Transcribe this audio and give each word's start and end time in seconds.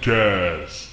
Cast. 0.00 0.88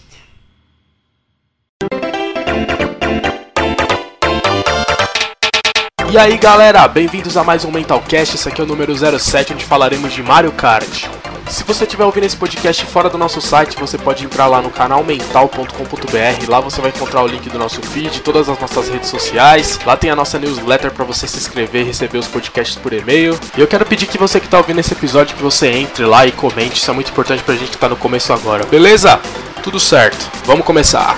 E 6.12 6.18
aí 6.18 6.38
galera, 6.38 6.86
bem-vindos 6.89 7.38
a 7.38 7.43
mais 7.43 7.64
um 7.64 7.71
Mentalcast, 7.71 8.36
esse 8.36 8.50
aqui 8.50 8.59
é 8.59 8.64
o 8.66 8.68
número 8.68 8.93
07, 8.96 9.54
onde 9.54 9.64
falaremos 9.64 10.12
de 10.12 10.21
Mario 10.21 10.52
Kart. 10.52 11.05
Se 11.50 11.64
você 11.64 11.86
estiver 11.86 12.04
ouvindo 12.04 12.25
esse 12.25 12.36
podcast 12.36 12.86
fora 12.86 13.09
do 13.09 13.18
nosso 13.18 13.41
site, 13.41 13.77
você 13.77 13.98
pode 13.98 14.23
entrar 14.25 14.48
lá 14.48 14.61
no 14.61 14.70
canal 14.70 15.04
mental.com.br, 15.04 16.50
lá 16.50 16.59
você 16.59 16.81
vai 16.81 16.89
encontrar 16.89 17.23
o 17.23 17.27
link 17.27 17.50
do 17.50 17.57
nosso 17.57 17.81
feed, 17.81 18.21
todas 18.21 18.50
as 18.50 18.59
nossas 18.59 18.89
redes 18.89 19.09
sociais, 19.09 19.80
lá 19.86 19.95
tem 19.95 20.09
a 20.09 20.16
nossa 20.16 20.38
newsletter 20.38 20.91
para 20.91 21.05
você 21.05 21.27
se 21.27 21.38
inscrever 21.38 21.81
e 21.81 21.86
receber 21.86 22.18
os 22.18 22.27
podcasts 22.27 22.75
por 22.75 22.91
e-mail. 22.91 23.39
E 23.58 23.62
eu 23.62 23.67
quero 23.67 23.86
pedir 23.86 24.08
que 24.08 24.17
você 24.17 24.39
que 24.39 24.45
está 24.45 24.58
ouvindo 24.58 24.80
esse 24.80 24.94
episódio, 24.94 25.36
que 25.36 25.44
você 25.44 25.67
entre 25.67 26.05
lá 26.05 26.27
e 26.27 26.31
comente, 26.31 26.81
isso 26.81 26.91
é 26.91 26.94
muito 26.94 27.12
importante 27.12 27.44
pra 27.44 27.55
gente 27.55 27.72
que 27.72 27.77
tá 27.77 27.88
no 27.88 27.95
começo 27.95 28.31
agora, 28.34 28.66
beleza? 28.66 29.20
Tudo 29.64 29.80
certo, 29.80 30.30
vamos 30.45 30.66
começar. 30.66 31.17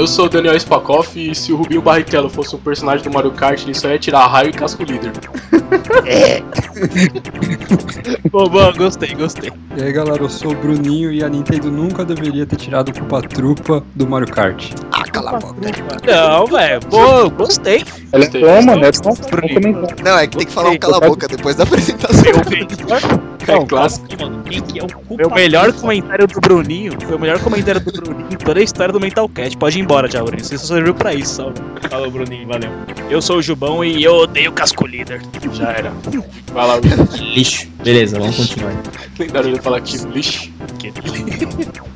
Eu 0.00 0.06
sou 0.06 0.24
o 0.24 0.28
Daniel 0.30 0.58
Spakoff 0.58 1.30
e 1.30 1.34
se 1.34 1.52
o 1.52 1.56
Rubinho 1.56 1.82
Barrichello 1.82 2.30
fosse 2.30 2.56
um 2.56 2.58
personagem 2.58 3.04
do 3.04 3.12
Mario 3.12 3.32
Kart, 3.32 3.62
ele 3.62 3.74
só 3.74 3.90
ia 3.90 3.98
tirar 3.98 4.26
raio 4.28 4.48
e 4.48 4.52
casco 4.54 4.82
líder. 4.82 5.12
Pô, 8.32 8.48
bom, 8.48 8.72
gostei, 8.78 9.14
gostei. 9.14 9.52
E 9.76 9.82
aí 9.82 9.92
galera, 9.92 10.22
eu 10.22 10.30
sou 10.30 10.52
o 10.52 10.54
Bruninho 10.54 11.12
e 11.12 11.22
a 11.22 11.28
Nintendo 11.28 11.70
nunca 11.70 12.02
deveria 12.02 12.46
ter 12.46 12.56
tirado 12.56 12.94
culpa 12.94 13.20
trupa 13.20 13.84
do 13.94 14.08
Mario 14.08 14.28
Kart. 14.28 14.72
Ah, 14.90 15.04
cala 15.04 15.32
a 15.32 15.38
boca. 15.38 15.54
Não, 16.06 16.46
velho, 16.46 16.80
pô, 16.86 17.28
gostei. 17.28 17.84
Ela 18.10 18.24
é 18.24 18.62
mano, 18.62 18.82
é 18.82 18.92
só 18.92 19.12
Bruninho. 19.28 19.86
Não, 20.02 20.18
é 20.18 20.26
que 20.26 20.38
tem 20.38 20.46
que 20.46 20.52
falar 20.52 20.70
um 20.70 20.78
cala 20.78 20.96
a 20.96 21.00
boca 21.00 21.28
depois 21.28 21.56
da 21.56 21.64
apresentação. 21.68 22.24
É 23.46 23.66
clássico. 23.66 24.06
Mano, 24.18 24.42
quem 24.44 24.62
que 24.62 24.78
é 24.78 24.82
o 24.82 25.00
o 25.26 25.34
melhor 25.34 25.72
comentário 25.72 26.26
do 26.26 26.40
Bruninho. 26.40 26.92
Foi 27.00 27.16
o 27.16 27.18
melhor 27.18 27.38
comentário 27.40 27.80
do 27.80 27.92
Bruninho 27.92 28.28
em 28.30 28.36
toda 28.36 28.60
a 28.60 28.62
história 28.62 28.92
do 28.92 29.00
Mentalcast. 29.00 29.56
Pode 29.56 29.78
ir 29.78 29.82
embora, 29.90 30.08
já, 30.08 30.22
Bruninho. 30.22 30.44
Você 30.44 30.56
só 30.56 30.66
serviu 30.66 30.94
pra 30.94 31.12
isso, 31.12 31.36
só. 31.36 31.52
Falou, 31.88 32.10
Bruninho, 32.10 32.46
valeu. 32.46 32.70
Eu 33.10 33.20
sou 33.20 33.38
o 33.38 33.42
Jubão 33.42 33.84
e 33.84 34.02
eu 34.04 34.14
odeio 34.14 34.52
casco 34.52 34.86
líder. 34.86 35.20
Já 35.52 35.70
era. 35.72 35.92
Vai 36.52 36.66
lá, 36.66 36.74
Will. 36.74 37.34
Lixo. 37.34 37.68
Beleza, 37.82 38.18
vamos 38.18 38.36
continuar. 38.36 38.72
Lendário 39.18 39.50
ele 39.50 39.60
falar 39.60 39.78
aqui, 39.78 39.96
lixo. 40.06 40.52
Eu 40.84 41.02
sou 41.74 41.89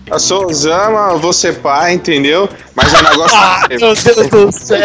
Zama, 0.53 1.17
vou 1.17 1.33
ser 1.33 1.59
pai, 1.61 1.95
entendeu? 1.95 2.49
Mas 2.75 2.93
o 2.93 3.03
negócio. 3.03 3.35
Ah, 3.45 3.67
meu 3.69 3.79
Deus 3.79 4.03
do 4.31 4.53
céu, 4.53 4.79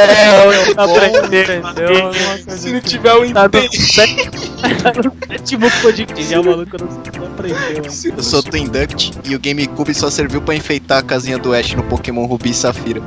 eu 0.52 0.76
não 0.76 0.84
aprendeu. 0.84 2.12
Se 2.58 2.72
não 2.72 2.82
tiver 2.82 3.14
um 3.16 3.32
Tá 3.34 3.50
sétimo 3.72 5.70
podcast, 5.82 6.36
o 6.38 6.44
maluco 6.44 6.78
não, 6.80 7.26
aprendeu. 7.26 7.58
hein? 7.58 8.14
Eu 8.18 8.24
sou 8.24 8.42
Twin 8.44 8.68
Duct 8.68 9.12
e 9.26 9.36
o 9.36 9.40
GameCube 9.40 9.94
só 9.94 10.10
serviu 10.10 10.42
pra 10.42 10.56
enfeitar 10.56 11.00
a 11.00 11.04
casinha 11.04 11.38
do 11.38 11.54
Ash 11.54 11.74
no 11.74 11.84
Pokémon 11.84 12.26
Rubi 12.26 12.50
e 12.52 12.54
Safira. 12.54 13.02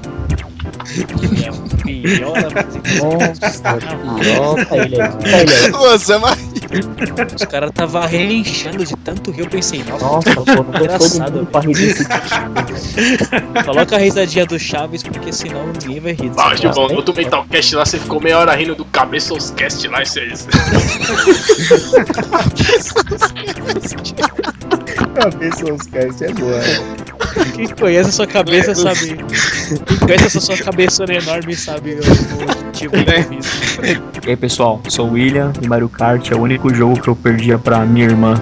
É 1.44 1.50
um 1.50 1.68
pior, 1.78 2.34
Nossa, 3.00 4.76
ele 4.76 5.00
aí. 5.00 5.72
Ô, 5.72 5.96
Zama, 5.98 6.36
Os 7.34 7.44
caras 7.44 7.70
tava 7.72 8.06
relinchando 8.06 8.84
de 8.84 8.96
tanto 8.96 9.30
rir, 9.30 9.40
eu 9.40 9.48
pensei, 9.48 9.82
nossa, 9.84 10.04
Nossa, 10.04 10.34
pô, 10.34 10.62
não 10.62 10.80
Engraçado. 10.80 11.48
rir 11.66 11.74
desse 11.74 12.06
coloca 13.64 13.96
a 13.96 13.98
risadinha 13.98 14.46
do 14.46 14.58
Chaves, 14.58 15.02
porque 15.02 15.32
senão 15.32 15.66
ninguém 15.66 16.00
vai 16.00 16.12
rir. 16.12 16.32
Ah, 16.36 16.54
Gilbão, 16.54 16.88
bosta. 16.88 16.94
no 16.94 17.02
do 17.02 17.14
Mentalcast 17.14 17.76
lá, 17.76 17.84
você 17.84 17.98
ficou 17.98 18.20
meia 18.20 18.38
hora 18.38 18.54
rindo 18.54 18.74
do 18.74 18.84
Cabeças 18.86 19.50
Cast 19.50 19.86
lá, 19.88 20.02
isso 20.02 20.20
aí. 24.98 25.90
Cast 25.90 26.24
é 26.24 26.32
boa. 26.32 26.60
Quem 27.54 27.68
conhece 27.68 28.10
a 28.10 28.12
sua 28.12 28.26
cabeça 28.26 28.74
sabe. 28.74 29.16
Quem 29.86 29.98
conhece 29.98 30.26
essa 30.26 30.40
sua 30.40 30.56
cabeça 30.56 31.04
enorme 31.04 31.54
sabe 31.54 31.94
o, 31.94 32.64
motivo 32.64 32.92
do 32.96 33.38
isso. 33.38 33.80
E 34.26 34.30
aí, 34.30 34.36
pessoal, 34.36 34.80
sou 34.88 35.08
o 35.08 35.12
William 35.12 35.52
e 35.62 35.68
Mario 35.68 35.88
Kart 35.88 36.30
é 36.30 36.34
o 36.34 36.40
único 36.40 36.72
jogo 36.74 37.00
que 37.00 37.08
eu 37.08 37.16
perdia 37.16 37.58
pra 37.58 37.80
minha 37.86 38.06
irmã 38.06 38.34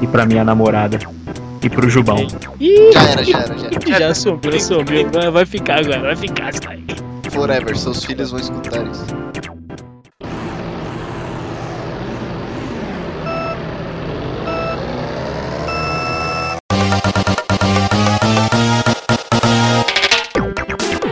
e 0.00 0.06
pra 0.06 0.24
minha 0.24 0.44
namorada. 0.44 0.98
E 1.62 1.68
pro 1.68 1.88
Jubão. 1.90 2.26
Ih, 2.60 2.92
já 2.92 3.02
era, 3.02 3.24
já 3.24 3.38
era, 3.40 3.58
já 3.58 3.66
era. 3.66 3.98
já 3.98 4.14
sumiu, 4.14 4.60
sumiu. 4.60 5.10
Vai, 5.12 5.30
vai 5.30 5.46
ficar 5.46 5.80
agora, 5.80 6.02
vai 6.02 6.16
ficar 6.16 6.52
aí. 6.68 6.84
Forever, 7.30 7.76
seus 7.76 8.04
filhos 8.04 8.30
vão 8.30 8.40
escutar 8.40 8.86
isso. 8.86 9.06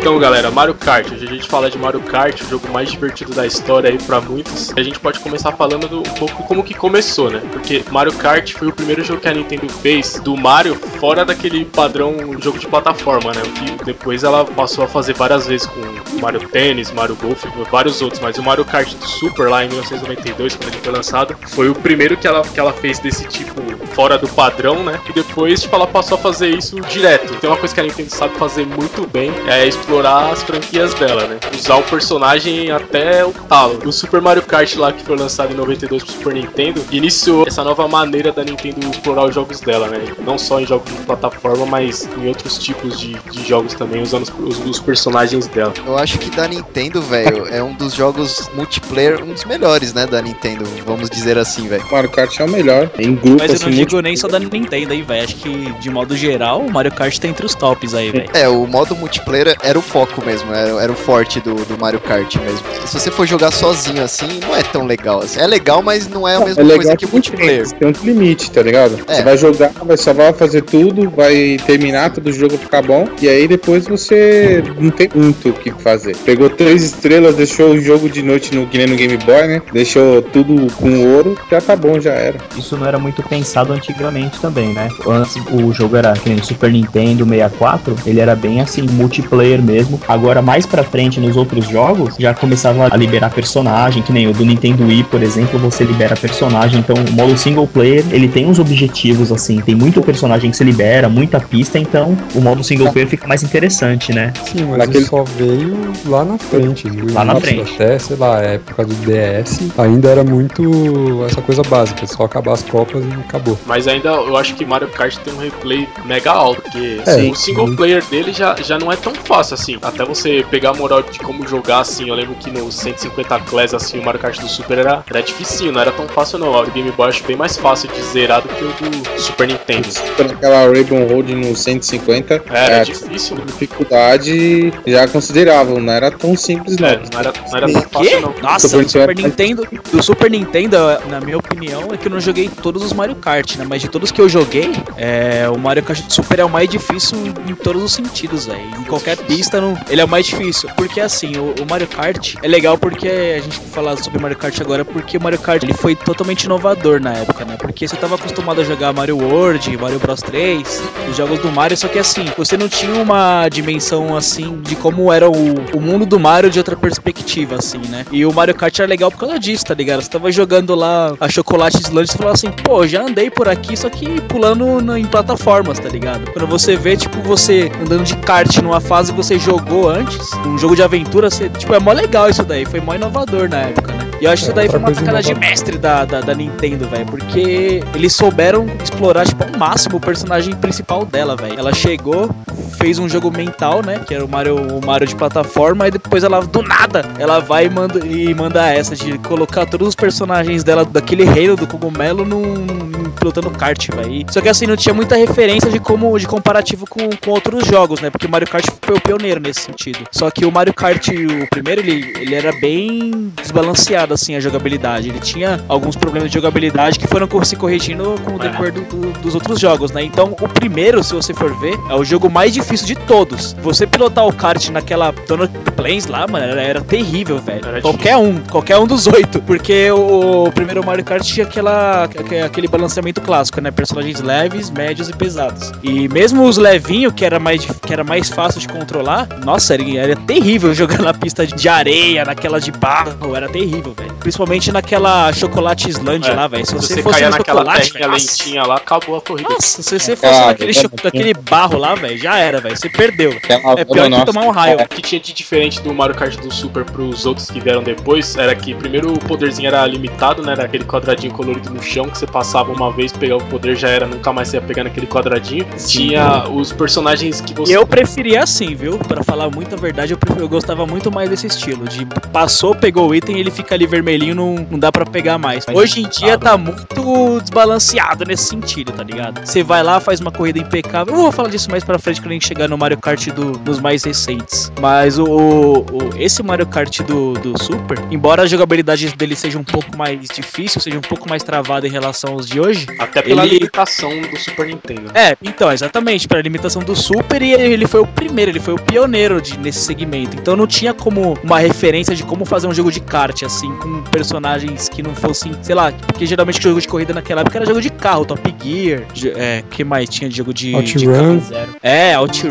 Então, 0.06 0.20
galera, 0.20 0.52
Mario 0.52 0.74
Kart. 0.74 1.10
Hoje 1.10 1.26
a 1.26 1.28
gente 1.28 1.48
fala 1.48 1.68
de 1.68 1.76
Mario 1.76 2.00
Kart, 2.00 2.40
o 2.40 2.48
jogo 2.48 2.68
mais 2.68 2.92
divertido 2.92 3.34
da 3.34 3.44
história 3.44 3.90
aí 3.90 3.98
pra 3.98 4.20
muitos. 4.20 4.72
A 4.76 4.80
gente 4.80 5.00
pode 5.00 5.18
começar 5.18 5.50
falando 5.50 5.88
do, 5.88 5.98
um 5.98 6.14
pouco 6.14 6.44
como 6.44 6.62
que 6.62 6.74
começou, 6.74 7.28
né? 7.28 7.42
Porque 7.50 7.84
Mario 7.90 8.12
Kart 8.12 8.52
foi 8.52 8.68
o 8.68 8.72
primeiro 8.72 9.02
jogo 9.02 9.20
que 9.20 9.26
a 9.26 9.34
Nintendo 9.34 9.68
fez 9.68 10.20
do 10.20 10.36
Mario 10.36 10.76
fora 10.76 11.24
daquele 11.24 11.64
padrão 11.64 12.14
jogo 12.40 12.56
de 12.56 12.68
plataforma, 12.68 13.32
né? 13.32 13.42
O 13.42 13.50
que 13.50 13.84
depois 13.84 14.22
ela 14.22 14.44
passou 14.44 14.84
a 14.84 14.86
fazer 14.86 15.12
várias 15.12 15.48
vezes 15.48 15.66
com 15.66 16.20
Mario 16.20 16.48
Tennis, 16.50 16.92
Mario 16.92 17.16
Golf 17.16 17.44
e 17.44 17.48
vários 17.68 18.00
outros. 18.00 18.20
Mas 18.20 18.38
o 18.38 18.44
Mario 18.44 18.64
Kart 18.64 18.88
Super 19.00 19.50
lá 19.50 19.64
em 19.64 19.68
1992, 19.70 20.54
quando 20.54 20.68
ele 20.68 20.82
foi 20.84 20.92
lançado, 20.92 21.36
foi 21.48 21.68
o 21.68 21.74
primeiro 21.74 22.16
que 22.16 22.28
ela, 22.28 22.42
que 22.42 22.60
ela 22.60 22.72
fez 22.72 23.00
desse 23.00 23.26
tipo 23.26 23.60
fora 23.96 24.18
do 24.18 24.28
padrão, 24.28 24.84
né? 24.84 25.00
E 25.08 25.12
depois, 25.12 25.62
tipo, 25.62 25.74
ela 25.74 25.86
passou 25.86 26.16
a 26.16 26.20
fazer 26.20 26.50
isso 26.50 26.78
direto. 26.82 27.34
Tem 27.40 27.48
uma 27.48 27.56
coisa 27.56 27.74
que 27.74 27.80
a 27.80 27.82
Nintendo 27.82 28.10
sabe 28.10 28.36
fazer 28.36 28.66
muito 28.66 29.06
bem, 29.08 29.32
é 29.48 29.66
explorar 29.66 29.95
as 30.04 30.42
franquias 30.42 30.92
dela, 30.94 31.26
né? 31.26 31.38
Usar 31.54 31.76
o 31.76 31.82
personagem 31.82 32.70
até 32.70 33.24
o 33.24 33.32
talo. 33.32 33.78
O 33.84 33.92
Super 33.92 34.20
Mario 34.20 34.42
Kart 34.42 34.74
lá, 34.76 34.92
que 34.92 35.02
foi 35.04 35.16
lançado 35.16 35.52
em 35.52 35.56
92 35.56 36.02
pro 36.02 36.12
Super 36.12 36.34
Nintendo, 36.34 36.84
iniciou 36.90 37.46
essa 37.46 37.62
nova 37.62 37.86
maneira 37.88 38.32
da 38.32 38.44
Nintendo 38.44 38.86
explorar 38.90 39.24
os 39.24 39.34
jogos 39.34 39.60
dela, 39.60 39.88
né? 39.88 40.00
Não 40.24 40.36
só 40.38 40.60
em 40.60 40.66
jogos 40.66 40.92
de 40.92 40.98
plataforma, 41.04 41.64
mas 41.66 42.08
em 42.18 42.28
outros 42.28 42.58
tipos 42.58 42.98
de, 42.98 43.14
de 43.30 43.46
jogos 43.46 43.74
também, 43.74 44.02
usando 44.02 44.24
os, 44.24 44.58
os, 44.58 44.66
os 44.66 44.80
personagens 44.80 45.46
dela. 45.46 45.72
Eu 45.86 45.96
acho 45.96 46.18
que 46.18 46.30
da 46.30 46.46
Nintendo, 46.48 47.00
velho, 47.00 47.46
é 47.48 47.62
um 47.62 47.74
dos 47.74 47.94
jogos 47.94 48.50
multiplayer, 48.54 49.22
um 49.22 49.32
dos 49.32 49.44
melhores, 49.44 49.94
né, 49.94 50.06
da 50.06 50.20
Nintendo, 50.20 50.64
vamos 50.84 51.08
dizer 51.08 51.38
assim, 51.38 51.68
velho. 51.68 51.84
Mario 51.90 52.10
Kart 52.10 52.40
é 52.40 52.44
o 52.44 52.48
melhor. 52.48 52.90
Em 52.98 53.14
grupo, 53.14 53.38
Mas 53.38 53.50
eu 53.50 53.54
assim, 53.56 53.64
não 53.66 53.72
muito. 53.72 53.88
digo 53.88 54.00
nem 54.00 54.16
só 54.16 54.28
da 54.28 54.38
Nintendo 54.38 54.74
aí, 54.92 55.02
velho. 55.02 55.24
Acho 55.24 55.36
que 55.36 55.72
de 55.72 55.90
modo 55.90 56.16
geral, 56.16 56.60
o 56.60 56.72
Mario 56.72 56.92
Kart 56.92 57.16
tá 57.18 57.28
entre 57.28 57.46
os 57.46 57.54
tops 57.54 57.94
aí, 57.94 58.10
velho. 58.10 58.30
É, 58.34 58.48
o 58.48 58.66
modo 58.66 58.94
multiplayer 58.96 59.56
era 59.62 59.78
o 59.78 59.82
foco 59.86 60.24
mesmo, 60.24 60.52
era, 60.52 60.70
era 60.82 60.92
o 60.92 60.96
forte 60.96 61.40
do, 61.40 61.54
do 61.54 61.78
Mario 61.78 62.00
Kart 62.00 62.36
mesmo. 62.36 62.66
Se 62.86 62.98
você 62.98 63.10
for 63.10 63.26
jogar 63.26 63.50
sozinho 63.50 64.02
assim, 64.02 64.40
não 64.46 64.54
é 64.54 64.62
tão 64.62 64.84
legal 64.86 65.20
assim. 65.20 65.40
É 65.40 65.46
legal, 65.46 65.82
mas 65.82 66.08
não 66.08 66.26
é 66.26 66.36
a 66.36 66.40
mesma 66.40 66.62
É 66.62 66.74
coisa 66.76 66.96
que 66.96 67.06
o 67.06 67.08
multiplayer. 67.10 67.68
Tem 67.70 67.88
um 67.88 67.92
limite, 68.04 68.50
tá 68.50 68.62
ligado? 68.62 68.98
É. 69.06 69.16
Você 69.16 69.22
vai 69.22 69.38
jogar, 69.38 69.72
vai 69.82 69.96
só 69.96 70.12
vai 70.12 70.32
fazer 70.32 70.62
tudo, 70.62 71.10
vai 71.10 71.56
terminar 71.66 72.12
todo 72.12 72.26
o 72.26 72.32
jogo 72.32 72.58
ficar 72.58 72.82
bom, 72.82 73.08
e 73.20 73.28
aí 73.28 73.46
depois 73.48 73.86
você 73.86 74.62
não 74.78 74.90
tem 74.90 75.08
muito 75.14 75.50
o 75.50 75.52
que 75.52 75.70
fazer. 75.70 76.16
Pegou 76.18 76.50
três 76.50 76.82
estrelas, 76.82 77.34
deixou 77.36 77.70
o 77.70 77.80
jogo 77.80 78.08
de 78.08 78.22
noite 78.22 78.54
no, 78.54 78.66
que 78.66 78.86
no 78.86 78.96
Game 78.96 79.16
Boy, 79.18 79.46
né? 79.46 79.62
Deixou 79.72 80.22
tudo 80.22 80.72
com 80.74 81.14
ouro, 81.14 81.38
já 81.50 81.60
tá 81.60 81.76
bom, 81.76 82.00
já 82.00 82.12
era. 82.12 82.38
Isso 82.56 82.76
não 82.76 82.86
era 82.86 82.98
muito 82.98 83.22
pensado 83.22 83.72
antigamente 83.72 84.40
também, 84.40 84.72
né? 84.72 84.88
Antes 85.06 85.36
o 85.50 85.72
jogo 85.72 85.96
era 85.96 86.12
que 86.12 86.28
nem 86.28 86.42
Super 86.42 86.70
Nintendo 86.70 87.24
64, 87.24 87.96
ele 88.06 88.20
era 88.20 88.34
bem 88.34 88.60
assim, 88.60 88.82
multiplayer 88.82 89.62
mesmo. 89.62 89.75
Agora, 90.08 90.40
mais 90.42 90.66
pra 90.66 90.82
frente 90.82 91.20
nos 91.20 91.36
outros 91.36 91.68
jogos, 91.68 92.14
já 92.18 92.32
começava 92.34 92.88
a 92.90 92.96
liberar 92.96 93.30
personagem, 93.30 94.02
que 94.02 94.12
nem 94.12 94.26
o 94.28 94.32
do 94.32 94.44
Nintendo 94.44 94.84
Wii, 94.86 95.04
por 95.04 95.22
exemplo, 95.22 95.58
você 95.58 95.84
libera 95.84 96.16
personagem. 96.16 96.80
Então, 96.80 96.96
o 96.96 97.12
modo 97.12 97.36
single 97.36 97.66
player, 97.66 98.04
ele 98.10 98.28
tem 98.28 98.46
uns 98.46 98.58
objetivos 98.58 99.30
assim, 99.32 99.60
tem 99.60 99.74
muito 99.74 100.00
personagem 100.02 100.50
que 100.50 100.56
se 100.56 100.64
libera, 100.64 101.08
muita 101.08 101.40
pista, 101.40 101.78
então 101.78 102.16
o 102.34 102.40
modo 102.40 102.62
single 102.62 102.92
player 102.92 103.08
fica 103.08 103.26
mais 103.26 103.42
interessante, 103.42 104.12
né? 104.12 104.32
Sim, 104.44 104.64
mas 104.68 104.78
Naquele- 104.78 104.98
isso 105.00 105.10
só 105.10 105.22
veio 105.24 105.76
lá 106.06 106.24
na 106.24 106.38
frente. 106.38 106.86
No 106.88 107.12
Lá 107.12 107.24
na 107.24 107.32
início, 107.34 107.54
frente. 107.64 107.74
Até, 107.74 107.98
sei 107.98 108.16
lá, 108.16 108.38
a 108.38 108.42
época 108.42 108.84
do 108.84 108.94
DS, 108.94 109.70
ainda 109.78 110.08
era 110.08 110.24
muito 110.24 111.24
essa 111.26 111.40
coisa 111.42 111.62
básica, 111.62 112.06
só 112.06 112.24
acabar 112.24 112.52
as 112.52 112.62
copas 112.62 113.04
e 113.04 113.12
acabou. 113.20 113.58
Mas 113.66 113.86
ainda 113.88 114.08
eu 114.10 114.36
acho 114.36 114.54
que 114.54 114.64
Mario 114.64 114.88
Kart 114.88 115.16
tem 115.18 115.34
um 115.34 115.38
replay 115.38 115.88
mega 116.04 116.30
alto, 116.32 116.62
porque 116.62 117.00
É, 117.06 117.16
o 117.30 117.34
single 117.34 117.68
sim. 117.68 117.76
player 117.76 118.04
dele 118.10 118.32
já, 118.32 118.54
já 118.62 118.78
não 118.78 118.90
é 118.90 118.96
tão 118.96 119.12
fácil 119.14 119.54
assim. 119.54 119.65
Assim, 119.66 119.78
até 119.82 120.04
você 120.04 120.44
pegar 120.48 120.70
a 120.70 120.74
moral 120.74 121.02
de 121.02 121.18
como 121.18 121.46
jogar, 121.46 121.80
assim, 121.80 122.08
eu 122.08 122.14
lembro 122.14 122.34
que 122.36 122.50
no 122.50 122.70
150 122.70 123.40
Class, 123.40 123.74
assim, 123.74 123.98
o 123.98 124.04
Mario 124.04 124.20
Kart 124.20 124.38
do 124.38 124.48
Super 124.48 124.78
era, 124.78 125.04
era 125.08 125.22
difícil, 125.22 125.72
não 125.72 125.80
era 125.80 125.90
tão 125.90 126.06
fácil 126.08 126.38
não. 126.38 126.52
O 126.56 126.70
Game 126.70 126.90
Boy 126.92 127.08
acho 127.08 127.24
bem 127.24 127.36
mais 127.36 127.56
fácil 127.56 127.88
de 127.90 128.00
zerar 128.02 128.42
do 128.42 128.48
que 128.48 128.64
o 128.64 128.68
do 128.68 129.20
Super 129.20 129.48
Nintendo. 129.48 129.88
Aquela 130.18 130.68
Rainbow 130.70 131.06
Road 131.08 131.34
no 131.34 131.56
150 131.56 132.34
É, 132.34 132.40
era 132.50 132.76
é, 132.76 132.84
difícil, 132.84 133.36
dificuldade 133.46 134.72
já 134.86 135.08
considerável, 135.08 135.80
não 135.80 135.92
era 135.92 136.10
tão 136.10 136.36
simples 136.36 136.76
não. 136.76 136.88
É, 136.88 136.96
não 136.96 137.20
era, 137.20 137.32
não 137.32 137.56
era 137.56 137.72
tão 137.72 137.82
fácil 137.82 138.20
não. 138.20 138.34
Nossa, 138.42 138.68
Super 138.68 138.88
Super 138.88 139.16
Nintendo. 139.16 139.62
Nintendo, 139.62 139.68
do 139.92 140.02
Super 140.02 140.30
Nintendo, 140.30 140.76
na 141.08 141.20
minha 141.20 141.38
opinião, 141.38 141.88
é 141.92 141.96
que 141.96 142.06
eu 142.06 142.10
não 142.10 142.20
joguei 142.20 142.48
todos 142.48 142.82
os 142.82 142.92
Mario 142.92 143.16
Kart, 143.16 143.56
né? 143.56 143.66
Mas 143.68 143.82
de 143.82 143.88
todos 143.88 144.10
que 144.10 144.20
eu 144.20 144.28
joguei, 144.28 144.70
é, 144.96 145.48
o 145.48 145.58
Mario 145.58 145.82
Kart 145.82 146.00
do 146.00 146.12
Super 146.12 146.40
é 146.40 146.44
o 146.44 146.48
mais 146.48 146.68
difícil 146.68 147.18
em 147.48 147.54
todos 147.54 147.82
os 147.82 147.92
sentidos, 147.92 148.46
velho. 148.46 148.60
Em 148.78 148.84
qualquer 148.84 149.16
pista, 149.16 149.55
não, 149.60 149.78
ele 149.88 150.00
é 150.00 150.04
o 150.04 150.08
mais 150.08 150.26
difícil. 150.26 150.68
Porque 150.76 151.00
assim, 151.00 151.36
o, 151.36 151.54
o 151.62 151.66
Mario 151.68 151.86
Kart 151.86 152.34
é 152.42 152.48
legal 152.48 152.78
porque 152.78 153.08
a 153.08 153.40
gente 153.40 153.58
vai 153.58 153.68
falar 153.68 153.96
sobre 153.96 154.20
Mario 154.20 154.36
Kart 154.36 154.60
agora, 154.60 154.84
porque 154.84 155.16
o 155.16 155.22
Mario 155.22 155.38
Kart 155.38 155.62
ele 155.62 155.74
foi 155.74 155.94
totalmente 155.94 156.44
inovador 156.44 157.00
na 157.00 157.12
época, 157.12 157.44
né? 157.44 157.56
Porque 157.58 157.86
você 157.86 157.96
tava 157.96 158.14
acostumado 158.14 158.60
a 158.60 158.64
jogar 158.64 158.92
Mario 158.92 159.18
World, 159.18 159.76
Mario 159.76 159.98
Bros 159.98 160.20
3, 160.20 160.82
os 161.10 161.16
jogos 161.16 161.38
do 161.40 161.50
Mario, 161.50 161.76
só 161.76 161.88
que 161.88 161.98
assim, 161.98 162.24
você 162.36 162.56
não 162.56 162.68
tinha 162.68 162.94
uma 163.02 163.48
dimensão 163.48 164.16
assim 164.16 164.60
de 164.62 164.76
como 164.76 165.12
era 165.12 165.28
o, 165.28 165.54
o 165.74 165.80
mundo 165.80 166.06
do 166.06 166.18
Mario 166.18 166.50
de 166.50 166.58
outra 166.58 166.76
perspectiva, 166.76 167.56
assim, 167.56 167.78
né? 167.88 168.04
E 168.10 168.24
o 168.24 168.32
Mario 168.32 168.54
Kart 168.54 168.78
era 168.78 168.88
legal 168.88 169.10
por 169.10 169.20
causa 169.20 169.38
disso, 169.38 169.64
tá 169.64 169.74
ligado? 169.74 170.02
Você 170.02 170.10
tava 170.10 170.30
jogando 170.30 170.74
lá 170.74 171.14
a 171.20 171.28
Chocolate 171.28 171.78
Sludge 171.78 172.12
e 172.12 172.16
falava 172.16 172.34
assim, 172.34 172.50
pô, 172.50 172.86
já 172.86 173.02
andei 173.02 173.30
por 173.30 173.48
aqui, 173.48 173.76
só 173.76 173.88
que 173.88 174.20
pulando 174.22 174.96
em 174.96 175.04
plataformas, 175.04 175.78
tá 175.78 175.88
ligado? 175.88 176.30
Quando 176.32 176.46
você 176.46 176.76
vê, 176.76 176.96
tipo, 176.96 177.20
você 177.22 177.70
andando 177.80 178.04
de 178.04 178.16
kart 178.16 178.56
numa 178.58 178.80
fase 178.80 179.12
você 179.12 179.38
jogou 179.46 179.88
antes, 179.88 180.32
um 180.44 180.58
jogo 180.58 180.74
de 180.74 180.82
aventura, 180.82 181.30
você, 181.30 181.48
tipo, 181.48 181.72
é 181.72 181.78
mó 181.78 181.92
legal 181.92 182.28
isso 182.28 182.42
daí, 182.42 182.66
foi 182.66 182.80
mó 182.80 182.94
inovador 182.94 183.48
na 183.48 183.58
época? 183.58 183.95
E 184.20 184.24
eu 184.24 184.30
acho 184.30 184.44
que 184.44 184.46
É, 184.46 184.52
isso 184.52 184.52
daí 184.52 184.68
foi 184.68 184.78
uma 184.78 184.94
sacada 184.94 185.22
de 185.22 185.34
mestre 185.34 185.78
da, 185.78 186.04
da, 186.04 186.20
da 186.20 186.34
Nintendo, 186.34 186.88
velho, 186.88 187.06
porque 187.06 187.82
eles 187.94 188.14
souberam 188.14 188.66
explorar, 188.82 189.26
tipo, 189.26 189.44
ao 189.44 189.58
máximo 189.58 189.96
o 189.96 190.00
personagem 190.00 190.54
principal 190.54 191.04
dela, 191.04 191.36
velho. 191.36 191.58
Ela 191.58 191.74
chegou, 191.74 192.30
fez 192.78 192.98
um 192.98 193.08
jogo 193.08 193.30
mental, 193.30 193.82
né, 193.84 194.00
que 194.06 194.14
era 194.14 194.24
o 194.24 194.28
Mario, 194.28 194.56
o 194.56 194.84
Mario 194.84 195.06
de 195.06 195.16
plataforma, 195.16 195.88
e 195.88 195.90
depois 195.90 196.24
ela, 196.24 196.40
do 196.40 196.62
nada, 196.62 197.04
ela 197.18 197.40
vai 197.40 197.66
e 197.66 197.70
manda, 197.70 198.06
e 198.06 198.34
manda 198.34 198.66
essa 198.68 198.94
de 198.94 199.18
colocar 199.18 199.66
todos 199.66 199.88
os 199.88 199.94
personagens 199.94 200.62
dela 200.62 200.84
daquele 200.84 201.24
reino 201.24 201.56
do 201.56 201.66
cogumelo 201.66 202.24
num, 202.24 202.54
num 202.54 203.10
pilotando 203.10 203.50
kart, 203.50 203.88
velho. 203.90 204.26
Só 204.30 204.40
que 204.40 204.48
assim, 204.48 204.66
não 204.66 204.76
tinha 204.76 204.94
muita 204.94 205.16
referência 205.16 205.70
de 205.70 205.80
como, 205.80 206.16
de 206.18 206.26
comparativo 206.26 206.86
com, 206.88 207.08
com 207.24 207.30
outros 207.30 207.66
jogos, 207.66 208.00
né, 208.00 208.10
porque 208.10 208.26
o 208.26 208.30
Mario 208.30 208.48
Kart 208.48 208.66
foi 208.80 208.96
o 208.96 209.00
pioneiro 209.00 209.40
nesse 209.40 209.60
sentido. 209.60 210.04
Só 210.12 210.30
que 210.30 210.44
o 210.44 210.52
Mario 210.52 210.72
Kart, 210.72 211.08
o 211.08 211.48
primeiro, 211.50 211.80
ele, 211.80 212.12
ele 212.20 212.34
era 212.34 212.52
bem 212.60 213.32
desbalanceado, 213.42 214.05
assim, 214.14 214.34
a 214.34 214.40
jogabilidade. 214.40 215.08
Ele 215.08 215.20
tinha 215.20 215.60
alguns 215.68 215.96
problemas 215.96 216.30
de 216.30 216.34
jogabilidade 216.34 216.98
que 216.98 217.06
foram 217.06 217.26
se 217.44 217.56
corrigindo 217.56 218.14
com 218.24 218.32
o 218.32 218.42
É. 218.42 218.48
decorrer 218.48 218.72
do- 218.72 218.82
do- 218.82 219.12
dos 219.20 219.34
outros 219.34 219.58
jogos, 219.60 219.90
né? 219.92 220.02
Então, 220.02 220.34
o 220.40 220.48
primeiro, 220.48 221.02
se 221.04 221.12
você 221.14 221.34
for 221.34 221.54
ver, 221.60 221.78
é 221.90 221.94
o 221.94 222.04
jogo 222.04 222.30
mais 222.30 222.52
difícil 222.54 222.86
de 222.86 222.94
todos. 222.94 223.54
Você 223.62 223.86
pilotar 223.86 224.26
o 224.26 224.32
kart 224.32 224.68
naquela 224.70 225.12
Donut 225.28 225.52
Plains 225.76 226.06
lá, 226.06 226.26
mano, 226.26 226.44
era, 226.44 226.62
era 226.62 226.80
terrível, 226.80 227.38
velho. 227.38 227.66
Era 227.66 227.80
Qualquer 227.80 228.16
um, 228.16 228.40
qualquer 228.50 228.78
um 228.78 228.86
dos 228.86 229.06
oito. 229.06 229.40
Porque 229.42 229.90
o, 229.90 230.50
primeiro 230.54 230.84
Mario 230.84 231.04
Kart 231.04 231.22
tinha 231.22 231.44
aquela, 231.46 232.04
aque- 232.04 232.38
aquele 232.40 232.68
balanceamento 232.68 233.20
clássico, 233.20 233.60
né? 233.60 233.70
Personagens 233.70 234.20
leves, 234.20 234.70
médios 234.70 235.08
e 235.08 235.12
pesados. 235.12 235.72
E 235.82 236.08
mesmo 236.08 236.44
os 236.44 236.56
levinhos, 236.56 237.12
que 237.14 237.24
era 237.24 237.38
mais, 237.38 237.64
que 237.64 237.92
era 237.92 238.02
mais 238.04 238.30
fácil 238.30 238.60
de 238.60 238.68
controlar, 238.68 239.26
nossa, 239.44 239.74
era, 239.74 239.82
era 239.98 240.16
terrível 240.16 240.74
jogar 240.74 240.98
na 241.00 241.12
pista 241.14 241.46
de 241.46 241.68
areia, 241.68 242.24
naquela 242.24 242.60
de 242.60 242.70
barro, 242.72 243.34
era 243.34 243.48
terrível, 243.48 243.94
velho. 243.96 244.12
Principalmente 244.20 244.72
naquela 244.72 245.32
chocolate 245.32 245.88
Island 245.88 246.28
É, 246.28 246.34
lá, 246.34 246.46
velho. 246.48 246.64
Se 246.66 246.72
Se 246.72 246.76
você, 246.76 246.94
você 246.94 247.02
fosse 247.02 247.20
naquela 247.22 247.60
chocolate, 247.60 247.92
terrinha 247.92 248.10
lentinha 248.10 248.62
lá, 248.64 248.76
acabou 248.76 249.16
a 249.16 249.20
corrida. 249.20 249.48
Nossa, 249.48 249.82
se 249.82 249.98
você 249.98 250.16
fosse 250.16 250.34
Ah, 250.40 250.46
naquele, 250.46 251.30
é 251.30 251.34
barro 251.34 251.78
lá, 251.78 251.94
velho, 251.94 252.18
já 252.18 252.36
era, 252.36 252.60
velho. 252.60 252.76
Você 252.76 252.88
perdeu. 252.88 253.30
Aquela 253.32 253.72
É 253.80 253.84
pior 253.84 254.04
que 254.04 254.08
nossa, 254.08 254.24
tomar 254.26 254.42
um 254.42 254.50
raio. 254.50 254.80
O 254.80 254.88
que 254.88 255.02
tinha 255.02 255.20
de 255.20 255.32
diferente 255.32 255.80
do 255.80 255.94
Mario 255.94 256.14
Kart 256.14 256.36
do 256.36 256.52
Super 256.52 256.84
pros 256.84 257.24
outros 257.26 257.50
que 257.50 257.60
vieram 257.60 257.82
depois 257.82 258.36
era 258.36 258.54
que 258.54 258.74
primeiro 258.74 259.12
o 259.12 259.18
poderzinho 259.18 259.68
era 259.68 259.86
limitado, 259.86 260.42
né? 260.42 260.52
Era 260.52 260.64
aquele 260.64 260.84
quadradinho 260.84 261.32
colorido 261.32 261.70
no 261.70 261.82
chão 261.82 262.08
que 262.08 262.18
você 262.18 262.26
passava 262.26 262.72
uma 262.72 262.92
vez, 262.92 263.12
pegava 263.12 263.42
o 263.42 263.46
poder, 263.46 263.76
já 263.76 263.88
era, 263.88 264.06
nunca 264.06 264.32
mais 264.32 264.48
você 264.48 264.56
ia 264.56 264.60
pegar 264.62 264.84
naquele 264.84 265.06
quadradinho. 265.06 265.66
Tinha 265.86 266.48
os 266.48 266.72
personagens 266.72 267.40
que 267.40 267.54
você. 267.54 267.76
Eu 267.76 267.86
preferia 267.86 268.42
assim, 268.42 268.74
viu? 268.74 268.98
Pra 268.98 269.22
falar 269.22 269.48
muita 269.50 269.76
verdade, 269.76 270.12
eu, 270.12 270.18
prefiro- 270.18 270.44
eu 270.44 270.48
gostava 270.48 270.86
muito 270.86 271.10
mais 271.10 271.30
desse 271.30 271.46
estilo. 271.46 271.84
De 271.86 272.04
passou, 272.32 272.74
pegou 272.74 273.08
o 273.08 273.14
item, 273.14 273.38
ele 273.38 273.50
fica 273.50 273.74
ali 273.74 273.85
vermelhinho, 273.86 274.34
não, 274.34 274.54
não 274.70 274.78
dá 274.78 274.90
pra 274.92 275.04
pegar 275.06 275.38
mais. 275.38 275.64
Hoje 275.72 276.02
em 276.02 276.08
dia 276.08 276.36
tá 276.38 276.56
muito 276.56 277.40
desbalanceado 277.40 278.24
nesse 278.24 278.44
sentido, 278.48 278.92
tá 278.92 279.02
ligado? 279.02 279.44
Você 279.44 279.62
vai 279.62 279.82
lá, 279.82 280.00
faz 280.00 280.20
uma 280.20 280.30
corrida 280.30 280.58
impecável. 280.58 281.14
Eu 281.14 281.20
vou 281.22 281.32
falar 281.32 281.48
disso 281.48 281.70
mais 281.70 281.84
pra 281.84 281.98
frente 281.98 282.20
quando 282.20 282.30
a 282.30 282.34
gente 282.34 282.46
chegar 282.46 282.68
no 282.68 282.76
Mario 282.78 282.98
Kart 282.98 283.26
do, 283.28 283.52
dos 283.52 283.80
mais 283.80 284.04
recentes. 284.04 284.70
Mas 284.80 285.18
o, 285.18 285.24
o- 285.26 285.84
esse 286.18 286.42
Mario 286.42 286.66
Kart 286.66 287.00
do, 287.02 287.32
do 287.34 287.62
Super, 287.62 287.98
embora 288.10 288.42
a 288.42 288.46
jogabilidade 288.46 289.08
dele 289.16 289.36
seja 289.36 289.58
um 289.58 289.64
pouco 289.64 289.96
mais 289.96 290.20
difícil, 290.28 290.80
seja 290.80 290.96
um 290.98 291.02
pouco 291.02 291.28
mais 291.28 291.42
travada 291.42 291.86
em 291.86 291.90
relação 291.90 292.32
aos 292.34 292.46
de 292.46 292.60
hoje, 292.60 292.86
Até 292.98 293.22
pela 293.22 293.44
ele- 293.44 293.54
limitação 293.58 294.10
do 294.20 294.36
Super 294.38 294.66
Nintendo. 294.66 295.10
é, 295.14 295.36
então, 295.42 295.70
exatamente, 295.72 296.26
para 296.28 296.40
limitação 296.42 296.82
do 296.82 296.94
Super 296.96 297.42
e 297.42 297.52
ele, 297.52 297.72
ele 297.74 297.86
foi 297.86 298.00
o 298.00 298.06
primeiro, 298.06 298.50
ele 298.50 298.60
foi 298.60 298.74
o 298.74 298.78
pioneiro 298.78 299.40
de, 299.40 299.58
nesse 299.58 299.80
segmento. 299.80 300.36
Então 300.36 300.56
não 300.56 300.66
tinha 300.66 300.92
como 300.94 301.36
uma 301.42 301.58
referência 301.58 302.14
de 302.14 302.22
como 302.22 302.44
fazer 302.44 302.66
um 302.66 302.74
jogo 302.74 302.90
de 302.90 303.00
kart, 303.00 303.42
assim, 303.42 303.72
com 303.76 304.02
personagens 304.02 304.88
que 304.88 305.02
não 305.02 305.14
fossem, 305.14 305.52
sei 305.62 305.74
lá, 305.74 305.92
porque 305.92 306.26
geralmente 306.26 306.62
jogo 306.62 306.80
de 306.80 306.88
corrida 306.88 307.12
naquela 307.14 307.42
época 307.42 307.58
era 307.58 307.66
jogo 307.66 307.80
de 307.80 307.90
carro, 307.90 308.24
Top 308.24 308.54
Gear, 308.62 309.02
de- 309.12 309.30
é, 309.30 309.62
que 309.70 309.84
mais 309.84 310.08
tinha 310.08 310.28
de 310.28 310.36
jogo 310.36 310.52
de, 310.52 310.70
de 310.70 311.08
OutRun. 311.08 311.40
carro? 311.40 311.68
É, 311.82 312.18
OutRun, 312.18 312.50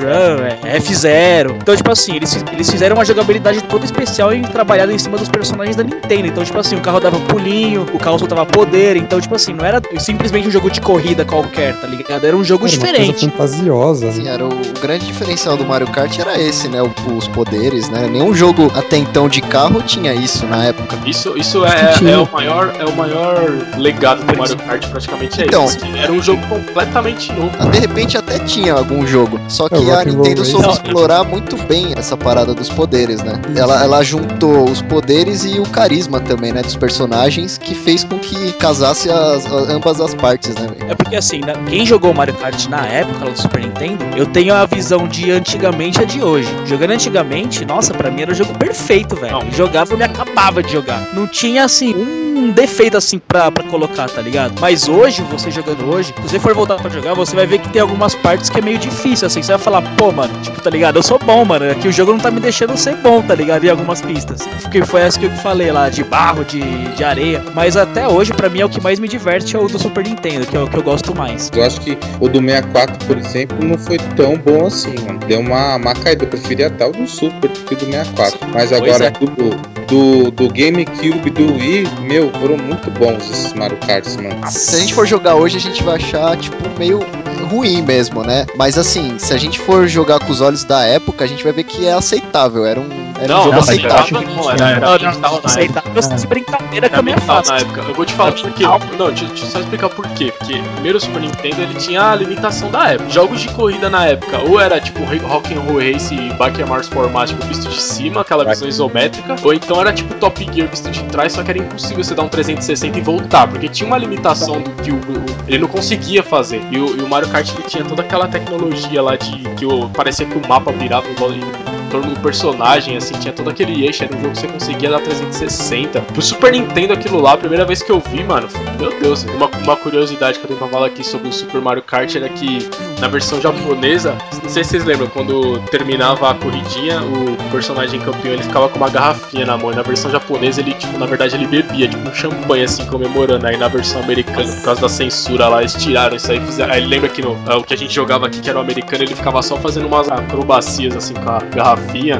é, 0.63 0.77
F0. 0.79 1.55
Então, 1.61 1.75
tipo 1.75 1.91
assim, 1.91 2.15
eles, 2.15 2.43
eles 2.51 2.69
fizeram 2.69 2.95
uma 2.95 3.05
jogabilidade 3.05 3.61
toda 3.63 3.85
especial 3.85 4.33
e 4.33 4.41
trabalhada 4.41 4.93
em 4.93 4.97
cima 4.97 5.17
dos 5.17 5.27
personagens 5.29 5.75
da 5.75 5.83
Nintendo. 5.83 6.27
Então, 6.27 6.43
tipo 6.43 6.57
assim, 6.57 6.75
o 6.75 6.81
carro 6.81 6.99
dava 6.99 7.19
pulinho, 7.21 7.85
o 7.93 7.99
carro 7.99 8.17
soltava 8.19 8.45
poder. 8.45 8.95
Então, 8.95 9.19
tipo 9.19 9.35
assim, 9.35 9.53
não 9.53 9.65
era 9.65 9.81
simplesmente 9.99 10.47
um 10.47 10.51
jogo 10.51 10.69
de 10.69 10.81
corrida 10.81 11.25
qualquer, 11.25 11.75
tá 11.79 11.87
ligado? 11.87 12.25
Era 12.25 12.35
um 12.35 12.43
jogo 12.43 12.65
Era 12.67 12.75
uma 12.75 12.85
diferente. 12.85 13.11
coisa 13.13 13.31
fantasiosa, 13.31 14.07
Assim, 14.09 14.23
né? 14.23 14.33
era 14.33 14.45
o, 14.45 14.49
o 14.49 14.79
grande 14.81 15.05
diferencial 15.05 15.57
do 15.57 15.65
Mario 15.65 15.87
Kart 15.87 16.17
era 16.19 16.39
esse, 16.39 16.67
né? 16.67 16.81
o- 16.81 16.91
os 17.15 17.27
poderes, 17.27 17.89
né? 17.89 18.07
Nenhum 18.11 18.33
jogo 18.33 18.71
até 18.75 18.97
então 18.97 19.27
de 19.29 19.41
carro 19.41 19.81
tinha 19.81 20.13
isso 20.13 20.45
na 20.45 20.65
época. 20.65 20.95
Isso, 21.05 21.14
isso 21.37 21.63
Acho 21.63 21.75
é, 21.75 21.91
tinha. 21.93 22.11
é 22.11 22.17
o 22.17 22.29
maior, 22.31 22.73
é 22.79 22.85
o 22.85 22.95
maior 22.95 23.37
legado 23.77 24.23
do 24.23 24.37
Mario 24.37 24.57
Kart, 24.57 24.87
praticamente 24.87 25.41
é 25.41 25.45
Então. 25.45 25.65
isso. 25.65 25.77
que 25.79 25.97
Era 25.97 26.11
um 26.11 26.21
jogo 26.21 26.41
completamente 26.47 27.31
novo. 27.33 27.51
Ah, 27.59 27.65
De 27.65 27.79
repente 27.79 28.17
até 28.17 28.39
tinha 28.39 28.73
algum 28.73 29.05
jogo. 29.05 29.39
Só 29.47 29.67
que 29.69 29.75
É, 29.75 29.93
a 29.93 30.03
Nintendo 30.05 30.43
soube 30.45 30.69
explorar 30.69 31.23
muito 31.23 31.55
bem 31.63 31.93
essa 31.97 32.15
parada 32.17 32.53
dos 32.53 32.69
poderes, 32.69 33.21
né? 33.23 33.33
Ela, 33.55 33.83
ela 33.83 34.03
juntou 34.03 34.69
os 34.69 34.81
poderes 34.81 35.43
e 35.45 35.59
o 35.59 35.63
carisma 35.69 36.19
também, 36.19 36.51
né? 36.51 36.61
Dos 36.61 36.75
personagens, 36.75 37.57
que 37.57 37.73
fez 37.75 38.03
com 38.03 38.17
que 38.19 38.51
casasse 38.53 39.09
as, 39.09 39.45
ambas 39.69 39.99
as 40.01 40.13
partes, 40.15 40.53
né? 40.55 40.67
É 40.89 40.95
porque 40.95 41.15
assim, 41.15 41.39
né, 41.41 41.53
quem 41.67 41.85
jogou 41.85 42.13
Mario 42.13 42.33
Kart 42.35 42.67
na 42.67 42.85
época 42.85 43.29
do 43.31 43.39
Super 43.39 43.61
Nintendo, 43.61 44.05
eu 44.15 44.25
tenho 44.25 44.53
a 44.53 44.65
visão 44.65 45.07
de 45.07 45.31
antigamente 45.31 46.01
a 46.01 46.05
de 46.05 46.21
hoje. 46.21 46.49
Jogando 46.65 46.91
antigamente, 46.91 47.65
nossa, 47.65 47.93
pra 47.93 48.09
mim 48.11 48.21
era 48.21 48.31
o 48.31 48.35
jogo 48.35 48.53
perfeito, 48.57 49.15
velho. 49.15 49.37
Jogava, 49.51 49.93
eu 49.93 49.97
me 49.97 50.03
acabava 50.03 50.61
de 50.63 50.71
jogar. 50.71 51.01
Não 51.13 51.27
tinha 51.27 51.63
assim 51.63 51.93
um 51.95 52.51
defeito 52.51 52.97
assim 52.97 53.17
pra, 53.17 53.51
pra 53.51 53.63
colocar, 53.63 54.09
tá 54.09 54.21
ligado? 54.21 54.59
Mas 54.59 54.87
hoje, 54.87 55.21
você 55.23 55.49
jogando 55.49 55.85
hoje, 55.93 56.13
se 56.21 56.29
você 56.29 56.39
for 56.39 56.53
voltar 56.53 56.75
pra 56.75 56.89
jogar, 56.89 57.13
você 57.13 57.35
vai 57.35 57.47
ver 57.47 57.59
que 57.59 57.69
tem 57.69 57.81
algumas 57.81 58.13
partes 58.13 58.49
que 58.49 58.59
é 58.59 58.61
meio 58.61 58.77
difícil, 58.77 59.27
assim. 59.27 59.41
Você 59.41 59.51
vai 59.53 59.61
falar, 59.61 59.81
pô, 59.95 60.11
mano, 60.11 60.33
tipo, 60.41 60.61
tá 60.61 60.69
ligado? 60.69 60.97
Eu 60.97 61.03
sou 61.03 61.17
bom, 61.17 61.43
mano. 61.45 61.69
Aqui 61.71 61.87
o 61.87 61.91
jogo 61.91 62.11
não 62.11 62.19
tá 62.19 62.29
me 62.29 62.39
deixando 62.39 62.75
ser 62.77 62.95
bom, 62.97 63.21
tá 63.21 63.33
ligado? 63.35 63.63
Em 63.63 63.69
algumas 63.69 64.01
pistas. 64.01 64.41
Que 64.71 64.85
foi 64.85 65.01
essa 65.01 65.19
que 65.19 65.25
eu 65.25 65.31
falei 65.37 65.71
lá, 65.71 65.89
de 65.89 66.03
barro, 66.03 66.43
de, 66.43 66.61
de 66.95 67.03
areia. 67.03 67.43
Mas 67.53 67.77
até 67.77 68.07
hoje, 68.07 68.33
pra 68.33 68.49
mim, 68.49 68.61
é 68.61 68.65
o 68.65 68.69
que 68.69 68.81
mais 68.81 68.99
me 68.99 69.07
diverte 69.07 69.55
é 69.55 69.59
o 69.59 69.67
do 69.67 69.79
Super 69.79 70.03
Nintendo, 70.03 70.45
que 70.45 70.55
é 70.55 70.59
o 70.59 70.67
que 70.67 70.77
eu 70.77 70.83
gosto 70.83 71.15
mais. 71.15 71.49
Eu 71.55 71.63
acho 71.63 71.79
que 71.81 71.97
o 72.19 72.27
do 72.27 72.39
64, 72.39 73.05
por 73.05 73.17
exemplo, 73.17 73.57
não 73.63 73.77
foi 73.77 73.97
tão 74.15 74.37
bom 74.37 74.67
assim, 74.67 74.95
mano. 75.05 75.19
Deu 75.19 75.39
uma, 75.39 75.75
uma 75.75 75.93
caída. 75.93 76.25
Eu 76.25 76.29
preferia 76.29 76.67
até 76.67 76.85
o 76.85 76.91
do 76.91 77.07
Super 77.07 77.49
do 77.49 77.59
que 77.61 77.73
o 77.73 77.77
do 77.77 77.85
64. 77.85 78.47
Mas 78.53 78.71
agora 78.71 79.05
é. 79.05 79.11
do, 79.11 79.74
do, 79.87 80.31
do 80.31 80.47
GameCube 80.49 81.29
do 81.29 81.53
Wii, 81.53 81.87
meu, 82.01 82.31
foram 82.33 82.57
muito 82.57 82.89
bons 82.91 83.29
esses 83.29 83.53
Mario 83.53 83.77
Karts, 83.77 84.15
mano. 84.17 84.35
Se 84.49 84.75
a 84.75 84.79
gente 84.79 84.93
for 84.93 85.05
jogar 85.05 85.35
hoje, 85.35 85.57
a 85.57 85.59
gente 85.59 85.83
vai 85.83 85.95
achar, 85.95 86.37
tipo, 86.37 86.57
meio 86.77 86.99
ruim 87.45 87.81
mesmo, 87.81 88.23
né? 88.23 88.45
Mas 88.57 88.77
assim, 88.77 89.17
se 89.17 89.33
a 89.33 89.37
gente 89.37 89.59
for 89.59 89.87
jogar 89.87 90.19
com 90.19 90.31
os 90.31 90.41
olhos 90.41 90.63
da 90.63 90.83
época, 90.83 91.23
a 91.23 91.27
gente 91.27 91.43
vai 91.43 91.53
ver 91.53 91.63
que 91.63 91.85
é 91.87 91.93
aceitável. 91.93 92.65
Era 92.65 92.79
um 92.79 93.05
Era 93.17 93.29
Não, 93.33 93.39
um 93.39 93.43
jogo 93.45 93.55
eu 93.55 93.59
aceitável. 93.61 94.21
não, 94.21 94.23
tinha- 94.25 94.51
era, 94.67 94.89
era 94.89 95.11
Não, 95.13 95.19
não, 95.19 95.39
aceitável 95.43 95.91
essa 95.95 96.27
brincadeira 96.27 96.89
com 96.89 96.95
Era 96.95 96.99
a 96.99 97.01
minha 97.01 97.17
face. 97.19 97.49
na 97.49 97.57
época. 97.59 97.81
Eu 97.87 97.93
vou 97.93 98.05
te 98.05 98.13
falar 98.13 98.33
por 98.33 98.51
quê. 98.51 98.63
Não, 98.97 99.07
deixa, 99.11 99.25
eu 99.25 99.37
só 99.37 99.59
explicar 99.61 99.89
por 99.89 100.05
quê. 100.09 100.33
Porque 100.37 100.61
primeiro 100.73 100.97
o 100.97 101.01
Super 101.01 101.21
Nintendo 101.21 101.61
ele 101.61 101.73
tinha 101.75 102.11
a 102.11 102.15
limitação 102.15 102.69
da 102.69 102.89
época. 102.91 103.09
Jogos 103.09 103.39
de 103.39 103.47
corrida 103.49 103.89
na 103.89 104.05
época, 104.05 104.39
ou 104.49 104.59
era 104.59 104.81
tipo 104.81 104.99
Rock 105.27 105.53
and 105.53 105.61
Roll 105.61 105.79
Race 105.79 106.13
e 106.13 106.33
Back 106.33 106.61
Mars 106.65 106.87
Formático 106.89 107.41
visto 107.45 107.69
de 107.69 107.81
cima, 107.81 108.19
aquela 108.21 108.43
visão 108.43 108.67
isométrica, 108.67 109.35
ou 109.43 109.53
então 109.53 109.79
era 109.79 109.93
tipo 109.93 110.13
Top 110.15 110.45
Gear 110.53 110.67
visto 110.69 110.89
de 110.91 111.01
trás, 111.03 111.31
só 111.33 111.41
que 111.43 111.51
era 111.51 111.59
impossível 111.59 112.03
você 112.03 112.13
dar 112.13 112.23
um 112.23 112.27
360 112.27 112.97
e 112.97 113.01
voltar, 113.01 113.47
porque 113.47 113.69
tinha 113.69 113.87
uma 113.87 113.97
limitação 113.97 114.59
do 114.61 114.71
que 114.83 114.91
o, 114.91 114.95
o- 114.95 115.25
ele 115.47 115.59
não 115.59 115.67
conseguia 115.69 116.21
fazer. 116.21 116.61
E 116.71 116.77
o, 116.77 116.97
e 116.97 117.01
o 117.01 117.07
Mario 117.07 117.29
Ele 117.39 117.63
tinha 117.67 117.83
toda 117.83 118.01
aquela 118.01 118.27
tecnologia 118.27 119.01
lá 119.01 119.15
de 119.15 119.31
que 119.55 119.65
parecia 119.89 120.25
que 120.25 120.37
o 120.37 120.47
mapa 120.47 120.71
virava 120.71 121.07
em 121.09 121.15
volta- 121.15 121.35
em 121.35 121.84
torno 121.95 122.13
do 122.13 122.19
personagem, 122.19 122.97
assim, 122.97 123.13
tinha 123.19 123.33
todo 123.33 123.49
aquele 123.49 123.85
eixo, 123.85 124.03
era 124.03 124.15
um 124.15 124.21
jogo 124.21 124.33
que 124.33 124.39
você 124.39 124.47
conseguia 124.47 124.89
dar 124.89 124.99
360. 124.99 126.01
Pro 126.01 126.21
Super 126.21 126.51
Nintendo 126.51 126.93
aquilo 126.93 127.21
lá, 127.21 127.33
a 127.33 127.37
primeira 127.37 127.65
vez 127.65 127.81
que 127.81 127.91
eu 127.91 127.99
vi, 127.99 128.23
mano, 128.23 128.47
meu 128.79 128.99
Deus, 128.99 129.23
uma, 129.23 129.47
uma 129.47 129.75
curiosidade 129.77 130.37
que 130.37 130.45
eu 130.45 130.47
tenho 130.49 130.59
pra 130.59 130.67
falar 130.67 130.87
aqui 130.87 131.03
sobre 131.03 131.29
o 131.29 131.31
Super 131.31 131.61
Mario 131.61 131.83
Kart 131.83 132.13
era 132.15 132.27
que 132.29 132.67
na 132.99 133.07
versão 133.07 133.39
japonesa, 133.39 134.17
não 134.43 134.49
sei 134.49 134.63
se 134.63 134.71
vocês 134.71 134.85
lembram, 134.85 135.07
quando 135.07 135.59
terminava 135.71 136.31
a 136.31 136.33
corridinha, 136.33 137.01
o 137.01 137.51
personagem 137.51 137.99
campeão 137.99 138.33
ele 138.33 138.43
ficava 138.43 138.67
com 138.67 138.77
uma 138.77 138.89
garrafinha 138.89 139.45
na 139.45 139.57
mão, 139.57 139.71
e 139.71 139.75
na 139.75 139.81
versão 139.81 140.11
japonesa 140.11 140.61
ele, 140.61 140.73
tipo, 140.73 140.97
na 140.97 141.05
verdade 141.05 141.35
ele 141.35 141.47
bebia, 141.47 141.87
tipo, 141.87 142.09
um 142.09 142.13
champanhe, 142.13 142.63
assim, 142.63 142.85
comemorando, 142.87 143.45
aí 143.47 143.57
na 143.57 143.67
versão 143.67 144.01
americana, 144.01 144.51
por 144.51 144.63
causa 144.63 144.81
da 144.81 144.89
censura 144.89 145.47
lá, 145.47 145.59
eles 145.59 145.73
tiraram 145.73 146.15
isso 146.15 146.31
aí, 146.31 146.39
fizeram, 146.41 146.73
aí 146.73 146.85
lembra 146.85 147.09
que 147.09 147.21
no, 147.21 147.37
é, 147.49 147.55
o 147.55 147.63
que 147.63 147.73
a 147.73 147.77
gente 147.77 147.93
jogava 147.93 148.27
aqui, 148.27 148.41
que 148.41 148.49
era 148.49 148.57
o 148.57 148.61
americano, 148.61 149.03
ele 149.03 149.15
ficava 149.15 149.41
só 149.41 149.55
fazendo 149.57 149.87
umas 149.87 150.09
acrobacias, 150.09 150.95
assim, 150.95 151.13
com 151.13 151.29
a 151.29 151.39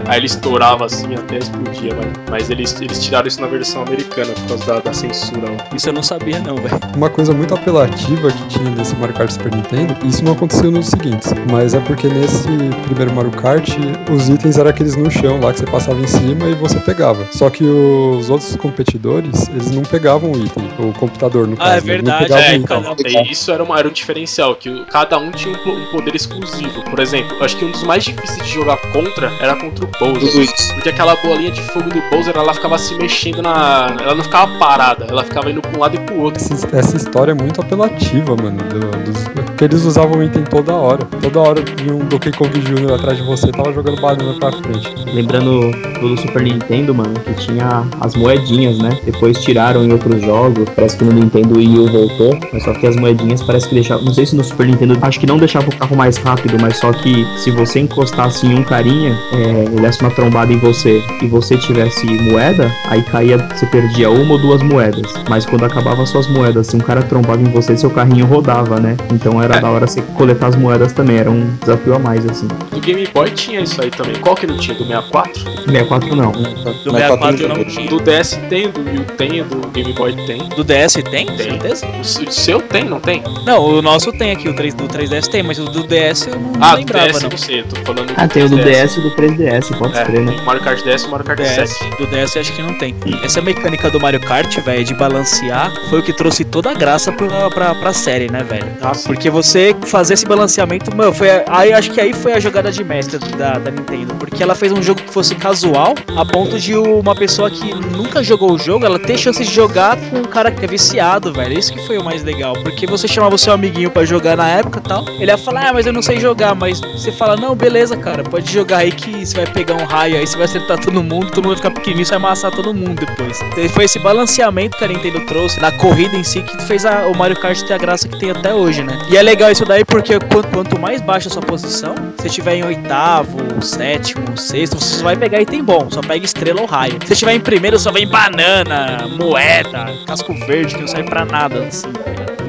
aí 0.08 0.18
ele 0.18 0.26
estourava, 0.26 0.86
assim, 0.86 1.14
até 1.16 1.38
explodia, 1.38 1.94
mas, 1.96 2.08
mas 2.30 2.50
eles, 2.50 2.80
eles 2.82 3.04
tiraram 3.04 3.28
isso 3.28 3.42
na 3.42 3.48
versão 3.48 3.82
americana, 3.82 4.34
por 4.34 4.48
causa 4.48 4.66
da, 4.66 4.80
da 4.80 4.94
censura 4.94 5.50
lá. 5.52 5.58
Isso 5.76 5.90
eu 5.90 5.94
não 5.94 6.04
sabia 6.04 6.40
não, 6.40 6.56
velho. 6.56 6.80
Uma 6.96 7.10
coisa 7.10 7.34
muito 7.34 7.54
apelativa 7.54 8.32
que 8.32 8.48
tinha 8.48 8.70
nesse 8.72 8.96
Mario 8.96 9.16
Kart 9.16 9.30
Super 9.32 9.54
Nintendo, 9.56 9.96
isso 10.06 10.24
não 10.24 10.34
aconteceu 10.34 10.72
nos 10.72 10.88
seguintes, 10.88 11.34
mas 11.52 11.74
é 11.74 11.80
porque 11.80 12.08
nesse 12.08 12.48
primeiro 12.86 13.14
Mario 13.14 13.32
Kart, 13.32 13.70
os 14.14 14.30
itens 14.30 14.58
eram 14.58 14.70
aqueles 14.70 14.96
no 14.96 15.10
chão 15.12 15.40
lá 15.42 15.52
que 15.54 15.60
você 15.60 15.66
passava 15.66 16.00
em 16.00 16.08
cima 16.08 16.48
e 16.50 16.54
você 16.56 16.80
pegava. 16.80 17.26
Só 17.32 17.50
que 17.50 17.64
os 17.64 18.30
outros 18.30 18.56
competidores, 18.56 19.48
eles 19.50 19.72
não 19.72 19.84
pegavam 19.84 20.32
o 20.32 20.38
item, 20.46 20.70
o 20.80 20.94
computador 20.94 21.48
no 21.48 21.58
caso. 21.58 21.72
Ah, 21.72 21.78
é 21.78 21.82
verdade, 21.82 22.24
pegavam 22.24 22.44
É, 22.46 22.52
o 22.52 22.56
então, 22.56 22.96
item. 23.00 23.28
e 23.28 23.32
isso 23.32 23.52
era, 23.52 23.64
uma, 23.64 23.78
era 23.80 23.88
um 23.88 23.92
diferencial, 23.92 24.56
que 24.56 24.86
cada 24.86 25.18
um 25.18 25.32
tinha 25.32 25.54
um, 25.56 25.64
po- 25.64 25.72
um 25.72 25.86
poder 25.92 26.16
exclusivo. 26.16 26.84
Por 26.90 27.00
exemplo, 27.00 27.36
eu 27.38 27.46
acho 27.46 27.58
que 27.58 27.66
um 27.66 27.72
dos 27.72 27.84
mais 27.84 28.04
difíceis 28.04 28.46
de 28.48 28.54
jogar 28.54 28.78
contra 28.92 29.32
era 29.40 29.55
contra 29.56 29.86
o 29.86 29.90
Bowser. 30.00 30.48
Porque 30.74 30.90
aquela 30.90 31.16
bolinha 31.18 31.52
de 31.52 31.62
fogo 31.62 31.90
do 31.90 32.02
Bowser, 32.12 32.34
ela 32.36 32.54
ficava 32.54 32.78
se 32.78 32.96
mexendo 32.96 33.42
na. 33.42 33.96
Ela 34.02 34.16
não 34.16 34.24
ficava 34.24 34.58
parada, 34.60 35.06
ela 35.10 35.24
ficava 35.24 35.50
indo 35.52 35.62
pra 35.62 35.72
um 35.76 35.80
lado 35.80 35.96
e 35.96 36.00
pro 36.00 36.20
outro. 36.22 36.42
Essa, 36.44 36.76
essa 36.78 36.98
história 36.98 37.32
é 37.32 37.36
muito 37.36 37.62
apelativa, 37.62 38.36
mano. 38.36 38.58
do- 38.58 39.06
dos, 39.06 39.24
porque 39.46 39.66
eles 39.66 39.84
usavam 39.86 40.20
o 40.20 40.24
item 40.24 40.44
toda 40.44 40.74
hora. 40.74 41.06
Toda 41.22 41.40
hora 41.40 41.62
vinha 41.78 41.94
um 41.94 42.00
Donkey 42.00 42.32
Kong 42.32 42.50
Jr. 42.60 42.94
atrás 42.94 43.18
de 43.18 43.24
você 43.24 43.48
e 43.48 43.52
tava 43.52 43.72
jogando 43.74 44.02
banana 44.02 44.34
pra 44.40 44.52
frente. 44.52 44.94
Lembrando 45.14 45.72
do 46.00 46.18
Super 46.20 46.42
Nintendo, 46.44 46.94
mano, 46.94 47.14
que 47.22 47.34
tinha 47.36 47.84
as 48.02 48.16
moedinhas, 48.16 48.78
né? 48.80 48.98
Depois 49.06 49.42
tiraram 49.44 49.84
em 49.84 49.92
outros 49.94 50.22
jogos. 50.22 50.68
Parece 50.76 50.98
que 50.98 51.04
no 51.06 51.14
Nintendo 51.14 51.58
Wii 51.58 51.80
U 51.80 51.88
voltou. 51.92 52.38
Mas 52.52 52.64
só 52.64 52.74
que 52.74 52.86
as 52.88 52.96
moedinhas 52.98 53.42
parece 53.44 53.68
que 53.70 53.76
deixavam. 53.76 54.04
Não 54.06 54.14
sei 54.14 54.26
se 54.26 54.36
no 54.36 54.44
Super 54.44 54.68
Nintendo. 54.68 54.98
Acho 55.02 55.20
que 55.20 55.26
não 55.26 55.38
deixava 55.38 55.70
o 55.70 55.76
carro 55.76 55.96
mais 55.96 56.18
rápido, 56.18 56.58
mas 56.60 56.78
só 56.78 56.92
que 56.92 57.26
se 57.38 57.52
você 57.52 57.80
encostasse 57.80 58.46
em 58.46 58.56
um 58.60 58.64
carinha, 58.64 59.18
é, 59.36 59.64
ele 59.66 59.82
desse 59.82 60.02
uma 60.02 60.12
trombada 60.12 60.52
em 60.52 60.58
você 60.58 61.02
e 61.22 61.28
você 61.28 61.58
tivesse 61.58 62.06
moeda, 62.32 62.72
aí 62.88 63.02
caía. 63.04 63.38
Você 63.56 63.66
perdia 63.66 64.10
uma 64.10 64.34
ou 64.34 64.40
duas 64.40 64.62
moedas. 64.64 65.14
Mas 65.30 65.46
quando 65.46 65.64
acabava 65.66 66.06
suas 66.06 66.28
moedas, 66.28 66.68
se 66.68 66.76
um 66.76 66.80
cara 66.80 67.02
trombava 67.04 67.42
em 67.42 67.46
você, 67.52 67.76
seu 67.78 67.90
carrinho 67.90 68.26
rodava, 68.26 68.80
né? 68.80 68.96
Então 69.12 69.42
era 69.42 69.58
É. 69.58 69.60
da 69.60 69.70
hora 69.70 69.88
você 69.88 70.02
coletar 70.16 70.48
as 70.48 70.56
moedas 70.56 70.94
também. 70.94 71.18
Era 71.18 71.30
um 71.32 71.50
desafio 71.62 71.96
a 71.96 72.00
mais, 72.00 72.26
assim. 72.26 72.48
Do 72.72 72.80
Game 72.80 73.08
Boy 73.14 73.30
tinha 73.32 73.62
isso 73.62 73.82
aí 73.82 73.90
também. 73.92 74.16
Qual 74.22 74.36
que 74.36 74.48
não 74.48 74.58
tinha? 74.58 74.76
Do 74.78 74.86
64? 74.86 75.42
64 75.66 76.16
não. 76.16 76.32
Do 76.32 76.42
Mas 76.42 76.84
64 76.84 77.48
tá 77.48 77.48
não 77.56 77.66
tinha. 77.66 77.90
Do 77.90 78.00
DS 78.00 78.40
tem, 78.50 78.70
do 78.70 78.82
Wii 78.82 79.06
tem, 79.18 79.44
do 79.44 79.68
Game 79.74 79.94
Boy 79.94 80.16
tem. 80.26 80.38
Do 80.50 80.64
DS 80.64 80.94
tem? 81.12 81.26
Tem. 81.26 81.38
Certeza? 81.38 81.86
O 82.00 82.32
seu 82.32 82.62
tem, 82.62 82.84
não 82.86 83.00
tem? 83.00 83.24
Não, 83.46 83.64
o 83.64 83.82
nosso 83.82 84.12
tem 84.12 84.32
aqui, 84.32 84.50
o 84.50 84.56
3, 84.56 84.74
do 84.74 84.88
3DS 84.88 85.28
tem, 85.28 85.44
mas 85.44 85.58
o 85.60 85.66
do 85.66 85.84
DS 85.88 86.28
eu 86.28 86.40
não 86.40 86.52
Ah, 86.60 86.72
do 86.72 86.78
lembrava, 86.78 87.08
DS 87.08 87.16
eu 87.16 87.22
não. 87.24 87.30
não 87.30 87.38
sei, 87.38 87.60
eu 87.62 87.66
tô 87.66 87.76
falando 87.82 88.14
Ah, 88.16 88.28
tem 88.28 88.44
o 88.44 88.50
do 88.50 88.58
DS 88.58 88.98
e 88.98 89.02
do 89.02 89.12
3DS, 89.30 89.78
pode 89.78 89.98
É, 89.98 90.04
crer, 90.04 90.22
né? 90.22 90.36
Mario 90.46 90.62
Kart 90.64 90.84
DS 90.84 91.04
e 91.04 91.08
Mario 91.08 91.26
Kart 91.26 91.40
DS, 91.40 91.72
7. 91.72 91.90
do 91.98 92.08
DS 92.08 92.36
eu 92.36 92.42
acho 92.42 92.54
que 92.54 92.62
não 92.62 92.78
tem. 92.78 92.96
Essa 93.24 93.42
mecânica 93.42 93.90
do 93.90 94.00
Mario 94.00 94.20
Kart, 94.20 94.56
velho, 94.60 94.84
de 94.84 94.94
balancear, 94.94 95.72
foi 95.90 96.00
o 96.00 96.04
que 96.04 96.14
trouxe 96.14 96.44
toda 96.44 96.72
a 96.72 96.74
graça 96.74 97.12
pra, 97.12 97.50
pra, 97.50 97.76
pra 97.76 97.94
série, 97.94 98.30
né, 98.32 98.44
velho? 98.44 98.68
Ah. 98.82 98.92
Porque 99.06 99.30
você 99.30 99.76
fazer 99.86 100.14
esse 100.16 100.26
balanceamento, 100.26 100.96
mano, 100.96 101.14
foi. 101.14 101.28
Aí 101.48 101.74
acho 101.74 101.92
que 101.92 102.00
aí 102.00 102.14
foi 102.14 102.34
a 102.34 102.40
jogada 102.40 102.72
de 102.72 102.84
mestre 102.84 103.18
da, 103.36 103.58
da 103.58 103.72
Nintendo. 103.72 104.16
Porque 104.16 104.42
ela 104.44 104.56
fez 104.56 104.72
um 104.72 104.82
jogo 104.82 105.02
que 105.02 105.12
fosse 105.12 105.36
casual, 105.36 105.96
a 106.16 106.26
ponto 106.26 106.60
de 106.60 106.76
uma 106.76 107.16
pessoa 107.16 107.50
que 107.50 107.74
nunca 107.74 108.24
jogou 108.24 108.52
o 108.54 108.58
jogo, 108.58 108.86
ela 108.86 109.00
ter 109.00 109.18
chance 109.18 109.44
de 109.44 109.52
jogar 109.52 109.98
com 109.98 110.18
um 110.20 110.24
cara 110.24 110.52
que 110.52 110.64
é 110.64 110.68
viciado, 110.68 111.34
velho. 111.34 111.58
Isso 111.58 111.74
que 111.74 111.86
foi 111.86 111.98
o 111.98 112.04
mais 112.04 112.24
legal. 112.24 112.54
Porque 112.64 112.86
você 112.86 113.08
chamava 113.08 113.36
o 113.36 113.38
seu 113.38 113.54
amiguinho 113.54 113.90
pra 113.90 114.06
jogar 114.06 114.38
na 114.38 114.48
época 114.50 114.80
e 114.80 114.84
tal. 114.88 115.06
Ele 115.20 115.32
ia 115.32 115.38
falar, 115.38 115.70
ah, 115.70 115.74
mas 115.74 115.86
eu 115.86 115.94
não 115.94 116.02
sei 116.02 116.20
jogar. 116.20 116.56
Mas 116.56 116.80
você 116.82 117.12
fala, 117.12 117.36
não, 117.36 117.56
beleza, 117.56 117.96
cara, 117.98 118.24
pode 118.24 118.52
jogar 118.52 118.78
aí 118.80 118.92
que 118.92 119.15
você 119.24 119.36
vai 119.36 119.46
pegar 119.54 119.76
um 119.76 119.86
raio 119.86 120.18
aí, 120.18 120.26
você 120.26 120.36
vai 120.36 120.46
acertar 120.46 120.80
todo 120.80 121.04
mundo, 121.04 121.28
todo 121.28 121.44
mundo 121.44 121.48
vai 121.50 121.58
ficar 121.58 121.72
pequenininho, 121.72 122.06
você 122.06 122.12
vai 122.18 122.18
amassar 122.20 122.52
todo 122.52 122.74
mundo 122.74 122.96
depois. 123.06 123.40
E 123.58 123.70
foi 123.70 123.86
esse 123.86 124.00
balanceamento 124.00 124.78
que 124.78 124.84
a 124.84 124.88
Nintendo 124.88 125.20
trouxe 125.28 125.60
na 125.60 125.72
corrida 125.74 126.18
em 126.18 126.24
si 126.24 126.42
que 126.42 126.62
fez 126.64 126.86
a- 126.86 127.06
o 127.08 127.16
Mario 127.16 127.38
Kart 127.40 127.62
ter 127.62 127.74
a 127.74 127.78
graça 127.78 128.08
que 128.08 128.18
tem 128.20 128.32
até 128.32 128.54
hoje, 128.54 128.82
né? 128.84 128.98
E 129.10 129.16
é 129.18 129.22
legal 129.22 129.52
isso 129.52 129.64
daí 129.66 129.86
porque 129.86 130.20
quanto, 130.20 130.48
quanto 130.50 130.80
mais 130.80 131.02
baixa 131.02 131.30
a 131.30 131.32
sua 131.32 131.42
posição, 131.44 131.94
se 132.20 132.28
estiver 132.28 132.56
em 132.56 132.64
oitavo, 132.66 133.38
sétimo, 133.64 134.38
sexto, 134.38 134.78
você 134.80 134.98
só 134.98 135.04
vai 135.04 135.16
pegar 135.16 135.42
item 135.42 135.64
bom, 135.64 135.88
só 135.92 136.02
pega 136.02 136.26
estrela 136.26 136.62
ou 136.62 136.66
raio. 136.68 136.98
Se 137.06 137.14
estiver 137.14 137.34
em 137.34 137.40
primeiro, 137.40 137.78
só 137.78 137.92
vem 137.92 138.08
banana, 138.08 139.08
moeda, 139.20 139.94
casco 140.08 140.34
verde, 140.46 140.76
que 140.76 140.82
não 140.82 140.88
serve 140.88 141.10
pra 141.10 141.26
nada, 141.26 141.60
assim. 141.66 141.88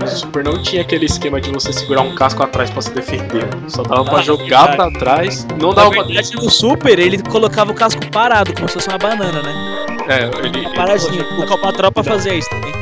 No 0.00 0.06
Super 0.08 0.44
não 0.44 0.62
tinha 0.62 0.82
aquele 0.82 1.06
esquema 1.06 1.40
de 1.40 1.50
você 1.50 1.72
segurar 1.72 2.02
um 2.02 2.14
casco 2.14 2.42
atrás 2.42 2.70
pra 2.70 2.80
se 2.82 2.90
defender. 2.92 3.48
Só 3.66 3.82
dava 3.82 4.04
pra 4.04 4.18
Ah, 4.18 4.22
jogar 4.22 4.66
verdade. 4.68 4.76
pra 4.76 4.90
trás. 4.92 5.46
Não 5.60 5.72
dava 5.74 5.90
pra. 5.90 6.02
verdade, 6.04 6.36
no 6.36 6.50
Super, 6.58 6.98
ele 6.98 7.22
colocava 7.22 7.70
o 7.70 7.74
casco 7.74 8.00
parado, 8.10 8.54
como 8.54 8.68
se 8.68 8.74
fosse 8.74 8.88
uma 8.88 8.98
banana, 8.98 9.42
né? 9.42 9.86
É, 10.08 10.24
ele. 10.46 10.58
ele- 10.60 10.74
Paradinho. 10.74 11.24
O 11.42 11.46
Copa 11.46 11.72
Tropa 11.72 12.02
fazia 12.04 12.34
isso 12.34 12.48
também. 12.50 12.72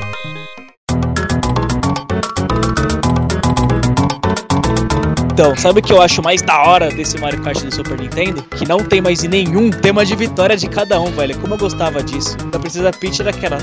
Então, 5.33 5.57
sabe 5.57 5.81
o 5.81 5.83
que 5.83 5.93
eu 5.93 6.01
acho 6.01 6.23
mais 6.23 6.41
da 6.43 6.63
hora 6.63 6.89
desse 6.91 7.19
Mario 7.19 7.43
Kart 7.43 7.61
do 7.61 7.75
Super 7.75 7.99
Nintendo? 8.01 8.41
Que 8.57 8.67
não 8.69 8.79
tem 8.79 9.01
mais 9.01 9.21
nenhum 9.25 9.69
tema 9.69 10.05
de 10.05 10.15
vitória 10.15 10.57
de 10.57 10.69
cada 10.69 11.01
um, 11.01 11.11
velho. 11.11 11.37
Como 11.41 11.55
eu 11.55 11.59
gostava 11.59 12.03
disso. 12.03 12.37
Da 12.53 12.59
Princesa 12.61 12.93
Peach 12.93 13.21
era 13.21 13.31
aquela. 13.31 13.59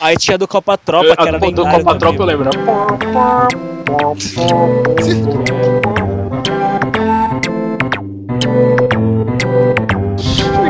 Aí 0.00 0.16
tinha 0.16 0.38
do 0.38 0.46
Copa 0.46 0.78
Tropa, 0.78 1.16
que 1.16 1.22
a 1.22 1.26
era 1.28 1.38
do, 1.38 1.62
Copa 1.62 1.78
também. 1.82 1.98
Tropa 1.98 2.22
eu 2.22 2.26
lembro. 2.26 2.50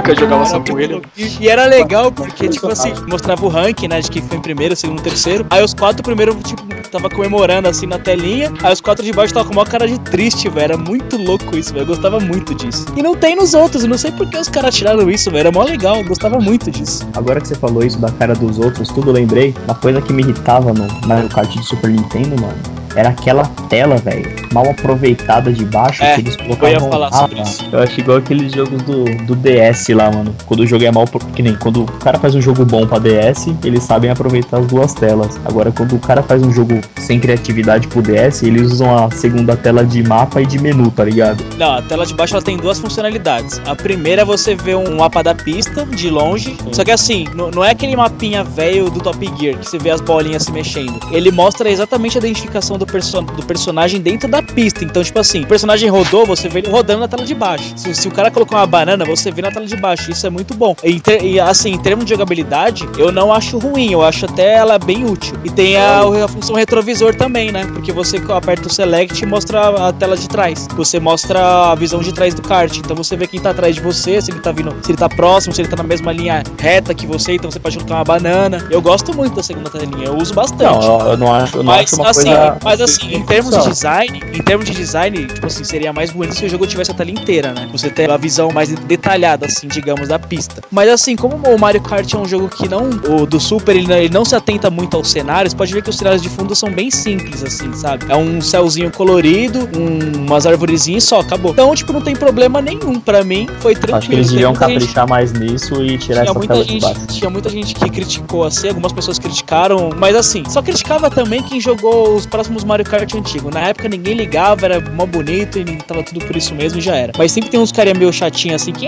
Que 0.08 0.12
eu 0.12 0.20
jogava 0.20 0.44
só 0.46 0.60
com 0.60 0.78
ele. 0.80 1.02
E, 1.16 1.36
e 1.40 1.48
era 1.48 1.66
legal 1.66 2.10
porque, 2.10 2.48
tipo 2.48 2.66
assim, 2.68 2.92
mostrava 3.08 3.44
o 3.44 3.48
ranking, 3.48 3.88
né? 3.88 4.00
De 4.00 4.10
quem 4.10 4.22
foi 4.22 4.38
em 4.38 4.40
primeiro, 4.40 4.74
segundo, 4.74 5.02
terceiro. 5.02 5.46
Aí 5.50 5.62
os 5.62 5.74
quatro 5.74 6.02
primeiros, 6.02 6.34
tipo, 6.42 6.62
tava 6.90 7.10
comemorando 7.10 7.68
assim 7.68 7.86
na 7.86 7.98
telinha. 7.98 8.52
Aí 8.62 8.72
os 8.72 8.80
quatro 8.80 9.04
de 9.04 9.12
baixo 9.12 9.34
tava 9.34 9.46
com 9.46 9.52
uma 9.52 9.66
cara 9.66 9.86
de 9.86 9.98
triste, 10.00 10.48
velho. 10.48 10.64
Era 10.64 10.76
muito 10.78 11.16
louco 11.16 11.56
isso, 11.56 11.72
velho. 11.72 11.82
Eu 11.82 11.86
gostava 11.88 12.18
muito 12.20 12.54
disso. 12.54 12.86
E 12.96 13.02
não 13.02 13.14
tem 13.14 13.36
nos 13.36 13.52
outros, 13.54 13.82
eu 13.84 13.88
não 13.90 13.98
sei 13.98 14.10
por 14.12 14.28
que 14.28 14.36
os 14.38 14.48
caras 14.48 14.74
tiraram 14.74 15.10
isso, 15.10 15.30
velho. 15.30 15.40
Era 15.40 15.52
mó 15.52 15.62
legal, 15.64 15.96
eu 15.96 16.04
gostava 16.04 16.38
muito 16.38 16.70
disso. 16.70 17.06
Agora 17.14 17.40
que 17.40 17.48
você 17.48 17.54
falou 17.54 17.82
isso 17.84 17.98
da 17.98 18.10
cara 18.12 18.34
dos 18.34 18.58
outros, 18.58 18.88
tudo 18.88 19.10
eu 19.10 19.14
lembrei. 19.14 19.54
Uma 19.66 19.74
coisa 19.74 20.00
que 20.00 20.12
me 20.12 20.22
irritava 20.22 20.72
no 20.72 20.86
Mario 21.06 21.28
Kart 21.28 21.48
de 21.50 21.62
Super 21.64 21.90
Nintendo, 21.90 22.40
mano, 22.40 22.56
era 22.96 23.10
aquela 23.10 23.44
tela, 23.68 23.96
velho, 23.96 24.28
mal 24.52 24.68
aproveitada 24.70 25.52
de 25.52 25.64
baixo 25.64 26.02
É, 26.02 26.14
que 26.14 26.20
eles 26.22 26.34
eu 26.36 26.44
colocavam. 26.46 26.72
ia 26.72 26.90
falar 26.90 27.12
sobre 27.12 27.42
isso. 27.42 27.64
Eu 27.70 27.80
acho 27.80 28.00
igual 28.00 28.18
aqueles 28.18 28.52
jogos 28.52 28.82
do, 28.82 29.04
do 29.26 29.36
DS 29.36 29.88
lá, 29.99 30.11
mano. 30.11 30.35
Quando 30.47 30.61
o 30.61 30.67
jogo 30.67 30.85
é 30.85 30.90
mal. 30.90 31.07
Que 31.35 31.43
nem 31.43 31.55
quando 31.55 31.83
o 31.83 31.87
cara 31.87 32.19
faz 32.19 32.35
um 32.35 32.40
jogo 32.40 32.64
bom 32.64 32.87
pra 32.87 32.99
DS, 32.99 33.49
eles 33.64 33.83
sabem 33.83 34.11
aproveitar 34.11 34.59
as 34.59 34.67
duas 34.67 34.95
telas. 34.95 35.38
Agora, 35.45 35.73
quando 35.73 35.97
o 35.97 35.99
cara 35.99 36.23
faz 36.23 36.43
um 36.43 36.52
jogo 36.52 36.81
sem 36.97 37.19
criatividade 37.19 37.88
pro 37.88 38.02
DS, 38.02 38.43
eles 38.43 38.73
usam 38.73 38.97
a 38.97 39.11
segunda 39.11 39.57
tela 39.57 39.85
de 39.85 40.02
mapa 40.02 40.40
e 40.40 40.47
de 40.47 40.59
menu, 40.59 40.90
tá 40.90 41.05
ligado? 41.05 41.43
Não, 41.57 41.75
a 41.75 41.83
tela 41.83 42.07
de 42.07 42.14
baixo 42.14 42.35
ela 42.35 42.43
tem 42.43 42.57
duas 42.57 42.78
funcionalidades. 42.78 43.61
A 43.67 43.75
primeira 43.75 44.23
é 44.23 44.25
você 44.25 44.55
ver 44.55 44.76
um 44.76 44.97
mapa 44.97 45.23
da 45.23 45.35
pista 45.35 45.85
de 45.87 46.11
longe. 46.11 46.57
Só 46.73 46.85
que 46.85 46.90
assim, 46.90 47.26
não, 47.35 47.50
não 47.50 47.64
é 47.64 47.71
aquele 47.71 47.97
mapinha 47.97 48.45
velho 48.45 48.90
do 48.90 49.00
Top 49.00 49.19
Gear 49.38 49.59
que 49.59 49.69
você 49.69 49.78
vê 49.78 49.90
as 49.90 50.00
bolinhas 50.00 50.45
se 50.45 50.52
mexendo. 50.52 50.99
Ele 51.11 51.31
mostra 51.31 51.71
exatamente 51.71 52.19
a 52.19 52.21
identificação 52.21 52.78
do 52.78 52.87
perso 52.87 53.23
do 53.23 53.45
personagem 53.47 54.00
dentro 54.00 54.28
da 54.28 54.43
pista. 54.43 54.85
Então, 54.85 55.02
tipo 55.02 55.19
assim, 55.19 55.43
o 55.43 55.47
personagem 55.47 55.88
rodou, 55.88 56.26
você 56.26 56.49
vê 56.49 56.61
ele 56.61 56.71
rodando 56.71 57.00
na 57.00 57.09
tela 57.09 57.25
de 57.25 57.35
baixo. 57.35 57.73
Se, 57.76 57.95
se 57.95 58.09
o 58.09 58.11
cara 58.11 58.31
colocou 58.31 58.59
uma 58.59 58.67
banana, 58.67 59.05
você 59.05 59.31
vê 59.31 59.43
na 59.43 59.50
tela 59.50 59.67
de 59.67 59.76
baixo. 59.76 59.88
Isso 59.95 60.26
é 60.26 60.30
muito 60.30 60.54
bom. 60.54 60.75
E, 60.85 61.00
e, 61.23 61.40
assim, 61.40 61.71
em 61.73 61.78
termos 61.78 62.04
de 62.04 62.11
jogabilidade, 62.11 62.88
eu 62.99 63.12
não 63.12 63.33
acho 63.33 63.59
ruim. 63.59 63.92
Eu 63.92 64.02
acho 64.02 64.25
até 64.26 64.54
ela 64.54 64.78
bem 64.78 65.04
útil. 65.04 65.35
E 65.45 65.50
tem 65.50 65.76
a, 65.76 66.00
a 66.00 66.28
função 66.28 66.57
retrovisor 66.57 67.14
também, 67.14 67.52
né? 67.52 67.64
Porque 67.73 67.92
você 67.92 68.21
aperta 68.30 68.68
o 68.68 68.71
select 68.71 69.23
e 69.23 69.26
mostra 69.26 69.88
a 69.88 69.92
tela 69.92 70.16
de 70.16 70.28
trás. 70.28 70.66
Você 70.76 70.99
mostra 70.99 71.73
a 71.73 71.75
visão 71.75 72.00
de 72.00 72.12
trás 72.12 72.35
do 72.35 72.42
kart. 72.42 72.76
Então 72.76 72.97
você 72.97 73.16
vê 73.16 73.26
quem 73.26 73.40
tá 73.40 73.50
atrás 73.50 73.75
de 73.75 73.80
você, 73.80 74.21
se 74.21 74.30
ele 74.30 74.40
tá 74.40 74.52
vindo, 74.52 74.75
se 74.83 74.90
ele 74.90 74.99
tá 74.99 75.09
próximo, 75.09 75.54
se 75.54 75.61
ele 75.61 75.68
tá 75.68 75.76
na 75.76 75.83
mesma 75.83 76.12
linha 76.12 76.42
reta 76.59 76.95
que 76.95 77.07
você, 77.07 77.35
então 77.35 77.50
você 77.50 77.59
pode 77.59 77.76
colocar 77.76 77.97
uma 77.97 78.04
banana. 78.04 78.66
Eu 78.71 78.83
gosto 78.83 79.14
muito 79.14 79.37
da 79.37 79.42
segunda 79.42 79.71
telinha, 79.71 80.07
eu 80.07 80.16
uso 80.16 80.35
bastante. 80.35 80.87
Não, 80.87 81.11
eu 81.11 81.16
não 81.16 81.35
acho, 81.35 81.57
eu 81.57 81.62
não 81.62 81.73
mas 81.73 81.92
acho 81.92 82.00
uma 82.00 82.11
assim, 82.11 82.25
coisa... 82.25 82.59
mas 82.62 82.80
assim, 82.80 83.14
em 83.14 83.25
termos 83.25 83.57
de 83.57 83.68
design, 83.68 84.23
em 84.33 84.42
termos 84.42 84.66
de 84.66 84.75
design, 84.75 85.26
tipo 85.26 85.47
assim, 85.47 85.64
seria 85.64 85.92
mais 85.92 86.11
bonito 86.11 86.35
se 86.35 86.47
o 86.47 86.49
jogo 86.49 86.66
tivesse 86.66 86.90
a 86.90 86.95
tela 86.95 87.11
inteira, 87.11 87.52
né? 87.52 87.68
Você 87.73 87.90
ter 87.90 88.11
a 88.11 88.16
visão 88.16 88.50
mais 88.50 88.68
detalhada, 88.68 89.47
assim, 89.47 89.67
digamos, 89.68 90.08
da 90.08 90.18
pista. 90.18 90.62
Mas 90.70 90.88
assim, 90.88 91.16
como 91.16 91.37
o 91.37 91.58
Mario 91.58 91.80
Kart 91.80 92.12
é 92.12 92.16
um 92.18 92.26
jogo 92.26 92.48
que 92.48 92.68
não. 92.68 92.88
O 93.08 93.26
do 93.26 93.38
Super, 93.40 93.76
ele, 93.76 93.92
ele 93.92 94.12
não 94.12 94.25
se 94.25 94.34
atenta 94.34 94.70
muito 94.70 94.96
aos 94.96 95.10
cenários, 95.10 95.54
pode 95.54 95.72
ver 95.72 95.82
que 95.82 95.90
os 95.90 95.96
cenários 95.96 96.22
de 96.22 96.28
fundo 96.28 96.54
são 96.54 96.70
bem 96.70 96.90
simples, 96.90 97.42
assim, 97.42 97.72
sabe? 97.75 98.06
É 98.08 98.16
um 98.16 98.40
céuzinho 98.40 98.90
colorido, 98.90 99.68
um, 99.76 100.26
umas 100.26 100.46
arvorezinhas 100.46 101.04
e 101.04 101.06
só, 101.06 101.20
acabou. 101.20 101.52
Então, 101.52 101.75
tipo, 101.75 101.92
não 101.92 102.00
tem 102.00 102.16
problema 102.16 102.60
nenhum. 102.60 102.98
Pra 103.00 103.22
mim, 103.22 103.46
foi 103.60 103.75
tranquilo. 103.75 103.96
Acho 103.98 104.08
que 104.08 104.14
eles 104.14 104.30
deviam 104.30 104.50
muita 104.50 104.66
gente- 104.68 104.78
caprichar 104.80 105.08
mais 105.08 105.32
nisso 105.32 105.82
e 105.82 105.98
tirar 105.98 106.22
tinha 106.22 106.30
essa 106.30 106.34
muita, 106.34 106.54
tela 106.54 106.64
de 106.64 106.72
gente, 106.72 107.06
tinha 107.08 107.30
muita 107.30 107.48
gente 107.48 107.75
que 107.75 107.90
criticou 107.90 108.44
assim, 108.44 108.68
algumas 108.68 108.92
pessoas 108.92 109.18
criticaram, 109.18 109.90
mas 109.96 110.16
assim, 110.16 110.42
só 110.48 110.62
criticava 110.62 111.10
também 111.10 111.42
quem 111.42 111.60
jogou 111.60 112.14
os 112.14 112.26
próximos 112.26 112.64
Mario 112.64 112.84
Kart 112.84 113.12
antigos. 113.14 113.52
Na 113.52 113.60
época 113.60 113.88
ninguém 113.88 114.14
ligava, 114.14 114.64
era 114.66 114.80
mó 114.90 115.06
bonito 115.06 115.58
e 115.58 115.64
tava 115.82 116.02
tudo 116.02 116.25
por 116.25 116.37
isso 116.37 116.54
mesmo 116.54 116.78
e 116.78 116.82
já 116.82 116.94
era. 116.96 117.12
Mas 117.16 117.32
sempre 117.32 117.50
tem 117.50 117.60
uns 117.60 117.72
carinha 117.72 117.94
meio 117.94 118.12
chatinhos 118.12 118.62
assim 118.62 118.72
que. 118.72 118.87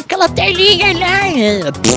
Aquela 0.00 0.28
telinha 0.28 0.86
lá. 0.98 1.18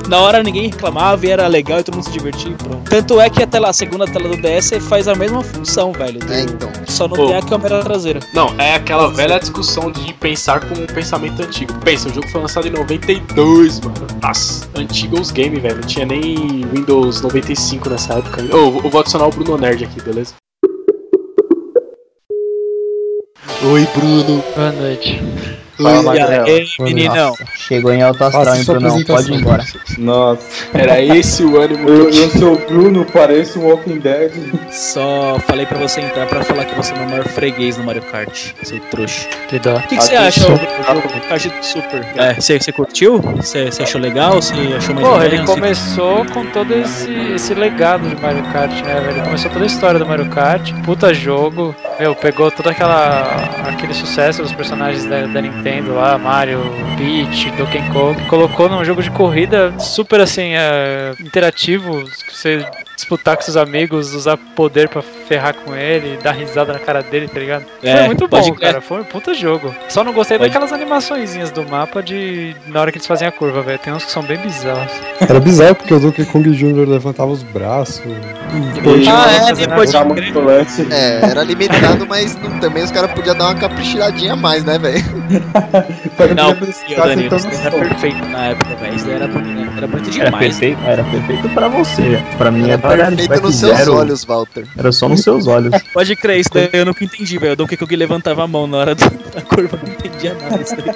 Na 0.07 0.19
hora 0.19 0.43
ninguém 0.43 0.69
reclamava 0.69 1.25
e 1.25 1.29
era 1.29 1.47
legal 1.47 1.79
e 1.79 1.83
todo 1.83 1.95
mundo 1.95 2.03
se 2.03 2.11
divertia 2.11 2.51
e 2.51 2.55
pronto. 2.55 2.89
Tanto 2.89 3.19
é 3.21 3.29
que 3.29 3.41
a, 3.41 3.47
tela, 3.47 3.69
a 3.69 3.73
segunda 3.73 4.05
tela 4.05 4.27
do 4.29 4.37
DS 4.41 4.71
faz 4.87 5.07
a 5.07 5.15
mesma 5.15 5.41
função, 5.43 5.91
velho. 5.93 6.19
do- 6.19 6.31
É, 6.33 6.41
então. 6.41 6.69
Só 6.87 7.07
não 7.07 7.15
Pô. 7.15 7.27
tem 7.27 7.37
a 7.37 7.41
câmera 7.41 7.81
traseira. 7.83 8.19
Não, 8.33 8.53
é 8.59 8.75
aquela 8.75 9.09
velha 9.09 9.39
discussão 9.39 9.89
de 9.91 10.13
pensar 10.15 10.59
com 10.67 10.73
um 10.79 10.85
pensamento 10.85 11.41
antigo. 11.41 11.73
Pensa, 11.79 12.09
o 12.09 12.13
jogo 12.13 12.27
foi 12.27 12.41
lançado 12.41 12.67
em 12.67 12.71
92, 12.71 13.79
mano. 13.79 13.95
Nossa, 14.21 14.67
antigo 14.75 15.19
os 15.19 15.31
game, 15.31 15.57
velho. 15.59 15.75
Não 15.77 15.83
tinha 15.87 16.05
nem 16.05 16.65
Windows 16.73 17.21
95 17.21 17.89
nessa 17.89 18.15
época. 18.15 18.41
Ô, 18.55 18.81
eu 18.83 18.89
vou 18.89 18.99
adicionar 19.01 19.27
o 19.27 19.29
Bruno 19.31 19.57
Nerd 19.57 19.85
aqui, 19.85 20.01
beleza? 20.01 20.33
Oi, 23.63 23.87
Bruno. 23.95 24.43
Boa 24.55 24.71
noite. 24.73 25.21
Fala, 25.77 25.99
E 25.99 26.03
Magrela. 26.03 26.45
aí, 26.45 26.65
meninão? 26.79 27.35
Chegou 27.55 27.93
em 27.93 28.01
alto 28.01 28.23
astral, 28.23 28.55
hein, 28.55 28.63
Brunão? 28.65 29.03
Pode 29.03 29.31
ir 29.31 29.35
embora. 29.35 29.63
Nossa, 29.97 30.41
Era 30.73 31.01
esse 31.01 31.43
o 31.43 31.59
ânimo 31.59 31.87
eu, 31.89 32.09
eu 32.09 32.29
sou 32.29 32.53
o 32.53 32.57
Bruno, 32.57 33.05
pareço 33.05 33.59
um 33.59 33.67
Walking 33.67 33.99
Dead. 33.99 34.31
Só 34.71 35.37
falei 35.47 35.65
pra 35.65 35.77
você 35.79 36.01
entrar 36.01 36.27
pra 36.27 36.43
falar 36.43 36.65
que 36.65 36.75
você 36.75 36.93
é 36.93 36.97
o 36.97 37.09
maior 37.09 37.27
freguês 37.27 37.77
no 37.77 37.83
Mario 37.83 38.01
Kart, 38.03 38.51
seu 38.63 38.79
trouxa. 38.91 39.27
Que 39.47 39.59
dó. 39.59 39.75
O 39.77 39.81
que, 39.83 39.97
que 39.97 40.03
você 40.03 40.15
acha 40.15 40.41
do 40.41 40.47
jogo 40.47 41.01
Kart 41.29 41.43
do 41.45 41.65
Super? 41.65 42.05
É, 42.17 42.33
você, 42.33 42.59
você 42.59 42.71
curtiu? 42.71 43.19
Você, 43.19 43.65
você 43.71 43.83
achou 43.83 43.99
legal? 44.01 44.33
Você 44.41 44.53
achou 44.77 44.93
mais 44.95 45.07
Pô, 45.07 45.21
ele 45.21 45.37
menos? 45.37 45.49
começou 45.49 46.25
com 46.25 46.45
todo 46.47 46.73
esse, 46.73 47.11
esse 47.35 47.53
legado 47.53 48.07
de 48.07 48.21
Mario 48.21 48.43
Kart, 48.51 48.71
né, 48.83 48.99
velho? 48.99 49.11
Ele 49.11 49.21
começou 49.21 49.51
toda 49.51 49.63
a 49.63 49.67
história 49.67 49.99
do 49.99 50.05
Mario 50.05 50.29
Kart, 50.29 50.71
puta 50.85 51.13
jogo, 51.13 51.75
meu, 51.99 52.15
pegou 52.15 52.49
todo 52.51 52.67
aquela, 52.69 53.21
aquele 53.67 53.93
sucesso 53.93 54.41
dos 54.41 54.51
personagens 54.53 55.05
da, 55.05 55.25
da 55.27 55.41
Nintendo 55.41 55.60
lá, 55.93 56.17
Mario, 56.17 56.59
Peach, 56.97 57.51
Donkey 57.51 57.81
Kong, 57.91 58.27
colocou 58.27 58.69
num 58.69 58.83
jogo 58.83 59.01
de 59.01 59.11
corrida 59.11 59.73
super, 59.79 60.19
assim, 60.19 60.53
é, 60.55 61.13
interativo, 61.19 62.03
que 62.25 62.35
você 62.35 62.65
disputar 63.01 63.35
com 63.35 63.41
seus 63.41 63.57
amigos, 63.57 64.13
usar 64.13 64.37
poder 64.55 64.87
pra 64.89 65.01
ferrar 65.01 65.53
com 65.53 65.75
ele, 65.75 66.17
dar 66.23 66.31
risada 66.31 66.73
na 66.73 66.79
cara 66.79 67.01
dele, 67.01 67.27
tá 67.27 67.39
ligado? 67.39 67.65
É, 67.83 67.97
foi 67.97 68.05
muito 68.07 68.27
bom, 68.27 68.53
cara, 68.53 68.81
foi 68.81 69.01
um 69.01 69.03
puta 69.03 69.33
jogo. 69.33 69.73
Só 69.89 70.03
não 70.03 70.13
gostei 70.13 70.37
Pode- 70.37 70.49
daquelas 70.49 70.71
animaçõezinhas 70.71 71.51
do 71.51 71.63
mapa 71.67 72.01
de 72.01 72.55
na 72.67 72.81
hora 72.81 72.91
que 72.91 72.97
eles 72.97 73.07
fazem 73.07 73.27
a 73.27 73.31
curva, 73.31 73.61
velho. 73.61 73.79
Tem 73.79 73.91
uns 73.93 74.05
que 74.05 74.11
são 74.11 74.23
bem 74.23 74.37
bizarros. 74.37 74.91
Era 75.19 75.39
bizarro 75.39 75.75
porque 75.75 75.93
o 75.93 75.99
Donkey 75.99 76.25
Kong 76.25 76.49
Jr. 76.51 76.87
levantava 76.87 77.31
os 77.31 77.43
braços. 77.43 78.01
E- 78.05 79.09
Ah, 79.09 79.49
é, 79.49 79.53
depois 79.53 79.91
de 79.91 80.03
muito 80.03 80.39
lance. 80.39 80.87
É, 80.91 81.19
era 81.31 81.43
limitado, 81.43 82.05
mas 82.07 82.35
não- 82.37 82.59
também 82.59 82.83
os 82.83 82.91
caras 82.91 83.11
podiam 83.11 83.35
dar 83.35 83.45
uma 83.45 83.55
caprichadinha 83.55 84.33
a 84.33 84.35
mais, 84.35 84.63
né, 84.63 84.77
velho? 84.77 85.01
Não, 86.35 86.53
Podia 86.53 86.53
o 86.53 86.55
pensar 86.55 87.07
Danilo, 87.07 87.35
isso 87.35 87.47
era 87.47 87.71
perfeito 87.71 88.25
na 88.27 88.45
época, 88.47 88.75
velho. 88.75 88.95
Isso 88.95 89.09
era, 89.09 89.27
bonito- 89.27 89.71
era 89.77 89.87
muito 89.87 90.09
Era 90.19 90.25
demais. 90.25 90.45
perfeito, 90.59 90.79
era 90.85 91.03
perfeito 91.03 91.49
pra 91.49 91.67
você. 91.67 92.23
Pra 92.37 92.51
mim 92.51 92.63
Era 92.63 92.73
era 92.73 92.77
perfeito 92.97 93.41
nos 93.41 93.55
seus 93.55 93.87
olhos, 93.87 94.23
Walter. 94.23 94.65
Era 94.77 94.91
só 94.91 95.07
nos 95.09 95.21
seus 95.21 95.47
olhos. 95.47 95.73
Pode 95.93 96.15
crer, 96.15 96.39
isso 96.39 96.49
daí 96.53 96.69
eu 96.73 96.85
nunca 96.85 97.03
entendi, 97.03 97.37
velho. 97.37 97.53
O 97.53 97.55
Donkey 97.55 97.77
Kong 97.77 97.95
levantava 97.95 98.43
a 98.43 98.47
mão 98.47 98.67
na 98.67 98.77
hora 98.77 98.95
da 98.95 99.09
curva, 99.41 99.79
eu 99.81 99.87
não 99.87 99.93
entendia 99.93 100.33
nada 100.35 100.57
disso 100.57 100.75
daí. 100.77 100.95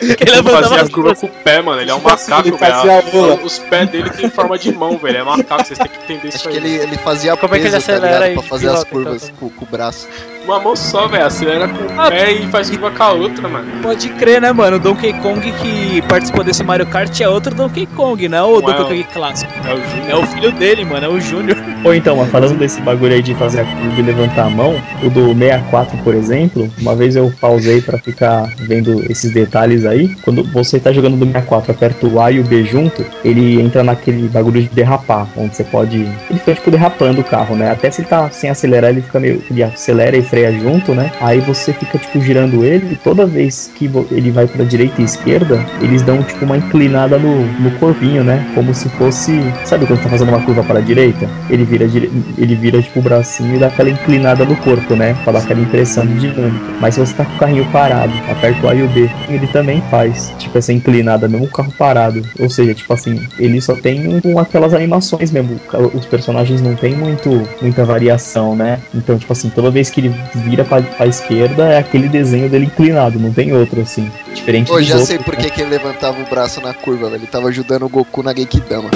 Ele 0.00 0.16
Ele 0.20 0.30
levantava 0.32 0.62
fazia 0.64 0.82
as 0.82 0.88
a 0.88 0.92
curva 0.92 1.14
com 1.14 1.26
o 1.26 1.30
pé, 1.30 1.62
mano. 1.62 1.80
Ele 1.80 1.90
é 1.90 1.94
um 1.94 2.00
macaco, 2.00 2.48
ele 2.48 2.56
velho. 2.56 2.74
a. 2.74 3.44
Os 3.44 3.58
pés 3.58 3.88
dele 3.90 4.10
tem 4.10 4.28
forma 4.28 4.58
de 4.58 4.72
mão, 4.72 4.98
velho. 4.98 5.18
É 5.18 5.22
macaco, 5.22 5.64
vocês 5.64 5.78
têm 5.78 5.88
que 5.88 6.12
entender 6.12 6.28
isso 6.28 6.36
Acho 6.38 6.48
aí. 6.48 6.54
que 6.54 6.60
ele, 6.60 6.76
ele 6.76 6.96
fazia 6.98 7.36
Como 7.36 7.54
é 7.54 7.58
que 7.58 7.64
ele 7.66 7.72
peso, 7.72 7.86
tá 7.86 7.92
acelera 7.92 8.06
ligado? 8.18 8.22
aí 8.24 8.34
Pra 8.34 8.42
fazer 8.42 8.68
as 8.68 8.84
pilota, 8.84 8.90
curvas 8.90 9.22
então? 9.24 9.36
com, 9.36 9.50
com 9.50 9.64
o 9.64 9.68
braço. 9.68 10.08
Uma 10.44 10.60
mão 10.60 10.76
só, 10.76 11.08
velho. 11.08 11.24
Acelera 11.24 11.68
com 11.68 11.84
o 11.84 12.00
Ah, 12.00 12.10
pé 12.10 12.32
e 12.32 12.46
faz 12.48 12.68
curva 12.70 12.90
com 12.90 13.02
a 13.02 13.12
outra, 13.12 13.48
mano. 13.48 13.66
Pode 13.82 14.08
crer, 14.10 14.40
né, 14.40 14.52
mano? 14.52 14.76
O 14.76 14.80
Donkey 14.80 15.12
Kong 15.14 15.40
que 15.40 16.02
participou 16.02 16.44
desse 16.44 16.62
Mario 16.62 16.86
Kart 16.86 17.18
é 17.20 17.28
outro 17.28 17.54
Donkey 17.54 17.86
Kong, 17.86 18.28
não 18.28 18.38
é 18.38 18.42
o 18.42 18.60
Donkey 18.60 18.84
Kong 18.84 19.04
clássico. 19.12 19.52
É 19.66 19.74
o. 19.74 20.14
É 20.14 20.22
o 20.22 20.26
filho 20.26 20.52
dele, 20.52 20.84
mano, 20.84 21.06
é 21.06 21.08
o 21.08 21.20
Júnior. 21.20 21.56
Ou 21.84 21.94
então, 21.94 22.16
mas 22.16 22.30
falando 22.30 22.58
desse 22.58 22.80
bagulho 22.80 23.14
aí 23.14 23.22
de 23.22 23.34
fazer 23.34 23.60
a 23.60 23.64
curva 23.64 24.00
e 24.00 24.02
levantar 24.02 24.46
a 24.46 24.50
mão, 24.50 24.74
o 25.02 25.10
do 25.10 25.34
64, 25.34 25.96
por 25.98 26.14
exemplo, 26.14 26.70
uma 26.80 26.94
vez 26.94 27.16
eu 27.16 27.32
pausei 27.40 27.80
pra 27.80 27.98
ficar 27.98 28.46
vendo 28.58 29.04
esses 29.10 29.32
detalhes 29.32 29.84
aí. 29.86 30.14
Quando 30.22 30.42
você 30.44 30.78
tá 30.78 30.92
jogando 30.92 31.16
do 31.16 31.24
64, 31.26 31.72
aperta 31.72 32.06
o 32.06 32.20
A 32.20 32.30
e 32.30 32.40
o 32.40 32.44
B 32.44 32.64
junto, 32.64 33.04
ele 33.24 33.60
entra 33.60 33.82
naquele 33.82 34.28
bagulho 34.28 34.62
de 34.62 34.68
derrapar, 34.68 35.26
onde 35.36 35.56
você 35.56 35.64
pode. 35.64 35.98
Ele 36.30 36.38
fica 36.38 36.54
tipo 36.54 36.70
derrapando 36.70 37.20
o 37.20 37.24
carro, 37.24 37.56
né? 37.56 37.70
Até 37.70 37.90
se 37.90 38.00
ele 38.02 38.08
tá 38.08 38.30
sem 38.30 38.50
acelerar, 38.50 38.90
ele 38.90 39.02
fica 39.02 39.20
meio. 39.20 39.42
Ele 39.50 39.62
acelera 39.62 40.16
e 40.16 40.22
freia 40.34 40.52
junto, 40.52 40.92
né? 40.96 41.12
Aí 41.20 41.38
você 41.38 41.72
fica 41.72 41.96
tipo 41.96 42.20
girando 42.20 42.64
ele 42.64 42.98
toda 43.04 43.24
vez 43.24 43.70
que 43.76 43.88
ele 44.10 44.32
vai 44.32 44.48
pra 44.48 44.64
direita 44.64 45.00
e 45.00 45.04
esquerda, 45.04 45.64
eles 45.80 46.02
dão 46.02 46.20
tipo 46.24 46.44
uma 46.44 46.56
inclinada 46.56 47.16
no, 47.18 47.46
no 47.60 47.70
corpinho, 47.78 48.24
né? 48.24 48.44
Como 48.52 48.74
se 48.74 48.88
fosse. 48.90 49.40
Sabe 49.64 49.86
quando 49.86 50.02
tá 50.02 50.08
fazendo 50.08 50.30
uma 50.30 50.42
curva 50.44 50.64
para 50.64 50.80
a 50.80 50.82
direita? 50.82 51.30
Ele 51.48 51.64
vira, 51.64 51.84
ele 51.84 52.54
vira 52.56 52.82
tipo 52.82 52.98
o 52.98 53.02
bracinho 53.02 53.54
e 53.54 53.58
dá 53.60 53.68
aquela 53.68 53.90
inclinada 53.90 54.44
no 54.44 54.56
corpo, 54.56 54.96
né? 54.96 55.16
Pra 55.22 55.34
dar 55.34 55.38
aquela 55.38 55.60
impressão 55.60 56.04
de 56.04 56.18
dinâmica. 56.18 56.64
Mas 56.80 56.94
se 56.94 57.00
você 57.00 57.14
tá 57.14 57.24
com 57.24 57.36
o 57.36 57.38
carrinho 57.38 57.64
parado, 57.66 58.12
aperta 58.28 58.66
o 58.66 58.70
A 58.70 58.74
e 58.74 58.82
o 58.82 58.88
B, 58.88 59.08
ele 59.28 59.46
também 59.46 59.80
faz, 59.88 60.32
tipo, 60.38 60.58
essa 60.58 60.72
inclinada, 60.72 61.28
mesmo 61.28 61.46
o 61.46 61.50
carro 61.50 61.72
parado. 61.78 62.22
Ou 62.40 62.50
seja, 62.50 62.74
tipo 62.74 62.92
assim, 62.92 63.24
ele 63.38 63.60
só 63.60 63.76
tem 63.76 64.20
um, 64.24 64.38
aquelas 64.40 64.74
animações 64.74 65.30
mesmo. 65.30 65.60
Os 65.94 66.06
personagens 66.06 66.60
não 66.60 66.74
tem 66.74 66.96
muito, 66.96 67.30
muita 67.62 67.84
variação, 67.84 68.56
né? 68.56 68.80
Então, 68.92 69.16
tipo 69.16 69.32
assim, 69.32 69.48
toda 69.48 69.70
vez 69.70 69.90
que 69.90 70.00
ele 70.00 70.23
vira 70.34 70.64
pra, 70.64 70.82
pra 70.82 71.06
esquerda, 71.06 71.64
é 71.64 71.78
aquele 71.78 72.08
desenho 72.08 72.48
dele 72.48 72.66
inclinado, 72.66 73.18
não 73.18 73.32
tem 73.32 73.52
outro, 73.52 73.80
assim. 73.80 74.10
Diferente 74.34 74.68
Pô, 74.68 74.80
já 74.82 74.94
outros, 74.94 75.08
sei 75.08 75.18
por 75.18 75.36
né? 75.36 75.48
que, 75.48 75.60
ele 75.60 75.70
levantava 75.70 76.20
o 76.20 76.24
braço 76.24 76.60
na 76.60 76.74
curva, 76.74 77.10
velho. 77.10 77.20
Ele 77.20 77.26
tava 77.26 77.48
ajudando 77.48 77.84
o 77.84 77.88
Goku 77.88 78.22
na 78.22 78.34
Genkidama. 78.34 78.90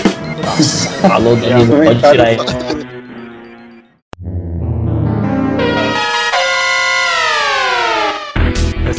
Falou, 1.01 1.37
Danilo, 1.37 1.83
pode 1.83 2.01
tirar 2.01 2.33
ele. 2.33 2.78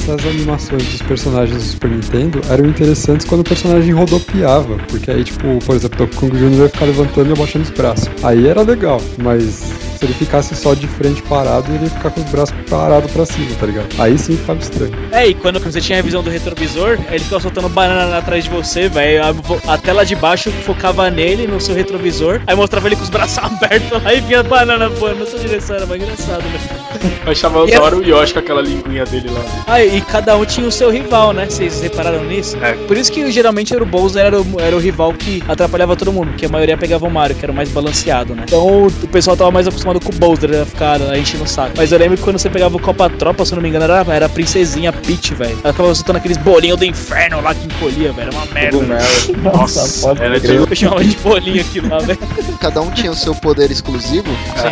Essas 0.10 0.26
animações 0.26 0.84
dos 0.86 1.02
personagens 1.04 1.56
do 1.56 1.63
Super 1.63 1.91
Nintendo 1.91 2.41
eram 2.50 2.65
interessantes 2.65 3.28
quando 3.28 3.41
o 3.41 3.43
personagem 3.43 3.93
rodopiava, 3.93 4.78
porque 4.88 5.12
aí, 5.12 5.24
tipo, 5.24 5.63
por 5.63 5.76
exemplo, 5.76 6.04
o 6.04 6.08
Donkey 6.08 6.17
Kong 6.17 6.36
Jr. 6.36 6.62
ia 6.63 6.69
ficar 6.69 6.86
levantando 6.86 7.30
e 7.30 7.34
abaixando 7.34 7.65
os 7.65 7.69
braços. 7.69 8.10
Aí 8.24 8.48
era 8.48 8.63
legal, 8.63 9.00
mas 9.19 9.72
se 10.00 10.06
ele 10.06 10.13
ficasse 10.13 10.56
só 10.56 10.74
de 10.74 10.88
frente 10.88 11.22
parado, 11.24 11.72
ele 11.74 11.84
ia 11.84 11.89
ficar 11.89 12.10
com 12.10 12.22
os 12.22 12.32
braços 12.32 12.56
parados 12.69 13.12
pra 13.12 13.26
cima, 13.26 13.50
tá 13.60 13.65
ligado? 13.65 13.88
Aí 14.00 14.17
sim 14.17 14.38
ficava 14.38 14.58
estranho. 14.60 14.93
É, 15.12 15.28
e 15.28 15.34
quando 15.34 15.60
você 15.60 15.82
tinha 15.82 16.00
a 16.00 16.02
visão 16.02 16.24
do 16.24 16.30
retrovisor, 16.30 16.98
ele 17.12 17.19
ficava 17.19 17.41
soltando 17.41 17.67
banana 17.67 18.17
atrás 18.17 18.45
de 18.45 18.50
você, 18.50 18.88
velho. 18.88 19.22
A, 19.24 19.74
a 19.74 19.78
tela 19.78 20.06
de 20.06 20.15
baixo 20.15 20.52
focava 20.52 21.12
nele, 21.12 21.45
no 21.48 21.60
seu 21.60 21.76
retrovisor, 21.76 22.39
aí 22.48 22.56
mostrava 22.56 22.88
ele 22.88 22.95
com 22.95 23.04
os 23.04 23.10
braços 23.10 23.38
abertos 23.43 24.02
lá 24.02 24.13
e 24.13 24.22
vinha 24.22 24.39
a 24.39 24.43
banana 24.43 24.88
voando 24.88 25.19
na 25.19 25.26
sua 25.26 25.39
direção. 25.39 25.76
Era 25.76 25.86
mais 25.86 26.02
engraçado, 26.02 26.43
velho. 26.43 27.19
Eu 27.26 27.32
achava 27.32 27.67
da 27.67 27.82
hora 27.82 27.95
o 27.98 28.04
Yoshi 28.04 28.34
com 28.34 28.39
aquela 28.39 28.62
linguinha 28.62 29.06
dele 29.06 29.30
lá. 29.30 29.41
Ah, 29.67 29.84
e 30.00 30.02
cada 30.02 30.38
um 30.38 30.46
tinha 30.46 30.66
o 30.66 30.72
seu 30.72 30.90
rival, 30.90 31.34
né? 31.34 31.46
Vocês 31.50 31.82
repararam 31.82 32.24
nisso? 32.24 32.58
É. 32.64 32.72
Por 32.72 32.96
isso 32.98 33.12
que 33.12 33.30
geralmente 33.32 33.74
era 33.74 33.84
o 33.84 33.86
Bowser 33.86 34.26
era 34.26 34.42
o, 34.42 34.46
era 34.58 34.74
o 34.74 34.80
rival 34.80 35.14
que 35.14 35.44
atrapalhava 35.46 35.94
todo 35.96 36.14
mundo, 36.14 36.30
porque 36.30 36.46
a 36.46 36.50
maioria 36.50 36.78
pegava 36.78 37.06
o 37.06 37.12
Mario, 37.12 37.36
que 37.36 37.44
era 37.44 37.52
o 37.52 37.56
mais 37.56 37.70
balanceado, 37.70 38.34
né? 38.34 38.44
Então 38.48 38.88
o 38.88 39.08
pessoal 39.12 39.36
tava 39.36 39.52
mais 39.52 39.68
acostumado 39.68 40.00
com 40.00 40.10
o 40.10 40.16
Boulder, 40.16 40.52
né? 40.52 40.66
Ficar 40.66 41.02
a 41.02 41.18
enchendo 41.18 41.44
o 41.44 41.48
saco. 41.48 41.74
Mas 41.76 41.92
eu 41.92 42.00
lembro 42.00 42.16
que 42.16 42.24
quando 42.24 42.40
você 42.40 42.50
pegava 42.50 42.78
o 42.78 42.80
Copa 42.80 43.10
Tropa, 43.10 43.44
se 43.46 43.52
eu 43.52 43.58
não 43.58 43.64
me 43.64 43.68
engano, 43.68 43.84
era, 43.84 44.06
era 44.14 44.26
a 44.28 44.30
princesinha 44.30 44.94
Peach, 44.94 45.36
velho. 45.36 45.58
Ela 45.64 45.74
ficava 45.74 45.94
soltando 45.94 46.16
aqueles 46.16 46.38
bolinhos 46.38 46.80
do 46.80 46.86
inferno 46.86 47.42
lá 47.42 47.54
que 47.54 47.66
encolhia, 47.66 48.14
velho. 48.14 48.30
Era 48.30 48.38
uma 48.38 48.46
merda. 48.54 48.78
Cogumelo. 48.78 49.04
Nossa, 49.44 50.08
pode 50.08 50.22
Era 50.24 50.40
crer. 50.40 50.56
eu 50.56 50.76
chamava 50.76 51.04
de 51.04 51.18
bolinho 51.18 51.62
aquilo 51.62 51.90
lá, 51.90 51.98
velho. 51.98 52.20
Cada 52.62 52.82
um 52.82 52.90
tinha 52.92 53.12
o 53.12 53.16
seu 53.16 53.36
poder 53.36 53.70
exclusivo. 53.70 54.28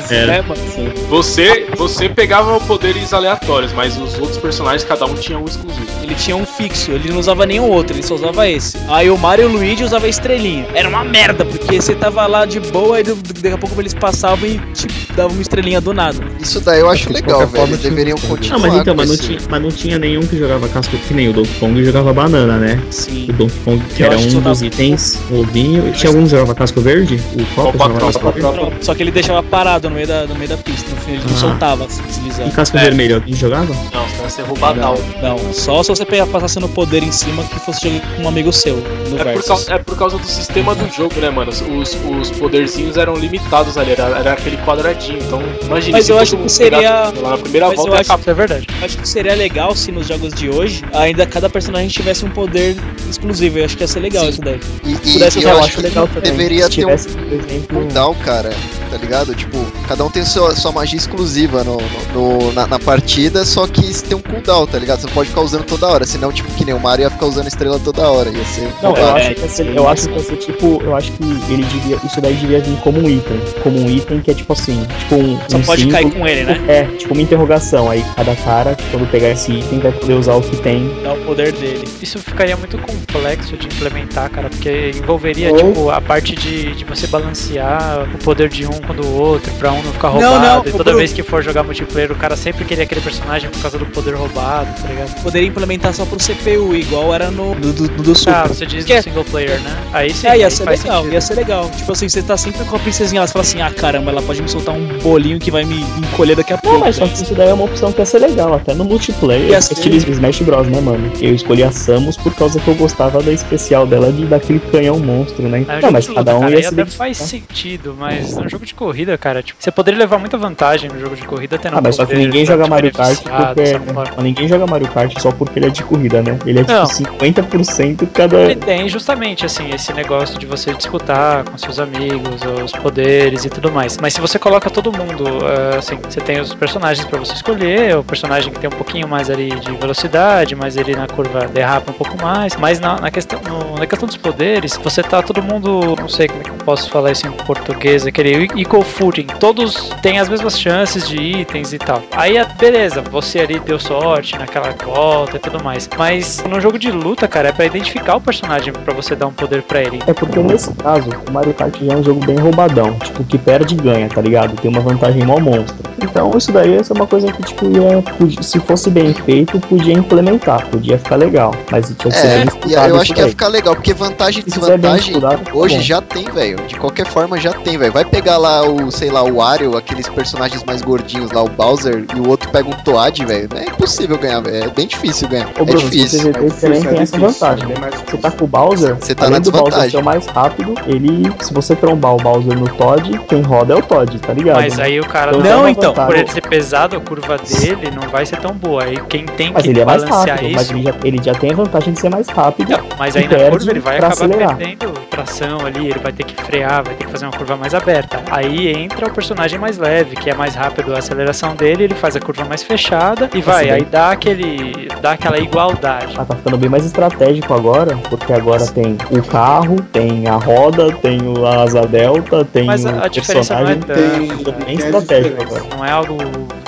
É, 0.10 0.42
mano. 0.42 0.62
Você, 1.10 1.68
você 1.76 2.08
pegava 2.08 2.58
poderes 2.62 3.14
aleatórios, 3.14 3.74
mas 3.74 3.98
os 3.98 4.18
outros 4.20 4.38
personagens, 4.38 4.84
cada 4.84 5.06
um 5.06 5.17
tinha 5.18 5.38
um 5.40 5.46
exclusivo. 5.46 5.88
Ele 6.04 6.16
tinha 6.16 6.36
um 6.36 6.46
fixo, 6.46 6.92
ele 6.92 7.10
não 7.10 7.20
usava 7.20 7.46
nenhum 7.46 7.70
outro, 7.70 7.96
ele 7.96 8.04
só 8.04 8.16
usava 8.16 8.48
esse. 8.48 8.78
Aí 8.88 9.10
o 9.10 9.18
Mario 9.18 9.44
e 9.44 9.46
o 9.48 9.52
Luigi 9.58 9.84
usava 9.84 10.06
a 10.06 10.10
estrelinha. 10.10 10.66
Era 10.74 10.88
uma 10.88 11.04
merda, 11.04 11.44
porque 11.46 11.82
você 11.82 11.94
tava 11.96 12.26
lá 12.26 12.46
de 12.46 12.60
boa 12.60 13.00
e 13.00 13.04
daqui 13.04 13.48
a 13.50 13.58
pouco 13.58 13.80
eles 13.82 13.94
passavam 13.94 14.48
e 14.48 14.60
tipo, 14.74 14.94
davam 15.16 15.34
uma 15.34 15.42
estrelinha 15.42 15.82
do 15.82 15.94
nada. 15.94 16.18
Isso 16.40 16.60
daí 16.62 16.80
eu 16.80 16.90
acho 16.90 17.12
legal, 17.12 17.40
velho. 17.40 17.50
forma, 17.52 17.68
Eles 17.68 17.80
tinha 17.82 17.90
deveriam 17.92 18.18
continuar. 18.18 18.58
Não, 18.60 18.68
mas 18.68 18.82
então, 18.82 18.94
com 18.94 18.98
mas 19.02 19.08
não, 19.10 19.16
esse- 19.16 19.24
tinha, 19.28 19.40
mas 19.50 19.62
não 19.62 19.70
tinha 19.70 20.00
nenhum 20.00 20.22
que 20.22 20.38
jogava 20.38 20.68
casco 20.70 20.98
que 20.98 21.14
nem 21.14 21.30
o 21.30 21.34
Donkey 21.34 21.54
Kong 21.60 21.84
jogava 21.84 22.14
banana, 22.14 22.58
né? 22.58 22.82
Sim. 22.90 23.26
O 23.30 23.34
Donkey 23.34 23.56
Kong, 23.66 23.84
que 23.96 24.04
Eu 24.04 24.08
era 24.08 24.18
um 24.18 24.40
dos 24.40 24.62
itens, 24.62 25.20
o 25.32 25.40
ovinho. 25.42 25.92
Tinha 25.94 26.10
algum 26.10 26.24
que 26.24 26.30
jogava 26.30 26.56
casco 26.56 26.80
verde? 26.82 27.20
O 27.34 27.46
Copa 27.56 27.72
jogava 27.78 28.00
casco 28.00 28.32
verde? 28.32 28.86
Só 28.86 28.96
que 28.96 29.04
ele 29.04 29.12
deixava 29.12 29.44
parado 29.44 29.90
no 29.90 29.96
meio 29.96 30.08
da, 30.08 30.26
no 30.26 30.36
meio 30.36 30.50
da 30.50 30.58
pista, 30.58 30.90
no 30.90 30.96
fim 30.98 31.12
ele 31.14 31.24
não 31.28 31.36
Ah. 31.36 31.40
soltava, 31.40 31.86
assim, 31.86 32.02
E 32.02 32.08
deslizando. 32.08 32.52
casco 32.52 32.78
É. 32.78 32.82
vermelho, 32.84 33.16
alguém 33.16 33.34
jogava? 33.34 33.74
Não, 33.94 34.30
ser 34.30 34.42
roubadal. 34.44 35.00
Não, 35.22 35.38
só 35.54 35.82
se 35.84 35.90
você 35.90 36.06
pegar, 36.06 36.28
passasse 36.28 36.60
no 36.60 36.70
poder 36.70 37.02
em 37.04 37.12
cima 37.12 37.44
que 37.44 37.60
fosse 37.60 37.82
jogar 37.90 38.16
com 38.16 38.24
um 38.24 38.28
amigo 38.28 38.54
seu, 38.54 38.76
no 39.10 39.20
É 39.20 39.34
por, 39.34 39.44
causa, 39.44 39.74
é 39.74 39.78
por 39.80 39.98
causa 39.98 40.18
do 40.18 40.26
sistema 40.28 40.76
do 40.76 40.88
jogo, 40.94 41.20
né, 41.20 41.30
mano? 41.30 41.50
Os, 41.52 41.98
os 42.20 42.32
poderzinhos 42.32 42.98
eram 42.98 43.16
limitados 43.16 43.78
ali, 43.78 43.92
era, 43.92 44.04
era 44.20 44.34
aquele 44.34 44.58
quadradinho. 44.58 45.20
Então, 45.20 45.42
imagina 45.64 45.98
Mas 45.98 46.06
se 46.06 46.12
eu 46.12 46.20
acho 46.20 46.38
que 46.38 46.50
seria- 46.50 47.12
Lá 47.22 47.32
na 47.32 47.38
primeira 47.38 47.68
Mas 47.68 47.76
volta 47.78 47.92
eu 47.92 47.96
acho- 47.96 48.02
acabar. 48.12 48.22
Isso 48.22 48.30
é 48.30 48.34
verdade. 48.34 48.68
Acho 48.82 48.98
que 48.98 49.08
seria 49.10 49.34
legal 49.36 49.76
se 49.76 49.92
nos 49.92 50.08
jogos 50.08 50.34
de 50.34 50.50
hoje 50.50 50.84
ainda 50.94 51.26
cada 51.26 51.50
personagem 51.50 51.88
tivesse 51.90 52.24
um 52.26 52.30
poder 52.30 52.76
exclusivo. 53.10 53.58
Eu 53.60 53.66
acho 53.66 53.76
que 53.78 53.84
ia 53.84 53.88
ser 53.88 54.00
legal 54.00 54.24
Sim. 54.26 54.30
isso 54.30 54.42
daí. 54.42 54.60
E, 54.86 54.92
e- 54.94 55.14
Pudesse 55.14 55.38
e 55.38 55.42
usar, 55.42 55.50
eu 55.52 55.58
eu 55.58 55.64
acho 55.64 55.82
legal 55.82 56.08
também. 56.08 56.32
deveria 56.32 56.64
Se 56.66 56.76
ter 56.76 56.86
um 56.86 56.86
tivesse, 56.96 57.10
por 57.10 57.34
exemplo, 57.34 57.68
cooldown, 57.80 58.14
cara, 58.24 58.50
tá 58.90 58.98
ligado? 58.98 59.34
Tipo, 59.36 59.58
cada 59.88 60.04
um 60.04 60.10
tem 60.10 60.24
sua, 60.26 60.56
sua 60.56 60.72
magia 60.72 60.98
exclusiva 60.98 61.64
no, 61.64 61.78
no- 61.78 62.38
no- 62.40 62.52
na, 62.54 62.68
na 62.68 62.80
partida, 62.80 63.46
só 63.46 63.68
que 63.68 63.82
isso 63.82 64.04
tem 64.06 64.18
um 64.18 64.22
cooldown, 64.22 64.66
tá 64.68 64.78
ligado? 64.80 65.00
Você 65.02 65.08
não 65.08 65.14
pode 65.14 65.30
ficar 65.30 65.42
usando 65.42 65.64
toda 65.66 65.88
hora, 65.88 66.06
senão, 66.06 66.32
tipo, 66.32 66.52
que 66.54 66.66
nem 66.66 66.74
o 66.74 66.80
Mario 66.80 67.04
ia 67.04 67.10
ficar 67.10 67.26
usando 67.26 67.48
estrela 67.48 67.80
toda 67.80 68.10
hora, 68.10 68.30
ia 68.30 68.46
ser. 68.46 68.68
Não, 68.82 68.96
eu 68.96 69.16
acho, 69.16 69.36
que 69.36 69.42
ia 69.42 69.50
ser, 69.50 69.76
eu 69.76 69.88
acho 69.88 70.08
que 70.10 70.14
ia 70.16 70.24
ser 70.24 70.36
tipo, 70.38 70.82
eu 70.84 70.96
acho 70.96 71.12
que 71.12 71.24
ele 71.24 71.64
devia, 71.66 71.98
isso 72.06 72.22
daí 72.22 72.34
devia 72.36 72.60
vir 72.62 72.78
como 72.82 73.00
um 73.00 73.10
item, 73.10 73.40
como 73.64 73.80
um 73.80 73.90
item 73.90 74.22
que 74.22 74.32
é 74.32 74.34
tipo 74.34 74.54
assim, 74.54 74.86
tipo 75.00 75.16
um, 75.16 75.38
Só 75.48 75.58
um 75.58 75.62
pode 75.64 75.82
símbolo, 75.84 75.92
cair 76.04 76.12
com 76.20 76.28
ele, 76.28 76.44
né? 76.44 76.64
É, 76.68 76.84
tipo 76.98 77.14
uma 77.14 77.22
interrogação, 77.22 77.90
aí 77.90 78.04
cada 78.16 78.36
cara, 78.38 78.76
quando 78.92 79.10
pegar 79.10 79.30
esse 79.30 79.52
item, 79.52 79.80
vai 79.80 79.92
poder 79.92 80.14
usar 80.14 80.36
o 80.36 80.42
que 80.42 80.56
tem. 80.58 80.90
Dá 81.04 81.14
o 81.14 81.18
poder 81.26 81.52
dele. 81.52 81.88
Isso 82.02 82.20
ficaria 82.20 82.56
muito 82.58 82.78
complexo 82.78 83.56
de 83.58 83.68
implementar, 83.68 84.30
cara, 84.30 84.50
porque 84.50 84.92
envolveria, 84.96 85.52
Ou- 85.52 85.58
tipo, 85.58 85.90
a 85.90 86.02
parte 86.02 86.36
de, 86.36 86.76
de 86.76 86.86
você 86.86 87.08
balancear 87.08 88.08
o 88.14 88.18
poder 88.20 88.50
de 88.50 88.66
um 88.66 88.77
com 88.82 88.94
o 88.94 89.20
outro, 89.20 89.52
pra 89.54 89.72
um 89.72 89.82
não 89.84 89.92
ficar 89.94 90.10
Não, 90.10 90.14
roubado. 90.34 90.46
não, 90.46 90.66
e 90.66 90.70
o 90.70 90.78
toda 90.78 90.96
vez 90.96 91.14
que 91.14 91.24
for 91.24 91.42
jogar 91.44 91.64
multiplayer, 91.64 92.12
o 92.12 92.16
cara 92.16 92.36
sempre 92.36 92.66
queria 92.66 92.84
aquele 92.84 93.02
personagem 93.02 93.50
por 93.50 93.62
causa 93.62 93.78
do 93.78 93.86
poder 93.88 94.16
roubado, 94.16 94.68
tá 94.82 94.88
ligado? 94.88 95.22
Poderia 95.22 95.48
implementar 95.48 95.94
só 95.94 96.06
pro 96.06 96.18
CPU, 96.18 96.76
igual 96.76 97.14
era 97.14 97.30
no 97.32 97.56
do, 97.56 97.74
do, 97.74 97.88
do 97.88 98.16
Super. 98.16 98.34
Ah, 98.36 98.44
você 98.48 98.66
diz 98.66 98.84
Que 98.86 98.94
é- 98.94 98.98
do 98.98 99.04
single 99.04 99.24
player, 99.26 99.60
né? 99.62 99.76
Aí 99.94 100.14
sim, 100.14 100.28
é, 100.28 100.32
aí 100.32 100.40
ia 100.42 100.50
ser 100.50 100.64
faz 100.66 100.82
legal, 100.84 100.98
sentido. 101.00 101.14
ia 101.14 101.22
ser 101.22 101.36
legal. 101.36 101.70
Tipo 101.76 101.92
assim, 101.92 102.10
você 102.10 102.22
tá 102.22 102.38
sempre 102.38 102.64
com 102.66 102.76
a 102.76 102.80
princesinha, 102.80 103.20
ela 103.20 103.28
fala 103.28 103.44
assim, 103.44 103.62
ah 103.62 103.72
caramba, 103.72 104.12
ela 104.12 104.22
pode 104.22 104.42
me 104.42 104.50
soltar 104.50 104.76
um 104.76 104.88
bolinho 105.00 105.40
que 105.40 105.50
vai 105.52 105.64
me 105.64 105.82
encolher 105.98 106.36
daqui 106.36 106.54
a 106.54 106.56
Não, 106.58 106.62
pouco. 106.62 106.80
mas 106.80 106.96
só 106.96 107.08
que 107.08 107.14
isso 107.14 107.34
daí 107.34 107.50
é 107.50 107.54
uma 107.54 107.66
opção 107.66 107.92
que 107.92 108.00
ia 108.00 108.06
ser 108.06 108.20
legal, 108.20 108.54
até 108.54 108.74
no 108.74 108.84
multiplayer, 108.84 109.50
Ia 109.50 109.62
ser. 109.62 109.74
estilo 109.74 109.96
Smash 109.98 110.42
Bros, 110.42 110.68
né, 110.68 110.80
mano? 110.82 111.12
Eu 111.22 111.34
escolhi 111.34 111.64
a 111.64 111.72
Samus 111.72 112.18
por 112.18 112.34
causa 112.36 112.60
que 112.60 112.68
eu 112.68 112.76
gostava 112.76 113.22
da 113.22 113.32
especial 113.32 113.86
dela 113.88 114.12
de 114.12 114.26
daquele 114.26 114.60
canhão 114.60 115.00
monstro, 115.00 115.48
né? 115.48 115.58
É 115.58 115.60
um 115.60 115.78
Então, 115.78 115.82
jogo 115.82 115.94
mas 115.94 116.08
cada 116.08 116.36
um 116.36 116.40
cara, 116.42 116.52
ia 116.52 116.58
aí 116.58 116.62
se 116.64 116.68
até 116.68 116.76
identificar. 116.76 117.04
faz 117.06 117.18
sentido, 117.18 117.96
mas 117.98 118.36
no 118.36 118.50
jogo 118.50 118.66
de 118.68 118.76
corrida, 118.76 119.18
cara, 119.18 119.42
tipo, 119.42 119.62
você 119.62 119.72
poderia 119.72 119.98
levar 120.00 120.18
muita 120.20 120.38
vantagem 120.38 120.90
no 120.90 121.00
jogo 121.00 121.16
de 121.16 121.24
corrida 121.24 121.58
tendo 121.58 121.78
Ah, 121.78 121.82
mas 121.82 121.96
só 121.96 122.06
que 122.06 122.16
ninguém 122.16 122.46
joga 122.46 122.68
Mario 122.68 122.92
Kart 122.92 123.18
porque. 123.24 124.22
ninguém 124.22 124.48
joga 124.48 124.68
Mario 124.68 124.88
Kart 124.90 125.18
só 125.20 125.32
porque 125.32 125.60
ele 125.60 125.68
é 125.68 125.70
de 125.70 125.84
corrida, 125.84 126.22
né? 126.22 126.38
Ele 126.46 126.60
é 126.60 126.64
tipo 126.64 126.74
Não. 126.74 126.86
50% 126.86 128.08
cada. 128.14 128.38
Ele 128.38 128.56
tem 128.56 128.88
justamente 128.90 129.46
assim 129.46 129.70
esse 129.74 129.94
negócio 129.94 130.38
de 130.38 130.46
você 130.46 130.74
disputar 130.74 131.44
com 131.44 131.58
seus 131.58 131.80
amigos 131.80 132.42
os 132.64 132.72
poderes 132.74 133.46
e 133.46 133.50
tudo 133.50 133.72
mais. 133.72 133.98
Mas 133.98 134.14
se 134.14 134.22
você 134.22 134.38
coloca 134.40 134.70
todo 134.70 134.92
mundo, 134.92 135.24
eh, 135.46 135.78
assim, 135.78 135.98
você 136.08 136.20
tem 136.22 136.40
os 136.40 136.54
personagens 136.54 137.06
pra 137.08 137.20
você 137.20 137.34
escolher, 137.34 137.98
o 137.98 138.04
personagem 138.04 138.52
que 138.52 138.60
tem 138.60 138.68
um 138.70 138.74
pouquinho 138.78 139.08
mais 139.08 139.30
ali 139.30 139.50
de 139.50 139.72
velocidade, 139.78 140.56
mas 140.56 140.78
ele 140.78 140.96
na 140.96 141.08
curva 141.08 141.48
derrapa 141.48 141.92
um 141.92 141.94
pouco 141.94 142.22
mais. 142.22 142.56
Mas 142.56 142.80
na, 142.80 143.00
na 143.00 143.12
questão 143.12 143.40
no- 143.42 143.78
na 143.78 143.86
questão 143.86 144.08
dos 144.08 144.18
poderes, 144.18 144.78
você 144.84 145.02
tá 145.04 145.22
todo 145.22 145.42
mundo, 145.42 145.96
não 146.00 146.10
sei 146.10 146.28
como 146.28 146.42
é 146.42 146.44
que 146.44 146.50
eu 146.50 146.56
posso 146.56 146.90
falar 146.90 147.12
isso 147.12 147.28
em 147.28 147.32
português, 147.32 148.06
aquele 148.06 148.48
equal 148.58 148.82
footing. 148.82 149.28
Todos 149.40 149.90
têm 150.02 150.20
as 150.20 150.28
mesmas 150.28 150.60
chances 150.60 151.08
de 151.08 151.18
itens 151.18 151.74
e 151.74 151.78
tal. 151.78 152.02
Aí, 152.16 152.38
a- 152.38 152.46
beleza, 152.46 153.02
você 153.02 153.40
ali 153.40 153.60
deu 153.60 153.80
sorte 153.80 154.38
naquela 154.38 154.74
volta 154.84 155.38
e 155.38 155.40
tudo 155.40 155.64
mais. 155.64 155.90
Mas 155.98 156.44
no 156.50 156.60
jogo 156.60 156.78
de 156.80 156.92
luta, 156.92 157.28
cara, 157.28 157.50
é 157.50 157.52
pra 157.52 157.66
identificar 157.66 158.16
o 158.16 158.22
personagem 158.22 158.74
pra 158.74 158.94
você 158.94 159.16
dar 159.16 159.28
um 159.28 159.34
poder 159.34 159.62
pra 159.64 159.82
ele. 159.82 160.00
É 160.08 160.14
porque 160.14 160.40
nesse 160.40 160.74
caso, 160.74 161.10
o 161.28 161.32
Mario 161.32 161.54
Kart 161.54 161.76
já 161.82 161.94
é 161.94 161.96
um 161.96 162.04
jogo 162.04 162.26
bem 162.26 162.38
roubadão. 162.38 162.94
Tipo, 163.00 163.24
que 163.24 163.38
perde 163.38 163.76
ganha, 163.76 164.10
tá 164.10 164.22
ligado? 164.22 164.56
Tem 164.62 164.70
uma 164.72 164.82
vantagem 164.82 165.24
mó 165.24 165.40
monstro. 165.40 165.76
Então 166.02 166.32
isso 166.38 166.52
daí 166.52 166.72
ia 166.76 166.84
ser 166.84 166.94
uma 166.94 167.08
coisa 167.08 167.32
que, 167.32 167.44
tipo, 167.44 167.66
ia, 167.66 168.04
se 168.44 168.60
fosse 168.62 168.90
bem 168.90 169.14
feito, 169.14 169.60
podia 169.60 169.94
implementar, 169.94 170.66
podia 170.68 170.98
ficar 170.98 171.16
legal. 171.16 171.54
Mas 171.72 171.88
tinha 171.88 172.12
que 172.12 172.18
ser 172.18 172.28
É, 172.28 172.38
bem 172.46 172.48
e 172.68 172.74
eu 172.74 173.00
acho 173.00 173.14
que 173.14 173.20
ia 173.20 173.28
ficar 173.30 173.48
legal, 173.48 173.76
porque 173.76 173.94
vantagem 173.94 174.42
e 174.42 174.46
desvantagem 174.50 175.14
fica 175.16 175.40
hoje 175.54 175.76
bom. 175.78 175.82
já 175.82 176.02
tem, 176.02 176.24
velho. 176.26 176.58
De 176.68 176.76
qualquer 176.76 177.06
forma 177.06 177.38
já 177.40 177.52
tem, 177.54 177.78
velho. 177.78 177.92
Vai 177.92 178.06
pegar 178.06 178.38
lá 178.38 178.47
o, 178.64 178.92
sei 178.92 179.10
lá, 179.10 179.24
o 179.24 179.36
Wario, 179.38 179.78
aqueles 179.78 180.08
personagens 180.10 180.64
mais 180.64 180.82
gordinhos 180.82 181.32
lá, 181.32 181.44
o 181.44 181.50
Bowser, 181.50 182.06
e 182.16 182.20
o 182.20 182.28
outro 182.30 182.50
pega 182.50 182.68
um 182.70 182.74
Toad, 182.84 183.26
velho. 183.26 183.50
É 183.56 183.64
impossível 183.66 184.18
ganhar, 184.18 184.42
velho. 184.42 184.66
É 184.66 184.70
bem 184.70 184.88
difícil 184.88 185.28
ganhar. 185.28 185.48
Ô, 185.58 185.64
é 185.64 185.66
Bruno, 185.66 185.80
se 185.92 186.08
você 186.08 186.18
difícil. 186.20 186.34
ver, 186.34 186.44
esse 186.46 186.62
também 186.62 186.84
tem 186.84 187.00
essa 187.00 187.18
vantagem. 187.18 187.72
É 187.72 187.80
mais 187.80 187.96
Você 187.96 188.18
tá 188.18 188.32
com 188.32 188.46
o 188.46 188.48
Bowser, 188.48 188.96
Você 188.96 189.16
tá 189.16 189.26
além 189.26 189.40
na 189.40 189.40
do 189.40 189.52
Bowser 189.52 189.90
ser 189.92 189.98
o 189.98 190.04
mais 190.04 190.26
rápido, 190.28 190.76
ele, 190.86 191.32
se 191.40 191.54
você 191.54 191.76
trombar 191.76 192.14
o 192.16 192.18
Bowser 192.18 192.58
no 192.58 192.68
Todd, 192.70 193.20
quem 193.28 193.42
roda 193.42 193.74
é 193.74 193.78
o 193.78 193.82
Todd, 193.82 194.20
tá 194.20 194.34
ligado? 194.34 194.58
Mas 194.58 194.80
aí 194.80 195.00
o 195.00 195.06
cara 195.06 195.36
Então, 195.36 195.42
não, 195.58 195.68
é 195.68 195.72
então, 195.72 195.92
vantagem. 195.94 196.08
por 196.12 196.18
ele 196.20 196.32
ser 196.32 196.42
pesado, 196.48 196.96
a 196.98 197.00
curva 197.00 197.38
dele 197.38 197.92
não 197.92 198.10
vai 198.10 198.26
ser 198.26 198.38
tão 198.38 198.54
boa. 198.54 198.84
Aí 198.84 198.98
quem 199.10 199.26
tem 199.26 199.52
Mas 199.52 199.64
que 199.64 199.70
ele 199.70 199.80
é 199.82 199.86
mais 199.86 200.04
balancear 200.04 200.38
rápido, 200.38 200.54
mas 200.54 200.62
isso. 200.64 200.74
ele 200.74 200.84
já, 200.84 200.94
ele 201.04 201.22
já 201.24 201.34
tem 201.36 201.52
a 201.52 201.56
vantagem 201.56 201.94
de 201.94 202.00
ser 202.00 202.10
mais 202.10 202.28
rápido. 202.30 202.70
Não, 202.72 202.80
mas 202.98 203.16
aí 203.16 203.28
na 203.28 203.50
curva 203.50 203.72
ele 203.72 203.80
vai 203.80 203.98
acabar 203.98 204.14
acelerar. 204.14 204.56
perdendo 204.56 204.94
tração 205.10 205.66
ali, 205.66 205.90
ele 205.90 206.00
vai 206.00 206.12
ter 206.12 206.24
que 206.24 206.36
frear, 206.44 206.84
vai 206.84 206.94
ter 206.96 207.06
que 207.06 207.12
fazer 207.12 207.26
uma 207.26 207.32
curva 207.34 207.56
mais 207.56 207.74
aberta. 207.74 208.22
Aí 208.38 208.72
entra 208.72 209.08
o 209.08 209.12
personagem 209.12 209.58
mais 209.58 209.78
leve, 209.80 210.16
que 210.16 210.30
é 210.30 210.34
mais 210.36 210.54
rápido 210.54 210.94
a 210.94 211.00
aceleração 211.00 211.56
dele, 211.56 211.86
ele 211.86 211.96
faz 211.96 212.16
a 212.16 212.20
curva 212.20 212.46
mais 212.46 212.62
fechada 212.62 213.28
e 213.34 213.42
vai, 213.42 213.70
aí 213.72 213.84
dá 213.84 214.12
aquele. 214.12 214.88
dá 215.02 215.14
aquela 215.14 215.40
igualdade. 215.40 216.14
Ah, 216.18 216.24
tá 216.24 216.36
ficando 216.36 216.58
bem 216.58 216.70
mais 216.70 216.86
estratégico 216.86 217.54
agora, 217.54 217.98
porque 218.10 218.32
agora 218.32 218.66
tem 218.68 218.96
o 219.10 219.24
carro, 219.24 219.78
tem 219.92 220.28
a 220.28 220.36
roda, 220.36 220.92
tem 221.02 221.20
o 221.22 221.46
a 221.48 221.64
asa 221.64 221.82
delta, 221.82 222.46
tem 222.46 222.66
Mas 222.66 222.86
o 222.86 222.90
a, 222.90 223.06
a 223.06 223.08
diferença 223.08 223.56
não 223.60 223.70
é 223.70 223.76
personagem. 223.76 224.36
tão. 224.36 224.54
tem, 224.54 224.66
bem 224.66 224.68
a 224.68 224.80
estratégico 224.80 225.30
diferença. 225.38 225.58
agora. 225.58 225.76
Não 225.76 225.86
é 225.86 225.92
algo 225.92 226.18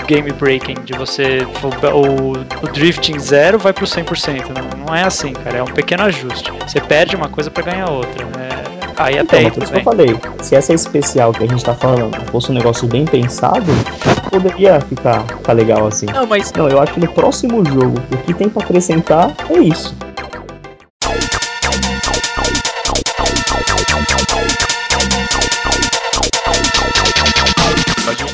game 0.08 0.32
breaking 0.32 0.76
de 0.86 0.94
você. 0.94 1.46
O, 1.94 2.66
o 2.66 2.68
drifting 2.72 3.20
zero 3.20 3.60
vai 3.60 3.74
pro 3.74 3.86
100%. 3.86 4.48
Não, 4.50 4.86
não 4.88 4.96
é 4.96 5.04
assim, 5.04 5.34
cara. 5.34 5.58
É 5.58 5.62
um 5.64 5.68
pequeno 5.68 6.04
ajuste. 6.04 6.52
Você 6.68 6.82
perde 6.82 7.16
uma 7.16 7.30
coisa 7.30 7.52
pra 7.52 7.64
ganhar 7.64 7.90
outra. 7.92 8.26
É, 8.40 8.69
aí 9.00 9.14
Então, 9.18 9.24
até 9.24 9.38
aí 9.38 9.52
tudo 9.52 9.66
que 9.66 9.72
eu 9.72 9.76
bem. 9.76 9.84
falei, 9.84 10.20
se 10.42 10.56
essa 10.56 10.74
especial 10.74 11.32
que 11.32 11.44
a 11.44 11.48
gente 11.48 11.64
tá 11.64 11.74
falando 11.74 12.16
fosse 12.32 12.52
um 12.52 12.56
negócio 12.56 12.88
bem 12.88 13.06
pensado, 13.06 13.72
poderia 14.30 14.80
ficar, 14.82 15.26
ficar 15.26 15.54
legal 15.54 15.88
assim. 15.88 16.06
Não, 16.08 16.26
mas 16.26 16.52
Não, 16.54 16.68
eu 16.68 16.80
acho 16.82 16.94
que 16.94 17.00
no 17.00 17.08
próximo 17.12 17.66
jogo, 17.66 17.96
o 18.12 18.18
que 18.18 18.34
tem 18.34 18.50
pra 18.50 18.64
acrescentar 18.64 19.34
é 19.50 19.60
isso. 19.60 19.96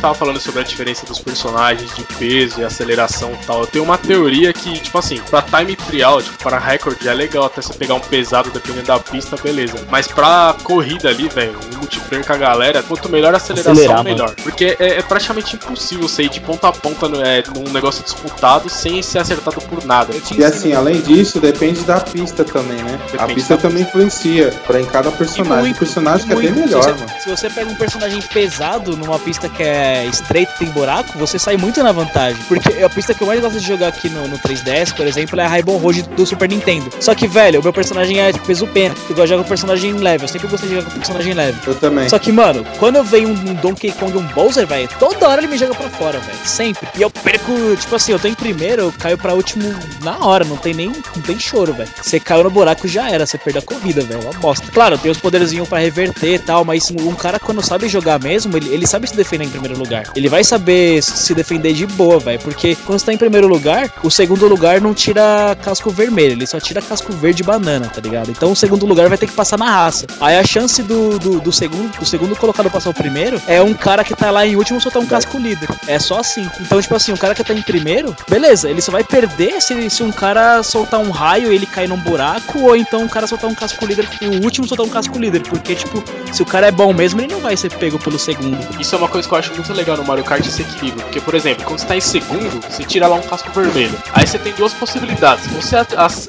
Tava 0.06 0.14
falando 0.14 0.40
sobre 0.40 0.62
a 0.62 0.64
diferença 0.64 1.04
dos 1.06 1.20
personagens 1.20 1.94
de 1.96 2.04
peso 2.04 2.62
e 2.62 2.64
aceleração 2.64 3.32
e 3.42 3.46
tal. 3.46 3.62
Eu 3.62 3.68
tenho 3.68 3.84
uma 3.84 3.98
teoria 3.98 4.54
que, 4.54 4.80
tipo 4.80 4.98
assim, 5.00 5.20
pra 5.30 5.42
time 5.42 5.76
trial, 5.76 6.22
tipo, 6.22 6.38
para 6.44 6.60
recorde 6.60 7.08
é 7.08 7.14
legal 7.14 7.46
até 7.46 7.60
você 7.62 7.74
pegar 7.74 7.96
um 7.96 8.00
pesado 8.00 8.52
dependendo 8.52 8.86
da 8.86 9.00
pista, 9.00 9.36
beleza. 9.42 9.74
Mas 9.90 10.08
pra 10.08 10.56
corrida 10.64 11.10
ali, 11.10 11.28
velho, 11.28 11.58
um 11.74 11.78
multiplayer 11.80 12.24
com 12.26 12.34
a 12.34 12.38
galera, 12.38 12.84
quanto 12.84 13.10
melhor 13.10 13.34
a 13.34 13.38
aceleração, 13.38 13.72
Acelerar, 13.74 14.04
melhor. 14.04 14.36
Porque 14.44 14.78
é, 14.80 15.00
é 15.00 15.02
praticamente 15.02 15.56
impossível 15.56 16.08
você 16.08 16.24
ir 16.24 16.30
de 16.30 16.40
ponta 16.40 16.68
a 16.68 16.72
ponta 16.72 17.08
no- 17.10 17.22
é, 17.26 17.44
num 17.56 17.72
negócio 17.72 18.04
disputado 18.04 18.70
sem 18.70 19.02
ser 19.02 19.20
acertado 19.20 19.60
por 19.62 19.84
nada. 19.86 20.14
E 20.38 20.44
assim, 20.44 20.74
além 20.74 21.02
disso, 21.02 21.40
depende 21.40 21.82
da 21.82 22.00
pista 22.00 22.44
também, 22.44 22.78
né? 22.84 23.00
a 23.08 23.12
Depende 23.12 23.34
pista 23.34 23.56
da 23.56 23.62
também 23.64 23.82
influencia 23.84 24.54
pra 24.68 24.80
em 24.80 24.86
cada 24.86 25.10
personagem. 25.12 25.64
muito, 25.64 25.76
o 25.78 25.80
personagem 25.80 26.28
que 26.28 26.34
é 26.34 26.36
bem 26.36 26.52
melhor, 26.52 26.84
se 26.84 26.90
você, 26.92 27.00
mano. 27.06 27.22
Se 27.24 27.30
você 27.30 27.50
pega 27.50 27.72
um 27.72 27.76
personagem 27.76 28.22
pesado 28.22 28.96
numa 28.96 29.18
pista 29.18 29.50
que 29.50 29.64
é 29.64 29.95
é 29.96 30.06
estreita 30.06 30.52
e 30.56 30.66
tem 30.66 30.70
buraco, 30.70 31.18
você 31.18 31.40
sai 31.40 31.58
muito 31.58 31.82
na 31.82 31.92
vantagem. 31.92 32.42
Porque 32.48 32.84
a 32.84 32.90
pista 32.90 33.14
que 33.14 33.22
eu 33.22 33.28
mais 33.28 33.40
gosto 33.40 33.60
de 33.60 33.66
jogar 33.66 33.88
aqui 33.88 34.10
no, 34.10 34.28
no 34.28 34.38
3DS, 34.38 34.94
por 34.94 35.08
exemplo, 35.08 35.40
é 35.40 35.46
a 35.46 35.48
Rainbow 35.48 35.78
Road 35.78 36.04
do 36.04 36.26
Super 36.26 36.50
Nintendo. 36.50 36.90
Só 37.00 37.16
que, 37.16 37.28
velho, 37.28 37.60
o 37.60 37.64
meu 37.64 37.74
personagem 37.74 38.20
é 38.20 38.32
peso 38.34 38.68
pena. 38.68 38.96
Eu 39.10 39.16
gosto 39.16 39.24
de 39.24 39.30
jogar 39.30 39.44
com 39.44 39.50
personagem 39.50 39.94
leve. 39.94 40.24
Eu 40.26 40.28
sempre 40.28 40.48
gostei 40.48 40.70
de 40.70 40.76
jogar 40.76 40.90
com 40.90 40.98
personagem 40.98 41.34
leve. 41.34 41.58
Eu 41.66 41.76
também. 41.76 42.10
Só 42.10 42.20
que, 42.20 42.32
mano, 42.32 42.66
quando 42.80 42.98
eu 42.98 43.04
venho 43.04 43.30
um 43.30 43.54
Donkey 43.56 43.92
Kong 43.92 44.14
e 44.14 44.18
um 44.18 44.28
Bowser, 44.28 44.68
velho, 44.68 44.90
toda 45.00 45.28
hora 45.28 45.42
ele 45.42 45.48
me 45.48 45.58
joga 45.58 45.74
pra 45.74 45.90
fora, 45.90 46.20
velho. 46.20 46.38
Sempre. 46.44 46.88
E 46.98 47.02
eu 47.02 47.10
perco, 47.10 47.54
tipo 47.80 47.96
assim, 47.96 48.12
eu 48.12 48.20
tô 48.20 48.28
em 48.28 48.34
primeiro, 48.34 48.84
eu 48.84 48.94
caio 48.98 49.18
pra 49.18 49.34
último 49.34 49.74
na 50.02 50.18
hora. 50.20 50.44
Não 50.44 50.58
tem 50.58 50.74
nem. 50.74 50.90
Não 50.90 51.22
tem 51.22 51.40
choro, 51.40 51.74
velho. 51.74 51.90
Você 52.02 52.20
caiu 52.20 52.44
no 52.44 52.50
buraco 52.50 52.88
já 52.88 53.10
era, 53.10 53.26
você 53.26 53.38
perdeu 53.38 53.62
a 53.62 53.66
corrida, 53.66 54.02
velho. 54.02 54.22
É 54.22 54.26
Uma 54.26 54.40
bosta. 54.40 54.68
Claro, 54.72 54.98
tem 54.98 55.12
os 55.12 55.18
poderzinhos 55.18 55.68
pra 55.68 55.80
reverter 55.80 56.36
e 56.36 56.40
tal, 56.40 56.66
mas 56.66 56.92
um 56.92 57.14
cara, 57.14 57.40
quando 57.40 57.62
sabe 57.62 57.88
jogar 57.88 58.20
mesmo, 58.20 58.56
ele, 58.58 58.70
ele 58.74 58.88
sabe 58.88 59.08
se 59.08 59.16
defender 59.16 59.46
em 59.46 59.50
primeiro 59.50 59.78
lugar. 59.78 59.85
Ele 60.16 60.30
vai 60.30 60.44
saber 60.44 61.02
se 61.02 61.34
defender 61.34 61.74
de 61.74 61.86
boa, 61.86 62.20
velho. 62.20 62.40
Porque 62.40 62.76
quando 62.86 63.00
você 63.00 63.06
tá 63.06 63.14
em 63.14 63.18
primeiro 63.18 63.48
lugar, 63.48 63.92
o 64.04 64.10
segundo 64.10 64.48
lugar 64.48 64.82
não 64.82 64.94
tira 64.94 65.56
casco 65.62 65.90
vermelho, 65.90 66.34
ele 66.34 66.48
só 66.48 66.60
tira 66.60 66.82
casco 66.82 67.12
verde 67.14 67.44
e 67.44 67.46
banana, 67.46 67.88
tá 67.88 68.02
ligado? 68.02 68.30
Então 68.32 68.52
o 68.52 68.56
segundo 68.56 68.86
lugar 68.86 69.08
vai 69.10 69.18
ter 69.18 69.28
que 69.28 69.34
passar 69.34 69.58
na 69.58 69.70
raça. 69.70 70.06
Aí 70.20 70.38
a 70.38 70.44
chance 70.44 70.82
do, 70.84 71.20
do, 71.20 71.40
do 71.40 71.52
segundo, 71.52 71.98
do 71.98 72.06
segundo 72.06 72.36
colocado 72.36 72.70
passar 72.70 72.90
o 72.90 72.94
primeiro 72.94 73.42
é 73.48 73.62
um 73.62 73.74
cara 73.74 74.04
que 74.04 74.16
tá 74.16 74.32
lá 74.32 74.46
em 74.46 74.56
último 74.56 74.80
soltar 74.82 75.02
um 75.02 75.06
casco 75.06 75.38
líder. 75.38 75.70
É 75.88 76.00
só 76.00 76.20
assim. 76.20 76.50
Então, 76.60 76.82
tipo 76.82 76.96
assim, 76.96 77.12
o 77.12 77.18
cara 77.18 77.36
que 77.36 77.44
tá 77.44 77.54
em 77.54 77.62
primeiro, 77.62 78.16
beleza, 78.30 78.70
ele 78.70 78.82
só 78.82 78.92
vai 78.92 79.04
perder 79.04 79.62
se, 79.62 79.90
se 79.90 80.04
um 80.04 80.12
cara 80.12 80.64
soltar 80.64 81.00
um 81.00 81.12
raio 81.12 81.52
e 81.52 81.56
ele 81.56 81.66
cair 81.66 81.88
num 81.88 81.98
buraco, 81.98 82.60
ou 82.60 82.76
então 82.76 83.02
um 83.02 83.08
cara 83.08 83.28
soltar 83.28 83.50
um 83.50 83.56
casco 83.56 83.86
líder 83.86 84.08
o 84.22 84.44
último 84.44 84.68
soltar 84.68 84.86
um 84.86 84.90
casco 84.90 85.18
líder. 85.18 85.42
Porque, 85.42 85.76
tipo, 85.76 86.04
se 86.32 86.42
o 86.42 86.46
cara 86.46 86.68
é 86.68 86.72
bom 86.72 86.94
mesmo, 86.94 87.22
ele 87.22 87.34
não 87.34 87.42
vai 87.42 87.56
ser 87.58 87.72
pego 87.74 88.00
pelo 88.00 88.18
segundo. 88.18 88.58
Isso 88.80 88.96
é 88.96 88.98
uma 88.98 89.08
coisa 89.08 89.28
que 89.28 89.34
eu 89.34 89.38
acho 89.38 89.54
muito 89.66 89.78
legal 89.78 89.98
no 89.98 90.06
Mario 90.06 90.24
Kart 90.24 90.46
esse 90.46 90.62
equilíbrio. 90.62 91.04
Porque, 91.04 91.20
por 91.20 91.34
exemplo, 91.34 91.64
quando 91.66 91.80
você 91.80 91.86
tá 91.86 91.96
em 91.96 92.02
segundo, 92.02 92.62
você 92.70 92.84
tira 92.84 93.08
lá 93.08 93.16
um 93.16 93.22
casco 93.22 93.50
vermelho. 93.52 93.98
Aí 94.14 94.26
você 94.26 94.38
tem 94.38 94.54
duas 94.54 94.74
possibilidades. 94.74 95.48
Você 95.48 95.76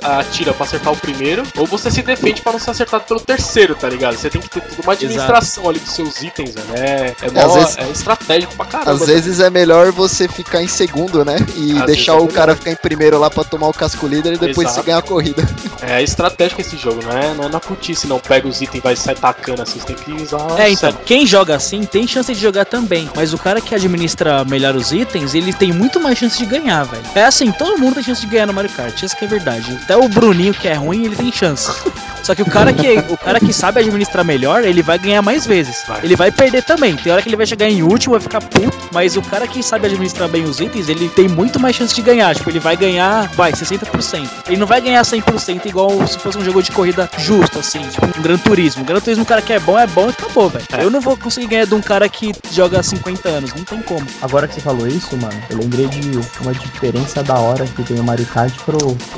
atira 0.03 0.53
pra 0.55 0.65
acertar 0.65 0.93
o 0.93 0.97
primeiro, 0.97 1.43
ou 1.57 1.67
você 1.67 1.91
se 1.91 2.03
defende 2.03 2.41
pra 2.43 2.53
não 2.53 2.59
ser 2.59 2.71
acertado 2.71 3.05
pelo 3.05 3.21
terceiro, 3.21 3.75
tá 3.75 3.89
ligado? 3.89 4.17
Você 4.17 4.31
tem 4.31 4.41
que 4.41 4.49
ter 4.49 4.61
tudo 4.63 4.83
uma 4.83 4.93
administração 4.93 5.69
ali 5.69 5.79
dos 5.79 5.93
seus 5.93 6.23
itens, 6.23 6.55
velho. 6.55 6.67
É, 6.75 7.15
é, 7.23 7.31
mó- 7.31 7.41
às 7.47 7.55
vezes- 7.55 7.79
é 7.79 7.91
estratégico 7.91 8.55
pra 8.57 8.67
caramba. 8.67 8.93
Às 8.93 9.07
vezes 9.07 9.41
é 9.41 9.51
melhor 9.51 9.91
você 9.93 10.29
ficar 10.29 10.63
em 10.63 10.69
segundo, 10.69 11.25
né? 11.25 11.37
E 11.57 11.77
Às 11.79 11.87
deixar 11.87 12.13
é 12.13 12.17
o 12.17 12.27
cara 12.29 12.47
melhor. 12.53 12.57
ficar 12.59 12.71
em 12.73 12.77
primeiro 12.77 13.19
lá 13.19 13.31
pra 13.31 13.45
tomar 13.45 13.69
o 13.69 13.73
casco 13.73 14.07
líder 14.07 14.35
e 14.35 14.39
depois 14.39 14.67
Exato. 14.69 14.75
você 14.81 14.87
ganhar 14.87 14.99
a 14.99 15.03
corrida. 15.03 15.43
É 15.83 16.03
estratégico 16.03 16.61
esse 16.61 16.77
jogo, 16.77 17.01
não 17.05 17.13
é, 17.13 17.35
não 17.35 17.45
é 17.45 17.49
na 17.49 17.61
putice, 17.61 18.07
não. 18.07 18.19
Pega 18.19 18.49
os 18.49 18.61
itens 18.61 18.77
e 18.77 18.81
vai 18.81 18.97
sair 18.97 19.17
tacando 19.17 19.63
assim. 19.63 19.79
Você 19.79 19.87
tem 19.87 19.97
que 19.97 20.23
usar. 20.23 20.59
É, 20.59 20.71
então, 20.71 20.93
quem 21.05 21.27
joga 21.27 21.55
assim 21.55 21.85
tem 21.85 22.07
chance 22.07 22.33
de 22.33 22.41
jogar 22.41 22.65
também. 22.65 23.09
Mas 23.15 23.33
o 23.33 23.39
cara 23.39 23.61
que 23.61 23.75
administra 23.75 24.45
melhor 24.45 24.75
os 24.75 24.93
itens, 24.93 25.35
ele 25.35 25.53
tem 25.53 25.73
muito 25.73 26.01
mais 26.01 26.19
chance 26.19 26.39
de 26.39 26.47
ganhar, 26.47 26.85
velho. 26.85 27.05
É 27.15 27.25
assim, 27.25 27.53
todo 27.53 27.79
mundo 27.79 27.95
tem 27.95 28.05
chance 28.05 28.21
de 28.21 28.27
ganhar 28.27 28.47
no 28.47 28.53
Mario 28.53 28.71
Kart, 28.71 29.03
isso 29.03 29.17
que 29.17 29.25
é 29.25 29.29
verdade. 29.29 29.79
Até 29.83 29.97
o 29.97 30.09
Bruninho, 30.09 30.55
que 30.55 30.69
é 30.69 30.75
ruim, 30.75 31.05
ele 31.05 31.17
tem 31.17 31.33
chance. 31.33 31.71
Só 32.27 32.35
que 32.35 32.43
o 32.43 32.47
cara 32.47 32.73
que, 32.73 32.99
o 33.09 33.17
cara 33.17 33.39
que 33.39 33.53
sabe 33.53 33.79
administrar 33.79 34.25
melhor, 34.25 34.65
ele 34.65 34.83
vai 34.83 34.99
ganhar 34.99 35.23
mais 35.23 35.47
vezes. 35.47 35.85
Vai. 35.87 36.01
Ele 36.03 36.17
vai 36.17 36.33
perder 36.33 36.65
também. 36.65 36.97
Tem 36.97 37.13
hora 37.13 37.23
que 37.23 37.29
ele 37.29 37.37
vai 37.37 37.47
chegar 37.47 37.69
em 37.69 37.85
último, 37.85 38.15
vai 38.15 38.21
ficar 38.21 38.41
puto. 38.41 38.77
Mas 38.93 39.17
o 39.17 39.23
cara 39.23 39.47
que 39.47 39.63
sabe 39.63 39.87
administrar 39.87 40.29
bem 40.29 40.43
os 40.43 40.59
itens, 40.59 40.89
ele 40.89 41.09
tem 41.09 41.29
muito 41.29 41.61
mais 41.61 41.77
chance 41.77 41.95
de 41.95 42.03
ganhar. 42.03 42.35
Tipo, 42.35 42.51
ele 42.51 42.59
vai 42.59 42.77
ganhar, 42.77 43.29
vai, 43.35 43.53
60%. 43.53 44.29
Ele 44.49 44.57
não 44.57 44.67
vai 44.67 44.81
ganhar 44.81 45.03
100% 45.03 45.66
igual 45.69 46.07
se 46.07 46.19
fosse 46.19 46.39
um 46.39 46.45
jogo 46.45 46.63
de 46.63 46.71
corrida 46.73 47.09
justo, 47.19 47.59
assim. 47.59 47.81
Tipo, 47.89 48.07
um 48.07 48.23
Gran 48.23 48.39
Turismo. 48.39 48.85
Gran 48.85 49.01
Turismo, 49.01 49.25
o 49.25 49.27
cara 49.27 49.43
que 49.43 49.53
é 49.53 49.59
bom, 49.59 49.79
é 49.79 49.87
bom 49.87 50.07
e 50.07 50.11
acabou, 50.11 50.49
velho. 50.49 50.65
É. 50.73 50.85
Eu 50.85 50.91
não 50.91 51.01
vou 51.01 51.17
conseguir 51.17 51.47
ganhar 51.47 51.67
de 51.67 51.75
um 51.75 51.81
cara 51.81 52.09
que 52.09 52.33
joga 52.51 52.81
há 52.81 52.83
50 52.83 53.29
anos. 53.29 53.55
Não 53.55 53.65
tem 53.65 53.81
como. 53.83 54.07
Agora 54.23 54.47
que 54.49 54.55
você 54.55 54.61
falou 54.61 54.87
isso, 54.87 55.17
mano, 55.17 55.41
eu 55.51 55.59
lembrei 55.59 55.87
de 55.89 56.19
uma 56.41 56.53
diferença 56.53 57.23
da 57.23 57.39
hora 57.39 57.65
que 57.67 57.83
tem 57.83 57.99
o 57.99 58.05
Mario 58.05 58.27
Kart 58.27 58.55
para 58.65 58.77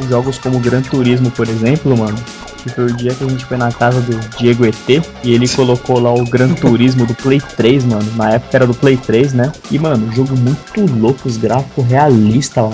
jogos 0.08 0.38
como 0.38 0.58
Gran 0.58 0.82
Turismo, 0.82 1.30
por 1.30 1.48
exemplo, 1.48 1.96
mano. 1.96 2.18
Que 2.62 2.68
foi 2.70 2.84
o 2.84 2.92
dia 2.96 3.14
que 3.14 3.24
a 3.24 3.28
gente 3.28 3.44
foi 3.44 3.56
na 3.56 3.70
casa 3.70 4.00
do 4.00 4.18
Diego 4.36 4.66
ET 4.66 4.88
e 5.22 5.32
ele 5.32 5.48
colocou 5.48 6.00
lá 6.00 6.12
o 6.12 6.24
Gran 6.24 6.52
Turismo 6.54 7.06
do 7.06 7.14
Play 7.14 7.40
3, 7.40 7.84
mano. 7.84 8.12
Na 8.16 8.32
época 8.32 8.56
era 8.56 8.66
do 8.66 8.74
Play 8.74 8.96
3, 8.96 9.32
né? 9.32 9.52
E, 9.70 9.78
mano, 9.78 10.10
jogo 10.12 10.36
muito 10.36 10.84
louco, 10.98 11.28
os 11.28 11.36
gráficos 11.36 11.84
realistas 11.86 12.64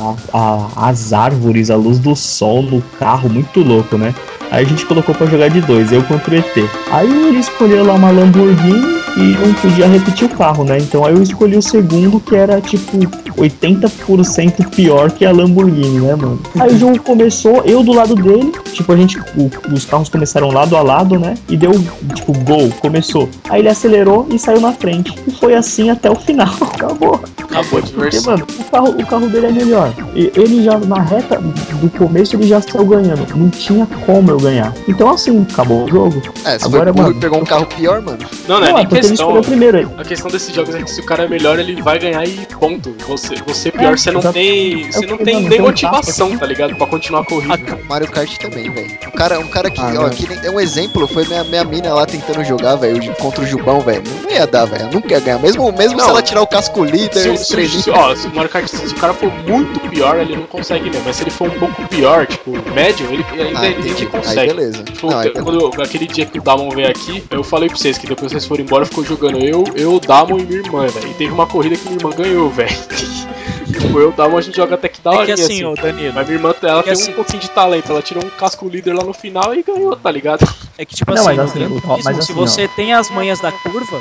as 0.77 1.13
árvores, 1.13 1.71
a 1.71 1.77
luz 1.77 1.99
do 1.99 2.17
sol 2.17 2.63
no 2.63 2.81
carro, 2.99 3.29
muito 3.29 3.61
louco, 3.61 3.97
né? 3.97 4.15
Aí 4.51 4.65
a 4.65 4.69
gente 4.69 4.87
colocou 4.87 5.15
pra 5.15 5.27
jogar 5.27 5.49
de 5.49 5.61
dois, 5.61 5.91
eu 5.93 6.03
contra 6.05 6.35
o 6.35 6.39
ET. 6.39 6.71
Aí 6.91 7.29
ele 7.29 7.39
escolheu 7.39 7.85
lá 7.85 7.95
uma 7.95 8.11
Lamborghini 8.11 9.04
e 9.17 9.21
não 9.47 9.53
podia 9.55 9.87
repetir 9.87 10.27
o 10.27 10.31
carro, 10.31 10.65
né? 10.65 10.79
Então 10.79 11.05
aí 11.05 11.15
eu 11.15 11.23
escolhi 11.23 11.57
o 11.57 11.63
segundo, 11.63 12.19
que 12.21 12.35
era 12.35 12.61
tipo 12.61 12.99
80% 13.37 14.69
pior 14.71 15.11
que 15.11 15.25
a 15.25 15.33
Lamborghini, 15.33 16.01
né, 16.01 16.15
mano? 16.15 16.41
Aí 16.59 16.75
o 16.75 16.79
jogo 16.79 16.99
começou, 17.01 17.63
eu 17.65 17.83
do 17.83 17.93
lado 17.93 18.15
dele, 18.15 18.53
tipo, 18.73 18.93
a 18.93 18.97
gente. 18.97 19.19
o- 19.37 19.51
os 19.73 19.85
carros 19.85 20.09
começaram 20.09 20.49
lado 20.51 20.77
a 20.77 20.83
lado, 20.83 21.19
né? 21.19 21.35
E 21.49 21.57
deu, 21.57 21.73
tipo, 22.15 22.33
gol, 22.41 22.71
começou. 22.81 23.29
Aí 23.49 23.61
ele 23.61 23.69
acelerou 23.69 24.27
e 24.31 24.39
saiu 24.39 24.61
na 24.61 24.73
frente. 24.73 25.15
E 25.27 25.31
foi 25.31 25.55
assim 25.55 25.91
até 25.91 26.11
o 26.11 26.15
final. 26.17 26.49
Acabou. 26.61 27.21
Acabou 27.43 27.79
a 27.79 27.83
Porque, 27.83 28.21
mano, 28.21 28.47
o 28.59 28.65
carro, 28.71 28.89
o 28.91 29.07
carro 29.07 29.29
dele 29.29 29.47
é 29.47 29.53
melhor. 29.53 29.93
E 30.15 30.33
ele 30.37 30.63
já, 30.65 30.79
na 30.79 31.01
reta 31.01 31.41
do 31.41 31.91
começo, 31.91 32.37
ele 32.37 32.47
já 32.47 32.61
saiu 32.61 32.85
ganhando. 32.87 33.27
Não 33.37 33.49
tinha 33.49 33.87
como 34.07 34.31
eu 34.31 34.39
ganhar. 34.39 34.73
Então, 34.89 35.09
assim, 35.11 35.47
acabou 35.51 35.85
o 35.85 35.89
jogo. 35.89 36.21
É, 36.45 36.59
você 36.59 36.65
Agora, 36.67 36.85
foi 36.85 36.93
burro 36.93 37.09
mano. 37.09 37.21
pegou 37.21 37.39
um 37.41 37.45
carro 37.45 37.67
pior, 37.67 38.01
mano. 38.03 38.19
Não, 38.49 38.61
não 38.61 38.67
é 38.67 38.71
Não, 38.71 38.79
é 38.79 38.83
nem 38.83 38.87
ele 39.07 39.11
questão. 39.11 39.27
escolheu 39.29 39.43
primeiro 39.43 39.79
aí. 39.79 39.87
A 39.99 40.05
questão 40.05 40.31
desses 40.31 40.55
jogos 40.55 40.75
é 40.75 40.83
que 40.83 40.91
se 40.91 41.01
o 41.01 41.07
cara 41.07 41.25
é 41.25 41.29
melhor, 41.29 41.59
ele 41.59 41.81
vai 41.83 41.99
ganhar 41.99 42.25
e 42.27 42.47
ponto. 42.59 42.95
Você, 43.07 43.35
você 43.47 43.71
pior, 43.71 43.93
É, 43.93 43.97
você 43.97 44.11
não 44.11 44.21
tem. 44.21 44.91
Você 44.91 45.05
É 45.05 45.07
não 45.09 45.15
o 45.15 45.19
que, 45.19 45.25
tem 45.25 45.41
nem 45.49 45.61
um 45.61 45.65
motivação, 45.65 46.37
tá 46.39 46.47
ligado? 46.47 46.75
Pra 46.77 46.87
continuar 46.87 47.21
a 47.21 47.25
corrida. 47.25 47.79
Mario 47.89 48.11
Kart 48.11 48.37
também, 48.39 48.71
velho. 48.71 48.99
Um 49.07 49.11
cara, 49.11 49.39
um 49.39 49.49
cara 49.49 49.71
que, 49.71 49.81
Ah, 49.81 49.89
ó, 49.99 50.03
não. 50.05 50.11
que 50.11 50.27
é 50.47 50.51
um 50.51 50.61
exemplo, 50.61 51.07
foi 51.07 51.25
minha, 51.27 51.45
minha 51.45 51.65
mina 51.65 51.95
lá 51.95 52.07
tentando 52.07 52.43
jogar, 52.45 52.77
velho, 52.77 53.15
contra 53.17 53.43
o 53.43 53.47
Jubão, 53.47 53.81
velho. 53.81 54.03
Não 54.23 54.31
ia 54.31 54.47
dar, 54.47 54.65
velho. 54.65 54.91
Nunca 54.93 55.13
ia 55.15 55.21
ganhar. 55.21 55.39
Mesmo, 55.39 55.71
mesmo 55.73 55.97
Não. 55.99 56.05
se 56.05 56.11
ela 56.11 56.23
tirar 56.23 56.43
o 56.43 56.47
casco 56.47 56.85
líder, 56.85 57.21
Se, 57.21 57.29
o- 57.29 57.37
se, 57.37 57.57
o- 57.57 57.61
estrelinha. 57.61 57.83
se, 57.83 57.91
ó, 57.91 58.15
se 58.15 58.27
o 58.29 58.35
Mario 58.35 58.51
Kart, 58.51 58.67
se 58.69 58.87
o 58.87 58.95
cara 58.97 59.13
for 59.15 59.31
muito 59.49 59.81
pior, 59.91 60.19
ele 60.19 60.37
não 60.37 60.45
consegue 60.45 60.85
mesmo. 60.91 61.03
Mas 61.05 61.17
se 61.17 61.23
ele 61.25 61.31
for 61.31 61.49
um 61.49 61.59
pouco 61.59 61.87
pior, 61.89 62.27
tipo, 62.27 62.51
médio, 62.73 63.07
ele 63.13 63.25
ainda 63.43 63.61
Ah, 63.61 63.67
ele. 63.69 63.91
Aí 63.91 64.07
consegue. 64.07 64.55
beleza. 64.55 64.83
Tipo, 64.85 65.11
Não, 65.11 65.19
aí 65.19 65.31
quando 65.31 65.83
aquele 65.83 66.07
dia 66.07 66.25
que 66.27 66.39
o 66.39 66.43
Damon 66.43 66.71
veio 66.71 66.89
aqui, 66.89 67.23
eu 67.31 67.43
falei 67.45 67.69
pra 67.69 67.77
vocês 67.79 67.99
que 67.99 68.07
depois 68.07 68.33
vocês 68.33 68.45
foram 68.47 68.63
embora, 68.65 68.85
ficou 68.95 69.05
jogando 69.05 69.39
eu, 69.41 69.65
eu, 69.75 69.99
Damon 69.99 70.39
e 70.39 70.45
minha 70.45 70.61
irmã, 70.61 70.87
velho. 70.87 71.09
E 71.11 71.15
teve 71.15 71.33
uma 71.33 71.47
corrida 71.47 71.77
que 71.77 71.85
minha 71.89 71.97
irmã 71.99 72.11
ganhou, 72.11 72.49
velho. 72.51 72.71
tipo, 73.67 73.99
eu 73.99 74.13
Damon 74.13 74.39
a 74.39 74.41
gente 74.41 74.57
joga 74.57 74.77
até 74.77 74.89
que 74.89 75.01
da 75.01 75.13
É 75.13 75.17
hora. 75.17 75.27
que 75.27 75.33
assim, 75.33 75.65
ô 75.65 75.75
Danilo, 75.75 76.15
Mas 76.15 76.27
minha 76.29 76.39
irmã, 76.39 76.55
ela 76.63 76.79
é 76.81 76.83
tem 76.83 76.93
assim- 76.93 77.11
um 77.11 77.15
pouquinho 77.15 77.41
de 77.43 77.51
talento, 77.51 77.91
ela 77.91 78.03
tirou 78.03 78.25
um 78.25 78.31
casco 78.31 78.69
líder 78.69 78.93
lá 78.95 79.03
no 79.03 79.13
final 79.13 79.53
e 79.55 79.63
ganhou, 79.63 79.97
tá 79.97 80.11
ligado? 80.11 80.47
é 80.79 80.85
que 80.85 80.95
tipo 80.95 81.11
Não, 81.13 81.27
assim, 81.27 81.37
mas 81.37 81.51
assim, 81.51 81.65
o- 81.65 81.81
Turismo, 81.81 82.01
mas 82.05 82.17
se 82.17 82.23
assim, 82.23 82.33
você 82.35 82.69
tem 82.69 82.93
as 82.95 83.11
manhas 83.11 83.41
da 83.41 83.51
curva, 83.51 84.01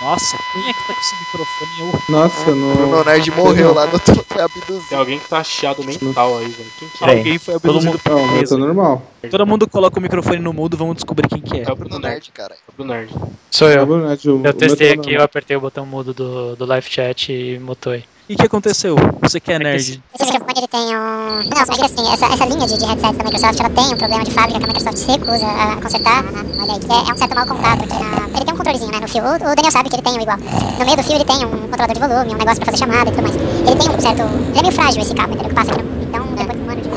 nossa, 0.00 0.36
quem 0.52 0.68
é 0.68 0.72
que 0.72 0.86
tá 0.86 0.94
com 0.94 1.00
esse 1.00 1.16
microfone? 1.16 1.70
Eu- 1.80 2.00
Nossa, 2.08 2.50
O 2.50 2.54
não. 2.54 2.74
Bruno 2.74 3.04
Nerd 3.04 3.30
morreu 3.30 3.72
lá 3.74 3.86
no 3.86 3.98
foi 3.98 4.42
abduzido. 4.42 4.84
Tem 4.88 4.98
alguém 4.98 5.18
que 5.18 5.28
tá 5.28 5.42
chiado 5.42 5.82
mental 5.84 6.38
aí, 6.38 6.48
velho. 6.48 6.70
Quem 6.78 6.88
que 6.88 7.04
é? 7.04 7.16
Alguém 7.18 7.38
foi 7.38 7.54
abduzido 7.54 7.84
mundo- 7.92 7.98
por 8.02 8.12
Não, 8.12 8.44
tá 8.44 8.56
normal. 8.58 9.02
Todo 9.30 9.46
mundo 9.46 9.68
coloca 9.68 9.98
o 9.98 10.02
microfone 10.02 10.38
no 10.38 10.52
mudo, 10.52 10.76
vamos 10.76 10.96
descobrir 10.96 11.28
quem 11.28 11.40
que 11.40 11.58
é. 11.60 11.64
É 11.68 11.72
o 11.72 11.76
Bruno 11.76 11.98
Nerd. 11.98 12.30
Cara. 12.32 12.54
É 12.54 12.58
o 12.70 12.72
Bruno 12.76 12.92
Nerd. 12.92 13.12
Sou 13.50 13.68
É 13.68 13.78
eu. 13.78 13.86
verdade, 13.86 14.30
o- 14.30 14.42
o 14.42 14.46
Eu 14.46 14.52
testei 14.52 14.94
tá 14.94 15.00
aqui, 15.00 15.14
eu 15.14 15.22
apertei 15.22 15.56
o 15.56 15.60
botão 15.60 15.86
mudo 15.86 16.12
do, 16.12 16.54
do 16.56 16.64
live 16.66 16.86
chat 16.88 17.32
e 17.32 17.58
mutou 17.58 17.92
aí. 17.92 18.04
E 18.28 18.34
o 18.34 18.36
que 18.36 18.46
aconteceu? 18.46 18.96
Você 19.22 19.38
que 19.38 19.52
é 19.52 19.58
nerd. 19.58 20.02
Esse 20.12 20.24
microfone 20.24 20.54
ele 20.58 20.66
tem 20.68 20.80
um. 20.96 21.42
Não, 21.46 21.64
mas 21.68 21.80
assim, 21.80 22.12
essa, 22.12 22.26
essa 22.26 22.44
linha 22.44 22.66
de, 22.66 22.76
de 22.76 22.84
headsets 22.84 23.16
da 23.18 23.24
Microsoft 23.24 23.60
ela 23.60 23.70
tem 23.70 23.84
um 23.84 23.96
problema 23.96 24.24
de 24.24 24.30
fábrica 24.32 24.58
que 24.58 24.64
a 24.64 24.68
Microsoft 24.68 24.96
se 24.98 25.10
recusa 25.12 25.46
a 25.46 25.76
consertar. 25.80 26.24
Olha 26.58 26.72
aí, 26.72 26.80
é, 27.06 27.10
é 27.10 27.12
um 27.14 27.16
certo 27.16 27.34
mal 27.36 27.46
contato, 27.46 27.78
porque 27.86 27.94
na- 28.02 28.26
ele 28.36 28.44
tem 28.44 28.54
um 28.54 28.56
controlezinho 28.56 28.90
né, 28.90 28.98
no 29.00 29.06
fio. 29.08 29.22
O, 29.22 29.34
o 29.34 29.38
Daniel 29.54 29.70
sabe 29.70 29.88
que 29.90 29.94
ele 29.96 30.02
tem 30.02 30.12
um 30.18 30.20
igual. 30.20 30.38
No 30.38 30.84
meio 30.84 30.96
do 30.96 31.02
fio 31.04 31.14
ele 31.14 31.24
tem 31.24 31.36
um 31.46 31.50
controlador 31.68 31.94
de 31.94 32.00
volume, 32.00 32.34
um 32.34 32.38
negócio 32.38 32.56
pra 32.56 32.66
fazer 32.72 32.78
chamada 32.78 33.10
e 33.10 33.12
tudo 33.12 33.22
mais. 33.22 33.36
Ele 33.36 33.76
tem 33.76 33.90
um 33.90 34.00
certo. 34.00 34.22
Ele 34.22 34.58
é 34.58 34.62
meio 34.62 34.72
frágil 34.74 35.02
esse 35.02 35.14
cabo, 35.14 35.32
entendeu? 35.34 35.48
Que 35.50 35.54
passa 35.54 35.72
aqui 35.72 35.82
no. 35.84 36.02
Então, 36.02 36.26
depois 36.34 36.58
de 36.58 36.64
um 36.66 36.70
ano 36.70 36.80
de. 36.82 36.88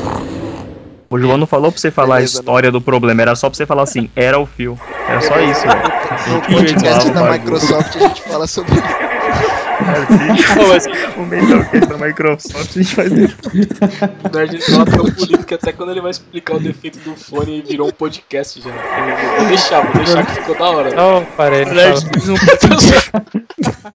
O 1.12 1.18
João 1.18 1.36
não 1.38 1.46
falou 1.46 1.70
pra 1.72 1.80
você 1.80 1.90
falar 1.90 2.16
Beleza, 2.16 2.38
a 2.38 2.40
história 2.40 2.70
do 2.72 2.80
problema, 2.80 3.22
era 3.22 3.34
só 3.36 3.48
pra 3.48 3.56
você 3.56 3.66
falar 3.66 3.82
assim, 3.84 4.08
era 4.16 4.38
o 4.38 4.46
fio. 4.46 4.78
Era 5.08 5.20
só 5.20 5.38
isso, 5.40 5.62
velho. 5.66 5.82
No 6.28 6.42
podcast 6.42 7.10
da. 7.10 7.30
Microsoft 7.32 7.96
a 7.96 7.98
gente 8.00 8.22
fala 8.22 8.46
sobre 8.46 8.74
o 11.16 11.26
melhor 11.26 11.70
que 11.70 11.80
da 11.80 11.96
Microsoft 11.98 12.76
a 12.76 12.82
gente 12.82 12.94
faz 12.94 13.12
isso. 13.12 13.36
O 14.24 14.36
Nerd 14.36 14.60
fala 14.62 14.84
tão 14.84 15.04
bonito 15.04 15.46
que 15.46 15.54
até 15.54 15.72
quando 15.72 15.90
ele 15.90 16.00
vai 16.00 16.10
explicar 16.10 16.56
o 16.56 16.60
defeito 16.60 16.98
do 17.00 17.16
fone, 17.16 17.58
ele 17.58 17.62
virou 17.62 17.88
um 17.88 17.92
podcast 17.92 18.60
já. 18.60 18.70
Vou 19.38 19.46
deixar, 19.48 19.80
vou 19.82 19.94
deixar 19.94 20.26
que 20.26 20.32
ficou 20.32 20.56
da 20.56 20.70
hora. 20.70 20.88
Então, 20.90 21.26
parei, 21.36 21.64
não 21.64 21.74
Nerd 21.74 22.00
fez 22.06 22.28
um 22.28 22.36
podcast. 22.36 23.92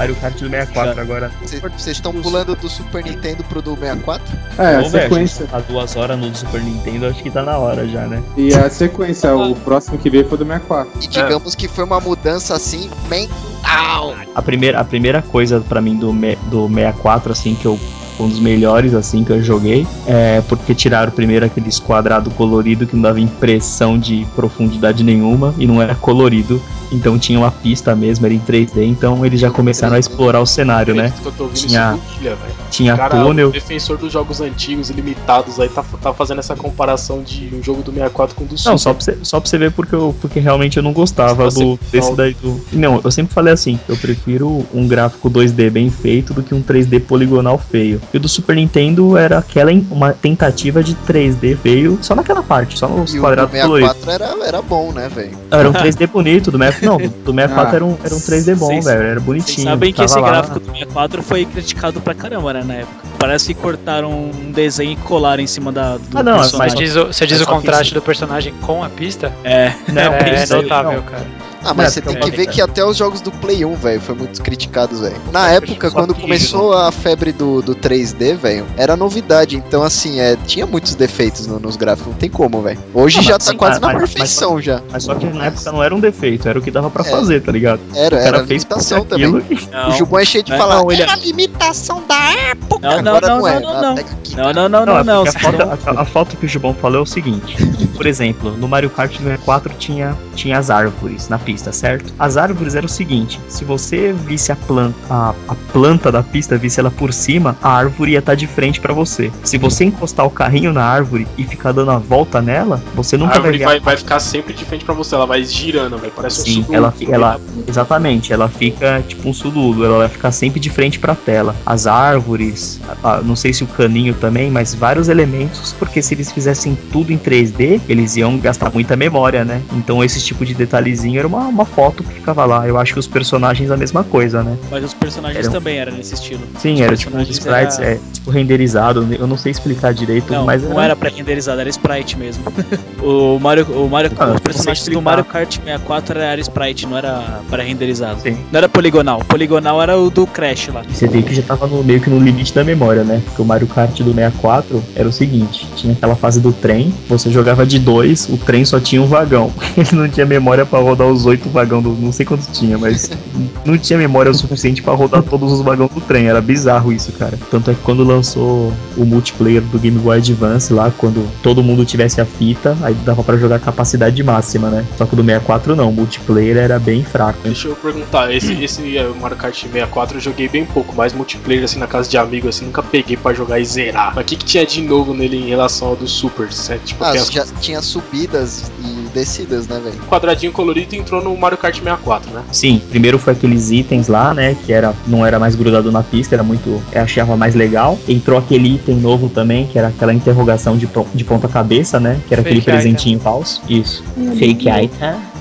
Mario 0.00 0.16
Kart 0.16 0.32
do 0.38 0.48
64 0.48 0.98
agora. 1.00 1.30
Cê- 1.44 1.60
Vocês 1.60 1.96
estão 1.98 2.12
pulando 2.14 2.56
do 2.56 2.68
Super 2.70 3.04
Nintendo 3.04 3.44
pro 3.44 3.60
do 3.60 3.76
64? 3.76 4.24
É, 4.58 4.76
a 4.76 4.80
Ô, 4.80 4.88
velho, 4.88 5.08
sequência. 5.10 5.46
Há 5.52 5.60
duas 5.60 5.94
horas 5.94 6.18
no 6.18 6.34
Super 6.34 6.62
Nintendo, 6.62 7.06
acho 7.06 7.22
que 7.22 7.30
tá 7.30 7.42
na 7.42 7.58
hora 7.58 7.86
já, 7.86 8.06
né? 8.06 8.22
E 8.34 8.54
a 8.54 8.70
sequência, 8.70 9.34
o 9.36 9.54
próximo 9.56 9.98
que 9.98 10.08
veio 10.08 10.26
foi 10.26 10.38
do 10.38 10.44
64. 10.46 10.90
E 11.02 11.06
digamos 11.06 11.54
que 11.54 11.68
foi 11.68 11.84
uma 11.84 12.00
mudança 12.00 12.54
assim, 12.54 12.88
mental. 13.10 14.14
A 14.34 14.40
primeira, 14.40 14.80
a 14.80 14.84
primeira 14.84 15.20
coisa 15.20 15.60
pra 15.60 15.82
mim 15.82 15.96
do, 15.96 16.12
me- 16.14 16.36
do 16.50 16.66
64, 16.66 17.32
assim, 17.32 17.54
que 17.54 17.66
eu. 17.66 17.78
Um 18.20 18.28
dos 18.28 18.38
melhores, 18.38 18.94
assim, 18.94 19.24
que 19.24 19.30
eu 19.32 19.42
joguei. 19.42 19.86
É 20.06 20.42
porque 20.48 20.74
tiraram 20.74 21.10
primeiro 21.10 21.46
aquele 21.46 21.70
quadrado 21.80 22.30
colorido 22.30 22.86
que 22.86 22.94
não 22.94 23.02
dava 23.02 23.20
impressão 23.20 23.98
de 23.98 24.26
profundidade 24.36 25.02
nenhuma 25.02 25.54
e 25.58 25.66
não 25.66 25.80
era 25.80 25.94
colorido. 25.94 26.60
Então 26.92 27.16
tinha 27.18 27.38
uma 27.38 27.52
pista 27.52 27.94
mesmo, 27.94 28.26
era 28.26 28.34
em 28.34 28.40
3D. 28.40 28.82
Então 28.84 29.24
eles 29.24 29.38
já 29.40 29.48
começaram 29.50 29.94
a 29.94 29.98
explorar 29.98 30.40
o 30.40 30.46
cenário, 30.46 30.92
né? 30.94 31.12
Tinha- 31.54 31.92
do 31.92 32.00
Ilha. 32.20 32.36
Tinha 32.70 32.96
Cara, 32.96 33.22
túnel. 33.22 33.48
o 33.48 33.52
defensor 33.52 33.96
dos 33.96 34.12
jogos 34.12 34.40
antigos 34.40 34.90
e 34.90 34.92
limitados 34.92 35.58
aí 35.60 35.68
tá, 35.68 35.84
tá 36.02 36.12
fazendo 36.12 36.40
essa 36.40 36.56
comparação 36.56 37.22
de 37.22 37.48
um 37.54 37.62
jogo 37.62 37.82
do 37.82 37.92
64 37.92 38.34
com 38.34 38.44
o 38.44 38.46
do 38.46 38.58
Super. 38.58 38.70
Não, 38.70 38.78
só 38.78 38.92
pra, 38.92 39.04
você, 39.04 39.16
só 39.22 39.40
pra 39.40 39.48
você 39.48 39.56
ver 39.58 39.70
porque, 39.72 39.94
eu, 39.94 40.14
porque 40.20 40.40
realmente 40.40 40.76
eu 40.76 40.82
não 40.82 40.92
gostava 40.92 41.44
Você- 41.44 41.64
do, 41.64 41.78
desse 41.92 42.12
daí 42.14 42.34
do. 42.34 42.60
Não, 42.72 43.00
eu 43.04 43.10
sempre 43.10 43.32
falei 43.32 43.52
assim, 43.54 43.78
eu 43.88 43.96
prefiro 43.96 44.66
um 44.74 44.86
gráfico 44.88 45.30
2D 45.30 45.70
bem 45.70 45.90
feito 45.90 46.34
do 46.34 46.42
que 46.42 46.54
um 46.54 46.62
3D 46.62 46.98
poligonal 47.00 47.56
feio. 47.56 48.00
E 48.12 48.16
o 48.16 48.20
do 48.20 48.28
Super 48.28 48.56
Nintendo 48.56 49.16
era 49.16 49.38
aquela 49.38 49.70
uma 49.90 50.12
tentativa 50.12 50.82
de 50.82 50.94
3D 51.06 51.56
feio 51.56 51.98
só 52.02 52.14
naquela 52.14 52.42
parte, 52.42 52.76
só 52.78 52.88
nos 52.88 53.12
E 53.14 53.18
o 53.18 53.20
do 53.20 53.26
quadrados 53.26 53.60
coloridos. 53.60 53.92
64 53.96 54.10
era, 54.36 54.46
era 54.48 54.62
bom, 54.62 54.92
né, 54.92 55.08
velho? 55.08 55.38
Era 55.50 55.68
um 55.68 55.72
3D 55.72 56.06
bonito, 56.08 56.50
do 56.50 56.58
64. 56.58 56.86
Não, 56.86 56.96
do 56.98 57.32
64 57.32 57.60
Ah. 57.70 57.76
era, 57.76 57.84
um, 57.84 57.96
era 58.04 58.14
um 58.14 58.18
3D 58.18 58.56
bom, 58.56 58.80
velho. 58.80 59.02
Era 59.02 59.20
bonitinho. 59.20 59.68
sabem 59.68 59.92
que 59.92 60.02
esse 60.02 60.18
lá. 60.18 60.28
gráfico 60.28 60.58
do 60.60 60.66
64 60.66 61.22
foi 61.22 61.44
criticado 61.44 62.00
pra 62.00 62.14
caramba, 62.14 62.52
né, 62.52 62.64
na 62.64 62.74
época. 62.74 63.00
Parece 63.18 63.46
que 63.48 63.54
cortaram 63.54 64.10
um 64.10 64.50
desenho 64.50 64.92
e 64.92 64.96
colaram 64.96 65.42
em 65.42 65.46
cima 65.46 65.70
da, 65.70 65.96
do 65.98 66.18
Ah, 66.18 66.22
não, 66.22 66.38
Você 66.38 66.56
mas- 66.56 66.72
personagem. 66.72 66.78
diz 66.78 66.96
o, 66.96 67.06
você 67.06 67.26
diz 67.26 67.38
Mas 67.38 67.46
o 67.46 67.50
contraste 67.50 67.94
do 67.94 68.02
personagem 68.02 68.52
com 68.62 68.82
a 68.82 68.88
pista? 68.88 69.32
É, 69.44 69.72
Não, 69.88 70.02
é, 70.14 70.40
aí 70.40 70.48
notável, 70.48 70.92
não. 70.94 71.02
cara. 71.02 71.26
Ah, 71.64 71.74
mas 71.74 71.86
É, 71.86 71.90
você 71.90 72.00
tem 72.02 72.18
que 72.18 72.30
ver 72.30 72.46
que 72.46 72.60
até 72.60 72.84
os 72.84 72.96
jogos 72.96 73.20
do 73.20 73.30
Play 73.30 73.64
1, 73.64 73.74
velho, 73.76 74.00
foi 74.00 74.14
muito 74.14 74.40
criticados, 74.42 75.00
velho. 75.00 75.16
Na 75.32 75.50
época, 75.50 75.90
quando 75.90 76.14
começou 76.14 76.72
a 76.72 76.90
febre 76.90 77.32
do, 77.32 77.60
do 77.62 77.74
3D, 77.74 78.34
velho, 78.36 78.66
era 78.76 78.96
novidade. 78.96 79.56
Então, 79.56 79.82
assim, 79.82 80.20
é, 80.20 80.36
tinha 80.46 80.66
muitos 80.66 80.94
defeitos 80.94 81.46
no- 81.46 81.60
nos 81.60 81.76
gráficos, 81.76 82.12
não 82.12 82.18
tem 82.18 82.30
como, 82.30 82.62
velho. 82.62 82.78
Hoje 82.94 83.18
Ah, 83.18 83.22
já 83.22 83.32
mas 83.34 83.44
tá 83.44 83.50
sim, 83.52 83.56
quase 83.56 83.80
mas- 83.80 83.92
na 83.92 83.98
mas- 84.00 84.10
perfeição 84.10 84.60
já. 84.60 84.80
Mas 84.90 85.04
só 85.04 85.14
que 85.14 85.26
na 85.26 85.46
época 85.46 85.70
não 85.72 85.82
era 85.82 85.94
um 85.94 86.00
defeito, 86.00 86.48
era 86.48 86.58
o 86.58 86.62
que 86.62 86.70
dava 86.70 86.88
pra 86.90 87.04
É. 87.06 87.10
fazer, 87.10 87.40
tá 87.42 87.52
ligado? 87.52 87.80
Era, 87.94 88.16
O 88.16 88.18
cara 88.18 88.36
era 88.38 88.46
fez 88.46 88.64
porque 88.64 88.84
limitação 88.84 89.04
também. 89.04 89.30
não. 89.72 89.88
O 89.88 89.92
Jubão 89.92 90.18
é 90.20 90.24
cheio 90.24 90.42
de 90.44 90.50
Não, 90.52 90.58
falar, 90.58 90.76
não, 90.76 90.90
ele- 90.92 91.02
era 91.02 91.12
a 91.12 91.16
limitação 91.16 92.02
da 92.08 92.32
época. 92.50 92.80
Não, 92.88 93.02
não, 93.02 93.16
Agora 93.16 93.26
não, 93.34 93.38
não, 93.40 93.48
é. 93.48 93.60
não, 93.60 93.70
Ah, 93.70 93.82
não. 93.82 93.94
Não, 94.36 94.52
não, 94.52 94.68
não, 94.68 94.86
não, 94.86 94.98
é 94.98 95.04
não. 95.04 95.22
a, 95.22 95.32
foto, 95.32 95.62
a, 95.62 96.22
a 96.22 96.36
que 96.36 96.46
o 96.46 96.48
Gibão 96.48 96.72
falou 96.74 96.98
é 97.00 97.02
o 97.02 97.06
seguinte: 97.06 97.56
por 97.96 98.06
exemplo, 98.06 98.52
no 98.56 98.68
Mario 98.68 98.88
Kart 98.88 99.10
64 99.16 99.74
tinha, 99.78 100.16
tinha 100.34 100.56
as 100.58 100.70
árvores 100.70 101.28
na 101.28 101.38
pista, 101.38 101.49
certo? 101.58 102.12
As 102.18 102.36
árvores 102.36 102.74
era 102.74 102.86
o 102.86 102.88
seguinte: 102.88 103.40
se 103.48 103.64
você 103.64 104.12
visse 104.12 104.52
a 104.52 104.56
planta, 104.56 104.94
a, 105.08 105.34
a 105.48 105.54
planta 105.72 106.10
da 106.12 106.22
pista, 106.22 106.56
visse 106.56 106.80
ela 106.80 106.90
por 106.90 107.12
cima, 107.12 107.56
a 107.62 107.70
árvore 107.70 108.12
ia 108.12 108.18
estar 108.18 108.34
de 108.34 108.46
frente 108.46 108.80
pra 108.80 108.92
você. 108.92 109.30
Se 109.44 109.58
você 109.58 109.84
encostar 109.84 110.26
o 110.26 110.30
carrinho 110.30 110.72
na 110.72 110.82
árvore 110.84 111.26
e 111.38 111.44
ficar 111.44 111.72
dando 111.72 111.90
a 111.90 111.98
volta 111.98 112.40
nela, 112.40 112.82
você 112.94 113.16
A 113.16 113.18
nunca 113.18 113.40
vai 113.40 113.52
ver. 113.52 113.62
a- 113.64 113.66
vai, 113.66 113.80
vai 113.80 113.96
ficar 113.96 114.20
sempre 114.20 114.52
de 114.52 114.64
frente 114.64 114.84
pra 114.84 114.94
você, 114.94 115.14
ela 115.14 115.26
vai 115.26 115.42
girando, 115.44 115.96
velho. 115.98 116.12
Parece 116.14 116.40
um 116.40 116.44
Sim, 116.44 116.52
sudoku, 116.54 116.74
ela, 116.74 116.88
né? 117.00 117.06
ela, 117.14 117.40
exatamente, 117.66 118.32
ela 118.32 118.48
fica 118.48 119.02
tipo 119.06 119.28
um 119.28 119.32
suludo, 119.32 119.84
ela 119.84 119.98
vai 119.98 120.08
ficar 120.08 120.32
sempre 120.32 120.60
de 120.60 120.70
frente 120.70 120.98
pra 120.98 121.14
tela. 121.14 121.54
As 121.64 121.86
árvores, 121.86 122.80
a- 123.02 123.14
a- 123.16 123.22
não 123.22 123.36
sei 123.36 123.52
se 123.52 123.64
o 123.64 123.66
caninho 123.66 124.14
também, 124.14 124.50
mas 124.50 124.74
vários 124.74 125.08
elementos, 125.08 125.74
porque 125.78 126.02
se 126.02 126.14
eles 126.14 126.30
fizessem 126.32 126.76
tudo 126.92 127.12
em 127.12 127.18
3D, 127.18 127.80
eles 127.88 128.16
iam 128.16 128.38
gastar 128.38 128.70
muita 128.72 128.96
memória, 128.96 129.44
né? 129.44 129.62
Então 129.72 130.02
esse 130.04 130.20
tipo 130.22 130.44
de 130.44 130.54
detalhezinho 130.54 131.18
era 131.18 131.26
uma, 131.28 131.39
uma 131.48 131.64
foto 131.64 132.02
que 132.02 132.14
ficava 132.14 132.44
lá. 132.44 132.66
Eu 132.66 132.78
acho 132.78 132.92
que 132.94 132.98
os 132.98 133.06
personagens 133.06 133.70
a 133.70 133.76
mesma 133.76 134.02
coisa, 134.04 134.42
né? 134.42 134.56
Mas 134.70 134.84
os 134.84 134.94
personagens 134.94 135.38
Era 135.40 135.48
um- 135.48 135.52
também 135.52 135.78
eram 135.78 135.92
nesse 135.92 136.14
estilo. 136.14 136.40
Sim, 136.58 136.74
Os 136.74 136.80
era 136.80 136.96
tipo 136.96 137.10
personagens 137.12 137.36
sprites, 137.38 137.78
era- 137.78 137.90
é, 137.92 138.00
tipo 138.12 138.30
renderizado, 138.30 139.06
eu 139.18 139.26
não 139.26 139.36
sei 139.36 139.52
explicar 139.52 139.92
direito, 139.94 140.32
Não, 140.32 140.44
mas 140.44 140.62
não 140.62 140.80
era 140.80 140.94
pré-renderizado, 140.96 141.60
era 141.60 141.68
sprite 141.70 142.16
mesmo. 142.18 142.42
o 143.02 143.38
Mario, 143.38 143.64
o 143.70 143.88
Mario, 143.88 144.10
Ah, 144.18 144.32
os 144.32 144.40
personagens 144.40 144.86
do 144.88 145.00
Mario 145.02 145.24
Kart 145.24 145.50
64 145.56 146.18
era 146.18 146.40
sprite, 146.40 146.86
não 146.86 146.96
era 146.96 147.40
pré-renderizado. 147.50 148.20
Sim. 148.20 148.36
Não 148.52 148.58
era 148.58 148.68
poligonal. 148.68 149.20
Poligonal 149.26 149.80
era 149.82 149.96
o 149.98 150.10
do 150.10 150.26
Crash 150.26 150.68
lá. 150.68 150.82
Você 150.88 151.06
vê 151.06 151.22
que 151.22 151.34
já 151.34 151.42
tava 151.42 151.66
no, 151.66 151.82
meio 151.82 152.00
que 152.00 152.10
no 152.10 152.18
limite 152.18 152.52
da 152.54 152.64
memória, 152.64 153.04
né? 153.04 153.20
Porque 153.24 153.42
o 153.42 153.44
Mario 153.44 153.66
Kart 153.66 153.96
do 154.02 154.12
64 154.12 154.82
era 154.94 155.08
o 155.08 155.12
seguinte: 155.12 155.66
tinha 155.76 155.92
aquela 155.92 156.14
fase 156.16 156.40
do 156.40 156.52
trem, 156.52 156.92
você 157.08 157.30
jogava 157.30 157.64
de 157.66 157.78
dois, 157.78 158.28
o 158.28 158.36
trem 158.36 158.64
só 158.64 158.78
tinha 158.80 159.00
um 159.02 159.06
vagão. 159.06 159.52
Ele 159.76 159.88
não 159.92 160.08
tinha 160.08 160.26
memória 160.26 160.66
pra 160.66 160.78
rodar 160.78 161.06
os 161.06 161.26
oito 161.30 161.48
vagões, 161.48 161.82
do, 161.82 161.90
não 161.90 162.12
sei 162.12 162.26
quantos 162.26 162.46
tinha, 162.56 162.76
mas 162.78 163.10
não 163.64 163.76
tinha 163.78 163.98
memória 163.98 164.30
o 164.30 164.34
suficiente 164.34 164.82
pra 164.82 164.92
rodar 164.94 165.22
todos 165.22 165.52
os 165.52 165.60
vagões 165.62 165.90
do 165.90 166.00
trem. 166.00 166.26
Era 166.28 166.40
bizarro 166.40 166.92
isso, 166.92 167.12
cara. 167.12 167.38
Tanto 167.50 167.70
é 167.70 167.74
que 167.74 167.80
quando 167.80 168.04
lançou 168.04 168.72
o 168.96 169.04
multiplayer 169.04 169.62
do 169.62 169.78
Game 169.78 169.98
Boy 169.98 170.18
Advance 170.18 170.72
lá, 170.72 170.92
quando 170.96 171.26
todo 171.42 171.62
mundo 171.62 171.84
tivesse 171.84 172.20
a 172.20 172.24
fita, 172.26 172.76
aí 172.82 172.94
dava 173.04 173.22
pra 173.24 173.36
jogar 173.36 173.58
capacidade 173.58 174.22
máxima, 174.22 174.68
né? 174.70 174.84
Só 174.98 175.06
que 175.06 175.14
o 175.14 175.16
do 175.16 175.22
64 175.24 175.74
não, 175.76 175.88
o 175.88 175.92
multiplayer 175.92 176.56
era 176.56 176.78
bem 176.78 177.02
fraco. 177.04 177.38
Deixa 177.44 177.68
eu 177.68 177.76
perguntar, 177.76 178.32
esse, 178.34 178.52
esse 178.62 178.96
é, 178.96 179.08
Mario 179.20 179.36
Kart 179.36 179.54
64 179.54 180.16
eu 180.16 180.20
joguei 180.20 180.48
bem 180.48 180.64
pouco, 180.64 180.94
mais 180.94 181.12
multiplayer 181.12 181.64
assim 181.64 181.78
na 181.78 181.86
casa 181.86 182.08
de 182.08 182.16
amigos, 182.18 182.56
assim, 182.56 182.66
nunca 182.66 182.82
peguei 182.82 183.16
pra 183.16 183.32
jogar 183.32 183.58
e 183.60 183.64
zerar. 183.64 184.12
Mas 184.14 184.24
o 184.24 184.26
que, 184.26 184.36
que 184.36 184.44
tinha 184.44 184.66
de 184.66 184.80
novo 184.82 185.14
nele 185.14 185.36
em 185.36 185.48
relação 185.48 185.88
ao 185.88 185.96
do 185.96 186.06
Super? 186.08 186.52
Certo? 186.52 186.84
Tipo, 186.84 187.04
Ah, 187.04 187.10
as- 187.10 187.28
já 187.30 187.44
tinha 187.60 187.80
subidas 187.82 188.70
e 188.82 189.08
descidas, 189.14 189.66
né, 189.68 189.80
velho? 189.82 189.96
quadradinho 190.08 190.52
colorido 190.52 190.94
entrou 190.96 191.19
no 191.20 191.36
Mario 191.36 191.58
Kart 191.58 191.74
64, 191.74 192.30
né? 192.32 192.42
Sim, 192.52 192.80
primeiro 192.90 193.18
foi 193.18 193.32
aqueles 193.32 193.70
itens 193.70 194.08
lá, 194.08 194.32
né? 194.34 194.56
Que 194.66 194.72
era, 194.72 194.94
não 195.06 195.24
era 195.24 195.38
mais 195.38 195.54
grudado 195.54 195.90
na 195.92 196.02
pista, 196.02 196.34
era 196.34 196.42
muito. 196.42 196.80
Eu 196.92 197.02
achava 197.02 197.36
mais 197.36 197.54
legal. 197.54 197.98
Entrou 198.08 198.38
aquele 198.38 198.74
item 198.74 198.96
novo 198.96 199.28
também, 199.28 199.66
que 199.66 199.78
era 199.78 199.88
aquela 199.88 200.12
interrogação 200.14 200.76
de, 200.76 200.88
de 201.14 201.24
ponta-cabeça, 201.24 201.98
né? 202.00 202.18
Que 202.28 202.34
era 202.34 202.40
aquele 202.42 202.60
Fake 202.60 202.70
presentinho 202.70 203.20
falso. 203.20 203.62
Isso. 203.68 204.02
Fake 204.38 204.68
item. 204.68 204.90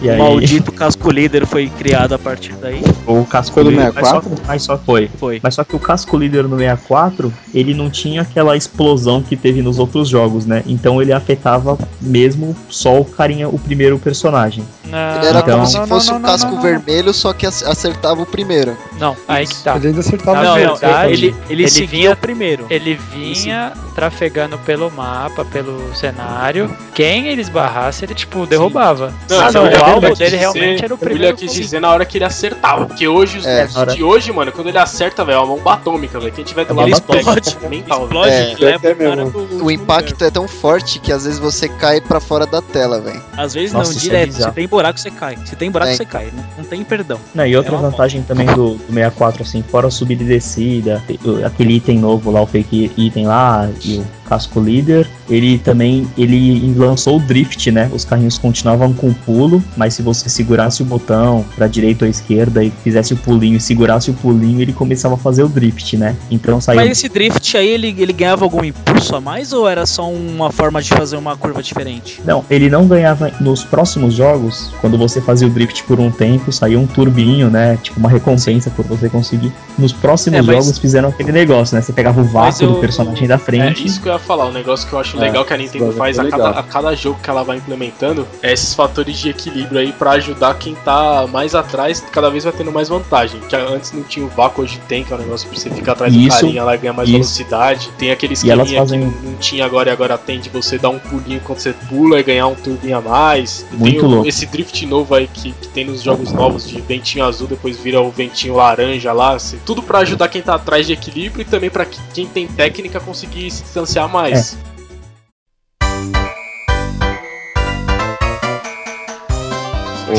E 0.01 0.07
O 0.07 0.11
aí, 0.11 0.17
maldito 0.17 0.71
casco 0.71 1.11
líder 1.11 1.45
foi 1.45 1.67
criado 1.67 2.13
a 2.13 2.17
partir 2.19 2.53
daí. 2.61 2.81
o 3.05 3.25
casco 3.25 3.53
Foi 3.55 3.63
do 3.65 3.69
líder. 3.71 3.91
Mas 3.93 4.07
só, 4.07 4.21
64? 4.21 4.43
mas 4.47 4.63
só 4.63 4.77
foi. 4.77 5.09
Foi. 5.19 5.39
Mas 5.43 5.55
só 5.55 5.63
que 5.65 5.75
o 5.75 5.79
casco 5.79 6.15
líder 6.17 6.43
no 6.43 6.57
64, 6.57 7.33
ele 7.53 7.73
não 7.73 7.89
tinha 7.89 8.21
aquela 8.21 8.55
explosão 8.55 9.21
que 9.21 9.35
teve 9.35 9.61
nos 9.61 9.77
outros 9.77 10.07
jogos, 10.07 10.45
né? 10.45 10.63
Então 10.65 11.01
ele 11.01 11.11
afetava 11.11 11.77
mesmo 11.99 12.55
só 12.69 12.99
o 13.01 13.03
carinha, 13.03 13.49
o 13.49 13.59
primeiro 13.59 13.99
personagem. 13.99 14.63
Era 14.91 15.39
Então- 15.39 15.59
como 15.59 15.67
se 15.69 15.77
não, 15.77 15.88
fosse 15.88 16.08
não, 16.10 16.15
um 16.17 16.19
não, 16.19 16.29
casco 16.29 16.47
não, 16.49 16.55
não. 16.55 16.62
vermelho, 16.62 17.13
só 17.13 17.34
que 17.34 17.45
ac- 17.45 17.63
acertava 17.65 18.21
o 18.21 18.25
primeiro. 18.25 18.75
Não, 18.99 19.15
aí 19.27 19.45
que 19.47 19.55
tá. 19.58 19.75
Ele 19.75 19.88
ainda 19.88 19.99
acertava 19.99 20.43
não, 20.43 20.55
o 20.55 20.60
não, 20.60 20.75
verdade, 20.75 21.13
ele, 21.13 21.25
ele, 21.49 21.63
ele 21.63 21.69
seguia 21.69 21.88
vinha- 21.88 22.12
o 22.12 22.17
primeiro. 22.17 22.65
Ele 22.69 22.95
vinha 22.95 23.73
trafegando 23.95 24.58
pelo 24.60 24.89
mapa, 24.91 25.43
pelo 25.45 25.93
cenário. 25.95 26.73
Quem 26.93 27.27
ele 27.27 27.41
esbarrasse, 27.41 28.05
ele, 28.05 28.13
tipo, 28.13 28.45
derrubava. 28.45 29.13
Não, 29.29 29.39
Ah, 29.41 29.51
não, 29.51 29.63
o 29.65 29.84
alvo 29.86 30.01
dele 30.01 30.13
dizer- 30.15 30.38
realmente 30.38 30.84
era 30.86 30.93
o 30.93 30.97
primeiro. 30.97 31.36
quis 31.38 31.53
dizer 31.53 31.79
na 31.79 31.89
hora 31.91 32.05
que 32.05 32.17
ele 32.17 32.25
acertava. 32.25 32.86
Porque 32.86 33.08
hoje, 33.08 33.39
os 33.39 33.45
É, 33.45 33.65
de 33.93 34.03
hoje, 34.03 34.32
mano, 34.32 34.51
quando 34.51 34.67
ele 34.67 34.77
acerta, 34.77 35.23
velho, 35.25 35.36
é 35.38 35.39
uma 35.39 35.55
bomba 35.55 35.73
atômica, 35.73 36.19
velho. 36.19 36.32
Quem 36.32 36.43
tiver 36.45 36.65
do 36.65 36.73
lado 36.73 36.88
Ele 36.88 36.93
explode. 36.93 37.58
Mental. 37.69 38.03
Explode 38.05 38.29
É, 38.29 38.55
leva 38.60 38.88
é 38.88 38.91
o 38.91 38.95
cara 38.97 39.15
mesmo. 39.15 39.32
do- 39.32 39.65
O 39.65 39.71
impacto 39.71 40.23
é 40.23 40.32
tão 40.32 40.47
forte 40.47 40.99
que 40.99 41.12
às 41.12 41.25
vezes 41.25 41.39
você 41.39 41.67
cai 41.67 41.99
pra 42.01 42.19
fora 42.19 42.45
da 42.45 42.62
tela, 42.62 42.99
velho. 43.01 43.21
Às 43.36 43.53
vezes 43.53 43.73
não, 43.73 43.82
é 43.82 43.86
direto. 43.86 44.34
Se 44.34 44.51
tem 44.51 44.67
buraco, 44.67 44.99
você 44.99 45.12
cai. 45.12 45.38
Se 45.45 45.55
tem 45.59 45.69
buraco, 45.69 45.91
É. 45.91 45.95
você 45.95 46.05
cai. 46.05 46.29
Não, 46.33 46.43
não 46.57 46.63
tem 46.63 46.83
perdão. 46.83 47.19
Não, 47.35 47.45
e 47.45 47.55
outra 47.55 47.75
É 47.75 47.79
vantagem 47.79 48.23
também 48.23 48.47
do, 48.47 48.75
do 48.75 48.93
64, 48.93 49.43
assim, 49.43 49.61
fora 49.61 49.87
a 49.87 49.91
subida 49.91 50.23
e 50.23 50.25
descida, 50.25 51.03
aquele 51.45 51.73
item 51.73 51.99
novo 51.99 52.31
lá, 52.31 52.41
o 52.41 52.47
fake 52.47 52.91
item 52.97 53.27
lá, 53.27 53.69
e 53.83 53.97
o 53.97 54.05
casco 54.29 54.59
líder, 54.61 55.07
ele 55.29 55.57
também, 55.57 56.07
ele 56.17 56.73
lançou 56.77 57.17
o 57.17 57.19
drift, 57.19 57.71
né? 57.71 57.89
Os 57.93 58.05
carrinhos 58.05 58.37
continuavam 58.37 58.93
com 58.93 59.11
pulo, 59.13 59.63
mas 59.75 59.95
se 59.95 60.01
você 60.01 60.29
segurasse 60.29 60.81
o 60.81 60.85
botão 60.85 61.43
pra 61.55 61.67
direita 61.67 62.05
ou 62.05 62.11
esquerda 62.11 62.63
e 62.63 62.71
fizesse 62.83 63.13
o 63.13 63.17
pulinho 63.17 63.57
e 63.57 63.59
segurasse 63.59 64.11
o 64.11 64.13
pulinho, 64.13 64.61
ele 64.61 64.73
começava 64.73 65.15
a 65.15 65.17
fazer 65.17 65.43
o 65.43 65.49
drift, 65.49 65.97
né? 65.97 66.15
Então 66.29 66.61
saiu... 66.61 66.79
Mas 66.79 66.91
esse 66.91 67.09
drift 67.09 67.57
aí, 67.57 67.67
ele, 67.67 67.95
ele 67.97 68.13
ganhava 68.13 68.45
algum 68.45 68.63
impulso 68.63 69.15
a 69.15 69.21
mais 69.21 69.51
ou 69.51 69.67
era 69.67 69.85
só 69.85 70.09
uma 70.09 70.51
forma 70.51 70.81
de 70.81 70.89
fazer 70.89 71.17
uma 71.17 71.35
curva 71.35 71.61
diferente? 71.63 72.21
Não, 72.25 72.45
ele 72.49 72.69
não 72.69 72.87
ganhava 72.87 73.31
nos 73.41 73.63
próximos 73.63 74.13
jogos, 74.13 74.71
quando 74.81 74.97
você 74.97 75.19
fazia 75.21 75.47
o 75.47 75.49
drift 75.51 75.83
por 75.83 75.99
um 75.99 76.11
tempo, 76.11 76.51
saía 76.51 76.77
um 76.79 76.85
turbinho, 76.85 77.49
né? 77.49 77.77
Tipo 77.81 77.99
uma 77.99 78.09
recompensa 78.09 78.69
por 78.69 78.85
você 78.85 79.09
conseguir. 79.09 79.51
Nos 79.77 79.91
próximos 79.93 80.39
É, 80.39 80.41
mas- 80.41 80.65
jogos 80.65 80.77
fizeram 80.77 81.09
aquele 81.09 81.31
negócio, 81.31 81.75
né? 81.75 81.81
Você 81.81 81.93
pegava 81.93 82.21
o 82.21 82.23
vácuo 82.23 82.63
eu- 82.63 82.73
do 82.73 82.79
personagem 82.79 83.27
da 83.27 83.35
É 83.35 83.37
frente. 83.37 83.85
isso 83.85 84.01
que 84.01 84.08
eu 84.10 84.13
ia 84.19 84.25
falar, 84.25 84.45
um 84.45 84.51
negócio 84.51 84.87
que 84.87 84.93
eu 84.93 84.99
acho 84.99 85.17
É, 85.17 85.21
legal 85.21 85.43
que 85.45 85.53
a 85.53 85.57
Nintendo 85.57 85.91
faz 85.93 86.19
a 86.19 86.23
é 86.25 86.29
cada, 86.29 86.49
a 86.49 86.63
cada 86.63 86.95
jogo 86.95 87.19
que 87.21 87.29
ela 87.29 87.43
vai 87.43 87.57
implementando 87.57 88.27
é 88.41 88.51
esses 88.53 88.73
fatores 88.73 89.17
de 89.17 89.29
equilíbrio 89.29 89.79
aí 89.79 89.91
pra 89.91 90.11
ajudar 90.11 90.53
quem 90.55 90.75
tá 90.75 91.27
mais 91.31 91.55
atrás, 91.55 91.99
cada 92.11 92.29
vez 92.29 92.43
vai 92.43 92.53
tendo 92.53 92.71
mais 92.71 92.89
vantagem. 92.89 93.39
Que 93.41 93.55
antes 93.55 93.91
não 93.91 94.03
tinha 94.03 94.25
o 94.25 94.29
vácuo, 94.29 94.63
hoje 94.63 94.79
tem, 94.87 95.03
que 95.03 95.11
é 95.13 95.15
um 95.15 95.19
negócio 95.19 95.47
pra 95.49 95.57
você 95.57 95.69
ficar 95.69 95.93
atrás 95.93 96.13
do 96.13 96.19
Isso, 96.19 96.39
carinha 96.41 96.63
lá 96.63 96.75
e 96.75 96.77
ganhar 96.77 96.93
mais 96.93 97.07
isso. 97.09 97.17
velocidade. 97.17 97.89
Tem 97.97 98.11
aquele 98.11 98.33
esqueminha 98.33 98.79
fazem- 98.79 99.09
que 99.11 99.25
não 99.25 99.35
tinha 99.35 99.65
agora 99.65 99.89
e 99.89 99.93
agora 99.93 100.17
tem 100.17 100.39
de 100.39 100.49
você 100.49 100.77
dar 100.77 100.89
um 100.89 100.99
pulinho 100.99 101.41
quando 101.43 101.59
você 101.59 101.73
pula 101.87 102.19
e 102.19 102.23
ganhar 102.23 102.47
um 102.47 102.55
turbinho 102.55 102.97
a 102.97 103.01
mais. 103.01 103.65
Muito 103.71 103.91
tem 103.99 103.99
o- 104.05 104.07
louco. 104.07 104.27
esse 104.27 104.45
drift 104.45 104.85
novo 104.85 105.15
aí 105.15 105.27
que, 105.27 105.51
que 105.53 105.67
tem 105.69 105.85
nos 105.85 106.01
jogos 106.01 106.31
novos 106.31 106.67
de 106.67 106.79
ventinho 106.81 107.25
azul, 107.25 107.47
depois 107.47 107.77
vira 107.77 108.01
o 108.01 108.09
ventinho 108.11 108.55
laranja 108.55 109.11
lá. 109.13 109.29
assim. 109.33 109.59
tudo 109.65 109.81
pra 109.83 109.99
ajudar 109.99 110.27
quem 110.27 110.41
tá 110.41 110.55
atrás 110.55 110.85
de 110.87 110.93
equilíbrio 110.93 111.41
e 111.43 111.45
também 111.45 111.69
pra 111.69 111.85
que- 111.85 111.99
quem 112.13 112.25
tem 112.25 112.47
técnica 112.47 112.99
conseguir 112.99 113.49
se 113.51 113.61
distanciar 113.63 114.08
mais. 114.12 114.57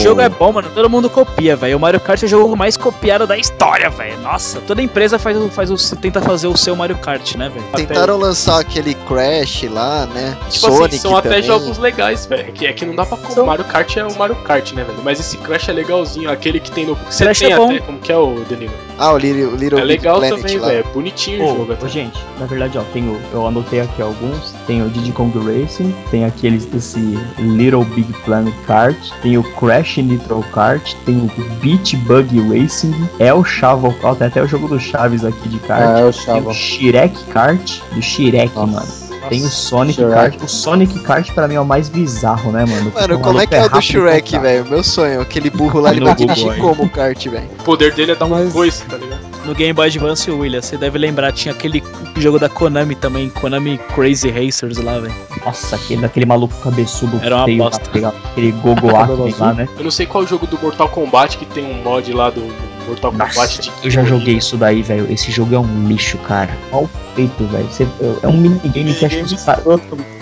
Jogo 0.02 0.20
é 0.20 0.28
bom, 0.28 0.52
mano. 0.52 0.68
Todo 0.74 0.88
mundo 0.90 1.08
copia, 1.10 1.56
velho. 1.56 1.76
O 1.76 1.80
Mario 1.80 2.00
Kart 2.00 2.22
é 2.22 2.26
o 2.26 2.28
jogo 2.28 2.56
mais 2.56 2.76
copiado 2.76 3.26
da 3.26 3.36
história, 3.36 3.88
velho. 3.90 4.18
Nossa, 4.20 4.60
toda 4.60 4.82
empresa 4.82 5.18
faz, 5.18 5.36
o- 5.36 5.48
faz 5.48 5.70
o, 5.70 5.96
tenta 5.96 6.20
fazer 6.20 6.46
o 6.48 6.56
seu 6.56 6.74
Mario 6.76 6.96
Kart, 6.98 7.34
né, 7.36 7.48
velho? 7.48 7.64
Tentaram 7.74 8.16
lançar 8.18 8.60
aquele 8.60 8.94
Crash 8.94 9.64
lá, 9.70 10.06
né? 10.06 10.36
Tipo 10.50 10.66
Sonic 10.72 10.84
assim, 10.94 10.98
são 10.98 11.16
até 11.16 11.28
também. 11.28 11.42
jogos 11.42 11.78
legais, 11.78 12.26
velho. 12.26 12.48
É 12.48 12.52
que, 12.52 12.66
é 12.66 12.72
que 12.72 12.84
não 12.84 12.94
dá 12.94 13.04
pra. 13.06 13.16
São- 13.30 13.46
Mario 13.46 13.64
Kart 13.64 13.96
é 13.96 14.04
o 14.04 14.16
Mario 14.18 14.36
Kart, 14.36 14.72
né, 14.72 14.84
velho? 14.84 14.98
Mas 15.04 15.20
esse 15.20 15.36
Crash 15.38 15.68
é 15.68 15.72
legalzinho. 15.72 16.30
Aquele 16.30 16.60
que 16.60 16.70
tem 16.70 16.86
no. 16.86 16.94
Você 17.08 17.24
Crash 17.24 17.38
tem 17.40 17.52
é 17.52 17.56
bom. 17.56 17.66
até. 17.70 17.80
Como 17.80 17.98
que 17.98 18.12
é 18.12 18.16
o 18.16 18.40
Danilo? 18.48 18.72
Ah, 18.98 19.12
o 19.12 19.18
Little, 19.18 19.56
Little 19.56 19.78
É 19.78 19.84
legal 19.84 20.18
Planet 20.18 20.40
também, 20.40 20.58
velho. 20.58 20.78
É 20.78 20.82
bonitinho 20.92 21.42
o 21.42 21.52
Ô, 21.52 21.56
jogo 21.56 21.72
até. 21.72 21.88
gente, 21.88 22.18
na 22.38 22.44
verdade, 22.46 22.76
ó, 22.76 22.82
tem 22.92 23.02
o, 23.08 23.18
eu 23.32 23.46
anotei 23.46 23.80
aqui 23.80 24.02
alguns. 24.02 24.54
Tem 24.66 24.82
o 24.82 24.88
Diddy 24.90 25.12
Kong 25.12 25.32
Racing, 25.38 25.94
tem 26.10 26.24
aqueles, 26.26 26.68
esse 26.74 26.98
Little 27.38 27.84
Big 27.84 28.12
Planet 28.24 28.54
Kart, 28.66 28.96
tem 29.22 29.38
o 29.38 29.42
Crash 29.42 29.89
Nitro 29.98 30.44
Kart, 30.52 30.94
tem 31.04 31.16
o 31.16 31.42
Beach 31.60 31.96
Buggy 31.96 32.40
Racing, 32.40 32.94
é 33.18 33.32
o 33.34 33.42
Shovel, 33.44 33.94
ó, 34.02 34.14
tem 34.14 34.26
até 34.28 34.42
o 34.42 34.46
jogo 34.46 34.68
do 34.68 34.78
Chaves 34.80 35.24
aqui 35.24 35.48
de 35.48 35.58
kart. 35.60 35.82
Ah, 35.82 36.00
eu 36.00 36.12
Tem 36.12 36.22
chavo. 36.24 36.50
o 36.50 36.54
Shrek 36.54 37.24
Kart, 37.24 37.78
do 37.92 38.02
Shrek, 38.02 38.54
mano. 38.56 38.82
Tem 39.28 39.44
o 39.44 39.48
Sonic 39.48 39.94
Shrek. 40.00 40.12
Kart. 40.14 40.42
O 40.42 40.48
Sonic 40.48 40.98
Kart 41.00 41.30
pra 41.32 41.46
mim 41.46 41.54
é 41.54 41.60
o 41.60 41.64
mais 41.64 41.88
bizarro, 41.88 42.50
né, 42.50 42.64
mano? 42.66 42.90
Mano, 42.94 43.14
O 43.16 43.18
como 43.20 43.40
é 43.40 43.46
que 43.46 43.54
é 43.54 43.64
o 43.64 43.68
do 43.68 43.80
Shrek, 43.80 44.38
velho? 44.38 44.64
Meu 44.68 44.82
sonho, 44.82 45.20
aquele 45.20 45.50
burro 45.50 45.80
lá, 45.80 45.90
ele 45.92 46.00
No 46.00 46.06
vai 46.06 46.14
Google 46.16 46.34
dirigir 46.34 46.60
como 46.60 46.82
o 46.84 46.88
kart, 46.88 47.26
velho. 47.28 47.48
O 47.60 47.62
poder 47.62 47.92
dele 47.94 48.12
é 48.12 48.14
dar 48.14 48.24
um 48.26 48.30
Mas- 48.30 48.52
coice, 48.52 48.82
tá 48.86 48.96
ligado? 48.96 49.29
No 49.50 49.56
Game 49.56 49.72
Boy 49.72 49.88
Advance, 49.88 50.30
William, 50.30 50.62
você 50.62 50.76
deve 50.76 50.96
lembrar, 50.96 51.32
tinha 51.32 51.52
aquele 51.52 51.82
jogo 52.16 52.38
da 52.38 52.48
Konami 52.48 52.94
também, 52.94 53.28
Konami 53.28 53.78
Crazy 53.96 54.30
Racers 54.30 54.76
lá, 54.78 55.00
velho. 55.00 55.12
Nossa, 55.44 55.74
aquele, 55.74 56.02
daquele 56.02 56.24
maluco 56.24 56.54
cabeçudo 56.62 57.18
Era 57.20 57.34
uma 57.34 57.44
feio 57.46 57.58
bosta. 57.58 58.00
tá? 58.00 58.12
Aquele 58.30 58.52
Gogo 58.52 58.86
lá, 58.92 59.52
né? 59.52 59.68
Eu 59.76 59.82
não 59.82 59.90
sei 59.90 60.06
qual 60.06 60.24
jogo 60.24 60.46
do 60.46 60.56
Mortal 60.56 60.88
Kombat 60.88 61.36
que 61.36 61.44
tem 61.46 61.64
um 61.64 61.82
mod 61.82 62.12
lá 62.12 62.30
do 62.30 62.42
Mortal 62.86 63.10
Kombat 63.10 63.34
Nossa, 63.36 63.62
de 63.62 63.72
eu 63.82 63.90
já 63.90 64.04
joguei 64.04 64.36
isso 64.36 64.56
daí, 64.56 64.82
velho. 64.82 65.12
Esse 65.12 65.32
jogo 65.32 65.52
é 65.52 65.58
um 65.58 65.88
lixo, 65.88 66.16
cara. 66.18 66.56
Mal 66.70 66.88
feito, 67.16 67.44
velho. 67.46 67.66
Você- 67.66 67.88
É 68.22 68.28
um 68.28 68.36
minigame 68.36 68.94
que 68.94 69.04
acho 69.04 69.16
que 69.24 69.36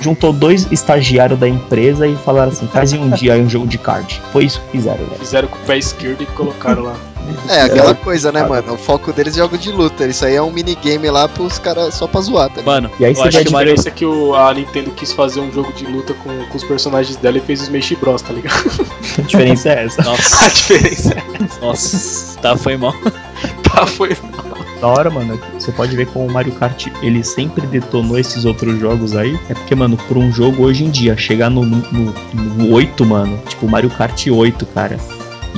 juntou 0.00 0.32
dois 0.32 0.66
estagiários 0.72 1.38
da 1.38 1.46
empresa 1.46 2.06
e 2.08 2.16
falaram 2.16 2.50
assim: 2.50 2.66
fazem 2.68 2.98
um 2.98 3.10
dia 3.10 3.34
aí 3.34 3.42
um 3.42 3.48
jogo 3.50 3.66
de 3.66 3.76
kart. 3.76 4.18
Foi 4.32 4.46
isso 4.46 4.58
que 4.62 4.78
fizeram, 4.78 5.04
velho. 5.04 5.18
Fizeram 5.18 5.48
com 5.48 5.56
o 5.56 5.60
pé 5.66 5.76
esquerdo 5.76 6.22
e 6.22 6.26
colocaram 6.26 6.84
lá. 6.84 6.96
É, 7.48 7.62
aquela 7.62 7.94
coisa, 7.94 8.32
né, 8.32 8.46
mano? 8.46 8.74
O 8.74 8.78
foco 8.78 9.12
deles 9.12 9.34
é 9.34 9.38
jogo 9.38 9.56
de 9.58 9.70
luta. 9.70 10.06
Isso 10.06 10.24
aí 10.24 10.34
é 10.34 10.42
um 10.42 10.50
minigame 10.50 11.10
lá 11.10 11.28
pros 11.28 11.58
caras 11.58 11.94
só 11.94 12.06
pra 12.06 12.20
zoar, 12.20 12.48
tá 12.48 12.60
ligado? 12.60 12.66
Mano, 12.66 12.90
E 12.98 13.04
aí 13.04 13.12
eu 13.12 13.16
você 13.16 13.28
acho 13.28 13.38
A 13.38 13.42
que 13.42 13.48
o 13.48 13.52
Mario 13.52 13.74
diferença 13.74 13.88
é 13.88 13.92
que 13.92 14.06
o, 14.06 14.34
a 14.34 14.54
Nintendo 14.54 14.90
quis 14.92 15.12
fazer 15.12 15.40
um 15.40 15.52
jogo 15.52 15.72
de 15.72 15.86
luta 15.86 16.14
com, 16.14 16.30
com 16.46 16.56
os 16.56 16.64
personagens 16.64 17.16
dela 17.16 17.38
e 17.38 17.40
fez 17.40 17.60
o 17.60 17.64
Smash 17.64 17.92
Bros, 18.00 18.22
tá 18.22 18.32
ligado? 18.32 18.86
A 19.18 19.22
diferença 19.22 19.70
é 19.70 19.84
essa. 19.84 20.02
Nossa, 20.02 20.44
A 20.46 20.48
diferença 20.48 21.14
é 21.14 21.28
nossa, 21.60 22.38
tá, 22.40 22.56
foi 22.56 22.76
mal. 22.76 22.94
tá, 23.62 23.86
foi. 23.86 24.16
Da 24.80 24.86
hora, 24.86 25.10
mano, 25.10 25.34
é 25.34 25.60
você 25.60 25.72
pode 25.72 25.94
ver 25.96 26.06
como 26.06 26.26
o 26.26 26.30
Mario 26.30 26.52
Kart 26.52 26.86
ele 27.02 27.24
sempre 27.24 27.66
detonou 27.66 28.18
esses 28.18 28.44
outros 28.44 28.78
jogos 28.78 29.16
aí. 29.16 29.38
É 29.48 29.54
porque, 29.54 29.74
mano, 29.74 29.96
por 29.96 30.16
um 30.16 30.30
jogo 30.30 30.64
hoje 30.64 30.84
em 30.84 30.90
dia, 30.90 31.16
chegar 31.16 31.50
no, 31.50 31.64
no, 31.64 32.14
no 32.32 32.72
8, 32.72 33.04
mano, 33.04 33.38
tipo 33.48 33.68
Mario 33.68 33.90
Kart 33.90 34.26
8, 34.28 34.66
cara. 34.66 34.98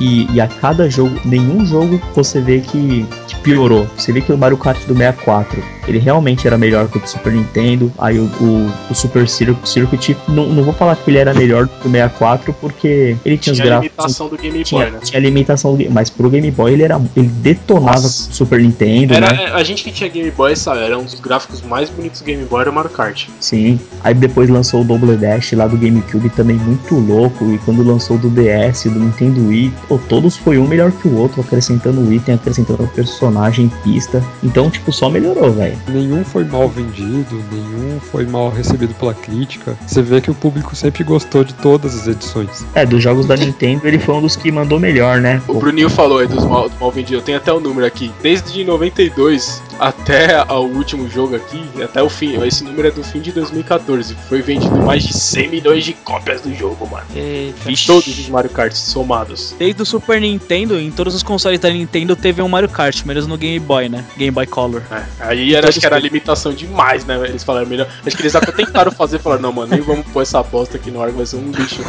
E, 0.01 0.27
e 0.33 0.41
a 0.41 0.47
cada 0.47 0.89
jogo, 0.89 1.15
nenhum 1.23 1.63
jogo 1.65 2.01
você 2.15 2.39
vê 2.41 2.59
que, 2.59 3.05
que 3.27 3.35
piorou. 3.37 3.87
Você 3.95 4.11
vê 4.11 4.19
que 4.21 4.31
o 4.33 4.37
Mario 4.37 4.57
Kart 4.57 4.79
do 4.87 4.95
64, 4.95 5.63
ele 5.87 5.99
realmente 5.99 6.47
era 6.47 6.57
melhor 6.57 6.87
que 6.87 6.97
o 6.97 7.01
do 7.01 7.07
Super 7.07 7.31
Nintendo. 7.33 7.91
Aí 7.99 8.17
o, 8.17 8.23
o, 8.23 8.71
o 8.89 8.95
Super 8.95 9.27
Cir- 9.27 9.55
Circuit, 9.63 10.17
não, 10.27 10.47
não 10.47 10.63
vou 10.63 10.73
falar 10.73 10.95
que 10.95 11.09
ele 11.11 11.17
era 11.19 11.33
melhor 11.33 11.65
do 11.65 11.69
que 11.69 11.87
o 11.87 11.91
64, 11.91 12.53
porque 12.59 13.15
ele 13.23 13.37
tinha, 13.37 13.53
Tinha 13.53 13.53
os 13.53 13.59
gráficos 13.59 13.91
limitação 13.97 14.27
do 14.27 14.37
Game 14.37 14.53
Boy, 14.55 14.63
tinha, 14.63 14.89
né? 14.89 14.99
tinha 15.03 15.19
limitação 15.19 15.75
do 15.75 15.91
mas 15.91 16.09
pro 16.09 16.29
Game 16.29 16.49
Boy 16.49 16.73
ele 16.73 16.83
era 16.83 16.99
ele 17.15 17.27
detonava 17.27 18.01
Nossa. 18.01 18.29
o 18.29 18.33
Super 18.33 18.59
Nintendo, 18.61 19.13
Era, 19.13 19.31
né? 19.33 19.43
é, 19.43 19.51
a 19.51 19.63
gente 19.63 19.83
que 19.83 19.91
tinha 19.91 20.09
Game 20.09 20.31
Boy, 20.31 20.55
sabe, 20.55 20.81
era 20.81 20.97
um 20.97 21.03
dos 21.03 21.19
gráficos 21.19 21.61
mais 21.61 21.89
bonitos 21.89 22.21
do 22.21 22.25
Game 22.25 22.43
Boy, 22.45 22.61
era 22.61 22.71
o 22.71 22.73
Mario 22.73 22.89
Kart. 22.91 23.27
Sim. 23.39 23.79
Aí 24.03 24.13
depois 24.13 24.49
lançou 24.49 24.81
o 24.81 24.83
Double 24.83 25.15
Dash 25.15 25.51
lá 25.53 25.67
do 25.67 25.77
GameCube 25.77 26.29
também 26.29 26.55
muito 26.55 26.95
louco. 26.95 27.45
E 27.51 27.57
quando 27.59 27.83
lançou 27.83 28.17
do 28.17 28.29
DS, 28.29 28.83
do 28.85 28.99
Nintendo 28.99 29.47
Wii, 29.47 29.71
pô, 29.91 29.97
todos 29.97 30.37
foi 30.37 30.57
um 30.57 30.65
melhor 30.65 30.89
que 30.89 31.05
o 31.05 31.17
outro, 31.17 31.41
acrescentando 31.41 32.13
item, 32.13 32.35
acrescentando 32.35 32.87
personagem, 32.87 33.69
pista. 33.83 34.23
Então, 34.41 34.69
tipo, 34.69 34.89
só 34.93 35.09
melhorou, 35.09 35.51
velho. 35.51 35.77
Nenhum 35.89 36.23
foi 36.23 36.45
mal 36.45 36.69
vendido, 36.69 37.43
nenhum 37.51 37.99
foi 37.99 38.25
mal 38.25 38.49
recebido 38.49 38.93
pela 38.93 39.13
crítica. 39.13 39.77
Você 39.85 40.01
vê 40.01 40.21
que 40.21 40.31
o 40.31 40.33
público 40.33 40.73
sempre 40.75 41.03
gostou 41.03 41.43
de 41.43 41.53
todas 41.55 41.93
as 41.93 42.07
edições. 42.07 42.65
É, 42.73 42.85
dos 42.85 43.03
jogos 43.03 43.25
da 43.25 43.35
Nintendo, 43.35 43.85
ele 43.85 43.99
foi 43.99 44.15
um 44.15 44.21
dos 44.21 44.37
que 44.37 44.49
mandou 44.49 44.79
melhor, 44.79 45.19
né? 45.19 45.41
O 45.45 45.55
Bruninho 45.55 45.89
falou 45.89 46.19
aí 46.19 46.27
dos 46.27 46.45
mal, 46.45 46.69
do 46.69 46.79
mal 46.79 46.91
vendidos, 46.91 47.19
eu 47.19 47.21
tenho 47.21 47.37
até 47.37 47.51
o 47.51 47.59
número 47.59 47.85
aqui. 47.85 48.11
Desde 48.21 48.63
92 48.63 49.61
até 49.81 50.43
o 50.47 50.59
último 50.59 51.09
jogo 51.09 51.35
aqui, 51.35 51.59
até 51.83 52.03
o 52.03 52.09
fim, 52.09 52.39
esse 52.45 52.63
número 52.63 52.87
é 52.87 52.91
do 52.91 53.03
fim 53.03 53.19
de 53.19 53.31
2014. 53.31 54.15
Foi 54.29 54.39
vendido 54.39 54.75
mais 54.77 55.03
de 55.03 55.11
100 55.11 55.49
milhões 55.49 55.83
de 55.83 55.93
cópias 55.93 56.39
do 56.41 56.53
jogo, 56.53 56.87
mano. 56.87 57.05
Eita. 57.15 57.65
Vixe. 57.65 57.87
Todos 57.87 58.07
os 58.07 58.29
Mario 58.29 58.51
Kart 58.51 58.73
somados. 58.73 59.55
Desde 59.57 59.81
o 59.81 59.85
Super 59.85 60.21
Nintendo, 60.21 60.79
em 60.79 60.91
todos 60.91 61.15
os 61.15 61.23
consoles 61.23 61.59
da 61.59 61.69
Nintendo 61.71 62.15
teve 62.15 62.43
um 62.43 62.47
Mario 62.47 62.69
Kart, 62.69 63.03
menos 63.05 63.25
no 63.25 63.35
Game 63.37 63.59
Boy, 63.59 63.89
né? 63.89 64.05
Game 64.15 64.29
Boy 64.29 64.45
Color. 64.45 64.83
É, 64.91 65.03
aí 65.19 65.55
era, 65.55 65.69
acho 65.69 65.79
que 65.79 65.85
era 65.85 65.97
limitação 65.97 66.53
demais, 66.53 67.03
né? 67.03 67.19
Eles 67.27 67.43
falaram 67.43 67.65
melhor. 67.65 67.87
Acho 68.05 68.15
que 68.15 68.21
eles 68.21 68.35
até 68.35 68.51
tentaram 68.51 68.91
fazer, 68.91 69.17
falaram, 69.17 69.41
não, 69.41 69.51
mano, 69.51 69.71
nem 69.71 69.81
vamos 69.81 70.05
pôr 70.07 70.21
essa 70.21 70.43
bosta 70.43 70.77
aqui 70.77 70.91
no 70.91 71.01
ar, 71.01 71.09
vai 71.09 71.25
ser 71.25 71.37
um 71.37 71.49
lixo. 71.49 71.81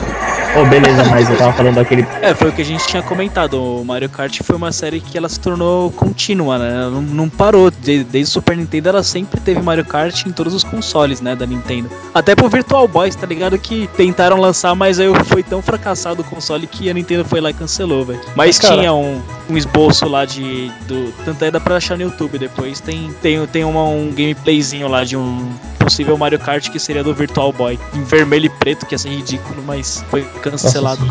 Oh, 0.59 0.65
beleza, 0.67 1.05
mas 1.05 1.29
eu 1.29 1.37
tava 1.37 1.53
falando 1.53 1.75
daquele. 1.75 2.07
É, 2.23 2.35
foi 2.35 2.49
o 2.49 2.53
que 2.53 2.63
a 2.63 2.65
gente 2.65 2.87
tinha 2.87 3.03
comentado. 3.03 3.55
O 3.55 3.85
Mario 3.85 4.09
Kart 4.09 4.41
foi 4.43 4.57
uma 4.57 4.73
série 4.73 5.01
que 5.01 5.19
ela 5.19 5.29
se 5.29 5.39
tornou 5.39 5.91
contínua, 5.91 6.59
né? 6.59 6.71
Ela 6.71 6.91
não, 6.91 7.03
não 7.03 7.29
parou. 7.29 7.71
De- 7.83 8.05
desde 8.05 8.31
o 8.31 8.33
Super 8.35 8.57
Nintendo 8.57 8.89
ela 8.91 9.03
sempre 9.03 9.41
teve 9.41 9.61
Mario 9.61 9.85
Kart 9.85 10.25
em 10.27 10.31
todos 10.33 10.55
os 10.55 10.63
consoles, 10.63 11.21
né, 11.21 11.35
da 11.35 11.45
Nintendo. 11.47 11.91
Até 12.15 12.35
pro 12.35 12.49
Virtual 12.49 12.87
Boy, 12.87 13.11
tá 13.11 13.27
ligado? 13.27 13.59
Que 13.59 13.89
tentaram 13.97 14.39
lançar, 14.39 14.75
mas 14.75 15.01
aí 15.01 15.09
foi 15.27 15.43
tão 15.43 15.61
fracassado 15.61 16.23
o 16.23 16.25
console 16.25 16.67
que 16.67 16.89
a 16.89 16.95
Nintendo 16.95 17.25
foi 17.25 17.41
lá 17.41 17.51
e 17.51 17.55
cancelou, 17.55 18.05
velho. 18.05 18.21
Mas 18.37 18.59
Cara. 18.59 18.77
tinha 18.77 18.93
um, 18.95 19.21
um 19.51 19.57
esboço 19.57 20.07
lá 20.09 20.25
de. 20.25 20.71
Do, 20.87 21.13
tanto 21.25 21.45
é 21.45 21.51
dá 21.51 21.59
pra 21.61 21.77
achar 21.77 21.97
no 21.97 22.05
YouTube 22.05 22.39
depois. 22.39 22.81
Tem, 22.81 23.13
tem, 23.21 23.45
tem 23.47 23.65
uma, 23.65 23.83
um 23.85 24.13
gameplayzinho 24.13 24.89
lá 24.89 25.05
de 25.05 25.17
um 25.17 25.51
possível 25.79 26.17
Mario 26.17 26.39
Kart 26.39 26.69
que 26.71 26.79
seria 26.79 27.03
do 27.03 27.13
Virtual 27.13 27.53
Boy. 27.53 27.79
Em 27.95 28.05
vermelho 28.05 28.47
e 28.47 28.51
preto, 28.51 28.87
que 28.87 28.95
ia 28.95 28.99
ser 28.99 29.09
ridículo, 29.11 29.63
mas 29.67 30.05
foi 30.11 30.23
cancelado. 30.43 31.05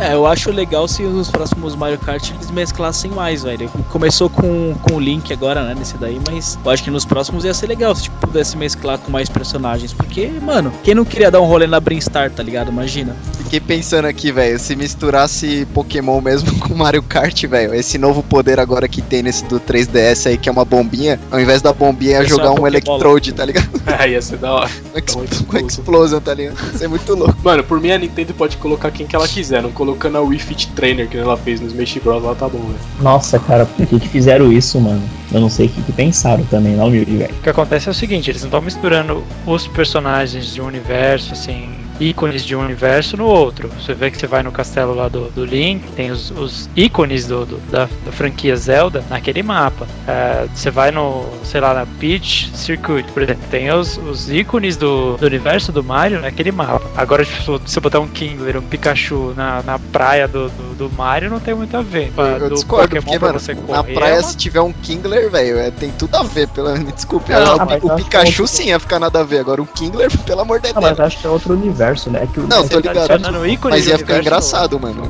É, 0.00 0.14
eu 0.14 0.26
acho 0.26 0.50
legal 0.50 0.88
se 0.88 1.02
os 1.02 1.30
próximos 1.30 1.76
Mario 1.76 1.98
Kart 1.98 2.30
eles 2.30 2.50
mesclassem 2.50 3.10
mais, 3.10 3.42
velho. 3.42 3.68
Começou 3.90 4.30
com, 4.30 4.74
com 4.82 4.94
o 4.94 5.00
Link 5.00 5.30
agora, 5.30 5.62
né, 5.62 5.74
nesse 5.74 5.98
daí, 5.98 6.18
mas 6.26 6.58
eu 6.64 6.70
acho 6.70 6.82
que 6.82 6.90
nos 6.90 7.04
próximos 7.04 7.44
ia 7.44 7.52
ser 7.52 7.66
legal 7.66 7.94
se 7.94 8.04
tipo, 8.04 8.16
pudesse 8.16 8.56
mesclar 8.56 8.98
com 8.98 9.10
mais 9.10 9.28
personagens. 9.28 9.92
Porque, 9.92 10.28
mano, 10.40 10.72
quem 10.82 10.94
não 10.94 11.04
queria 11.04 11.30
dar 11.30 11.40
um 11.42 11.46
rolê 11.46 11.66
na 11.66 11.78
Brinstar, 11.78 12.30
tá 12.30 12.42
ligado? 12.42 12.70
Imagina. 12.70 13.14
Fiquei 13.50 13.58
pensando 13.58 14.04
aqui, 14.04 14.30
velho, 14.30 14.60
se 14.60 14.76
misturasse 14.76 15.66
Pokémon 15.74 16.20
mesmo 16.20 16.56
com 16.62 16.72
Mario 16.72 17.02
Kart, 17.02 17.46
velho, 17.46 17.74
esse 17.74 17.98
novo 17.98 18.22
poder 18.22 18.60
agora 18.60 18.86
que 18.86 19.02
tem 19.02 19.24
nesse 19.24 19.44
do 19.46 19.58
3DS 19.58 20.28
aí, 20.28 20.38
que 20.38 20.48
é 20.48 20.52
uma 20.52 20.64
bombinha, 20.64 21.18
ao 21.32 21.40
invés 21.40 21.60
da 21.60 21.72
bombinha 21.72 22.12
ia 22.12 22.18
é 22.18 22.24
jogar 22.24 22.52
um. 22.52 22.64
Electrode, 22.64 23.32
tá 23.32 23.44
ligado? 23.44 23.68
É, 23.98 24.10
ia 24.10 24.22
ser 24.22 24.36
da 24.36 24.52
hora. 24.52 24.70
Um, 25.16 25.56
um. 25.56 25.66
Explosion, 25.66 26.20
tá 26.20 26.32
ligado? 26.32 26.56
Isso 26.72 26.84
é 26.84 26.86
muito 26.86 27.12
louco. 27.12 27.34
Mano, 27.42 27.64
por 27.64 27.80
mim 27.80 27.90
a 27.90 27.98
Nintendo 27.98 28.32
pode 28.34 28.56
colocar 28.56 28.92
quem 28.92 29.04
que 29.04 29.16
ela 29.16 29.26
quiser, 29.26 29.60
não 29.60 29.72
colocando 29.72 30.18
a 30.18 30.20
Wii 30.20 30.38
Fit 30.38 30.68
Trainer 30.68 31.08
que 31.08 31.16
ela 31.16 31.36
fez 31.36 31.60
no 31.60 31.66
Smash 31.66 31.98
Bros. 31.98 32.22
lá 32.22 32.36
tá 32.36 32.48
bom, 32.48 32.58
velho. 32.58 32.78
Nossa, 33.00 33.40
cara, 33.40 33.66
por 33.66 33.84
que, 33.84 33.98
que 33.98 34.08
fizeram 34.08 34.52
isso, 34.52 34.80
mano? 34.80 35.02
Eu 35.32 35.40
não 35.40 35.50
sei 35.50 35.66
o 35.66 35.68
que, 35.70 35.82
que 35.82 35.92
pensaram 35.92 36.44
também, 36.44 36.76
não, 36.76 36.86
humilde, 36.86 37.16
velho. 37.16 37.34
O 37.34 37.42
que 37.42 37.50
acontece 37.50 37.88
é 37.88 37.90
o 37.90 37.94
seguinte, 37.94 38.30
eles 38.30 38.42
não 38.42 38.48
estão 38.48 38.60
misturando 38.60 39.24
os 39.44 39.66
personagens 39.66 40.54
de 40.54 40.60
um 40.60 40.66
universo, 40.66 41.32
assim, 41.32 41.68
ícones 42.00 42.44
de 42.44 42.56
um 42.56 42.60
universo 42.60 43.16
no 43.16 43.26
outro. 43.26 43.68
Você 43.78 43.94
vê 43.94 44.10
que 44.10 44.16
você 44.16 44.26
vai 44.26 44.42
no 44.42 44.50
castelo 44.50 44.94
lá 44.94 45.08
do, 45.08 45.30
do 45.30 45.44
Link, 45.44 45.82
tem 45.92 46.10
os, 46.10 46.30
os 46.30 46.68
ícones 46.74 47.26
do, 47.26 47.44
do 47.44 47.56
da, 47.70 47.88
da, 48.04 48.12
franquia 48.12 48.56
Zelda 48.56 49.04
naquele 49.08 49.42
mapa. 49.42 49.86
É, 50.06 50.46
você 50.52 50.70
vai 50.70 50.90
no, 50.90 51.26
sei 51.44 51.60
lá, 51.60 51.74
na 51.74 51.86
Peach 51.86 52.50
Circuit, 52.54 53.04
por 53.12 53.22
exemplo, 53.22 53.44
tem 53.50 53.70
os, 53.70 53.96
os 53.98 54.30
ícones 54.30 54.76
do, 54.76 55.16
do 55.16 55.26
universo 55.26 55.70
do 55.72 55.84
Mario 55.84 56.20
naquele 56.20 56.50
mapa. 56.50 56.82
Agora, 56.96 57.24
tipo, 57.24 57.60
se 57.66 57.74
você 57.74 57.80
botar 57.80 58.00
um 58.00 58.08
Kingler, 58.08 58.56
um 58.56 58.62
Pikachu 58.62 59.34
na, 59.36 59.62
na 59.62 59.78
praia 59.78 60.26
do, 60.26 60.48
do, 60.48 60.74
do 60.74 60.90
Mario, 60.96 61.30
não 61.30 61.40
tem 61.40 61.54
muito 61.54 61.76
a 61.76 61.82
ver. 61.82 62.12
Eu, 62.16 62.24
eu 62.24 62.48
do 62.48 62.54
discordo, 62.54 62.96
porque, 62.96 63.18
mano, 63.18 63.38
na 63.68 63.84
praia, 63.84 64.14
é 64.14 64.16
uma... 64.18 64.22
se 64.22 64.36
tiver 64.36 64.60
um 64.60 64.72
Kingler, 64.72 65.30
velho, 65.30 65.58
é, 65.58 65.70
tem 65.70 65.90
tudo 65.92 66.16
a 66.16 66.22
ver, 66.22 66.48
pela, 66.48 66.74
me 66.76 66.92
desculpe. 66.92 67.32
Não, 67.32 67.56
o, 67.56 67.92
o 67.92 67.96
Pikachu 67.96 68.46
sim 68.46 68.68
ia 68.68 68.78
ficar 68.78 68.98
nada 68.98 69.20
a 69.20 69.24
ver, 69.24 69.40
agora 69.40 69.60
o 69.60 69.66
Kingler, 69.66 70.10
pelo 70.24 70.40
amor 70.40 70.60
de 70.60 70.72
Deus. 70.72 70.82
Mas 70.82 70.98
acho 70.98 71.18
que 71.18 71.26
é 71.26 71.30
outro 71.30 71.54
universo, 71.54 71.89
né? 72.10 72.22
É 72.22 72.26
que 72.26 72.40
não, 72.40 72.66
tô 72.66 72.78
ligado. 72.78 73.06
Tá 73.06 73.18
mas 73.64 73.86
ia 73.86 73.98
ficar 73.98 74.20
engraçado, 74.20 74.78
mano. 74.78 75.02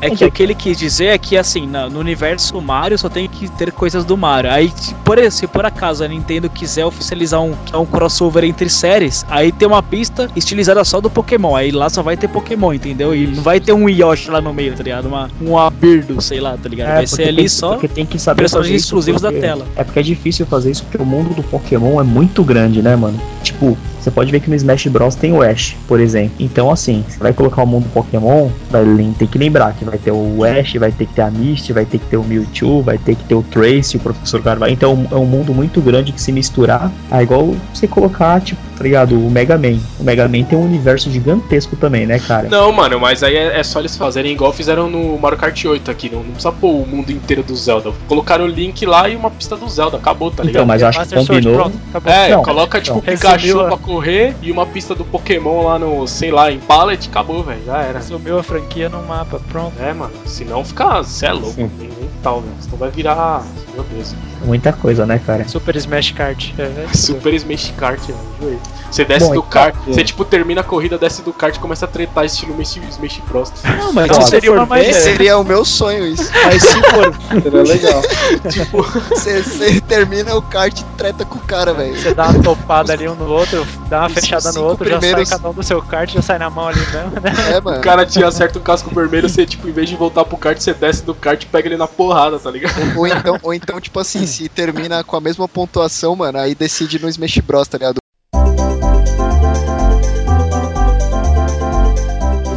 É 0.00 0.10
que 0.14 0.24
o 0.24 0.30
que 0.30 0.42
ele 0.42 0.54
quis 0.54 0.78
dizer 0.78 1.06
é 1.06 1.18
que, 1.18 1.36
assim, 1.36 1.66
no 1.66 1.98
universo 1.98 2.60
Mario 2.60 2.98
só 2.98 3.08
tem 3.08 3.28
que 3.28 3.48
ter 3.48 3.72
coisas 3.72 4.04
do 4.04 4.16
Mario. 4.16 4.50
Aí, 4.50 4.72
por, 5.04 5.18
se 5.30 5.46
por 5.46 5.64
acaso 5.64 6.04
a 6.04 6.08
Nintendo 6.08 6.48
quiser 6.48 6.84
oficializar 6.84 7.40
um, 7.42 7.54
um 7.74 7.86
crossover 7.86 8.44
entre 8.44 8.68
séries, 8.68 9.24
aí 9.28 9.52
tem 9.52 9.66
uma 9.66 9.82
pista 9.82 10.30
estilizada 10.36 10.84
só 10.84 11.00
do 11.00 11.10
Pokémon. 11.10 11.54
Aí 11.56 11.70
lá 11.70 11.88
só 11.88 12.02
vai 12.02 12.16
ter 12.16 12.28
Pokémon, 12.28 12.72
entendeu? 12.72 13.14
E 13.14 13.26
não 13.26 13.42
vai 13.42 13.60
ter 13.60 13.72
um 13.72 13.88
Yoshi 13.88 14.30
lá 14.30 14.40
no 14.40 14.52
meio, 14.52 14.74
tá 14.74 14.82
ligado? 14.82 15.06
Uma, 15.06 15.30
um 15.40 15.58
Abirdo, 15.58 16.20
sei 16.20 16.40
lá, 16.40 16.56
tá 16.56 16.68
ligado? 16.68 16.90
É, 16.90 16.94
vai 16.94 17.06
ser 17.06 17.28
ali 17.28 17.48
só 17.48 17.72
porque 17.72 17.88
tem 17.88 18.06
que 18.06 18.18
saber 18.18 18.42
personagens 18.42 18.82
exclusivos 18.82 19.20
da 19.22 19.32
tela. 19.32 19.66
É 19.76 19.84
porque 19.84 19.98
é 19.98 20.02
difícil 20.02 20.46
fazer 20.46 20.70
isso 20.70 20.84
porque 20.84 20.98
o 20.98 21.06
mundo 21.06 21.34
do 21.34 21.42
Pokémon 21.42 22.00
é 22.00 22.04
muito 22.04 22.42
grande, 22.42 22.82
né, 22.82 22.96
mano? 22.96 23.20
Tipo, 23.42 23.76
você 24.00 24.10
pode 24.10 24.32
ver 24.32 24.40
que 24.40 24.48
no 24.48 24.56
Smash 24.56 24.86
Bros 24.86 25.14
tem 25.14 25.32
o 25.32 25.42
Ash, 25.42 25.76
por 25.86 26.00
exemplo. 26.00 26.32
Então, 26.38 26.70
assim, 26.70 27.04
você 27.06 27.18
vai 27.18 27.32
colocar 27.32 27.62
o 27.62 27.66
mundo 27.66 27.86
Pokémon, 27.92 28.48
vai 28.70 28.84
ter 29.18 29.26
que 29.26 29.38
lembrar 29.38 29.74
que 29.74 29.84
vai 29.84 29.98
ter 29.98 30.10
o 30.10 30.44
Ash, 30.44 30.74
vai 30.74 30.90
ter 30.90 31.06
que 31.06 31.14
ter 31.14 31.22
a 31.22 31.30
Misty, 31.30 31.72
vai 31.72 31.84
ter 31.84 31.98
que 31.98 32.06
ter 32.06 32.16
o 32.16 32.24
Mewtwo, 32.24 32.82
vai 32.82 32.98
ter 32.98 33.14
que 33.14 33.24
ter 33.24 33.34
o 33.34 33.42
Trace, 33.42 33.96
o 33.96 34.00
Professor 34.00 34.42
Carvalho. 34.42 34.72
Então, 34.72 35.06
é 35.10 35.16
um 35.16 35.26
mundo 35.26 35.52
muito 35.54 35.80
grande 35.80 36.12
que 36.12 36.20
se 36.20 36.32
misturar. 36.32 36.90
É 37.10 37.22
igual 37.22 37.54
você 37.72 37.86
colocar, 37.86 38.40
tipo, 38.40 38.60
tá 38.80 38.84
ligado? 38.84 39.14
O 39.14 39.30
Mega 39.30 39.58
Man. 39.58 39.78
O 39.98 40.02
Mega 40.02 40.26
Man 40.26 40.42
tem 40.42 40.58
um 40.58 40.64
universo 40.64 41.10
gigantesco 41.10 41.76
também, 41.76 42.06
né, 42.06 42.18
cara? 42.18 42.48
Não, 42.48 42.72
mano, 42.72 42.98
mas 42.98 43.22
aí 43.22 43.36
é, 43.36 43.60
é 43.60 43.62
só 43.62 43.78
eles 43.78 43.94
fazerem 43.94 44.32
igual 44.32 44.54
fizeram 44.54 44.88
no 44.88 45.18
Mario 45.18 45.36
Kart 45.36 45.62
8 45.66 45.90
aqui. 45.90 46.08
Não, 46.08 46.20
não 46.20 46.32
precisa 46.32 46.50
pôr 46.50 46.70
o 46.70 46.86
mundo 46.86 47.12
inteiro 47.12 47.42
do 47.42 47.54
Zelda. 47.54 47.92
Colocaram 48.08 48.46
o 48.46 48.48
Link 48.48 48.86
lá 48.86 49.06
e 49.06 49.14
uma 49.14 49.30
pista 49.30 49.54
do 49.54 49.68
Zelda. 49.68 49.98
Acabou, 49.98 50.30
tá 50.30 50.42
ligado? 50.42 50.62
Então, 50.62 50.66
mas 50.66 50.82
acho 50.82 51.06
que 51.06 51.14
combinou. 51.14 51.70
é, 52.06 52.30
não, 52.30 52.42
coloca 52.42 52.80
tipo 52.80 52.98
então, 53.00 53.14
Pikachu 53.14 53.64
pra 53.66 53.76
correr 53.76 54.34
e 54.40 54.50
uma 54.50 54.64
pista 54.64 54.94
do 54.94 55.04
Pokémon 55.04 55.64
lá 55.64 55.78
no, 55.78 56.06
sei 56.06 56.30
lá, 56.30 56.50
em 56.50 56.58
Pallet, 56.58 57.06
acabou, 57.06 57.42
velho. 57.42 57.60
Já 57.66 57.82
era. 57.82 58.00
Sumiu 58.00 58.38
a 58.38 58.42
franquia 58.42 58.88
no 58.88 59.02
mapa, 59.02 59.42
pronto. 59.50 59.74
É, 59.78 59.92
mano. 59.92 60.12
Senão 60.24 60.64
fica. 60.64 61.04
Cê 61.04 61.26
é 61.26 61.32
louco. 61.32 61.70
Nem, 61.78 61.90
tal, 62.22 62.40
velho. 62.40 62.54
Senão 62.60 62.78
vai 62.78 62.90
virar. 62.90 63.44
Meu 63.74 63.84
Deus. 63.84 64.14
Muita 64.44 64.72
coisa, 64.72 65.04
né, 65.04 65.20
cara? 65.24 65.46
Super 65.48 65.76
Smash 65.76 66.12
Kart. 66.12 66.52
É, 66.58 66.62
é 66.62 66.88
Super 66.94 67.34
Smash 67.34 67.72
Kart, 67.76 68.00
velho. 68.00 68.60
Você 68.90 69.04
desce 69.04 69.26
Bom, 69.26 69.34
do 69.34 69.38
então, 69.38 69.50
kart, 69.50 69.74
é. 69.86 69.92
você 69.92 70.02
tipo 70.02 70.24
termina 70.24 70.62
a 70.62 70.64
corrida, 70.64 70.98
desce 70.98 71.22
do 71.22 71.32
kart 71.32 71.54
e 71.54 71.60
começa 71.60 71.84
a 71.84 71.88
tretar 71.88 72.24
estilo 72.24 72.60
Smash, 72.60 72.88
Smash 72.90 73.20
Bros. 73.28 73.52
Não, 73.78 73.92
mas 73.92 74.10
isso 74.10 74.28
seria 74.28 74.52
uma 74.52 74.66
mais 74.66 74.96
Seria 74.96 75.38
o 75.38 75.44
meu 75.44 75.64
sonho 75.64 76.06
isso. 76.06 76.30
Mas 76.44 76.62
se 76.62 76.82
for. 76.82 77.14
Seria 77.42 77.62
legal. 77.62 78.02
tipo, 78.50 78.82
você 78.82 79.80
termina 79.82 80.34
o 80.34 80.42
kart 80.42 80.80
e 80.80 80.84
treta 80.96 81.24
com 81.24 81.38
o 81.38 81.42
cara, 81.42 81.72
velho. 81.72 81.96
Você 81.96 82.14
dá 82.14 82.28
uma 82.28 82.42
topada 82.42 82.92
ali 82.92 83.08
um 83.08 83.14
no 83.14 83.30
outro, 83.30 83.66
dá 83.88 84.00
uma 84.00 84.08
fechada 84.08 84.52
no 84.52 84.64
outro, 84.64 84.84
primeiros... 84.84 85.20
já 85.20 85.26
sai 85.26 85.38
cada 85.38 85.50
um 85.50 85.52
do 85.52 85.62
seu 85.62 85.80
kart, 85.82 86.10
já 86.10 86.22
sai 86.22 86.38
na 86.38 86.50
mão 86.50 86.68
ali 86.68 86.80
mesmo, 86.80 87.20
né? 87.20 87.54
É, 87.54 87.60
mano. 87.60 87.78
O 87.78 87.80
cara 87.80 88.04
te 88.04 88.22
acerta 88.22 88.58
um 88.58 88.62
casco 88.62 88.92
vermelho, 88.94 89.28
você 89.28 89.46
tipo, 89.46 89.68
em 89.68 89.72
vez 89.72 89.88
de 89.88 89.96
voltar 89.96 90.24
pro 90.24 90.36
kart, 90.36 90.58
você 90.58 90.74
desce 90.74 91.04
do 91.04 91.14
kart 91.14 91.42
e 91.42 91.46
pega 91.46 91.68
ele 91.68 91.76
na 91.76 91.86
porrada, 92.10 92.40
tá 92.40 92.50
ligado? 92.50 92.74
Ou, 92.98 93.06
então, 93.06 93.38
ou 93.40 93.54
então, 93.54 93.80
tipo 93.80 94.00
assim, 94.00 94.26
se 94.26 94.48
termina 94.48 95.04
com 95.04 95.16
a 95.16 95.20
mesma 95.20 95.46
pontuação, 95.46 96.16
mano, 96.16 96.38
aí 96.38 96.56
decide 96.56 96.98
no 96.98 97.08
Smash 97.08 97.38
Bros, 97.38 97.68
tá 97.68 97.78
ligado? 97.78 97.98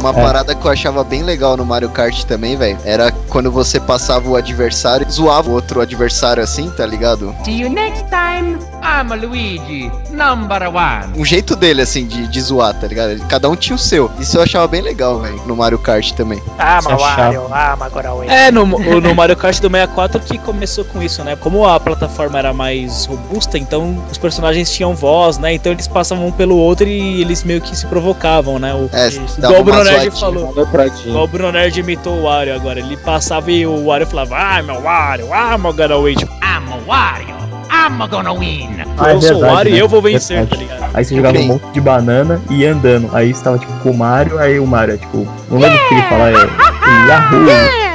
Uma 0.04 0.10
é. 0.10 0.22
parada 0.22 0.54
que 0.54 0.62
eu 0.62 0.70
achava 0.70 1.02
bem 1.02 1.22
legal 1.22 1.56
no 1.56 1.64
Mario 1.64 1.88
Kart 1.88 2.24
também, 2.24 2.58
velho, 2.58 2.76
era 2.84 3.10
quando 3.30 3.50
você 3.50 3.80
passava 3.80 4.28
o 4.28 4.36
adversário, 4.36 5.10
zoava 5.10 5.48
o 5.48 5.54
outro 5.54 5.80
adversário 5.80 6.42
assim, 6.42 6.68
tá 6.68 6.84
ligado? 6.84 7.34
See 7.42 7.62
you 7.62 7.70
next 7.70 8.04
time, 8.10 8.58
I'm 8.82 9.10
a 9.10 9.14
Luigi, 9.14 9.90
number 10.10 10.68
one. 10.68 11.18
Um 11.18 11.24
jeito 11.24 11.56
dele, 11.56 11.80
assim, 11.80 12.06
de, 12.06 12.26
de 12.26 12.40
zoar, 12.42 12.74
tá 12.74 12.86
ligado? 12.86 13.18
Cada 13.28 13.48
um 13.48 13.56
tinha 13.56 13.74
o 13.74 13.78
seu. 13.78 14.10
Isso 14.20 14.36
eu 14.36 14.42
achava 14.42 14.68
bem 14.68 14.82
legal, 14.82 15.20
velho, 15.20 15.40
no 15.46 15.56
Mario 15.56 15.78
Kart 15.78 16.12
também. 16.12 16.42
Ah, 16.58 16.80
Mario, 16.82 17.46
ah, 17.50 17.74
agora 17.80 18.10
É, 18.28 18.50
no, 18.50 18.66
no 18.66 19.14
Mario 19.16 19.38
Kart 19.38 19.58
do 19.58 19.70
64 19.70 20.20
que 20.20 20.36
começou 20.36 20.84
com 20.84 21.02
isso, 21.02 21.24
né? 21.24 21.34
Como 21.34 21.66
a 21.66 21.80
plataforma 21.80 22.38
era 22.38 22.52
mais 22.52 23.06
robusta, 23.06 23.56
então 23.56 23.96
os 24.10 24.18
personagens 24.18 24.70
tinham 24.70 24.94
voz, 24.94 25.38
né? 25.38 25.54
Então 25.54 25.72
eles 25.72 25.88
passavam 25.88 26.26
um 26.26 26.32
pelo 26.32 26.58
outro 26.58 26.86
e 26.86 27.22
eles 27.22 27.42
meio 27.42 27.62
que 27.62 27.74
se 27.74 27.86
provocavam, 27.86 28.58
né? 28.58 28.74
O, 28.74 28.90
é, 28.92 29.08
dava 29.38 29.62
uma 29.62 29.93
Nerd 29.98 30.20
falou. 30.20 31.22
o 31.22 31.26
Bruno 31.26 31.52
Nerd 31.52 31.80
imitou 31.80 32.18
o 32.18 32.22
Wario 32.24 32.54
agora. 32.54 32.78
Ele 32.78 32.96
passava 32.96 33.50
e 33.50 33.66
o 33.66 33.86
Wario 33.86 34.06
falava: 34.06 34.36
Ah, 34.36 34.62
meu 34.62 34.80
Wario, 34.80 35.26
I'm 35.26 35.62
gonna 35.62 35.98
win. 35.98 36.14
Tipo, 36.14 36.32
I'm 36.34 36.72
a 36.72 36.76
Wario. 36.86 37.34
I'm 37.70 38.08
gonna 38.08 38.32
win. 38.34 38.84
Ah, 38.98 39.10
é 39.10 39.14
eu 39.14 39.22
sou 39.22 39.36
o 39.36 39.40
Wario 39.40 39.72
né? 39.72 39.78
e 39.78 39.80
eu 39.80 39.88
vou 39.88 40.00
vencer, 40.00 40.46
tá 40.46 40.56
ligado? 40.56 40.84
Aí 40.94 41.04
você 41.04 41.16
jogava 41.16 41.38
um 41.38 41.46
monte 41.46 41.66
de 41.72 41.80
banana 41.80 42.40
e 42.50 42.60
ia 42.60 42.72
andando. 42.72 43.10
Aí 43.12 43.34
você 43.34 43.42
tava 43.42 43.58
tipo 43.58 43.72
com 43.80 43.90
o 43.90 43.96
Mario, 43.96 44.38
aí 44.38 44.60
o 44.60 44.66
Mario, 44.66 44.96
tipo, 44.96 45.26
não 45.50 45.58
lembro 45.58 45.76
o 45.76 45.88
que 45.88 45.94
ele 45.94 46.02
fala, 46.02 46.30
é 46.30 47.08
Yahoo! 47.08 47.94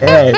É, 0.00 0.32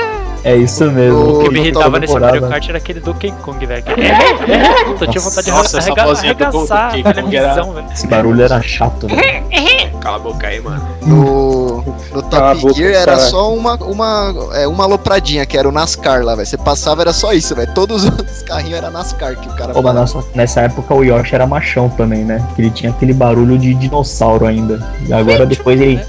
é 0.46 0.54
isso 0.54 0.88
mesmo. 0.92 1.40
O 1.40 1.42
que 1.42 1.50
me 1.50 1.58
irritava 1.58 1.98
nesse 1.98 2.16
Mario 2.16 2.48
Kart 2.48 2.68
era 2.68 2.78
aquele 2.78 3.00
Donkey 3.00 3.32
Kong, 3.42 3.66
velho. 3.66 3.84
É, 3.88 4.84
Puta, 4.86 5.04
eu 5.04 5.10
tinha 5.10 5.20
vontade 5.20 5.44
de 5.44 5.50
Nossa, 5.50 5.78
arrega 5.78 6.02
arregaçar 6.02 6.94
a 6.94 7.12
televisão, 7.12 7.72
velho. 7.72 7.86
Esse 7.92 8.06
barulho 8.06 8.42
era 8.42 8.62
chato, 8.62 9.08
né? 9.08 9.42
Cala 10.00 10.16
a 10.16 10.18
boca 10.20 10.46
aí, 10.46 10.60
mano. 10.60 10.86
No, 11.04 11.82
no 12.12 12.22
Top 12.22 12.60
boca, 12.60 12.74
Gear 12.74 12.92
era 12.92 13.18
só 13.18 13.52
uma, 13.52 13.74
uma, 13.74 14.34
é, 14.54 14.68
uma 14.68 14.84
alopradinha, 14.84 15.44
que 15.44 15.58
era 15.58 15.68
o 15.68 15.72
NASCAR 15.72 16.22
lá, 16.22 16.36
velho. 16.36 16.46
Você 16.46 16.56
passava, 16.56 17.02
era 17.02 17.12
só 17.12 17.32
isso, 17.32 17.52
velho. 17.56 17.74
Todos 17.74 18.04
os 18.04 18.42
carrinhos 18.42 18.78
era 18.78 18.88
NASCAR 18.88 19.34
que 19.34 19.48
o 19.48 19.52
cara 19.56 19.72
Pô, 19.72 19.82
mas 19.82 20.14
nessa 20.32 20.60
época 20.60 20.94
o 20.94 21.02
Yoshi 21.02 21.34
era 21.34 21.44
machão 21.44 21.88
também, 21.88 22.24
né? 22.24 22.40
Ele 22.56 22.70
tinha 22.70 22.92
aquele 22.92 23.12
barulho 23.12 23.58
de 23.58 23.74
dinossauro 23.74 24.46
ainda. 24.46 24.78
E 25.08 25.12
agora 25.12 25.44
depois 25.44 25.80
ele. 25.80 26.00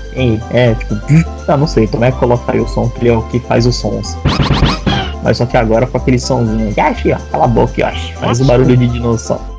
É, 0.51 0.75
tipo. 0.75 1.36
Ah, 1.47 1.55
não 1.55 1.67
sei, 1.67 1.87
como 1.87 2.03
é 2.03 2.11
que 2.11 2.19
coloca 2.19 2.51
aí 2.51 2.59
o 2.59 2.67
som, 2.67 2.89
que 2.89 2.99
ele 2.99 3.09
é 3.09 3.17
o 3.17 3.21
que 3.23 3.39
faz 3.39 3.65
os 3.65 3.75
sons. 3.75 4.17
Mas 5.23 5.37
só 5.37 5.45
que 5.45 5.57
agora 5.57 5.87
com 5.87 5.97
aquele 5.97 6.19
somzinho. 6.19 6.73
Yoshi, 6.77 7.13
ó, 7.13 7.17
cala 7.31 7.45
a 7.45 7.47
boca, 7.47 7.81
Yoshi. 7.81 8.13
Faz 8.15 8.41
o 8.41 8.45
barulho 8.45 8.75
de 8.77 8.87
dinossauro. 8.87 9.56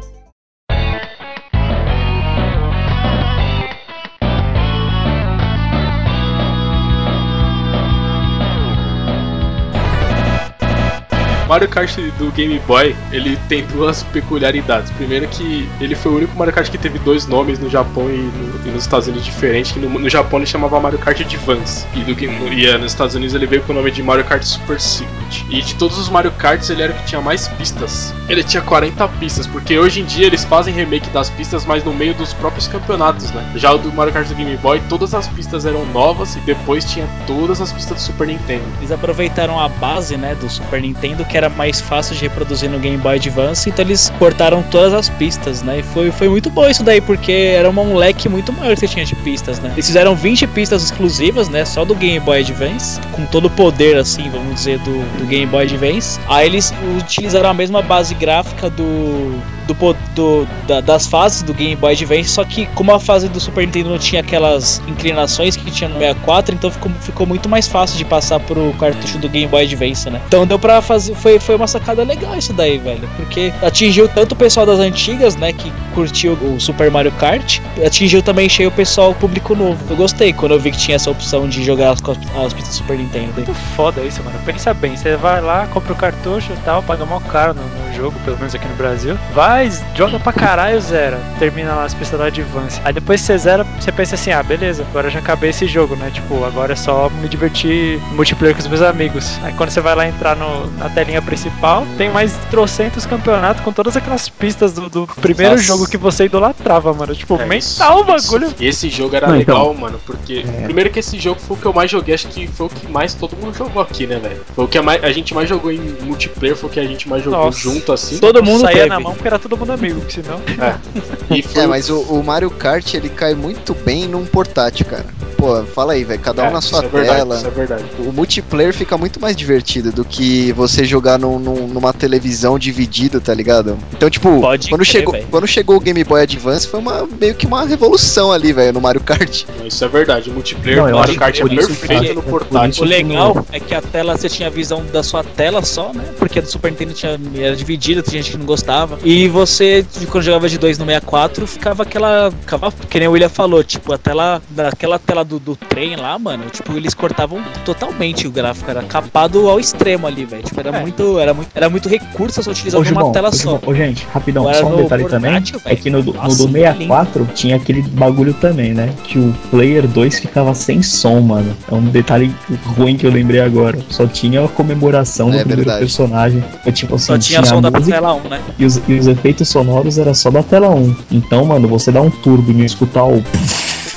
Mario 11.58 11.70
Kart 11.70 11.96
do 12.18 12.30
Game 12.30 12.56
Boy, 12.68 12.94
ele 13.10 13.36
tem 13.48 13.66
duas 13.66 14.04
peculiaridades. 14.04 14.92
Primeiro 14.92 15.26
que 15.26 15.68
ele 15.80 15.96
foi 15.96 16.12
o 16.12 16.16
único 16.18 16.38
Mario 16.38 16.54
Kart 16.54 16.70
que 16.70 16.78
teve 16.78 17.00
dois 17.00 17.26
nomes 17.26 17.58
no 17.58 17.68
Japão 17.68 18.08
e, 18.08 18.16
no, 18.16 18.68
e 18.68 18.70
nos 18.70 18.82
Estados 18.82 19.08
Unidos 19.08 19.24
diferentes, 19.24 19.72
que 19.72 19.80
no, 19.80 19.88
no, 19.88 20.08
Japão 20.08 20.38
ele 20.38 20.46
chamava 20.46 20.78
Mario 20.78 21.00
Kart 21.00 21.20
Advance, 21.20 21.84
e, 21.96 22.04
do, 22.04 22.12
e 22.12 22.68
uh, 22.68 22.78
nos 22.78 22.92
Estados 22.92 23.16
Unidos 23.16 23.34
ele 23.34 23.44
veio 23.44 23.60
com 23.62 23.72
o 23.72 23.74
nome 23.74 23.90
de 23.90 24.00
Mario 24.04 24.24
Kart 24.24 24.40
Super 24.40 24.80
Circuit. 24.80 25.46
E 25.50 25.60
de 25.60 25.74
todos 25.74 25.98
os 25.98 26.08
Mario 26.08 26.30
Karts, 26.30 26.70
ele 26.70 26.80
era 26.80 26.92
o 26.92 26.96
que 26.96 27.06
tinha 27.06 27.20
mais 27.20 27.48
pistas. 27.48 28.14
Ele 28.28 28.44
tinha 28.44 28.62
40 28.62 29.08
pistas, 29.20 29.46
porque 29.48 29.76
hoje 29.76 30.00
em 30.00 30.04
dia 30.04 30.26
eles 30.26 30.44
fazem 30.44 30.72
remake 30.72 31.10
das 31.10 31.28
pistas, 31.28 31.66
mas 31.66 31.82
no 31.82 31.92
meio 31.92 32.14
dos 32.14 32.32
próprios 32.32 32.68
campeonatos, 32.68 33.32
né? 33.32 33.52
Já 33.56 33.72
o 33.72 33.78
do 33.78 33.92
Mario 33.92 34.12
Kart 34.12 34.28
do 34.28 34.34
Game 34.34 34.56
Boy, 34.58 34.80
todas 34.88 35.12
as 35.12 35.26
pistas 35.26 35.66
eram 35.66 35.84
novas 35.86 36.36
e 36.36 36.40
depois 36.40 36.84
tinha 36.84 37.08
todas 37.26 37.60
as 37.60 37.72
pistas 37.72 37.96
do 37.96 38.00
Super 38.00 38.28
Nintendo. 38.28 38.62
Eles 38.78 38.92
aproveitaram 38.92 39.58
a 39.58 39.68
base, 39.68 40.16
né, 40.16 40.36
do 40.36 40.48
Super 40.48 40.80
Nintendo, 40.80 41.24
que 41.24 41.36
era 41.36 41.47
mais 41.48 41.80
fácil 41.80 42.14
de 42.14 42.22
reproduzir 42.22 42.70
no 42.70 42.78
Game 42.78 42.96
Boy 42.96 43.16
Advance, 43.16 43.68
então 43.68 43.84
eles 43.84 44.12
cortaram 44.18 44.62
todas 44.62 44.92
as 44.92 45.08
pistas, 45.08 45.62
né? 45.62 45.80
E 45.80 45.82
foi, 45.82 46.10
foi 46.10 46.28
muito 46.28 46.50
bom 46.50 46.68
isso 46.68 46.82
daí, 46.82 47.00
porque 47.00 47.32
era 47.32 47.68
um 47.68 47.94
leque 47.94 48.28
muito 48.28 48.52
maior 48.52 48.74
que 48.74 48.80
você 48.80 48.88
tinha 48.88 49.04
de 49.04 49.14
pistas, 49.16 49.58
né? 49.60 49.70
Eles 49.74 49.86
fizeram 49.86 50.14
20 50.14 50.46
pistas 50.48 50.84
exclusivas, 50.84 51.48
né? 51.48 51.64
Só 51.64 51.84
do 51.84 51.94
Game 51.94 52.20
Boy 52.20 52.40
Advance, 52.40 53.00
com 53.12 53.24
todo 53.26 53.46
o 53.46 53.50
poder, 53.50 53.96
assim, 53.96 54.28
vamos 54.30 54.54
dizer, 54.54 54.78
do, 54.80 55.18
do 55.18 55.26
Game 55.26 55.46
Boy 55.46 55.64
Advance. 55.64 56.18
Aí 56.28 56.46
eles 56.46 56.72
utilizaram 56.98 57.50
a 57.50 57.54
mesma 57.54 57.82
base 57.82 58.14
gráfica 58.14 58.70
do 58.70 59.40
do, 59.74 59.96
do- 60.14 60.48
da- 60.66 60.80
das 60.80 61.06
fases 61.06 61.42
do 61.42 61.52
Game 61.54 61.76
Boy 61.76 61.92
Advance, 61.92 62.30
só 62.30 62.44
que 62.44 62.66
como 62.74 62.92
a 62.92 62.98
fase 63.00 63.28
do 63.28 63.38
Super 63.40 63.64
Nintendo 63.66 63.90
não 63.90 63.98
tinha 63.98 64.20
aquelas 64.20 64.82
inclinações 64.88 65.56
que 65.56 65.70
tinha 65.70 65.88
no 65.88 65.98
64, 65.98 66.54
então 66.54 66.70
ficou, 66.70 66.90
ficou 67.00 67.26
muito 67.26 67.48
mais 67.48 67.68
fácil 67.68 67.96
de 67.96 68.04
passar 68.04 68.40
pro 68.40 68.72
cartucho 68.74 69.18
do 69.18 69.28
Game 69.28 69.46
Boy 69.46 69.64
Advance, 69.64 70.08
né? 70.10 70.20
Então 70.26 70.46
deu 70.46 70.58
pra 70.58 70.80
fazer. 70.82 71.14
Foi, 71.14 71.38
foi 71.38 71.54
uma 71.56 71.66
sacada 71.66 72.02
legal 72.02 72.36
isso 72.36 72.52
daí, 72.52 72.78
velho. 72.78 73.08
Porque 73.16 73.52
atingiu 73.62 74.08
tanto 74.08 74.32
o 74.32 74.36
pessoal 74.36 74.64
das 74.66 74.78
antigas, 74.78 75.36
né? 75.36 75.52
Que 75.52 75.72
curtiu 75.94 76.32
o 76.34 76.60
Super 76.60 76.90
Mario 76.90 77.12
Kart, 77.12 77.60
atingiu 77.84 78.22
também 78.22 78.48
cheio 78.48 78.68
o 78.68 78.72
pessoal 78.72 79.14
público 79.14 79.54
novo. 79.54 79.78
Eu 79.90 79.96
gostei 79.96 80.32
quando 80.32 80.52
eu 80.52 80.60
vi 80.60 80.70
que 80.70 80.78
tinha 80.78 80.96
essa 80.96 81.10
opção 81.10 81.48
de 81.48 81.62
jogar 81.64 81.90
as, 81.92 82.00
as 82.00 82.52
pistas 82.52 82.74
do 82.74 82.78
Super 82.78 82.96
Nintendo. 82.98 83.32
Muito 83.34 83.54
foda 83.76 84.00
isso, 84.02 84.22
mano. 84.22 84.38
Pensa 84.44 84.72
bem, 84.72 84.96
você 84.96 85.16
vai 85.16 85.40
lá, 85.40 85.66
compra 85.66 85.92
o 85.92 85.96
cartucho 85.96 86.52
e 86.52 86.56
tal, 86.64 86.82
paga 86.82 87.04
mó 87.04 87.18
caro 87.20 87.54
no, 87.54 87.62
no 87.62 87.94
jogo, 87.94 88.14
pelo 88.24 88.36
menos 88.38 88.54
aqui 88.54 88.66
no 88.68 88.74
Brasil. 88.76 89.18
Vai, 89.34 89.57
joga 89.94 90.18
pra 90.18 90.32
caralho, 90.32 90.80
zera. 90.80 91.18
Termina 91.38 91.74
lá 91.74 91.84
as 91.84 91.94
pistas 91.94 92.18
do 92.18 92.24
Advance. 92.24 92.80
Aí 92.84 92.92
depois 92.92 93.20
você 93.20 93.36
zera, 93.38 93.64
você 93.78 93.90
pensa 93.92 94.14
assim, 94.14 94.30
ah, 94.32 94.42
beleza, 94.42 94.84
agora 94.90 95.10
já 95.10 95.18
acabei 95.18 95.50
esse 95.50 95.66
jogo, 95.66 95.96
né? 95.96 96.10
Tipo, 96.12 96.44
agora 96.44 96.72
é 96.72 96.76
só 96.76 97.10
me 97.20 97.28
divertir 97.28 97.98
multiplayer 98.12 98.54
com 98.54 98.60
os 98.62 98.68
meus 98.68 98.82
amigos. 98.82 99.38
Aí 99.42 99.52
quando 99.54 99.70
você 99.70 99.80
vai 99.80 99.94
lá 99.94 100.06
entrar 100.06 100.36
no- 100.36 100.66
na 100.78 100.88
telinha 100.88 101.20
principal, 101.22 101.86
tem 101.96 102.10
mais 102.10 102.32
trocentos 102.50 103.04
campeonatos 103.06 103.62
com 103.62 103.72
todas 103.72 103.96
aquelas 103.96 104.28
pistas 104.28 104.72
do, 104.72 104.88
do 104.88 105.06
primeiro 105.20 105.52
Nossa. 105.54 105.64
jogo 105.64 105.88
que 105.88 105.96
você 105.96 106.24
idolatrava, 106.26 106.92
mano. 106.92 107.14
Tipo, 107.14 107.40
É, 107.40 107.44
mental 107.46 108.04
o 108.06 108.16
isso- 108.16 108.30
bagulho. 108.32 108.54
E 108.58 108.66
esse 108.66 108.88
jogo 108.90 109.14
era 109.16 109.26
Não, 109.28 109.36
então. 109.36 109.54
legal, 109.58 109.74
mano, 109.74 110.00
porque. 110.06 110.44
Primeiro 110.64 110.90
que 110.90 110.98
esse 110.98 111.18
jogo 111.18 111.40
foi 111.40 111.56
o 111.56 111.60
que 111.60 111.66
eu 111.66 111.72
mais 111.72 111.90
joguei, 111.90 112.14
acho 112.14 112.28
que 112.28 112.46
foi 112.46 112.66
o 112.66 112.68
que 112.68 112.90
mais 112.90 113.14
todo 113.14 113.36
mundo 113.36 113.56
jogou 113.56 113.82
aqui, 113.82 114.06
né, 114.06 114.18
velho? 114.18 114.42
Foi 114.54 114.64
o 114.64 114.68
que 114.68 114.78
a, 114.78 114.82
mais- 114.82 115.02
a 115.02 115.10
gente 115.12 115.34
mais 115.34 115.48
jogou 115.48 115.70
em 115.72 115.78
multiplayer, 116.02 116.56
foi 116.56 116.68
o 116.68 116.72
que 116.72 116.80
a 116.80 116.84
gente 116.84 117.08
mais 117.08 117.22
jogou 117.22 117.44
Nossa. 117.46 117.58
junto, 117.58 117.92
assim. 117.92 118.18
Todo 118.18 118.42
mundo 118.42 118.60
Saía 118.62 118.76
teve. 118.76 118.88
na 118.88 119.00
mão 119.00 119.12
porque 119.14 119.28
era 119.28 119.38
todo 119.48 119.58
mundo 119.58 119.72
amigo, 119.72 120.00
que 120.02 120.12
senão. 120.14 120.40
E 121.30 121.42
foi 121.42 121.62
É, 121.62 121.66
mas 121.66 121.90
o, 121.90 122.00
o 122.02 122.24
Mario 122.24 122.50
Kart 122.50 122.94
ele 122.94 123.08
cai 123.08 123.34
muito 123.34 123.74
bem 123.74 124.06
num 124.08 124.24
portátil, 124.24 124.86
cara. 124.86 125.04
Pô, 125.36 125.62
fala 125.64 125.92
aí, 125.92 126.02
velho. 126.02 126.18
Cada 126.20 126.42
um 126.42 126.46
é, 126.46 126.50
na 126.50 126.60
sua 126.60 126.78
isso 126.78 126.86
é 126.86 126.90
verdade, 126.90 127.16
tela. 127.18 127.36
Isso 127.36 127.46
é 127.46 127.50
verdade. 127.50 127.84
O 128.00 128.12
multiplayer 128.12 128.74
fica 128.74 128.96
muito 128.98 129.20
mais 129.20 129.36
divertido 129.36 129.92
do 129.92 130.04
que 130.04 130.50
você 130.52 130.84
jogar 130.84 131.16
num- 131.18 131.38
num- 131.38 131.68
numa 131.68 131.92
televisão 131.92 132.58
dividida, 132.58 133.20
tá 133.20 133.32
ligado? 133.34 133.78
Então, 133.92 134.10
tipo, 134.10 134.40
Pode 134.40 134.68
quando, 134.68 134.80
crer, 134.80 134.90
chegou, 134.90 135.16
quando 135.30 135.46
chegou 135.46 135.76
o 135.76 135.80
Game 135.80 136.02
Boy 136.02 136.22
Advance 136.22 136.66
foi 136.66 136.80
uma, 136.80 137.06
meio 137.20 137.34
que 137.36 137.46
uma 137.46 137.64
revolução 137.64 138.32
ali, 138.32 138.52
velho, 138.52 138.72
no 138.72 138.80
Mario 138.80 139.00
Kart. 139.02 139.44
Isso 139.64 139.84
é 139.84 139.88
verdade. 139.88 140.30
O 140.30 140.32
multiplayer 140.32 140.78
Não, 140.80 140.88
eu 140.88 140.96
Mario 140.96 141.10
acho 141.10 141.20
Kart 141.20 141.34
que 141.36 141.42
é 141.42 141.44
perfeito 141.48 142.02
que- 142.02 142.14
no 142.14 142.20
é 142.20 142.22
por 142.22 142.44
portátil. 142.44 142.82
O 142.82 142.86
legal 142.86 143.46
é 143.52 143.60
que 143.60 143.74
a 143.74 143.82
tela 143.82 144.16
você 144.16 144.28
tinha 144.28 144.48
a 144.48 144.50
visão 144.50 144.84
da 144.92 145.02
sua 145.04 145.22
tela 145.22 145.62
só, 145.62 145.92
né? 145.92 146.04
Porque 146.18 146.40
a 146.40 146.42
do 146.42 146.48
Super 146.48 146.72
Nintendo 146.72 146.94
tinha, 146.94 147.20
era 147.36 147.54
dividida, 147.54 148.02
tinha 148.02 148.20
gente 148.20 148.32
que 148.32 148.38
não 148.38 148.46
gostava. 148.46 148.98
E 149.04 149.28
você, 149.38 149.86
quando 150.10 150.24
jogava 150.24 150.48
de 150.48 150.58
2 150.58 150.78
no 150.78 150.84
64, 150.84 151.46
ficava 151.46 151.82
aquela. 151.82 152.30
Ficava, 152.40 152.72
que 152.90 152.98
nem 152.98 153.08
o 153.08 153.12
William 153.12 153.28
falou, 153.28 153.62
tipo, 153.64 153.92
a 153.92 153.98
tela. 153.98 154.42
Daquela 154.50 154.98
tela 154.98 155.24
do, 155.24 155.38
do 155.38 155.54
trem 155.56 155.96
lá, 155.96 156.18
mano, 156.18 156.44
tipo, 156.50 156.72
eles 156.72 156.94
cortavam 156.94 157.40
totalmente 157.64 158.26
o 158.26 158.30
gráfico, 158.30 158.70
era 158.70 158.82
capado 158.82 159.48
ao 159.48 159.58
extremo 159.60 160.06
ali, 160.06 160.24
velho. 160.24 160.42
Tipo, 160.42 160.60
era 160.60 160.76
É. 160.76 160.80
muito. 160.80 161.18
Era 161.18 161.32
muito, 161.34 161.50
era 161.54 161.68
muito 161.68 161.88
recurso 161.88 162.42
só 162.42 162.50
utilizando 162.50 162.86
Ô, 162.86 162.90
uma 162.90 163.12
tela 163.12 163.28
ô, 163.28 163.32
só. 163.32 163.60
Ô, 163.64 163.74
gente, 163.74 164.06
rapidão, 164.12 164.42
Agora 164.48 164.58
só 164.60 164.66
um 164.74 164.76
detalhe 164.76 165.04
também. 165.04 165.30
portátil, 165.32 165.60
É 165.64 165.76
que 165.76 165.90
no, 165.90 166.02
do- 166.02 166.12
no 166.12 166.22
nossa, 166.22 166.36
do 166.38 166.46
que 166.52 166.60
64 166.60 167.28
tinha 167.34 167.56
aquele 167.56 167.82
bagulho 167.82 168.34
também, 168.34 168.74
né? 168.74 168.92
Que 169.04 169.18
o 169.18 169.32
Player 169.50 169.86
2 169.86 170.18
ficava 170.18 170.54
sem 170.54 170.82
som, 170.82 171.20
mano. 171.20 171.54
É 171.70 171.74
um 171.74 171.84
detalhe 171.86 172.34
ruim 172.76 172.96
que 172.96 173.06
eu 173.06 173.10
lembrei 173.10 173.40
agora. 173.40 173.78
Só 173.90 174.06
tinha 174.06 174.44
a 174.44 174.48
comemoração 174.48 175.30
do 175.30 175.36
É 175.36 175.40
primeiro 175.40 175.62
verdade. 175.62 175.80
personagem. 175.80 176.44
É 176.66 176.72
tipo 176.72 176.94
assim, 176.96 177.06
Só 177.06 177.18
tinha 177.18 177.40
tinha 177.40 177.44
som 177.50 177.58
a 177.58 177.60
da 177.60 177.70
música 177.70 177.94
tela 177.94 178.14
1, 178.14 178.28
né? 178.28 178.40
e 178.58 178.64
os, 178.64 178.80
e 178.88 178.94
os 178.94 179.06
efeitos 179.06 179.27
sonoros 179.44 179.98
era 179.98 180.14
só 180.14 180.30
da 180.30 180.42
tela 180.42 180.68
1. 180.68 180.96
Então, 181.12 181.44
mano, 181.44 181.68
você 181.68 181.90
dá 181.92 182.00
um 182.00 182.10
turbo 182.10 182.52
e 182.52 182.64
escutar 182.64 183.04
o. 183.04 183.22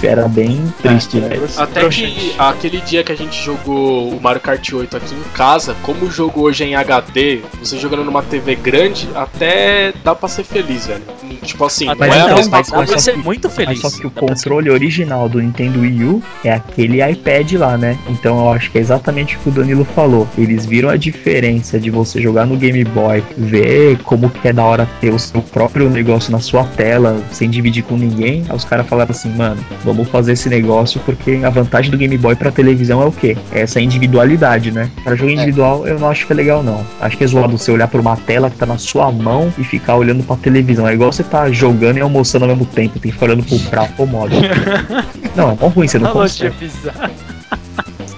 Era 0.04 0.28
bem 0.28 0.62
triste, 0.82 1.20
velho. 1.20 1.43
Até 1.58 1.88
que 1.89 2.34
aquele 2.38 2.82
dia 2.82 3.04
que 3.04 3.12
a 3.12 3.16
gente 3.16 3.41
jogou 3.43 4.10
o 4.10 4.20
Mario 4.22 4.41
Kart 4.41 4.72
8 4.74 4.97
aqui 4.97 5.14
em 5.16 5.24
casa, 5.34 5.76
como 5.84 6.06
o 6.06 6.12
jogo 6.12 6.41
hoje 6.41 6.64
é 6.64 6.68
em 6.68 6.76
HD, 6.76 7.41
você 7.60 7.78
jogando 7.78 8.04
numa 8.04 8.22
TV 8.22 8.56
grande, 8.56 9.08
até 9.16 9.93
dá 10.04 10.14
pra 10.16 10.28
ser 10.28 10.43
feliz, 10.43 10.88
velho. 10.88 11.02
Tipo 11.43 11.66
assim, 11.66 11.88
Até 11.88 12.08
não 12.08 12.14
é 12.14 12.20
a 12.20 12.24
então, 12.26 12.36
mesma 12.38 12.58
mas- 12.58 12.68
dá 12.68 12.76
pra 12.78 12.86
coisa. 12.86 12.99
ser 13.02 13.18
muito 13.18 13.47
Mas 13.47 13.56
feliz. 13.56 13.80
só 13.82 13.89
que 13.89 14.06
o 14.08 14.12
controle 14.12 14.70
original 14.70 15.28
do 15.30 15.39
Nintendo 15.41 15.80
Wii 15.82 16.04
U 16.04 16.24
é 16.43 16.52
aquele 16.54 17.02
iPad 17.04 17.54
lá, 17.54 17.78
né? 17.78 17.97
Então 18.10 18.39
eu 18.39 18.52
acho 18.52 18.70
que 18.72 18.78
é 18.78 18.82
exatamente 18.82 19.36
o 19.36 19.39
que 19.39 19.49
o 19.49 19.52
Danilo 19.52 19.86
falou. 19.86 20.28
Eles 20.38 20.66
viram 20.66 20.89
a 20.89 20.97
diferença 20.97 21.80
de 21.80 21.89
você 21.89 22.22
jogar 22.22 22.45
no 22.45 22.58
Game 22.58 22.84
Boy, 22.84 23.24
ver 23.38 23.97
como 24.04 24.30
que 24.30 24.47
é 24.47 24.54
da 24.54 24.64
hora 24.64 24.88
ter 24.99 25.14
o 25.14 25.20
seu 25.20 25.41
próprio 25.41 25.89
negócio 25.89 26.32
na 26.32 26.39
sua 26.39 26.64
tela, 26.64 27.22
sem 27.32 27.49
dividir 27.49 27.84
com 27.84 27.95
ninguém. 27.97 28.43
Aí 28.49 28.56
os 28.56 28.66
caras 28.66 28.88
falaram 28.88 29.12
assim, 29.12 29.30
mano, 29.30 29.64
vamos 29.93 30.11
fazer 30.11 30.33
esse 30.33 30.49
negócio 30.49 30.99
porque 31.05 31.41
a 31.43 31.49
vantagem 31.49 31.91
do 31.91 31.97
Game 31.97 32.17
Boy 32.17 32.35
pra 32.35 32.51
televisão 32.51 33.01
é 33.01 33.05
o 33.05 33.11
quê? 33.11 33.37
É 33.51 33.61
essa 33.61 33.79
individualidade, 33.79 34.71
né? 34.71 34.89
Para 35.03 35.15
jogo 35.15 35.31
individual 35.31 35.87
eu 35.87 35.99
não 35.99 36.09
acho 36.09 36.25
que 36.25 36.33
é 36.33 36.35
legal, 36.35 36.63
não. 36.63 36.85
Acho 36.99 37.17
que 37.17 37.23
é 37.23 37.27
zoado 37.27 37.57
você 37.57 37.71
olhar 37.71 37.87
pra 37.87 38.01
uma 38.01 38.17
tela 38.17 38.49
que 38.49 38.57
tá 38.57 38.65
na 38.65 38.77
sua 38.77 39.11
mão 39.11 39.53
e 39.57 39.63
ficar 39.63 39.95
olhando 39.95 40.23
pra 40.23 40.35
televisão. 40.35 40.87
É 40.87 40.93
igual 40.93 41.11
você 41.11 41.23
tá 41.23 41.51
jogando 41.51 41.97
e 41.97 42.01
almoçando 42.01 42.45
ao 42.45 42.49
mesmo 42.49 42.65
tempo, 42.65 42.99
tem 42.99 43.11
que 43.11 43.11
ficar 43.11 43.25
olhando 43.27 43.43
pro 43.43 43.59
prato 43.69 43.93
ou 43.97 44.07
modo. 44.07 44.35
Não, 45.35 45.51
é 45.51 45.57
mó 45.59 45.67
ruim, 45.67 45.87
você 45.87 45.97
não 45.97 46.11
consegue. 46.11 46.53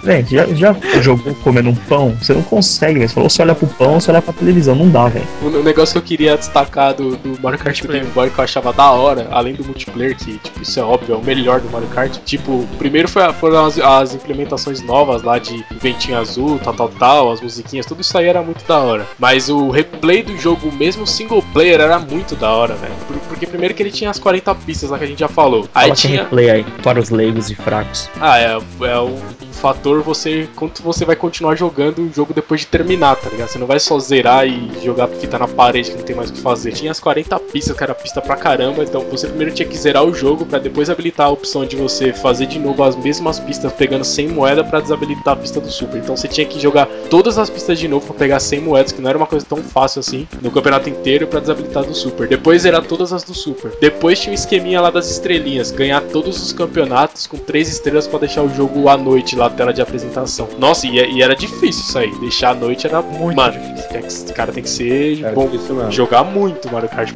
Gente, 0.03 0.35
já, 0.35 0.45
já 0.47 0.75
jogou 1.01 1.33
comendo 1.43 1.69
um 1.69 1.75
pão? 1.75 2.15
Você 2.21 2.33
não 2.33 2.41
consegue, 2.43 2.95
velho. 2.95 3.07
Você 3.07 3.13
falou, 3.15 3.29
você 3.29 3.41
olha 3.41 3.55
pro 3.55 3.67
pão, 3.67 3.99
você 3.99 4.11
olha 4.11 4.21
pra 4.21 4.33
televisão, 4.33 4.75
não 4.75 4.89
dá, 4.89 5.07
velho. 5.07 5.25
O 5.41 5.47
o 5.47 5.63
negócio 5.63 5.93
que 5.93 5.97
eu 5.99 6.01
queria 6.17 6.37
destacar 6.37 6.93
do, 6.93 7.15
do 7.15 7.39
Mario 7.41 7.57
Kart 7.59 7.81
do 7.81 7.87
Game 7.87 8.07
Boy 8.07 8.29
que 8.29 8.37
eu 8.39 8.43
achava 8.43 8.73
da 8.73 8.91
hora, 8.91 9.27
além 9.31 9.53
do 9.53 9.63
multiplayer, 9.63 10.15
que 10.17 10.37
tipo, 10.39 10.61
isso 10.61 10.79
é 10.79 10.83
óbvio, 10.83 11.15
é 11.15 11.17
o 11.17 11.23
melhor 11.23 11.61
do 11.61 11.69
Mario 11.69 11.87
Kart. 11.89 12.17
Tipo, 12.25 12.65
primeiro 12.77 13.07
foi 13.07 13.23
a- 13.23 13.31
foram 13.33 13.65
as, 13.65 13.79
as 13.79 14.13
implementações 14.15 14.81
novas 14.81 15.23
lá 15.23 15.37
de 15.39 15.63
ventinho 15.79 16.17
azul, 16.17 16.59
tal, 16.63 16.73
tal, 16.73 16.89
tal, 16.89 17.31
as 17.31 17.39
musiquinhas, 17.41 17.85
tudo 17.85 18.01
isso 18.01 18.17
aí 18.17 18.27
era 18.27 18.41
muito 18.41 18.65
da 18.67 18.79
hora. 18.79 19.07
Mas 19.17 19.47
o 19.49 19.69
replay 19.69 20.21
do 20.23 20.35
jogo, 20.37 20.71
mesmo 20.73 21.07
single 21.07 21.43
player, 21.53 21.79
era 21.79 21.97
muito 21.99 22.35
da 22.35 22.51
hora, 22.51 22.73
velho. 22.75 22.93
Por- 23.07 23.17
Porque 23.33 23.45
primeiro 23.47 23.73
que 23.73 23.81
ele 23.83 23.91
tinha 23.91 24.09
as 24.09 24.19
40 24.19 24.53
pistas 24.55 24.89
lá 24.89 24.97
que 24.97 25.03
a 25.05 25.07
gente 25.07 25.19
já 25.19 25.27
falou. 25.27 25.61
Aí 25.73 25.83
Fala 25.83 25.93
é 25.93 25.95
tinha. 25.95 26.23
replay 26.23 26.49
aí, 26.49 26.65
para 26.83 26.99
os 26.99 27.09
leigos 27.09 27.49
e 27.49 27.55
fracos. 27.55 28.09
Ah, 28.19 28.37
é, 28.39 28.51
é 28.53 28.97
o 28.99 29.17
fator 29.51 29.92
você. 30.01 30.47
Quanto 30.55 30.81
você 30.81 31.05
vai 31.05 31.15
continuar 31.15 31.55
jogando 31.55 31.99
o 31.99 32.11
jogo 32.13 32.33
depois 32.33 32.61
de 32.61 32.67
terminar, 32.67 33.15
tá 33.15 33.29
ligado? 33.29 33.49
Você 33.49 33.59
não 33.59 33.67
vai 33.67 33.79
só 33.79 33.97
zerar 33.99 34.47
e 34.47 34.71
jogar 34.83 35.07
fita 35.07 35.37
na 35.37 35.47
parede 35.47 35.91
que 35.91 35.97
não 35.97 36.03
tem 36.03 36.15
mais 36.15 36.29
o 36.29 36.33
que 36.33 36.41
fazer. 36.41 36.71
Tinha 36.71 36.91
as 36.91 36.99
40 36.99 37.39
pistas, 37.39 37.75
que 37.75 37.83
era 37.83 37.93
pista 37.93 38.21
pra 38.21 38.35
caramba, 38.35 38.83
então 38.83 39.01
você 39.09 39.27
primeiro 39.27 39.53
tinha 39.53 39.67
que 39.67 39.77
zerar 39.77 40.03
o 40.03 40.13
jogo 40.13 40.45
pra 40.45 40.59
depois 40.59 40.89
habilitar 40.89 41.27
a 41.27 41.29
opção 41.29 41.65
de 41.65 41.75
você 41.75 42.13
fazer 42.13 42.45
de 42.45 42.59
novo 42.59 42.83
as 42.83 42.95
mesmas 42.95 43.39
pistas 43.39 43.71
pegando 43.73 44.03
100 44.03 44.29
moedas 44.29 44.67
pra 44.67 44.79
desabilitar 44.79 45.33
a 45.33 45.37
pista 45.37 45.59
do 45.59 45.69
Super. 45.69 45.99
Então 45.99 46.15
você 46.15 46.27
tinha 46.27 46.45
que 46.45 46.59
jogar 46.59 46.87
todas 47.09 47.37
as 47.37 47.49
pistas 47.49 47.79
de 47.79 47.87
novo 47.87 48.05
pra 48.07 48.15
pegar 48.15 48.39
100 48.39 48.61
moedas, 48.61 48.91
que 48.91 49.01
não 49.01 49.09
era 49.09 49.17
uma 49.17 49.27
coisa 49.27 49.45
tão 49.45 49.57
fácil 49.57 49.99
assim, 49.99 50.27
no 50.41 50.51
campeonato 50.51 50.89
inteiro 50.89 51.27
pra 51.27 51.39
desabilitar 51.39 51.83
do 51.83 51.93
Super. 51.93 52.27
Depois 52.27 52.61
zerar 52.61 52.83
todas 52.83 53.13
as 53.13 53.23
do 53.23 53.33
Super. 53.33 53.71
Depois 53.79 54.19
tinha 54.19 54.31
um 54.31 54.35
esqueminha 54.35 54.81
lá 54.81 54.89
das 54.89 55.09
estrelinhas, 55.09 55.71
ganhar 55.71 56.01
todos 56.01 56.41
os 56.41 56.53
campeonatos 56.53 57.27
com 57.27 57.37
três 57.37 57.69
estrelas 57.69 58.07
pra 58.07 58.19
deixar 58.19 58.41
o 58.41 58.49
jogo 58.49 58.89
à 58.89 58.97
noite 58.97 59.35
lá, 59.35 59.49
tela 59.49 59.73
de 59.73 59.81
apresentação. 59.83 60.47
Nossa, 60.57 60.87
e, 60.87 60.95
e 60.95 61.21
era 61.21 61.35
difícil 61.35 61.69
isso 61.81 61.97
aí. 61.97 62.11
Deixar 62.19 62.51
à 62.51 62.55
noite 62.55 62.87
era 62.87 63.01
muito. 63.01 63.35
Mano, 63.35 63.53
que- 63.91 63.97
esse 63.97 64.31
cara 64.33 64.51
tem 64.51 64.63
que 64.63 64.69
ser 64.69 65.23
Era 65.23 65.33
bom. 65.33 65.47
difícil. 65.47 65.91
Jogar 65.91 66.23
muito 66.23 66.71
Mario 66.71 66.89
Kart. 66.89 67.13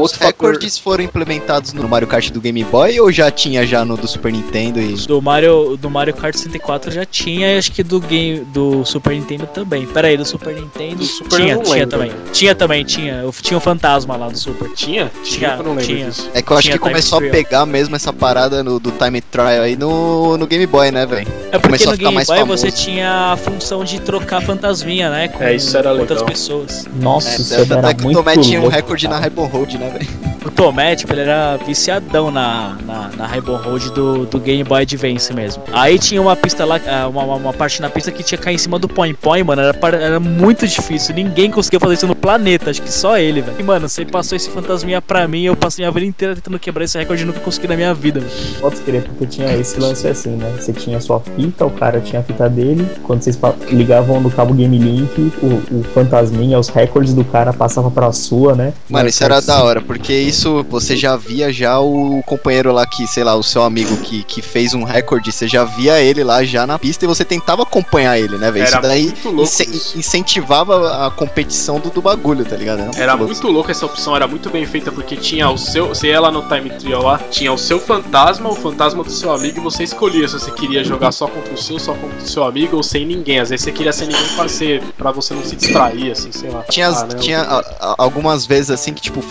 Os 0.00 0.12
recordes 0.12 0.78
foram 0.78 1.04
implementados 1.04 1.72
no 1.72 1.88
Mario 1.88 2.08
Kart 2.08 2.30
do 2.30 2.40
Game 2.40 2.62
Boy 2.64 2.98
ou 3.00 3.10
já 3.12 3.30
tinha 3.30 3.66
já 3.66 3.84
no 3.84 3.96
do 3.96 4.06
Super 4.08 4.32
Nintendo 4.32 4.80
e 4.80 4.94
Do 5.06 5.20
Mario, 5.20 5.76
do 5.76 5.90
Mario 5.90 6.14
Kart 6.14 6.34
64 6.34 6.90
já 6.90 7.04
tinha, 7.04 7.54
e 7.54 7.58
acho 7.58 7.72
que 7.72 7.82
do 7.82 8.00
game 8.00 8.40
do 8.52 8.84
Super 8.84 9.12
Nintendo 9.14 9.46
também. 9.46 9.86
Pera 9.86 10.08
aí, 10.08 10.16
do 10.16 10.24
Super 10.24 10.54
Nintendo 10.54 10.96
Do 10.96 11.04
Super 11.04 11.36
tinha, 11.36 11.56
tinha 11.58 11.74
lembro, 11.74 11.90
também. 11.90 12.12
Tinha 12.32 12.54
também, 12.54 12.84
tinha. 12.84 13.14
Eu 13.22 13.32
tinha 13.40 13.56
o 13.58 13.60
fantasma 13.60 14.16
lá 14.16 14.28
do 14.28 14.38
Super. 14.38 14.70
Tinha? 14.74 15.10
Tinha, 15.22 15.50
eu 15.50 15.56
não 15.62 15.70
lembro 15.74 15.84
tinha. 15.84 16.06
disso. 16.06 16.30
É 16.34 16.42
que 16.42 16.50
eu 16.50 16.56
acho 16.56 16.62
Tinha 16.68 16.74
que 16.78 16.78
começou 16.82 17.18
a 17.18 17.22
pegar 17.22 17.66
mesmo 17.66 17.94
essa 17.96 18.12
parada 18.12 18.62
no- 18.62 18.78
do 18.80 18.90
time 18.92 19.20
trial 19.20 19.62
aí 19.62 19.76
no, 19.76 20.36
no 20.36 20.46
Game 20.46 20.66
Boy, 20.66 20.90
né, 20.90 21.04
velho? 21.06 21.28
É 21.52 21.58
porque 21.58 21.66
Começou 21.68 21.92
no 21.92 21.98
Game 21.98 22.14
mais 22.14 22.26
Boy 22.28 22.38
famoso. 22.38 22.62
você 22.62 22.70
tinha 22.70 23.32
a 23.32 23.36
função 23.36 23.84
de 23.84 24.00
trocar 24.00 24.40
fantasminha, 24.42 25.10
né? 25.10 25.28
Com 25.28 25.42
É, 25.42 25.54
isso 25.54 25.76
era 25.76 25.90
outras 25.92 26.10
legal. 26.20 26.26
pessoas. 26.26 26.86
Nossa, 27.00 27.30
É, 27.30 27.36
isso 27.36 27.54
era 27.54 27.90
é 27.90 27.94
que 27.94 28.00
o 28.00 28.04
muito 28.04 28.16
Tomé 28.18 28.36
tinha 28.36 28.60
um 28.60 28.68
recorde 28.68 29.06
cara. 29.06 29.16
na 29.16 29.20
Rainbow 29.22 29.46
Road, 29.46 29.78
né? 29.78 29.89
O 30.44 30.50
Tomé, 30.50 30.96
tipo, 30.96 31.12
ele 31.12 31.22
era 31.22 31.56
viciadão 31.58 32.30
na, 32.30 32.76
na, 32.86 33.10
na 33.16 33.26
Rainbow 33.26 33.56
Road 33.56 33.90
do, 33.92 34.26
do 34.26 34.40
Game 34.40 34.64
Boy 34.64 34.82
Advance 34.82 35.32
mesmo. 35.34 35.62
Aí 35.72 35.98
tinha 35.98 36.20
uma 36.20 36.34
pista 36.34 36.64
lá, 36.64 36.80
ah, 36.86 37.08
uma, 37.08 37.24
uma, 37.24 37.36
uma 37.36 37.52
parte 37.52 37.80
na 37.82 37.90
pista 37.90 38.10
que 38.10 38.22
tinha 38.22 38.38
que 38.38 38.44
cair 38.44 38.54
em 38.54 38.58
cima 38.58 38.78
do 38.78 38.88
Point 38.88 39.14
Point, 39.14 39.44
mano. 39.44 39.62
Era, 39.62 39.96
era 39.96 40.20
muito 40.20 40.66
difícil. 40.66 41.14
Ninguém 41.14 41.50
conseguia 41.50 41.78
fazer 41.78 41.94
isso 41.94 42.06
no 42.06 42.14
planeta. 42.14 42.70
Acho 42.70 42.82
que 42.82 42.92
só 42.92 43.18
ele, 43.18 43.42
velho. 43.42 43.56
E, 43.58 43.62
mano, 43.62 43.88
você 43.88 44.04
passou 44.04 44.36
esse 44.36 44.48
fantasminha 44.48 45.02
pra 45.02 45.28
mim. 45.28 45.42
Eu 45.42 45.56
passei 45.56 45.84
minha 45.84 45.92
vida 45.92 46.06
inteira 46.06 46.34
tentando 46.34 46.58
quebrar 46.58 46.84
esse 46.84 46.98
recorde 46.98 47.22
e 47.22 47.26
nunca 47.26 47.40
consegui 47.40 47.68
na 47.68 47.76
minha 47.76 47.92
vida, 47.92 48.20
velho. 48.20 48.32
Pode 48.60 48.76
crer, 48.76 49.02
porque 49.02 49.26
tinha 49.26 49.54
esse 49.54 49.78
lance 49.78 50.08
assim, 50.08 50.30
né? 50.30 50.52
Você 50.58 50.72
tinha 50.72 50.96
a 50.96 51.00
sua 51.00 51.20
fita, 51.20 51.66
o 51.66 51.70
cara 51.70 52.00
tinha 52.00 52.20
a 52.20 52.22
fita 52.24 52.48
dele. 52.48 52.88
Quando 53.02 53.22
vocês 53.22 53.38
ligavam 53.70 54.20
no 54.20 54.30
cabo 54.30 54.54
Game 54.54 54.78
Link, 54.78 55.32
o, 55.42 55.78
o 55.78 55.84
fantasminha, 55.94 56.58
os 56.58 56.68
recordes 56.68 57.12
do 57.12 57.24
cara 57.24 57.52
passavam 57.52 57.90
pra 57.90 58.10
sua, 58.12 58.54
né? 58.54 58.72
Mano, 58.88 59.04
Mas 59.04 59.14
isso 59.14 59.24
era 59.24 59.36
assim, 59.36 59.48
da 59.48 59.62
hora, 59.62 59.79
porque 59.86 60.12
isso 60.12 60.64
você 60.68 60.96
já 60.96 61.16
via 61.16 61.52
já 61.52 61.78
o 61.80 62.22
companheiro 62.26 62.72
lá 62.72 62.86
que, 62.86 63.06
sei 63.06 63.24
lá, 63.24 63.34
o 63.34 63.42
seu 63.42 63.62
amigo 63.62 63.96
que, 63.98 64.22
que 64.24 64.42
fez 64.42 64.74
um 64.74 64.82
recorde, 64.84 65.32
você 65.32 65.46
já 65.48 65.64
via 65.64 66.00
ele 66.00 66.22
lá 66.24 66.42
já 66.44 66.66
na 66.66 66.78
pista 66.78 67.04
e 67.04 67.08
você 67.08 67.24
tentava 67.24 67.62
acompanhar 67.62 68.18
ele, 68.18 68.36
né, 68.38 68.50
velho? 68.50 68.64
Isso 68.64 68.74
Era 68.76 68.88
daí 68.88 69.04
muito 69.04 69.42
ince- 69.42 69.64
isso. 69.70 69.98
incentivava 69.98 71.06
a 71.06 71.10
competição 71.10 71.78
do, 71.78 71.90
do 71.90 72.02
bagulho, 72.02 72.44
tá 72.44 72.56
ligado? 72.56 72.80
Era 72.96 73.14
louco. 73.14 73.32
muito 73.32 73.48
louco 73.48 73.70
essa 73.70 73.86
opção, 73.86 74.14
era 74.16 74.26
muito 74.26 74.50
bem 74.50 74.64
feita 74.66 74.90
porque 74.92 75.16
tinha 75.16 75.48
o 75.50 75.58
seu. 75.58 75.88
Você 75.88 76.08
ia 76.08 76.20
lá 76.20 76.30
no 76.30 76.42
Time 76.42 76.70
Trial 76.70 77.02
lá, 77.02 77.18
tinha 77.30 77.52
o 77.52 77.58
seu 77.58 77.78
fantasma, 77.80 78.48
o 78.48 78.54
fantasma 78.54 79.02
do 79.02 79.10
seu 79.10 79.32
amigo, 79.32 79.58
e 79.58 79.62
você 79.62 79.82
escolhia 79.84 80.26
se 80.28 80.34
você 80.34 80.50
queria 80.52 80.82
jogar 80.84 81.12
só 81.12 81.26
contra 81.26 81.52
o 81.54 81.58
seu, 81.58 81.78
só 81.78 81.92
contra 81.94 82.16
o 82.18 82.28
seu 82.28 82.44
amigo 82.44 82.76
ou 82.76 82.82
sem 82.82 83.04
ninguém. 83.06 83.40
Às 83.40 83.50
vezes 83.50 83.64
você 83.64 83.72
queria 83.72 83.92
sem 83.92 84.08
ninguém 84.08 84.26
pra, 84.36 84.48
ser, 84.48 84.82
pra 84.96 85.10
você 85.10 85.34
não 85.34 85.44
se 85.44 85.56
distrair, 85.56 86.10
assim, 86.12 86.30
sei 86.32 86.50
lá. 86.50 86.62
Tinha, 86.70 86.88
Ah, 86.88 87.04
né, 87.06 87.14
tinha 87.18 87.62
algumas 87.98 88.46
vezes 88.46 88.70
assim 88.70 88.92
que, 88.92 89.00
tipo, 89.00 89.20
o 89.20 89.22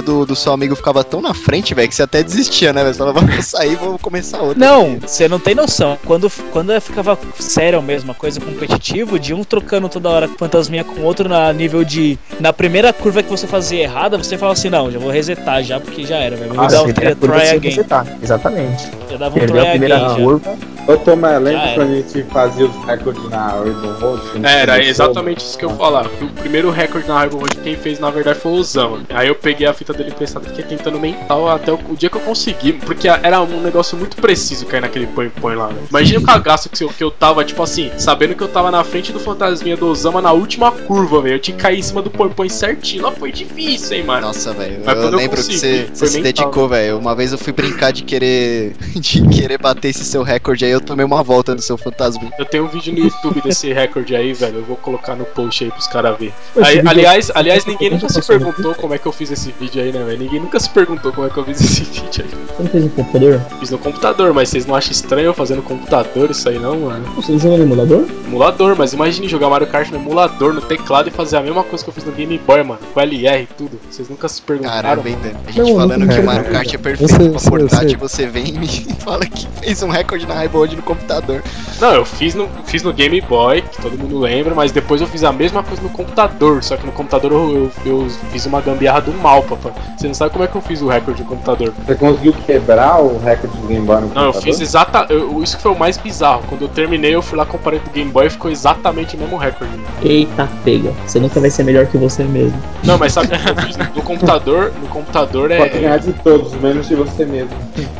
do, 0.00 0.24
do 0.24 0.36
seu 0.36 0.52
amigo 0.52 0.76
ficava 0.76 1.02
tão 1.02 1.20
na 1.20 1.34
frente, 1.34 1.74
velho, 1.74 1.88
que 1.88 1.94
você 1.94 2.02
até 2.02 2.22
desistia, 2.22 2.72
né? 2.72 2.82
velho? 2.82 2.94
Você 2.94 2.98
falava, 2.98 3.20
vou 3.20 3.42
sair, 3.42 3.76
vou 3.76 3.98
começar 3.98 4.40
outra. 4.40 4.58
Não, 4.58 4.98
você 5.00 5.28
não 5.28 5.38
tem 5.38 5.54
noção. 5.54 5.98
Quando, 6.06 6.30
quando 6.52 6.80
ficava 6.80 7.18
sério 7.38 7.82
mesmo, 7.82 8.12
a 8.12 8.14
coisa 8.14 8.40
competitiva, 8.40 9.18
de 9.18 9.34
um 9.34 9.42
trocando 9.42 9.88
toda 9.88 10.08
hora 10.08 10.28
com 10.28 10.36
fantasminha 10.38 10.84
com 10.84 11.02
outro 11.02 11.28
na 11.28 11.52
nível 11.52 11.82
de. 11.84 12.18
Na 12.38 12.52
primeira 12.52 12.92
curva 12.92 13.22
que 13.22 13.30
você 13.30 13.46
fazia 13.46 13.82
errada, 13.82 14.16
você 14.16 14.38
falava 14.38 14.58
assim: 14.58 14.70
não, 14.70 14.90
já 14.90 14.98
vou 14.98 15.10
resetar 15.10 15.62
já, 15.64 15.80
porque 15.80 16.04
já 16.04 16.16
era, 16.18 16.36
velho. 16.36 16.54
Vou 16.54 16.64
Ah, 16.64 16.68
dar 16.68 16.82
um 16.82 16.92
try, 16.92 17.14
curva 17.16 17.36
again. 17.42 17.58
resetar, 17.70 18.06
Exatamente. 18.22 18.88
Já 19.10 19.16
dava 19.16 19.34
um 19.36 19.38
Perdeu 19.40 19.56
try 19.56 19.66
a 19.66 19.70
primeira 19.70 19.96
again. 20.12 20.40
já. 20.44 20.79
Ô, 20.86 20.96
Tomé, 20.96 21.38
lembra 21.38 21.62
era. 21.62 21.74
quando 21.74 21.92
a 21.92 21.94
gente 21.96 22.22
fazia 22.24 22.66
os 22.66 22.84
recordes 22.84 23.28
na 23.28 23.48
Rainbow 23.48 23.92
Road? 24.00 24.22
que 24.30 24.46
É, 24.46 24.60
Era 24.62 24.82
exatamente 24.84 25.44
isso 25.44 25.56
que 25.58 25.64
eu 25.64 25.70
falava. 25.70 26.08
que 26.08 26.24
O 26.24 26.28
primeiro 26.28 26.70
recorde 26.70 27.06
na 27.06 27.18
Rainbow 27.18 27.40
Road 27.40 27.56
quem 27.58 27.76
fez 27.76 27.98
na 28.00 28.10
verdade 28.10 28.38
foi 28.40 28.52
o 28.52 28.62
Zama. 28.62 29.00
Aí 29.10 29.28
eu 29.28 29.34
peguei 29.34 29.66
a 29.66 29.72
fita 29.74 29.92
dele 29.92 30.10
emprestada 30.10 30.46
e 30.46 30.50
fiquei 30.50 30.64
tentando 30.64 30.98
mental 30.98 31.48
até 31.48 31.72
o, 31.72 31.78
o 31.90 31.96
dia 31.96 32.10
que 32.10 32.16
eu 32.16 32.20
consegui. 32.22 32.72
Porque 32.72 33.08
era 33.08 33.40
um 33.40 33.60
negócio 33.60 33.96
muito 33.96 34.16
preciso 34.16 34.66
cair 34.66 34.80
naquele 34.80 35.06
põe 35.06 35.28
põe 35.28 35.54
lá, 35.54 35.68
velho. 35.68 35.86
Imagina 35.88 36.20
o 36.20 36.22
cagaço 36.24 36.68
que 36.68 36.82
eu, 36.82 36.88
que 36.88 37.04
eu 37.04 37.10
tava, 37.10 37.44
tipo 37.44 37.62
assim, 37.62 37.90
sabendo 37.96 38.34
que 38.34 38.42
eu 38.42 38.48
tava 38.48 38.70
na 38.70 38.82
frente 38.82 39.12
do 39.12 39.20
fantasminha 39.20 39.76
do 39.76 39.86
Osama 39.86 40.20
na 40.20 40.32
última 40.32 40.72
curva, 40.72 41.20
velho. 41.22 41.36
Eu 41.36 41.40
tinha 41.40 41.56
que 41.56 41.62
cair 41.62 41.78
em 41.78 41.82
cima 41.82 42.02
do 42.02 42.10
põe 42.10 42.28
põe 42.30 42.48
certinho. 42.48 43.04
Lá 43.04 43.12
foi 43.12 43.30
difícil, 43.32 43.96
hein, 43.98 44.04
mano. 44.04 44.26
Nossa, 44.26 44.52
velho. 44.52 44.80
Mas 44.84 44.96
Eu 44.96 45.02
eu 45.04 45.10
lembro 45.10 45.36
que 45.36 45.42
consegui, 45.48 45.58
você, 45.58 45.86
foi 45.94 45.94
você 45.94 46.06
se 46.08 46.20
dedicou, 46.22 46.68
velho. 46.68 46.98
Uma 46.98 47.14
vez 47.14 47.32
eu 47.32 47.38
fui 47.38 47.52
brincar 47.52 47.92
de 47.92 48.02
querer 48.02 48.72
de 48.96 49.26
querer 49.28 49.58
bater 49.58 49.88
esse 49.88 50.04
seu 50.04 50.22
recorde 50.22 50.64
aí, 50.64 50.70
eu 50.70 50.79
tomei 50.80 51.04
uma 51.04 51.22
volta 51.22 51.54
no 51.54 51.60
seu 51.62 51.76
fantasma. 51.78 52.30
Eu 52.38 52.44
tenho 52.44 52.64
um 52.64 52.68
vídeo 52.68 52.92
no 52.92 52.98
YouTube 53.00 53.40
desse 53.42 53.72
recorde 53.74 54.14
aí, 54.16 54.32
velho. 54.32 54.58
Eu 54.58 54.64
vou 54.64 54.76
colocar 54.76 55.14
no 55.14 55.24
post 55.24 55.64
aí 55.64 55.70
pros 55.70 55.86
caras 55.86 56.18
verem. 56.18 56.34
Vídeo- 56.56 56.88
aliás, 56.88 57.30
aliás, 57.34 57.64
ninguém 57.66 57.90
nunca 57.90 58.08
se 58.08 58.18
eu 58.18 58.24
perguntou 58.24 58.74
como 58.74 58.94
é 58.94 58.98
que 58.98 59.06
eu 59.06 59.12
fiz 59.12 59.30
esse 59.30 59.52
vídeo 59.58 59.82
aí, 59.82 59.92
né, 59.92 60.02
velho? 60.04 60.18
Ninguém 60.18 60.40
nunca 60.40 60.58
se 60.60 60.68
perguntou 60.70 61.12
como 61.12 61.26
é 61.26 61.30
que 61.30 61.36
eu 61.36 61.44
fiz 61.44 61.60
esse 61.60 61.82
vídeo 62.00 62.24
aí. 62.24 62.30
Você 62.56 62.62
não 62.62 62.70
fez 62.70 62.84
no 62.84 62.90
computador? 62.90 63.40
Fiz 63.60 63.70
no 63.70 63.78
computador, 63.78 64.34
mas 64.34 64.48
vocês 64.48 64.66
não 64.66 64.74
acham 64.74 64.92
estranho 64.92 65.26
eu 65.26 65.34
fazer 65.34 65.54
no 65.56 65.62
computador 65.62 66.30
isso 66.30 66.48
aí 66.48 66.58
não, 66.58 66.78
mano? 66.80 67.04
Você 67.16 67.38
jogou 67.38 67.58
no 67.58 67.64
emulador? 67.64 68.06
Emulador, 68.26 68.74
mas 68.76 68.92
imagine 68.92 69.28
jogar 69.28 69.48
Mario 69.48 69.66
Kart 69.66 69.90
no 69.90 69.96
emulador, 69.98 70.52
no 70.52 70.60
teclado 70.60 71.08
e 71.08 71.10
fazer 71.10 71.36
a 71.36 71.42
mesma 71.42 71.62
coisa 71.64 71.84
que 71.84 71.90
eu 71.90 71.94
fiz 71.94 72.04
no 72.04 72.12
Game 72.12 72.38
Boy, 72.38 72.62
mano. 72.62 72.80
Com 72.92 73.00
LR 73.00 73.42
e 73.42 73.46
tudo. 73.46 73.80
Vocês 73.90 74.08
nunca 74.08 74.28
se 74.28 74.40
perguntaram? 74.42 74.82
Caramba, 74.82 75.08
hein, 75.08 75.18
velho. 75.22 75.36
A 75.46 75.50
gente 75.50 75.70
Não, 75.70 75.76
falando 75.78 75.98
não 76.00 76.08
que 76.08 76.20
o 76.20 76.24
Mario. 76.24 76.50
Kart 76.52 76.74
é 76.74 76.78
perfeito 76.78 77.02
Eu 77.02 77.08
sei, 77.08 77.16
pra 77.30 77.38
eu 77.40 77.44
eu 77.44 77.50
portátil, 77.68 77.98
você 77.98 78.26
vem 78.26 78.48
e 78.48 78.52
me 78.52 78.68
fala 79.00 79.26
que 79.26 79.46
fez 79.62 79.82
um 79.82 79.88
recorde 79.88 80.26
na 80.26 80.34
Rainbow 80.34 80.59
Road 80.60 80.76
no 80.76 80.82
computador. 80.82 81.42
Não, 81.80 81.92
eu 81.94 82.04
fiz 82.04 82.34
no, 82.34 82.48
fiz 82.64 82.82
no 82.82 82.92
Game 82.92 83.18
Boy, 83.22 83.62
que 83.62 83.80
todo 83.80 83.96
mundo 83.98 84.18
lembra, 84.18 84.54
mas 84.54 84.70
depois 84.70 85.00
eu 85.00 85.06
fiz 85.06 85.24
a 85.24 85.32
mesma 85.32 85.62
coisa 85.62 85.82
no 85.82 85.88
computador. 85.88 86.62
Só 86.62 86.76
que 86.76 86.84
no 86.84 86.92
computador 86.92 87.32
eu, 87.32 87.70
eu, 87.86 88.02
eu 88.02 88.10
fiz 88.30 88.44
uma 88.46 88.60
gambiarra 88.60 89.00
do 89.00 89.12
mal, 89.14 89.42
papai. 89.42 89.72
Você 89.96 90.06
não 90.06 90.14
sabe 90.14 90.30
como 90.32 90.44
é 90.44 90.46
que 90.46 90.54
eu 90.56 90.60
fiz 90.60 90.82
o 90.82 90.88
recorde 90.88 91.22
no 91.22 91.28
computador. 91.28 91.72
Você 91.86 91.94
conseguiu 91.94 92.32
quebrar 92.46 93.00
o 93.00 93.18
recorde 93.18 93.56
do 93.56 93.66
Game 93.66 93.86
Boy 93.86 93.96
no 93.96 94.00
Não, 94.02 94.08
eu 94.08 94.12
computador? 94.32 94.42
fiz 94.42 94.60
exata. 94.60 95.06
eu- 95.08 95.42
isso 95.42 95.56
que 95.56 95.62
foi 95.62 95.72
o 95.72 95.78
mais 95.78 95.96
bizarro. 95.96 96.42
Quando 96.48 96.62
eu 96.62 96.68
terminei, 96.68 97.14
eu 97.14 97.22
fui 97.22 97.38
lá 97.38 97.46
comparei 97.46 97.80
com 97.80 97.88
o 97.88 97.92
Game 97.92 98.10
Boy 98.10 98.26
e 98.26 98.30
ficou 98.30 98.50
exatamente 98.50 99.16
o 99.16 99.18
mesmo 99.18 99.36
recorde. 99.38 99.72
Eita, 100.02 100.48
pega. 100.64 100.92
Você 101.06 101.18
nunca 101.18 101.40
vai 101.40 101.48
ser 101.50 101.62
melhor 101.64 101.86
que 101.86 101.96
você 101.96 102.22
mesmo. 102.24 102.60
Não, 102.84 102.98
mas 102.98 103.12
sabe 103.12 103.28
o 103.28 103.30
que 103.30 103.48
eu 103.50 103.56
fiz? 103.66 103.76
No 103.76 104.02
computador, 104.02 104.72
no 104.80 104.88
computador 104.88 105.48
Pode 105.48 105.62
é. 105.62 105.80
ganhar 105.80 105.96
de 105.98 106.12
todos, 106.12 106.52
menos 106.54 106.86
de 106.88 106.94
você 106.94 107.24
mesmo. 107.24 107.50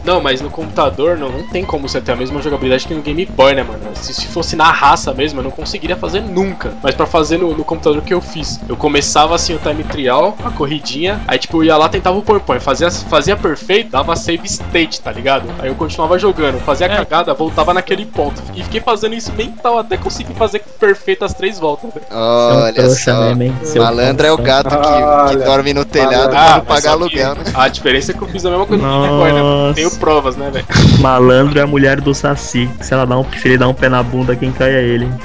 Não, 0.05 0.21
mas 0.21 0.41
no 0.41 0.51
computador 0.51 1.17
não, 1.17 1.31
não 1.31 1.47
tem 1.49 1.65
como 1.65 1.89
você 1.89 2.01
ter 2.01 2.13
a 2.13 2.17
mesma 2.17 2.41
jogabilidade 2.43 2.50
que 2.59 2.95
no 2.95 3.03
Game 3.03 3.27
Boy, 3.27 3.55
né, 3.55 3.63
mano? 3.63 3.81
Se, 3.95 4.15
se 4.15 4.27
fosse 4.27 4.57
na 4.57 4.71
raça 4.71 5.13
mesmo, 5.13 5.41
eu 5.41 5.45
não 5.45 5.51
conseguiria 5.51 5.97
fazer 5.97 6.21
nunca. 6.21 6.73
Mas 6.83 6.95
pra 6.95 7.07
fazer 7.07 7.39
no, 7.39 7.55
no 7.57 7.65
computador 7.65 8.03
que 8.03 8.15
eu 8.15 8.21
fiz, 8.21 8.61
eu 8.69 8.77
começava 8.77 9.35
assim 9.35 9.55
o 9.55 9.59
time 9.59 9.85
trial, 9.85 10.37
a 10.45 10.51
corridinha, 10.51 11.21
aí 11.27 11.39
tipo 11.39 11.59
eu 11.59 11.65
ia 11.65 11.77
lá, 11.77 11.89
tentava 11.89 12.17
o 12.19 12.23
PowerPoint, 12.23 12.63
fazia, 12.63 12.91
fazia 12.91 13.37
perfeito, 13.37 13.91
dava 13.91 14.15
save 14.17 14.47
state, 14.47 15.01
tá 15.01 15.13
ligado? 15.13 15.45
Aí 15.59 15.69
eu 15.69 15.75
continuava 15.75 16.19
jogando, 16.19 16.59
fazia 16.61 16.87
a 16.87 16.91
cagada, 16.91 17.35
voltava 17.35 17.73
naquele 17.75 18.07
ponto. 18.07 18.41
E 18.55 18.63
fiquei 18.63 18.81
fazendo 18.81 19.15
isso 19.15 19.33
mental 19.33 19.79
até 19.79 19.97
conseguir 19.97 20.35
fazer 20.35 20.63
perfeito 20.79 21.25
as 21.25 21.35
três 21.35 21.59
voltas. 21.59 21.93
velho. 21.93 22.07
Olha 22.11 22.81
é 22.81 22.87
um 22.87 22.91
só. 22.91 23.35
mesmo, 23.35 23.83
Malandro 23.83 24.27
é 24.27 24.33
o 24.33 24.39
gato 24.39 24.71
que, 24.71 25.31
que 25.39 25.45
dorme 25.45 25.75
no 25.75 25.85
telhado 25.85 26.35
Ah, 26.35 26.53
pra 26.55 26.61
pagar 26.61 26.81
que 26.83 26.89
aluguel, 26.89 27.35
né? 27.35 27.45
A 27.55 27.69
diferença 27.69 28.13
é 28.13 28.15
que 28.15 28.23
eu 28.23 28.29
fiz 28.29 28.45
a 28.45 28.51
mesma 28.51 28.67
coisa 28.67 28.83
no 28.87 29.03
Game 29.03 29.17
Boy, 29.19 29.33
né? 29.33 29.73
Tenho 29.75 29.89
Nossa. 29.89 30.01
provas, 30.01 30.37
né, 30.37 30.51
velho? 30.51 30.67
Malandro 31.01 31.59
é 31.59 31.63
a 31.63 31.67
mulher 31.67 32.01
do 32.01 32.15
Saci. 32.15 32.40
Se 32.41 32.69
ela 32.93 33.07
dá 33.07 33.19
um, 33.19 33.25
se 33.33 33.47
ele 33.49 33.59
dá 33.59 33.69
um 33.69 33.75
pé 33.75 33.89
na 33.89 34.03
bunda, 34.03 34.35
quem 34.35 34.53
cai 34.53 34.71
é 34.71 34.83
ele. 34.83 35.09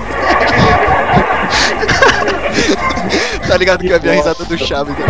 Tá 3.47 3.57
ligado 3.57 3.81
que 3.81 3.87
eu 3.87 3.99
vi 3.99 4.09
a 4.09 4.13
risada 4.13 4.43
do 4.43 4.57
Chaves. 4.57 4.95
né? 4.97 5.05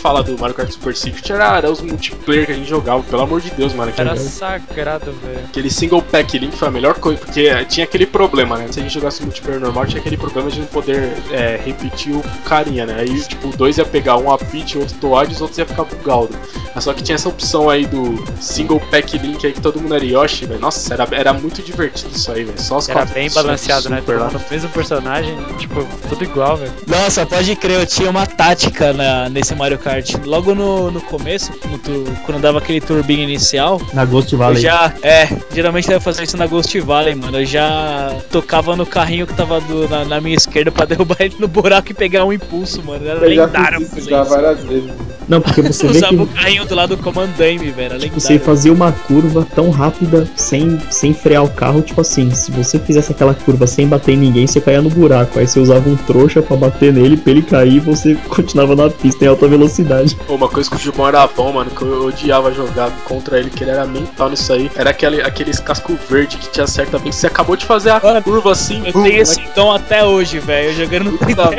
Fala 0.00 0.22
do 0.22 0.38
Mario 0.38 0.54
Kart 0.54 0.70
Super 0.70 0.96
Circuit, 0.96 1.30
era, 1.30 1.58
era 1.58 1.70
os 1.70 1.82
multiplayer 1.82 2.46
que 2.46 2.52
a 2.52 2.54
gente 2.54 2.68
jogava, 2.68 3.02
pelo 3.02 3.20
amor 3.20 3.42
de 3.42 3.50
Deus, 3.50 3.74
mano. 3.74 3.92
Era 3.94 4.16
sagrado, 4.16 5.12
velho. 5.12 5.44
aquele 5.44 5.70
single 5.70 6.00
pack 6.10 6.38
link 6.38 6.56
foi 6.56 6.68
a 6.68 6.70
melhor 6.70 6.94
coisa, 6.94 7.18
porque 7.20 7.42
eh, 7.42 7.64
tinha 7.64 7.84
aquele 7.84 8.06
problema, 8.06 8.56
né? 8.58 8.66
Se 8.70 8.80
a 8.80 8.82
gente 8.82 8.92
jogasse 8.94 9.22
multiplayer 9.22 9.60
normal, 9.60 9.86
tinha 9.86 10.00
aquele 10.00 10.16
problema 10.16 10.50
de 10.50 10.60
não 10.60 10.66
poder 10.66 11.12
eh, 11.30 11.60
repetir 11.64 12.14
o 12.14 12.22
carinha, 12.44 12.86
né? 12.86 12.96
Aí, 12.98 13.20
tipo, 13.22 13.54
dois 13.56 13.78
ia 13.78 13.84
pegar 13.84 14.16
um 14.16 14.30
a 14.32 14.38
Peach, 14.38 14.78
outro 14.78 14.96
Toad, 14.98 15.32
os 15.32 15.40
outros 15.40 15.58
ia 15.58 15.66
ficar 15.66 15.84
bugado. 15.84 16.30
Mas 16.74 16.84
só 16.84 16.92
que 16.92 17.02
tinha 17.02 17.14
essa 17.16 17.28
opção 17.28 17.68
aí 17.68 17.86
do 17.86 18.22
single 18.40 18.80
pack 18.90 19.16
link 19.18 19.44
aí 19.46 19.52
que 19.52 19.60
todo 19.60 19.80
mundo 19.80 19.94
era 19.94 20.04
Yoshi, 20.04 20.46
velho. 20.46 20.60
Nossa, 20.60 20.92
era, 20.94 21.06
era 21.12 21.32
muito 21.32 21.62
divertido 21.62 22.10
isso 22.14 22.30
aí, 22.32 22.44
velho. 22.44 22.60
Só 22.60 22.78
os 22.78 22.88
Era 22.88 23.04
bem 23.04 23.30
balanceado, 23.30 23.88
né? 23.90 24.02
Todo 24.04 24.18
mundo, 24.20 24.40
mesmo 24.50 24.68
personagem, 24.70 25.36
tipo, 25.58 25.86
tudo 26.08 26.24
igual, 26.24 26.56
velho. 26.56 26.72
Nossa, 26.86 27.26
pode 27.26 27.54
crer, 27.56 27.80
eu 27.80 27.86
tinha 27.86 28.10
uma 28.10 28.26
tática 28.26 28.92
na, 28.92 29.28
nesse 29.28 29.54
Mario 29.54 29.78
Kart. 29.78 30.14
Logo 30.24 30.54
no, 30.54 30.90
no 30.90 31.00
começo, 31.00 31.52
no 31.70 31.78
tu- 31.78 32.04
quando 32.24 32.40
dava 32.40 32.58
aquele 32.58 32.80
turbinho 32.80 33.22
inicial, 33.22 33.80
Na 33.92 34.04
Ghost 34.04 34.34
Valley. 34.36 34.62
já. 34.62 34.92
É, 35.02 35.28
geralmente 35.52 35.88
eu 35.98 36.00
fazer 36.00 36.24
isso 36.24 36.36
na 36.36 36.46
Ghost 36.46 36.78
Valley, 36.80 37.14
mano. 37.14 37.38
Eu 37.40 37.44
já 37.46 38.14
tocava 38.30 38.74
no 38.74 38.86
carrinho 38.86 39.26
que 39.26 39.34
tava 39.34 39.60
do- 39.60 39.88
na, 39.88 40.04
na 40.04 40.20
minha 40.20 40.36
esquerda 40.36 40.70
pra 40.72 40.84
derrubar 40.86 41.16
ele 41.20 41.36
no 41.38 41.46
buraco 41.48 41.90
e 41.90 41.94
pegar 41.94 42.24
um 42.24 42.32
impulso, 42.32 42.82
mano. 42.82 43.06
Era 43.06 43.26
Eu 43.26 43.34
já 43.34 43.44
lendário 43.46 43.80
fiz 43.80 43.98
isso 43.98 44.10
já 44.10 44.22
várias 44.22 44.64
vezes. 44.64 44.90
Não, 45.28 45.42
porque 45.42 45.60
você 45.60 45.86
vê 45.86 45.98
Usava 45.98 46.16
que 46.16 46.22
o 46.22 46.26
carrinho 46.26 46.64
do 46.64 46.74
lado 46.74 46.96
do 46.96 47.02
Command 47.02 47.28
Dame, 47.36 47.70
velho. 47.70 47.94
Era 47.94 47.98
você 47.98 48.04
lendário. 48.32 48.40
fazia 48.40 48.72
uma 48.72 48.90
curva 48.92 49.46
tão 49.54 49.68
rápida 49.70 50.26
sem, 50.34 50.80
sem 50.90 51.12
frear 51.12 51.44
o 51.44 51.50
carro, 51.50 51.82
tipo 51.82 52.00
assim, 52.00 52.30
se 52.30 52.50
você 52.50 52.78
fizesse 52.78 53.12
aquela 53.12 53.34
curva 53.34 53.66
sem 53.66 53.86
bater 53.86 54.12
em 54.14 54.16
ninguém, 54.16 54.46
você 54.46 54.58
caía 54.60 54.80
no 54.80 54.88
buraco. 54.88 55.38
Aí 55.38 55.46
você 55.46 55.60
usava 55.60 55.86
um 55.88 55.96
trouxa 55.96 56.40
pra 56.40 56.56
bater 56.56 56.92
nele, 56.94 57.16
pra 57.18 57.30
ele 57.32 57.42
cair 57.42 57.74
e 57.74 57.80
você 57.80 58.14
continuava 58.28 58.74
na 58.74 58.88
pista 58.88 59.22
em 59.24 59.28
alta 59.28 59.46
velocidade. 59.46 60.16
Pô, 60.26 60.34
Uma 60.34 60.48
coisa 60.48 60.70
que 60.70 60.76
o 60.76 60.78
Gilbão 60.78 61.08
era 61.08 61.26
bom, 61.26 61.52
mano, 61.52 61.70
que 61.70 61.82
eu 61.82 62.06
odiava 62.06 62.50
jogar 62.54 62.90
contra 63.04 63.38
ele, 63.38 63.50
que 63.50 63.62
ele 63.64 63.70
era 63.72 63.84
mental 63.84 64.30
nisso 64.30 64.50
aí, 64.52 64.70
era 64.76 64.90
aquele, 64.90 65.20
aqueles 65.20 65.58
casco 65.88 65.98
verde 66.08 66.36
que 66.36 66.48
te 66.50 66.60
acerta 66.60 66.98
bem. 66.98 67.10
Você 67.12 67.26
acabou 67.26 67.56
de 67.56 67.64
fazer 67.64 67.90
a 67.90 68.00
Mano, 68.00 68.22
curva 68.22 68.52
assim, 68.52 68.86
Eu 68.86 68.92
bum, 68.92 69.02
tenho 69.02 69.16
né? 69.16 69.20
esse 69.22 69.40
dom 69.54 69.72
até 69.72 70.04
hoje, 70.04 70.38
velho. 70.38 70.68
Eu 70.70 70.74
jogando 70.74 71.10
no 71.12 71.18
Puta. 71.18 71.50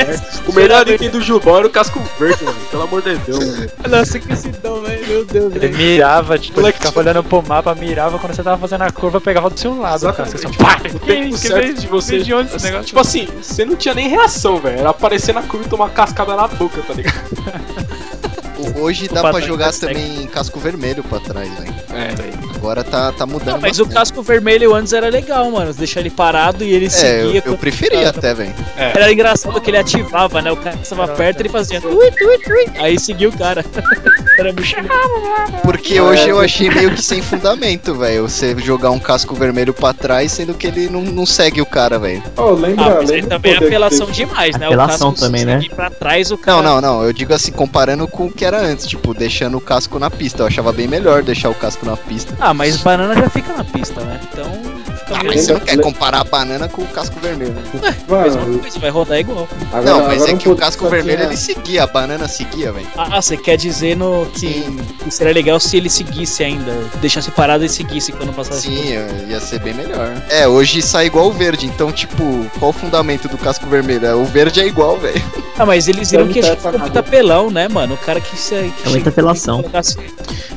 O 0.48 0.54
melhor 0.54 0.88
item 0.88 1.10
do 1.10 1.22
Gilbão 1.22 1.58
era 1.58 1.68
o 1.68 1.70
casco 1.70 2.02
verde, 2.20 2.44
mano. 2.44 2.58
Pelo 2.70 2.84
amor 2.84 3.02
de 3.02 3.16
Deus. 3.18 3.40
mano. 3.58 3.70
Nossa, 3.90 4.20
que 4.20 4.36
cidão, 4.36 4.82
velho. 4.82 5.08
Meu 5.08 5.26
Deus, 5.26 5.56
Ele 5.56 5.68
velho. 5.68 5.78
mirava, 5.78 6.38
tipo, 6.38 6.60
ele 6.62 6.72
ficava 6.72 7.00
olhando 7.00 7.24
pro 7.24 7.42
mapa, 7.42 7.74
mirava, 7.76 8.20
quando 8.20 8.36
você 8.36 8.44
tava 8.44 8.58
fazendo 8.58 8.84
a 8.84 8.92
curva, 8.92 9.20
pegava 9.20 9.50
do 9.50 9.60
seu 9.60 9.78
lado, 9.80 10.02
cara. 10.14 10.30
Você 10.30 10.38
só, 10.38 10.50
pá, 10.50 10.78
O 10.94 11.00
que 11.00 11.06
tempo 11.08 11.28
isso, 11.36 11.42
que 11.42 11.48
certo 11.48 11.74
de 11.82 11.88
você. 11.88 12.20
de 12.20 12.34
onde 12.34 12.48
esse 12.48 12.56
assim, 12.58 12.66
negócio? 12.68 12.88
tipo 12.88 13.00
assim, 13.00 13.28
você 13.42 13.66
não 13.66 13.76
tinha 13.76 13.94
nem 13.94 14.08
reação, 14.08 14.58
velho. 14.58 14.80
Era 14.80 14.90
aparecer 14.90 15.34
na 15.34 15.42
curva 15.42 15.66
e 15.66 15.70
tomar 15.70 15.90
cascada 15.90 16.36
na 16.36 16.48
boca, 16.48 16.82
tá 16.88 16.94
ligado? 16.94 17.20
O- 18.60 18.82
Hoje 18.82 19.08
dá 19.08 19.22
pra 19.22 19.32
trás 19.32 19.46
jogar 19.46 19.74
também 19.74 20.26
casco 20.28 20.60
vermelho 20.60 21.04
pra 21.04 21.20
trás, 21.20 21.50
velho. 21.58 21.74
É, 21.94 22.16
velho. 22.16 22.50
Agora 22.56 22.84
tá, 22.84 23.12
tá 23.14 23.26
mudando 23.26 23.52
Não, 23.54 23.60
mas 23.62 23.80
o 23.80 23.86
bastante. 23.86 23.94
casco 23.98 24.22
vermelho 24.22 24.74
antes 24.76 24.92
era 24.94 25.08
legal, 25.10 25.50
mano. 25.50 25.74
Deixar 25.74 26.02
ele 26.02 26.10
parado 26.10 26.64
e 26.64 26.74
ele 26.74 26.86
É, 26.86 26.88
eu, 26.88 26.92
seguia. 27.26 27.38
eu 27.38 27.42
quando- 27.44 27.58
preferia 27.58 28.10
até, 28.10 28.34
velho. 28.34 28.54
Era 28.76 29.12
engraçado 29.12 29.60
que 29.62 29.70
ele 29.70 29.78
ativava, 29.78 30.42
né? 30.42 30.52
O 30.52 30.58
cara 30.58 30.78
estava 30.82 31.08
perto 31.08 31.40
e 31.40 31.42
ele 31.44 31.50
fazia. 31.50 31.80
Tui, 31.80 32.12
tui, 32.12 32.38
tui. 32.40 32.66
Aí 32.78 33.00
seguia 33.00 33.30
o 33.30 33.38
cara. 33.38 33.64
Era 34.38 34.54
muito 34.54 34.70
Porque 35.64 36.00
hoje 36.00 36.30
eu 36.30 36.40
achei 36.40 36.70
meio 36.70 36.92
que 36.94 37.02
sem 37.02 37.22
fundamento, 37.22 37.94
velho. 37.96 38.24
Você 38.28 38.58
jogar 38.60 38.92
um 38.92 39.00
casco 39.00 39.36
vermelho 39.36 39.74
pra 39.74 39.94
trás, 39.94 40.32
sendo 40.32 40.54
que 40.54 40.68
ele 40.68 40.90
não, 40.90 41.02
não 41.02 41.26
segue 41.26 41.62
o 41.62 41.66
cara, 41.66 42.00
velho. 42.00 42.24
Oh, 42.38 42.52
lembra, 42.52 42.86
Ah, 42.86 42.96
mas 43.00 43.10
aí 43.12 43.18
lembra 43.22 43.30
também 43.38 43.54
é 43.56 43.60
o 43.60 43.66
apelação 43.66 44.08
demais, 44.12 44.56
né? 44.58 44.68
Apelação 44.68 45.10
o 45.10 45.12
casco 45.12 45.26
também, 45.26 45.46
né? 45.46 45.62
pra 45.76 45.90
trás, 45.90 46.32
o 46.32 46.38
cara. 46.38 46.62
Não, 46.62 46.76
não, 46.76 46.82
não. 46.82 47.04
Eu 47.04 47.12
digo 47.14 47.34
assim, 47.34 47.52
comparando 47.52 48.08
com 48.08 48.26
o 48.28 48.32
que 48.32 48.46
era 48.50 48.62
antes, 48.66 48.88
tipo, 48.88 49.14
deixando 49.14 49.58
o 49.58 49.62
casco 49.62 49.98
na 50.00 50.10
pista. 50.10 50.44
Eu 50.44 50.48
achava 50.48 50.72
bem 50.74 50.88
melhor 50.88 51.24
deixar 51.24 51.50
o 51.50 51.56
casco 51.56 51.86
na 51.86 51.96
pista. 51.96 52.36
Ah, 52.40 52.54
mas 52.54 52.78
banana 52.78 53.16
já 53.16 53.30
fica 53.30 53.54
na 53.54 53.64
pista, 53.64 54.02
né? 54.02 54.20
Então. 54.32 54.79
Ah, 55.12 55.24
mas 55.24 55.42
você 55.42 55.54
não 55.54 55.60
quer 55.60 55.78
comparar 55.82 56.22
a 56.22 56.24
banana 56.24 56.68
com 56.68 56.82
o 56.84 56.88
casco 56.88 57.20
vermelho. 57.20 57.52
né? 57.54 57.62
mesma 57.74 58.42
Mano, 58.42 58.60
coisa, 58.60 58.80
vai 58.80 58.90
rodar 58.90 59.20
igual. 59.20 59.48
agora, 59.72 59.84
Não, 59.84 60.06
mas 60.08 60.26
é 60.28 60.34
que 60.36 60.48
o 60.50 60.56
casco 60.56 60.88
vermelho 60.90 61.18
tinha- 61.18 61.30
ele 61.30 61.38
seguia, 61.38 61.84
a 61.84 61.88
banana 61.88 62.28
seguia, 62.28 62.72
velho. 62.72 62.88
Ah, 62.98 63.22
você 63.22 63.36
quer 63.38 63.58
dizer 63.58 63.96
no 63.98 64.26
que, 64.34 64.64
que 65.04 65.12
seria 65.12 65.34
legal 65.34 65.60
se 65.60 65.78
ele 65.78 65.90
seguisse 65.90 66.44
ainda, 66.44 66.72
deixasse 67.02 67.32
parado 67.32 67.64
e 67.66 67.70
seguisse 67.70 68.12
quando 68.12 68.34
passasse. 68.34 68.62
Sim, 68.68 68.94
é, 68.94 69.26
ia 69.30 69.40
ser 69.40 69.60
bem 69.60 69.74
melhor. 69.74 70.12
É, 70.30 70.48
hoje 70.48 70.82
sai 70.82 71.08
igual 71.08 71.28
o 71.28 71.34
verde, 71.34 71.66
então, 71.66 71.92
tipo, 71.92 72.46
qual 72.60 72.70
o 72.72 72.74
fundamento 72.74 73.28
do 73.28 73.38
casco 73.38 73.66
vermelho? 73.68 74.06
É, 74.06 74.14
O 74.16 74.26
verde 74.26 74.60
é 74.62 74.68
igual, 74.68 74.98
velho. 74.98 75.22
Ah, 75.58 75.66
mas 75.66 75.88
eles 75.88 76.12
viram 76.12 76.28
que 76.28 76.40
a 76.40 76.42
não 76.42 76.50
gente 76.50 76.62
tá 76.62 76.70
ficou 76.72 76.80
muito 76.80 76.98
apelão, 77.00 77.50
né, 77.52 77.68
mano? 77.68 77.96
O 77.96 77.98
cara 77.98 78.22
que 78.22 78.38
se. 78.38 78.56
É 78.56 78.72
muita 78.90 79.10
apelação. 79.10 79.64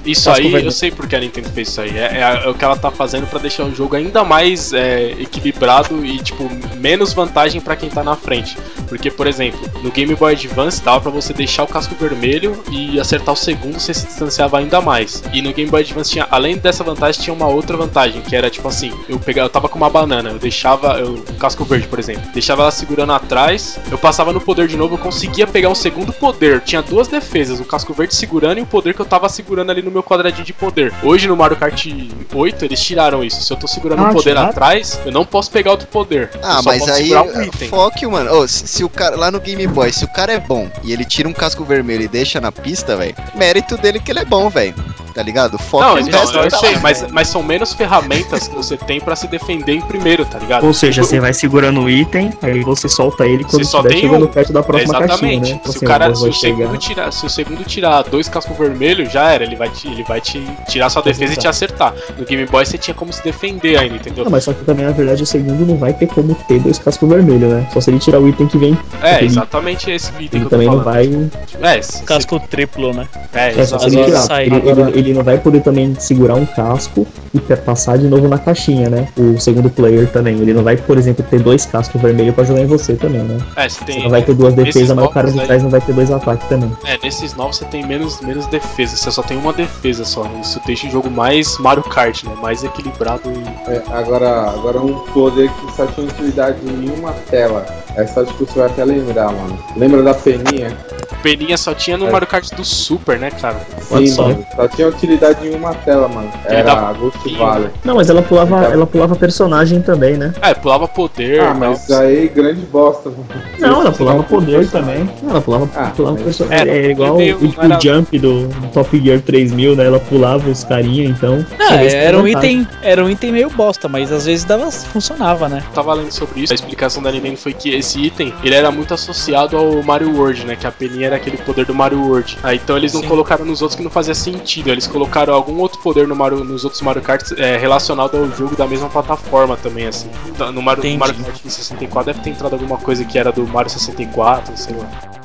Isso 0.05 0.31
aí, 0.31 0.53
eu 0.67 0.71
sei 0.73 0.91
porque 0.91 1.15
a 1.17 1.21
Nintendo 1.21 1.49
fez 1.51 1.69
isso 1.69 1.81
aí. 1.81 1.97
É, 1.97 2.19
é- 2.19 2.43
é 2.45 2.49
o 2.49 2.55
que 2.55 2.65
ela 2.65 2.77
tá 2.77 2.91
fazendo 2.91 3.27
pra 3.27 3.39
deixar 3.39 3.65
o 3.65 3.75
jogo 3.75 3.97
ainda 3.97 4.25
mais 4.25 4.73
é, 4.73 5.13
equilibrado 5.13 6.05
e, 6.05 6.19
tipo, 6.19 6.49
menos 6.77 7.13
vantagem 7.13 7.61
pra 7.61 7.77
quem 7.77 7.89
tá 7.89 8.03
na 8.03 8.17
frente. 8.17 8.57
Porque, 8.89 9.11
por 9.11 9.27
exemplo, 9.27 9.61
no 9.83 9.91
Game 9.91 10.15
Boy 10.15 10.33
Advance 10.35 10.83
dava 10.83 11.01
pra 11.01 11.11
você 11.11 11.33
deixar 11.33 11.63
o 11.63 11.67
casco 11.67 11.95
vermelho 11.95 12.63
e 12.71 12.99
acertar 13.01 13.33
o 13.33 13.37
segundo, 13.37 13.79
você 13.79 13.95
se 13.95 14.07
distanciava 14.07 14.59
ainda 14.59 14.81
mais. 14.81 15.23
E 15.33 15.41
no 15.41 15.53
Game 15.53 15.71
Boy 15.71 15.81
Advance 15.83 16.11
tinha, 16.11 16.27
além 16.31 16.57
dessa 16.57 16.83
vantagem, 16.85 17.21
tinha 17.23 17.35
uma 17.35 17.47
outra 17.47 17.77
vantagem, 17.77 18.21
que 18.23 18.35
era 18.37 18.51
tipo 18.51 18.69
assim, 18.69 18.93
eu 19.09 19.19
pegava, 19.19 19.47
eu 19.47 19.51
tava 19.51 19.69
com 19.69 19.77
uma 19.79 19.89
banana, 19.91 20.31
eu 20.31 20.39
deixava, 20.39 20.99
eu, 20.99 21.23
casco 21.39 21.65
verde, 21.65 21.87
por 21.89 21.99
exemplo, 21.99 22.23
deixava 22.35 22.63
ela 22.63 22.71
segurando 22.71 23.13
atrás, 23.13 23.79
eu 23.91 23.97
passava 23.99 24.33
no 24.33 24.41
poder 24.41 24.67
de 24.69 24.77
novo, 24.77 24.95
eu 24.95 24.99
conseguia 24.99 25.47
pegar 25.47 25.69
um 25.69 25.75
segundo 25.75 26.13
poder. 26.13 26.61
Tinha 26.61 26.83
duas 26.83 27.09
defesas, 27.09 27.61
o 27.61 27.65
casco 27.65 27.93
verde 27.95 28.15
segurando 28.15 28.59
e 28.59 28.63
o 28.63 28.67
poder 28.67 28.95
que 28.95 29.01
eu 29.01 29.07
tava 29.07 29.29
segurando 29.29 29.71
ali 29.71 29.83
no 29.83 29.91
meu 29.93 30.03
quadradinho 30.03 30.45
de 30.45 30.53
poder. 30.53 30.93
Hoje 31.03 31.29
no 31.29 31.37
Mario 31.37 31.57
Kart 31.57 31.87
8 32.35 32.65
eles 32.65 32.81
tiraram 32.83 33.23
isso. 33.23 33.43
Se 33.43 33.53
eu 33.53 33.57
tô 33.57 33.67
segurando 33.67 34.01
Ah, 34.05 34.11
um 34.11 34.13
poder 34.13 34.31
tiraram? 34.31 34.49
atrás, 34.51 34.99
eu 35.05 35.13
não 35.13 35.25
posso 35.25 35.51
pegar 35.51 35.71
outro 35.73 35.87
poder. 35.89 36.31
Ah, 36.43 36.61
mas 36.65 36.89
aí, 36.89 37.13
um 37.15 37.53
foque, 37.69 38.07
mano. 38.07 38.33
Ô, 38.33 38.49
se, 38.49 38.67
se 38.67 38.85
o 38.85 38.89
cara, 38.89 39.17
lá 39.17 39.31
no 39.31 39.41
Game 39.41 39.67
Boy, 39.67 39.93
se 39.93 40.05
o 40.05 40.09
cara 40.09 40.33
é 40.33 40.41
bom 40.41 40.69
e 40.83 40.93
ele 40.93 41.05
tira 41.05 41.29
um 41.29 41.33
casco 41.33 41.65
vermelho 41.65 42.03
e 42.03 42.09
deixa 42.09 42.41
na 42.41 42.51
pista, 42.53 42.97
velho, 42.97 43.15
mérito 43.35 43.77
dele 43.77 44.01
que 44.01 44.11
ele 44.11 44.21
é 44.21 44.25
bom, 44.25 44.49
velho. 44.49 44.75
Tá 45.15 45.23
ligado? 45.23 45.59
Foque 45.59 45.85
Não, 45.85 45.99
então, 45.99 46.21
resto 46.21 46.39
eu 46.39 46.49
tá 46.49 46.57
sei, 46.57 46.73
lá, 46.73 46.81
mas, 46.81 47.07
mas 47.13 47.29
são 47.29 47.43
menos 47.43 47.75
ferramentas 47.75 48.49
que 48.49 48.55
você 48.55 48.79
tem 48.79 48.99
pra 48.99 49.15
se 49.15 49.27
defender 49.27 49.75
em 49.75 49.83
primeiro, 49.83 50.25
tá 50.25 50.39
ligado? 50.39 50.65
Ou 50.67 50.73
seja, 50.73 51.05
você 51.05 51.21
vai 51.21 51.35
segurando 51.35 51.83
o 51.83 51.91
item, 51.91 52.31
aí 52.41 52.63
você 52.63 52.89
solta 52.89 53.27
ele 53.27 53.45
quando 53.45 53.63
Você 53.63 53.77
estiver 53.77 53.95
chegando 54.01 54.25
um. 54.25 54.29
perto 54.29 54.55
da 54.55 54.63
próxima 54.63 54.95
caixinha, 54.95 55.35
Exatamente. 55.35 55.53
né? 55.53 55.61
Se, 55.65 55.69
Assim, 55.77 55.85
o 55.85 55.89
cara, 55.89 56.15
se, 56.15 56.27
o 56.27 56.33
segundo 56.33 56.79
tirar, 56.79 57.13
se 57.13 57.27
o 57.27 57.29
segundo 57.29 57.63
tirar 57.65 58.03
dois 58.05 58.27
cascos 58.27 58.57
vermelhos, 58.57 59.13
já 59.13 59.31
era. 59.31 59.45
Ele 59.45 59.55
vai 59.55 59.69
te, 59.69 59.82
ele 59.89 60.03
vai 60.05 60.21
te 60.21 60.43
tirar 60.69 60.89
sua 60.91 61.03
defesa 61.03 61.33
e 61.35 61.37
te 61.37 61.49
acertar. 61.49 61.95
No 62.19 62.25
Game 62.25 62.45
Boy 62.47 62.65
você 62.65 62.79
tinha 62.79 62.95
como 62.95 63.13
se 63.13 63.23
defender 63.23 63.79
ainda, 63.79 63.97
entendeu? 63.97 64.25
Não, 64.25 64.31
mas 64.31 64.45
só 64.45 64.53
que 64.53 64.65
também, 64.65 64.85
na 64.87 64.93
verdade, 64.93 65.23
o 65.23 65.27
segundo 65.27 65.67
não 65.67 65.77
vai 65.77 65.93
ter 65.93 66.07
como 66.07 66.35
ter 66.47 66.59
dois 66.61 66.79
cascos 66.79 67.09
vermelhos, 67.09 67.51
né? 67.53 67.67
Só 67.73 67.81
se 67.81 67.91
ele 67.91 67.99
tirar 67.99 68.21
o 68.21 68.29
item 68.29 68.47
que 68.47 68.59
vem, 68.59 68.77
É, 69.03 69.17
ele- 69.19 69.27
exatamente 69.27 69.91
esse 69.91 70.09
item 70.13 70.29
que 70.29 70.37
ele 70.37 70.45
eu 70.45 70.49
tô 70.49 70.51
também 70.51 70.67
não 70.69 70.83
falando. 70.83 71.31
vai. 71.61 71.77
É, 71.77 71.83
se- 71.83 72.03
Casco 72.05 72.39
triplo, 72.41 72.93
né? 72.93 73.07
é, 73.35 73.49
É, 73.61 73.65
só 73.67 73.79
se 73.79 73.87
ele 73.87 74.05
tirar. 74.05 74.43
Ele, 74.43 74.57
ele, 74.57 74.99
ele 74.99 75.15
não 75.15 75.23
vai 75.23 75.39
poder 75.39 75.61
também 75.63 75.95
segurar 75.99 76.35
um 76.35 76.47
casco 76.47 77.07
e 77.35 77.41
passar 77.57 77.97
de 77.99 78.07
novo 78.09 78.29
na 78.29 78.39
caixinha, 78.39 78.89
né? 78.91 79.09
O 79.17 79.39
segundo 79.41 79.71
player 79.71 80.07
também. 80.11 80.37
Ele 80.39 80.53
não 80.53 80.63
vai, 80.63 80.77
por 80.77 80.99
exemplo, 80.99 81.25
ter 81.29 81.41
dois 81.41 81.65
cascos 81.67 82.01
vermelhos 82.01 82.35
pra 82.35 82.45
jogar 82.45 82.61
em 82.63 82.67
você 82.67 82.95
também, 82.95 83.23
né? 83.23 83.39
É, 83.57 83.69
você 83.69 83.79
Você 83.79 83.85
tem. 83.85 84.03
não 84.03 84.11
vai 84.11 84.23
ter 84.23 84.35
duas 84.35 84.55
defesas, 84.55 84.95
mas 84.95 85.05
o 85.05 85.09
cara 85.09 85.31
de 85.31 85.41
aí- 85.41 85.47
trás 85.47 85.63
não 85.63 85.71
vai 85.71 85.81
ter 85.81 85.93
dois 85.93 86.11
ataques 86.11 86.47
também. 86.49 86.71
É, 86.85 86.99
nesses 87.03 87.35
novos 87.35 87.57
você 87.57 87.65
tem 87.67 87.85
menos, 87.87 88.21
menos 88.21 88.47
defesa, 88.47 88.97
você 88.97 89.11
só 89.11 89.23
tem 89.23 89.37
uma 89.37 89.53
defesa 89.53 89.72
só. 90.05 90.25
Isso 90.41 90.61
deixa 90.67 90.87
o 90.87 90.91
jogo 90.91 91.11
mais 91.11 91.59
Mario 91.59 91.83
Kart, 91.83 92.25
né? 92.25 92.35
Mais 92.41 92.63
equilibrado 92.65 93.23
e. 93.31 93.71
É, 93.71 93.83
agora, 93.91 94.51
agora 94.51 94.81
um 94.81 94.99
poder 95.13 95.51
que 95.51 95.73
só 95.73 95.87
tinha 95.87 96.07
utilidade 96.07 96.59
em 96.65 96.91
uma 96.91 97.13
tela. 97.13 97.67
Essa 97.97 98.23
acho 98.23 98.33
que 98.35 98.45
você 98.45 98.59
vai 98.59 98.69
até 98.69 98.85
lembrar, 98.85 99.33
mano. 99.33 99.59
Lembra 99.77 100.03
da 100.03 100.15
peninha? 100.15 100.77
Peninha 101.23 101.57
só 101.57 101.73
tinha 101.73 101.97
no 101.97 102.09
É. 102.09 102.11
Mario 102.11 102.27
Kart 102.27 102.51
do 102.55 102.65
Super, 102.65 103.17
né, 103.19 103.31
cara? 103.31 103.61
Sim, 103.81 104.07
só. 104.09 104.23
mano. 104.29 104.45
Só 104.57 104.67
tinha 104.69 104.89
utilidade 104.89 105.47
em 105.47 105.55
uma 105.55 105.73
tela, 105.73 106.09
mano. 106.09 106.29
Ele 106.47 106.57
Era 106.57 106.93
Ghost. 106.95 107.37
Valley. 107.37 107.69
Não, 107.85 107.95
mas 107.95 108.11
ela 108.11 108.23
pulava, 108.23 108.59
Então- 108.59 108.73
ela 108.73 108.87
pulava 108.87 109.15
personagem 109.15 109.81
também, 109.83 110.15
né? 110.15 110.33
É, 110.43 110.53
pulava 110.53 110.89
poder. 110.89 111.41
Ah, 111.41 111.47
tal. 111.49 111.55
mas 111.55 111.91
aí 111.93 112.27
grande 112.29 112.63
bosta. 112.63 113.09
mano. 113.11 113.25
Não, 113.61 113.83
ela 113.83 113.93
pulava 113.93 114.19
não 114.19 114.25
poder 114.25 114.69
também. 114.69 115.09
Não, 115.23 115.31
ela 115.31 115.41
pulava, 115.41 115.69
Ah, 115.77 115.93
pulava 115.95 116.15
mas- 116.17 116.25
personagem. 116.25 116.69
É, 116.69 116.79
É, 116.87 116.91
igual 116.91 117.17
meio- 117.17 117.37
o, 117.37 117.47
o 117.47 117.55
era- 117.65 117.79
jump 117.81 118.19
do, 118.19 118.49
Top 118.73 118.99
Gear 119.01 119.21
3000, 119.21 119.77
né? 119.77 119.87
Ela 119.87 120.01
pulava 120.01 120.51
os 120.51 120.65
carinha, 120.65 121.05
então. 121.09 121.45
Ah, 121.61 121.69
talvez 121.69 121.95
era 121.95 122.19
um 122.19 122.27
item, 122.27 122.67
era 122.83 123.05
um 123.05 123.09
item 123.09 123.31
meio 123.33 123.51
bosta, 123.51 123.89
mas 123.89 124.11
às 124.11 124.25
vezes 124.27 124.45
dava, 124.45 124.71
funcionava, 124.73 125.49
né? 125.49 125.63
Tava 125.73 125.95
lendo 125.95 126.11
sobre 126.11 126.41
isso, 126.41 126.53
a 126.53 126.57
explicação 126.57 127.01
da 127.03 127.13
Nintendo 127.13 127.37
foi 127.37 127.53
que 127.53 127.71
esse 127.83 128.01
item, 128.01 128.33
ele 128.43 128.55
era 128.55 128.71
muito 128.71 128.95
associado 128.95 129.57
ao 129.57 129.83
Mario 129.83 130.17
World, 130.17 130.47
né? 130.47 130.57
Que 130.57 130.67
a 130.67 130.73
peninha 130.73 131.07
era 131.07 131.17
aquele 131.17 131.37
poder 131.37 131.67
do 131.67 131.75
Mario 131.75 132.01
World. 132.01 132.39
Aí 132.43 132.57
então 132.57 132.77
eles 132.77 132.95
não 132.95 133.03
Sim. 133.03 133.09
colocaram 133.09 133.45
nos 133.45 133.61
outros 133.61 133.77
que 133.77 133.83
não 133.83 133.91
fazia 133.91 134.15
sentido. 134.15 134.71
Eles 134.71 134.87
colocaram 134.87 135.35
algum 135.35 135.59
outro 135.59 135.81
poder 135.81 136.09
no 136.09 136.17
Mario, 136.17 136.43
nos 136.45 136.65
outros 136.65 136.81
Mario 136.81 137.03
Kart 137.03 137.33
é, 137.37 137.57
relacionado 137.59 138.17
ao 138.17 138.31
jogo 138.31 138.57
da 138.57 138.67
mesma 138.67 138.89
plataforma 138.89 139.57
também, 139.57 139.87
assim. 139.87 140.09
Então, 140.29 140.51
No 140.53 140.63
Mario, 140.63 140.81
Entendi. 140.81 140.99
Mario 140.99 141.15
Kart 141.17 141.37
64 141.45 142.13
deve 142.13 142.25
ter 142.25 142.31
entrado 142.31 142.55
alguma 142.55 142.79
coisa 142.79 143.05
que 143.05 143.19
era 143.19 143.31
do 143.33 143.47
Mario 143.47 143.71
64, 143.71 144.57
sei 144.57 144.77
lá. 144.77 145.22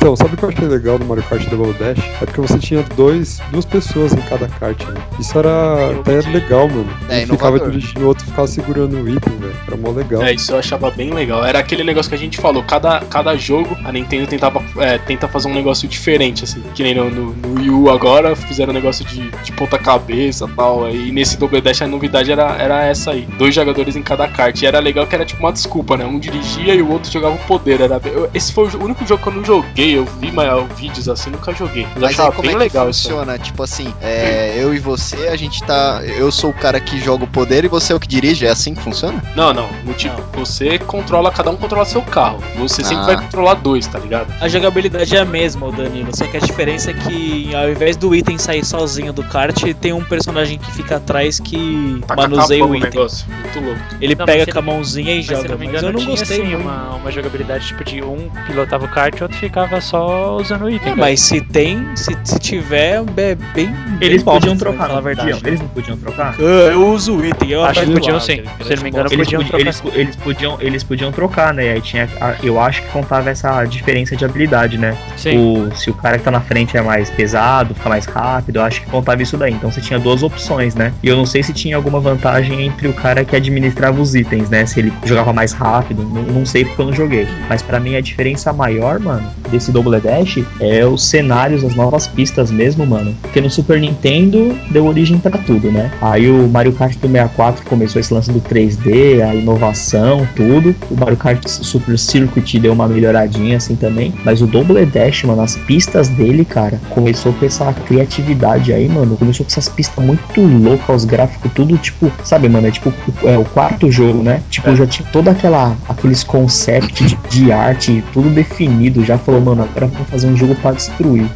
Então, 0.00 0.16
sabe 0.16 0.32
o 0.32 0.36
que 0.38 0.42
eu 0.42 0.48
achei 0.48 0.66
legal 0.66 0.98
no 0.98 1.04
Mario 1.04 1.22
Kart 1.24 1.46
Double 1.50 1.74
Dash? 1.74 2.02
É 2.22 2.24
porque 2.24 2.40
você 2.40 2.58
tinha 2.58 2.82
dois, 2.96 3.38
duas 3.52 3.66
pessoas 3.66 4.14
em 4.14 4.20
cada 4.22 4.48
kart, 4.48 4.82
né? 4.86 4.94
Isso 5.18 5.38
era 5.38 5.90
até 5.90 6.22
legal, 6.30 6.66
mano. 6.70 6.88
É, 7.10 7.24
um 7.24 7.26
ficava 7.26 7.60
dirigindo, 7.60 8.06
o 8.06 8.08
outro 8.08 8.24
ficava 8.24 8.48
segurando 8.48 8.96
o 8.96 9.06
item, 9.06 9.36
velho. 9.36 9.54
Era 9.66 9.76
mó 9.76 9.90
legal. 9.90 10.22
É, 10.22 10.32
isso 10.32 10.52
eu 10.52 10.58
achava 10.58 10.90
bem 10.90 11.12
legal. 11.12 11.44
Era 11.44 11.58
aquele 11.58 11.84
negócio 11.84 12.08
que 12.08 12.14
a 12.14 12.18
gente 12.18 12.38
falou, 12.38 12.62
cada, 12.62 13.00
cada 13.00 13.36
jogo 13.36 13.76
a 13.84 13.92
Nintendo 13.92 14.26
tentava 14.26 14.62
é, 14.78 14.96
tenta 14.96 15.28
fazer 15.28 15.48
um 15.48 15.54
negócio 15.54 15.86
diferente, 15.86 16.44
assim. 16.44 16.62
Que 16.74 16.82
nem 16.82 16.94
no, 16.94 17.10
no, 17.10 17.34
no 17.34 17.60
Wii 17.60 17.70
U 17.70 17.90
agora 17.90 18.34
fizeram 18.34 18.70
um 18.70 18.74
negócio 18.74 19.04
de, 19.04 19.30
de 19.30 19.52
ponta-cabeça 19.52 20.46
e 20.46 20.56
tal. 20.56 20.88
E 20.88 21.12
nesse 21.12 21.36
Double 21.36 21.60
Dash 21.60 21.82
a 21.82 21.86
novidade 21.86 22.32
era, 22.32 22.56
era 22.56 22.86
essa 22.86 23.10
aí. 23.10 23.28
Dois 23.36 23.54
jogadores 23.54 23.96
em 23.96 24.02
cada 24.02 24.26
kart. 24.26 24.58
E 24.62 24.64
era 24.64 24.78
legal 24.78 25.06
que 25.06 25.14
era 25.14 25.26
tipo 25.26 25.40
uma 25.40 25.52
desculpa, 25.52 25.98
né? 25.98 26.06
Um 26.06 26.18
dirigia 26.18 26.74
e 26.74 26.80
o 26.80 26.90
outro 26.90 27.12
jogava 27.12 27.34
o 27.34 27.38
poder. 27.40 27.82
Era, 27.82 28.00
esse 28.32 28.50
foi 28.50 28.66
o 28.66 28.82
único 28.82 29.06
jogo 29.06 29.22
que 29.22 29.28
eu 29.28 29.34
não 29.34 29.44
joguei. 29.44 29.89
Eu 29.92 30.04
vi 30.04 30.30
mas, 30.32 30.72
vídeos 30.76 31.08
assim, 31.08 31.30
nunca 31.30 31.52
joguei. 31.52 31.84
Mas, 31.84 31.94
eu 31.96 32.00
Mas 32.02 32.10
achava 32.12 32.28
aí 32.30 32.34
como 32.36 32.46
bem 32.48 32.50
é 32.56 32.58
que 32.58 32.64
legal 32.64 32.90
isso. 32.90 33.02
funciona? 33.08 33.38
Tipo 33.38 33.62
assim, 33.62 33.92
é, 34.00 34.54
eu 34.56 34.74
e 34.74 34.78
você, 34.78 35.28
a 35.28 35.36
gente 35.36 35.62
tá. 35.64 36.02
Eu 36.04 36.30
sou 36.30 36.50
o 36.50 36.54
cara 36.54 36.78
que 36.80 36.98
joga 37.00 37.24
o 37.24 37.26
poder 37.26 37.64
e 37.64 37.68
você 37.68 37.92
é 37.92 37.96
o 37.96 38.00
que 38.00 38.08
dirige? 38.08 38.46
É 38.46 38.50
assim 38.50 38.74
que 38.74 38.82
funciona? 38.82 39.22
Não, 39.34 39.52
não. 39.52 39.68
No 39.84 39.92
tipo, 39.94 40.20
você 40.34 40.78
controla, 40.78 41.30
cada 41.30 41.50
um 41.50 41.56
controla 41.56 41.84
seu 41.84 42.02
carro. 42.02 42.38
Você 42.56 42.82
sempre 42.84 43.02
Ah. 43.04 43.06
vai 43.06 43.16
controlar 43.16 43.54
dois, 43.54 43.86
tá 43.86 43.98
ligado? 43.98 44.32
A 44.40 44.48
jogabilidade 44.48 45.16
é 45.16 45.20
a 45.20 45.24
mesma, 45.24 45.66
o 45.66 45.72
Danilo, 45.72 46.14
só 46.16 46.24
que 46.26 46.36
a 46.36 46.40
diferença 46.40 46.90
é 46.90 46.94
que 46.94 47.54
ao 47.54 47.68
invés 47.70 47.96
do 47.96 48.14
item 48.14 48.38
sair 48.38 48.64
sozinho 48.64 49.12
do 49.12 49.22
kart, 49.24 49.60
tem 49.80 49.92
um 49.92 50.04
personagem 50.04 50.58
que 50.58 50.70
fica 50.72 50.96
atrás 50.96 51.38
que 51.40 52.00
Tá 52.06 52.14
manuseia 52.16 52.64
o 52.64 52.74
item. 52.74 52.90
negócio. 52.90 53.26
Muito 53.28 53.60
louco. 53.60 53.80
Ele 54.00 54.14
Não, 54.14 54.26
pega 54.26 54.44
mas 54.46 54.52
com 54.52 54.58
a 54.58 54.62
mãozinha 54.62 55.12
e 55.12 55.16
Mas 55.16 55.26
se 55.26 55.34
joga. 55.34 55.48
não 55.48 55.58
me 55.58 55.66
Mas 55.66 55.68
engano, 55.74 55.88
eu 55.88 55.92
não 55.92 56.00
tinha 56.00 56.10
gostei 56.16 56.36
sim 56.38 56.42
muito. 56.44 56.60
uma, 56.62 56.94
uma 56.96 57.10
jogabilidade 57.10 57.66
tipo 57.66 57.84
de 57.84 58.02
um 58.02 58.30
pilotava 58.46 58.84
o 58.84 58.88
kart 58.88 59.18
e 59.18 59.22
outro 59.22 59.38
ficava 59.38 59.79
tava 59.80 59.82
só 59.82 60.36
usando 60.36 60.62
o 60.64 60.70
item. 60.70 60.92
É, 60.92 60.94
mas 60.94 61.20
se 61.20 61.40
tem, 61.40 61.84
se, 61.96 62.16
se 62.24 62.38
tiver, 62.38 63.02
é 63.16 63.34
bem. 63.54 63.74
Eles 64.00 64.22
bem 64.22 64.34
podiam 64.34 64.54
bosta, 64.54 64.56
trocar, 64.56 64.88
na 64.88 65.00
verdade. 65.00 65.40
Eles 65.44 65.60
não 65.60 65.68
podiam 65.68 65.96
trocar? 65.96 66.34
Eu, 66.38 66.46
eu 66.48 66.88
uso 66.88 67.16
o 67.16 67.24
item, 67.24 67.50
eu 67.50 67.64
Acho 67.64 67.80
que 67.84 67.92
podiam 67.92 68.20
sim. 68.20 68.42
Se 68.62 68.72
eu 68.72 68.76
não 68.76 68.82
me 68.82 68.88
engano. 68.90 69.08
Eles, 69.10 69.16
podiam 69.24 69.40
podi- 69.42 69.50
trocar 69.50 69.60
eles, 69.60 69.82
eles 69.94 70.16
podiam, 70.16 70.58
eles 70.60 70.84
podiam 70.84 71.12
trocar, 71.12 71.54
né? 71.54 71.66
E 71.66 71.68
aí 71.70 71.80
tinha. 71.80 72.08
Eu 72.42 72.60
acho 72.60 72.82
que 72.82 72.88
contava 72.88 73.30
essa 73.30 73.64
diferença 73.64 74.16
de 74.16 74.24
habilidade, 74.24 74.78
né? 74.78 74.96
Sim. 75.16 75.38
O, 75.38 75.74
se 75.74 75.90
o 75.90 75.94
cara 75.94 76.18
que 76.18 76.24
tá 76.24 76.30
na 76.30 76.40
frente 76.40 76.76
é 76.76 76.82
mais 76.82 77.10
pesado, 77.10 77.74
fica 77.74 77.88
mais 77.88 78.04
rápido, 78.06 78.56
eu 78.56 78.62
acho 78.62 78.80
que 78.82 78.86
contava 78.90 79.22
isso 79.22 79.36
daí. 79.36 79.52
Então 79.52 79.70
você 79.70 79.80
tinha 79.80 79.98
duas 79.98 80.22
opções, 80.22 80.74
né? 80.74 80.92
E 81.02 81.08
eu 81.08 81.16
não 81.16 81.26
sei 81.26 81.42
se 81.42 81.52
tinha 81.52 81.76
alguma 81.76 82.00
vantagem 82.00 82.62
entre 82.66 82.88
o 82.88 82.92
cara 82.92 83.24
que 83.24 83.34
administrava 83.36 84.00
os 84.00 84.14
itens, 84.14 84.48
né? 84.50 84.66
Se 84.66 84.80
ele 84.80 84.92
jogava 85.04 85.32
mais 85.32 85.52
rápido, 85.52 86.02
não, 86.02 86.22
não 86.22 86.46
sei 86.46 86.64
porque 86.64 86.80
eu 86.82 86.86
não 86.86 86.92
joguei. 86.92 87.26
Mas 87.48 87.62
pra 87.62 87.78
mim 87.80 87.96
a 87.96 88.00
diferença 88.00 88.52
maior, 88.52 88.98
mano, 88.98 89.26
desse 89.50 89.69
Double 89.70 90.00
Dash 90.00 90.38
é 90.60 90.84
os 90.84 91.04
cenários, 91.04 91.64
as 91.64 91.74
novas 91.74 92.06
pistas 92.06 92.50
mesmo, 92.50 92.86
mano. 92.86 93.14
Porque 93.22 93.40
no 93.40 93.50
Super 93.50 93.80
Nintendo 93.80 94.56
deu 94.70 94.86
origem 94.86 95.18
pra 95.18 95.38
tudo, 95.38 95.70
né? 95.70 95.90
Aí 96.00 96.28
o 96.28 96.48
Mario 96.48 96.72
Kart 96.72 96.96
do 96.96 97.08
64 97.08 97.64
começou 97.66 98.00
esse 98.00 98.12
lance 98.12 98.30
do 98.30 98.40
3D, 98.40 99.22
a 99.22 99.34
inovação, 99.34 100.26
tudo. 100.34 100.74
O 100.90 100.96
Mario 100.98 101.16
Kart 101.16 101.46
Super 101.46 101.98
Circuit 101.98 102.58
deu 102.58 102.72
uma 102.72 102.88
melhoradinha 102.88 103.56
assim 103.56 103.76
também. 103.76 104.12
Mas 104.24 104.42
o 104.42 104.46
Double 104.46 104.84
Dash, 104.86 105.24
mano, 105.24 105.42
as 105.42 105.56
pistas 105.56 106.08
dele, 106.08 106.44
cara, 106.44 106.80
começou 106.90 107.32
com 107.32 107.44
essa 107.44 107.72
criatividade 107.72 108.72
aí, 108.72 108.88
mano. 108.88 109.16
Começou 109.16 109.44
com 109.44 109.50
essas 109.50 109.68
pistas 109.68 110.04
muito 110.04 110.40
loucas, 110.40 110.96
os 110.96 111.04
gráficos, 111.04 111.50
tudo 111.54 111.76
tipo, 111.78 112.10
sabe, 112.24 112.48
mano? 112.48 112.66
É 112.66 112.70
tipo 112.70 112.92
é, 113.24 113.38
o 113.38 113.44
quarto 113.44 113.90
jogo, 113.90 114.22
né? 114.22 114.42
Tipo, 114.50 114.74
já 114.74 114.86
tinha 114.86 115.08
toda 115.12 115.30
aquela 115.30 115.76
aqueles 115.88 116.22
concepts 116.24 117.10
de, 117.10 117.18
de 117.28 117.52
arte, 117.52 118.02
tudo 118.12 118.30
definido. 118.30 119.04
Já 119.04 119.18
falou, 119.18 119.40
mano, 119.40 119.59
agora 119.62 119.86
vamos 119.86 120.08
fazer 120.08 120.26
um 120.28 120.36
jogo 120.36 120.54
pra 120.56 120.72
destruir. 120.72 121.28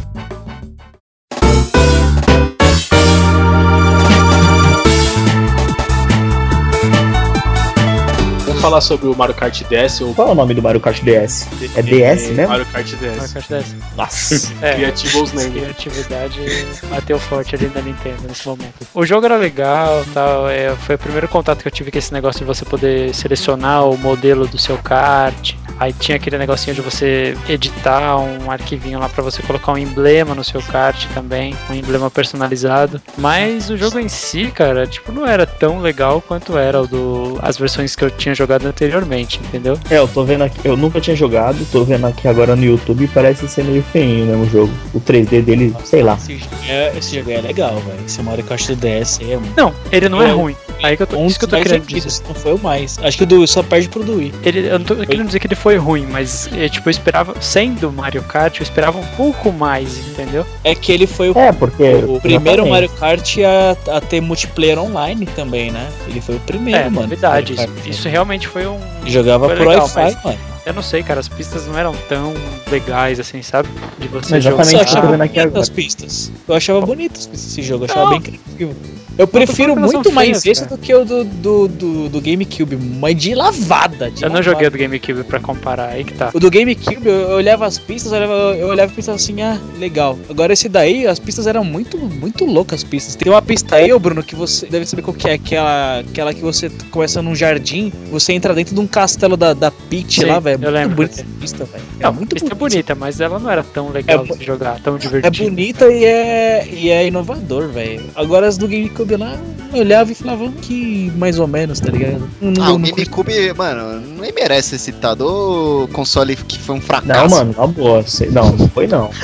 Vamos 8.46 8.60
falar 8.60 8.80
sobre 8.80 9.08
o 9.08 9.16
Mario 9.16 9.34
Kart 9.34 9.62
DS 9.64 10.00
ou 10.02 10.14
Qual 10.14 10.28
é 10.28 10.32
o 10.32 10.34
nome 10.34 10.54
do 10.54 10.62
Mario 10.62 10.80
Kart 10.80 11.02
DS? 11.02 11.46
É 11.76 11.82
DS 11.82 12.28
mesmo? 12.30 12.48
Mario 12.48 12.66
Kart 12.66 12.92
Mario 12.92 13.18
DS. 13.18 13.32
Kart 13.32 13.48
10. 13.48 13.76
Nossa. 13.96 14.54
É, 14.64 14.74
Creativos 14.74 15.32
Name. 15.32 15.60
criatividade 15.60 16.40
bateu 16.88 17.18
forte 17.18 17.54
ali 17.54 17.70
na 17.74 17.80
Nintendo 17.82 18.22
nesse 18.28 18.46
momento. 18.46 18.86
O 18.94 19.04
jogo 19.04 19.26
era 19.26 19.36
legal, 19.36 20.04
tal, 20.14 20.48
é, 20.48 20.74
foi 20.76 20.94
o 20.94 20.98
primeiro 20.98 21.28
contato 21.28 21.62
que 21.62 21.68
eu 21.68 21.72
tive 21.72 21.90
com 21.90 21.98
esse 21.98 22.12
negócio 22.12 22.40
de 22.40 22.46
você 22.46 22.64
poder 22.64 23.14
selecionar 23.14 23.84
o 23.88 23.96
modelo 23.98 24.46
do 24.46 24.58
seu 24.58 24.78
kart. 24.78 25.54
Aí 25.78 25.92
tinha 25.92 26.16
aquele 26.16 26.38
negocinho 26.38 26.74
de 26.74 26.80
você 26.80 27.36
editar 27.48 28.16
um 28.18 28.50
arquivinho 28.50 28.98
lá 28.98 29.08
pra 29.08 29.22
você 29.22 29.42
colocar 29.42 29.72
um 29.72 29.78
emblema 29.78 30.34
no 30.34 30.44
seu 30.44 30.62
kart 30.62 31.06
também, 31.14 31.54
um 31.70 31.74
emblema 31.74 32.10
personalizado. 32.10 33.00
Mas 33.18 33.70
o 33.70 33.76
jogo 33.76 33.98
em 33.98 34.08
si, 34.08 34.50
cara, 34.54 34.86
tipo, 34.86 35.10
não 35.12 35.26
era 35.26 35.46
tão 35.46 35.80
legal 35.80 36.20
quanto 36.20 36.56
era 36.58 36.80
o 36.82 36.86
do 36.86 37.38
as 37.42 37.58
versões 37.58 37.94
que 37.96 38.04
eu 38.04 38.10
tinha 38.10 38.34
jogado 38.34 38.66
anteriormente, 38.66 39.40
entendeu? 39.44 39.78
É, 39.90 39.98
eu 39.98 40.06
tô 40.08 40.24
vendo 40.24 40.44
aqui, 40.44 40.58
eu 40.64 40.76
nunca 40.76 41.00
tinha 41.00 41.16
jogado, 41.16 41.64
tô 41.70 41.84
vendo 41.84 42.06
aqui 42.06 42.28
agora 42.28 42.54
no 42.56 42.64
YouTube 42.64 43.04
e 43.04 43.08
parece 43.08 43.48
ser 43.48 43.64
meio 43.64 43.82
feinho 43.92 44.26
mesmo 44.26 44.44
o 44.44 44.48
jogo. 44.48 44.72
O 44.92 45.00
3D 45.00 45.42
dele, 45.42 45.74
sei 45.84 46.02
lá. 46.02 46.14
Esse 46.14 46.38
jogo 46.38 46.54
é, 46.68 46.92
esse 46.96 47.18
jogo 47.18 47.30
é 47.30 47.40
legal, 47.40 47.74
velho. 47.76 47.98
Esse 48.06 48.22
Mario 48.22 48.44
Kart 48.44 48.66
do 48.68 48.76
DS 48.76 49.20
é 49.22 49.36
muito. 49.36 49.56
Não, 49.56 49.74
ele 49.90 50.08
não 50.08 50.22
é 50.22 50.30
Eu- 50.30 50.36
ruim. 50.38 50.56
Aí 50.82 50.96
que 50.96 51.02
eu 51.04 51.06
tô, 51.06 51.16
Um 51.16 51.26
isso 51.26 51.38
que 51.38 51.44
eu 51.46 51.48
tô 51.48 51.56
querendo 51.60 51.86
dizer. 51.86 52.22
não 52.26 52.34
foi 52.34 52.52
o 52.52 52.58
mais. 52.58 52.98
Acho 53.02 53.16
que 53.16 53.22
o 53.24 53.26
do 53.26 53.46
só 53.46 53.62
perde 53.62 53.88
pro 53.88 54.02
do 54.04 54.16
Wii. 54.16 54.34
Ele, 54.42 54.66
eu 54.68 54.78
não 54.78 54.84
tô 54.84 54.94
querendo 54.96 55.26
dizer 55.26 55.38
que 55.38 55.46
ele 55.46 55.54
foi 55.64 55.78
ruim, 55.78 56.06
mas 56.10 56.46
é, 56.52 56.68
tipo, 56.68 56.86
eu 56.88 56.90
esperava, 56.90 57.34
sendo 57.40 57.90
Mario 57.90 58.22
Kart, 58.22 58.58
eu 58.58 58.62
esperava 58.62 58.98
um 58.98 59.06
pouco 59.16 59.50
mais, 59.50 59.96
entendeu? 60.08 60.44
É 60.62 60.74
que 60.74 60.92
ele 60.92 61.06
foi 61.06 61.30
o, 61.30 61.38
É, 61.38 61.52
porque. 61.52 61.94
o 62.06 62.20
primeiro. 62.20 62.66
Mario 62.68 62.90
Kart 62.90 63.36
a, 63.38 63.96
a 63.96 64.00
ter 64.02 64.20
multiplayer 64.20 64.78
online 64.78 65.24
também, 65.24 65.70
né? 65.70 65.88
Ele 66.06 66.20
foi 66.20 66.34
o 66.36 66.40
primeiro, 66.40 66.78
é, 66.80 66.84
mano. 66.90 67.00
novidade. 67.00 67.54
Mario 67.54 67.64
Isso, 67.72 67.74
Kart. 67.82 67.86
isso 67.94 68.08
realmente 68.10 68.46
foi 68.46 68.66
um. 68.66 68.78
Jogava 69.06 69.46
foi 69.46 69.56
por 69.56 69.66
Wi-Fi, 69.68 69.94
mas- 69.94 70.22
mano. 70.22 70.38
Eu 70.66 70.72
não 70.72 70.82
sei, 70.82 71.02
cara, 71.02 71.20
as 71.20 71.28
pistas 71.28 71.66
não 71.66 71.78
eram 71.78 71.94
tão 72.08 72.32
legais 72.70 73.20
assim, 73.20 73.42
sabe? 73.42 73.68
De 73.98 74.08
você 74.08 74.34
Mas 74.34 74.44
jogar. 74.44 74.72
Eu 74.72 74.80
achava 74.80 75.14
agora. 75.14 75.60
as 75.60 75.68
pistas. 75.68 76.32
Eu 76.48 76.54
achava 76.54 76.80
bonito 76.80 77.18
as 77.18 77.26
pistas 77.26 77.50
desse 77.50 77.62
jogo, 77.62 77.84
eu 77.84 77.90
achava 77.90 78.04
Não. 78.06 78.10
bem 78.12 78.20
criativo. 78.22 78.74
Eu 79.16 79.28
prefiro 79.28 79.76
muito 79.76 80.10
mais 80.10 80.42
feias, 80.42 80.58
esse 80.58 80.68
cara. 80.68 80.76
do 80.76 80.82
que 80.82 80.92
o 80.92 81.04
do, 81.04 81.24
do, 81.24 81.68
do, 81.68 82.08
do 82.08 82.20
GameCube, 82.20 82.76
mas 82.76 83.14
de 83.16 83.32
lavada. 83.34 84.10
De 84.10 84.22
Eu 84.22 84.28
não 84.28 84.36
lavada. 84.36 84.42
joguei 84.42 84.66
o 84.66 84.70
do 84.70 84.78
GameCube 84.78 85.22
pra 85.22 85.38
comparar, 85.38 85.90
aí 85.90 86.02
que 86.02 86.14
tá. 86.14 86.30
O 86.34 86.40
do 86.40 86.50
GameCube, 86.50 87.06
eu, 87.06 87.14
eu 87.14 87.36
olhava 87.36 87.64
as 87.64 87.78
pistas, 87.78 88.10
eu 88.10 88.18
olhava, 88.18 88.34
eu 88.56 88.66
olhava 88.66 88.90
e 88.92 88.94
pensava 88.96 89.14
assim, 89.16 89.40
ah, 89.40 89.60
legal. 89.78 90.18
Agora 90.28 90.52
esse 90.52 90.68
daí, 90.68 91.06
as 91.06 91.20
pistas 91.20 91.46
eram 91.46 91.62
muito, 91.62 91.96
muito 91.96 92.44
loucas 92.44 92.80
as 92.80 92.84
pistas. 92.84 93.14
Tem 93.14 93.30
uma 93.30 93.40
pista 93.40 93.76
aí, 93.76 93.92
ô 93.92 94.00
Bruno, 94.00 94.20
que 94.22 94.34
você 94.34 94.66
deve 94.66 94.84
saber 94.84 95.02
qual 95.02 95.14
que 95.14 95.28
é, 95.28 95.34
aquela, 95.34 96.00
aquela 96.00 96.34
que 96.34 96.40
você 96.40 96.68
começa 96.90 97.22
num 97.22 97.36
jardim, 97.36 97.92
você 98.10 98.32
entra 98.32 98.52
dentro 98.52 98.74
de 98.74 98.80
um 98.80 98.86
castelo 98.86 99.36
da, 99.36 99.54
da 99.54 99.70
Peach 99.70 100.20
Sim, 100.22 100.26
lá, 100.26 100.40
velho. 100.40 100.53
Eu 100.54 100.58
Muito 100.60 100.70
lembro 100.74 100.96
bonita 100.96 101.14
essa 101.20 101.26
pista, 101.40 101.64
velho. 101.64 101.84
É 102.00 102.02
Não, 102.04 102.12
muito 102.12 102.32
a 102.32 102.34
pista 102.34 102.46
é 102.46 102.54
bonita. 102.54 102.74
bonita, 102.76 102.94
mas 102.94 103.20
ela 103.20 103.38
não 103.38 103.50
era 103.50 103.62
tão 103.62 103.90
legal 103.90 104.24
É 104.30 104.36
de 104.36 104.44
jogar, 104.44 104.80
tão 104.80 104.96
É 104.96 104.98
divertida. 104.98 105.44
bonita 105.44 105.86
e 105.92 106.04
é, 106.04 106.68
e 106.70 106.90
é 106.90 107.06
inovador, 107.06 107.68
velho. 107.68 108.02
Agora 108.14 108.46
as 108.46 108.56
do 108.58 108.66
GameCube 108.68 109.16
lá, 109.16 109.36
eu 109.72 109.80
olhava 109.80 110.12
e 110.12 110.14
falava 110.14 110.48
que 110.62 111.12
mais 111.16 111.38
ou 111.38 111.46
menos, 111.46 111.80
tá 111.80 111.90
ligado? 111.90 112.28
Não, 112.40 112.50
Ah, 112.62 112.66
não- 112.68 112.74
o 112.76 112.78
não 112.78 112.88
GameCube, 112.90 113.52
mano, 113.54 114.00
nem 114.20 114.32
merece 114.32 114.70
ser 114.70 114.78
citado. 114.78 115.26
O 115.26 115.88
console 115.88 116.36
que 116.36 116.58
foi 116.58 116.74
um 116.76 116.78
Não, 116.78 116.84
fracasso. 116.84 117.34
mano, 117.34 117.54
na 117.56 117.66
boa. 117.66 118.02
sei- 118.06 118.30
Não, 118.30 118.50
não 118.52 118.68
foi 118.68 118.86
não. 118.86 119.10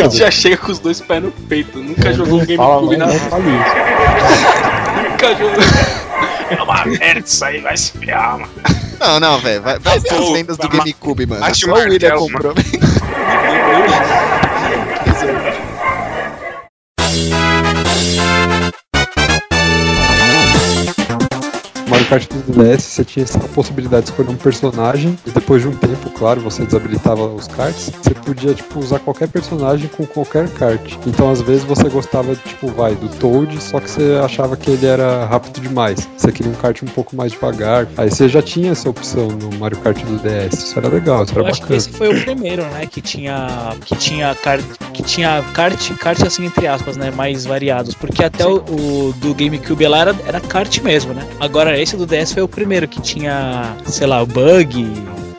Não. 0.00 0.08
que 0.10 0.16
já 0.18 0.30
chega 0.30 0.56
com 0.56 0.72
os 0.72 0.78
dois 0.78 1.00
pés 1.00 1.22
no 1.22 1.30
peito. 1.30 1.78
Nunca 1.78 2.12
jogou 2.12 2.34
um 2.34 2.38
Não 2.38 2.46
GameCube 2.46 2.96
não, 2.96 3.06
na 3.06 3.12
não 3.12 3.14
isso. 3.14 3.24
Nunca 5.10 5.34
jogou. 5.34 5.62
É 6.50 6.62
uma 6.62 6.84
merda 6.86 7.20
isso 7.26 7.44
aí, 7.44 7.60
vai 7.60 7.76
se 7.76 7.92
ferrar, 7.92 8.38
mano. 8.38 8.50
Não, 9.00 9.20
não, 9.20 9.38
velho. 9.38 9.62
Vai, 9.62 9.78
vai 9.78 9.98
ver 9.98 10.12
as 10.12 10.28
vendas 10.30 10.56
do 10.56 10.68
GameCube, 10.68 11.26
mano. 11.26 11.44
Acho 11.44 11.66
Só 11.66 11.72
o 11.72 11.74
William 11.74 12.16
comprou. 12.18 12.54
Kart 22.08 22.28
do 22.28 22.52
DS, 22.52 22.82
você 22.82 23.04
tinha 23.04 23.24
essa 23.24 23.38
possibilidade 23.40 24.04
de 24.04 24.10
escolher 24.10 24.30
um 24.30 24.36
personagem 24.36 25.18
e 25.26 25.30
depois 25.30 25.62
de 25.62 25.68
um 25.68 25.72
tempo, 25.72 26.10
claro, 26.10 26.40
você 26.40 26.64
desabilitava 26.64 27.26
os 27.26 27.48
karts, 27.48 27.90
você 27.90 28.14
podia, 28.14 28.54
tipo, 28.54 28.78
usar 28.78 29.00
qualquer 29.00 29.28
personagem 29.28 29.88
com 29.88 30.06
qualquer 30.06 30.48
kart. 30.50 30.96
Então, 31.06 31.30
às 31.30 31.40
vezes, 31.40 31.64
você 31.64 31.88
gostava, 31.88 32.34
tipo, 32.36 32.68
vai, 32.68 32.94
do 32.94 33.08
Toad, 33.08 33.60
só 33.62 33.80
que 33.80 33.90
você 33.90 34.20
achava 34.24 34.56
que 34.56 34.70
ele 34.70 34.86
era 34.86 35.24
rápido 35.26 35.60
demais. 35.60 36.08
Você 36.16 36.30
queria 36.30 36.52
um 36.52 36.54
kart 36.54 36.80
um 36.82 36.86
pouco 36.86 37.16
mais 37.16 37.32
devagar. 37.32 37.88
Aí 37.96 38.10
você 38.10 38.28
já 38.28 38.40
tinha 38.40 38.72
essa 38.72 38.88
opção 38.88 39.28
no 39.28 39.56
Mario 39.58 39.78
Kart 39.78 40.00
do 40.04 40.18
DS. 40.18 40.54
Isso 40.54 40.78
era 40.78 40.88
legal, 40.88 41.24
isso 41.24 41.32
era 41.32 41.42
Eu 41.42 41.46
acho 41.46 41.60
que 41.60 41.62
bacana. 41.62 41.76
esse 41.78 41.90
foi 41.90 42.08
o 42.08 42.22
primeiro, 42.22 42.62
né, 42.62 42.86
que 42.86 43.00
tinha 43.00 43.74
que 43.84 43.96
tinha 43.96 44.34
kart, 44.34 44.64
que 44.92 45.02
tinha 45.02 45.44
kart, 45.52 45.92
kart 45.98 46.22
assim 46.22 46.44
entre 46.44 46.66
aspas, 46.66 46.96
né, 46.96 47.10
mais 47.10 47.44
variados, 47.44 47.94
porque 47.94 48.24
até 48.24 48.46
o, 48.46 48.56
o 48.56 49.14
do 49.16 49.34
GameCube 49.34 49.86
lá 49.86 50.00
era, 50.00 50.16
era 50.26 50.40
kart 50.40 50.78
mesmo, 50.80 51.12
né? 51.12 51.26
Agora 51.40 51.78
esse 51.78 51.95
do 51.96 52.06
DS 52.06 52.32
foi 52.32 52.42
o 52.42 52.48
primeiro 52.48 52.86
que 52.86 53.00
tinha, 53.00 53.74
sei 53.86 54.06
lá, 54.06 54.22
o 54.22 54.26
bug, 54.26 54.86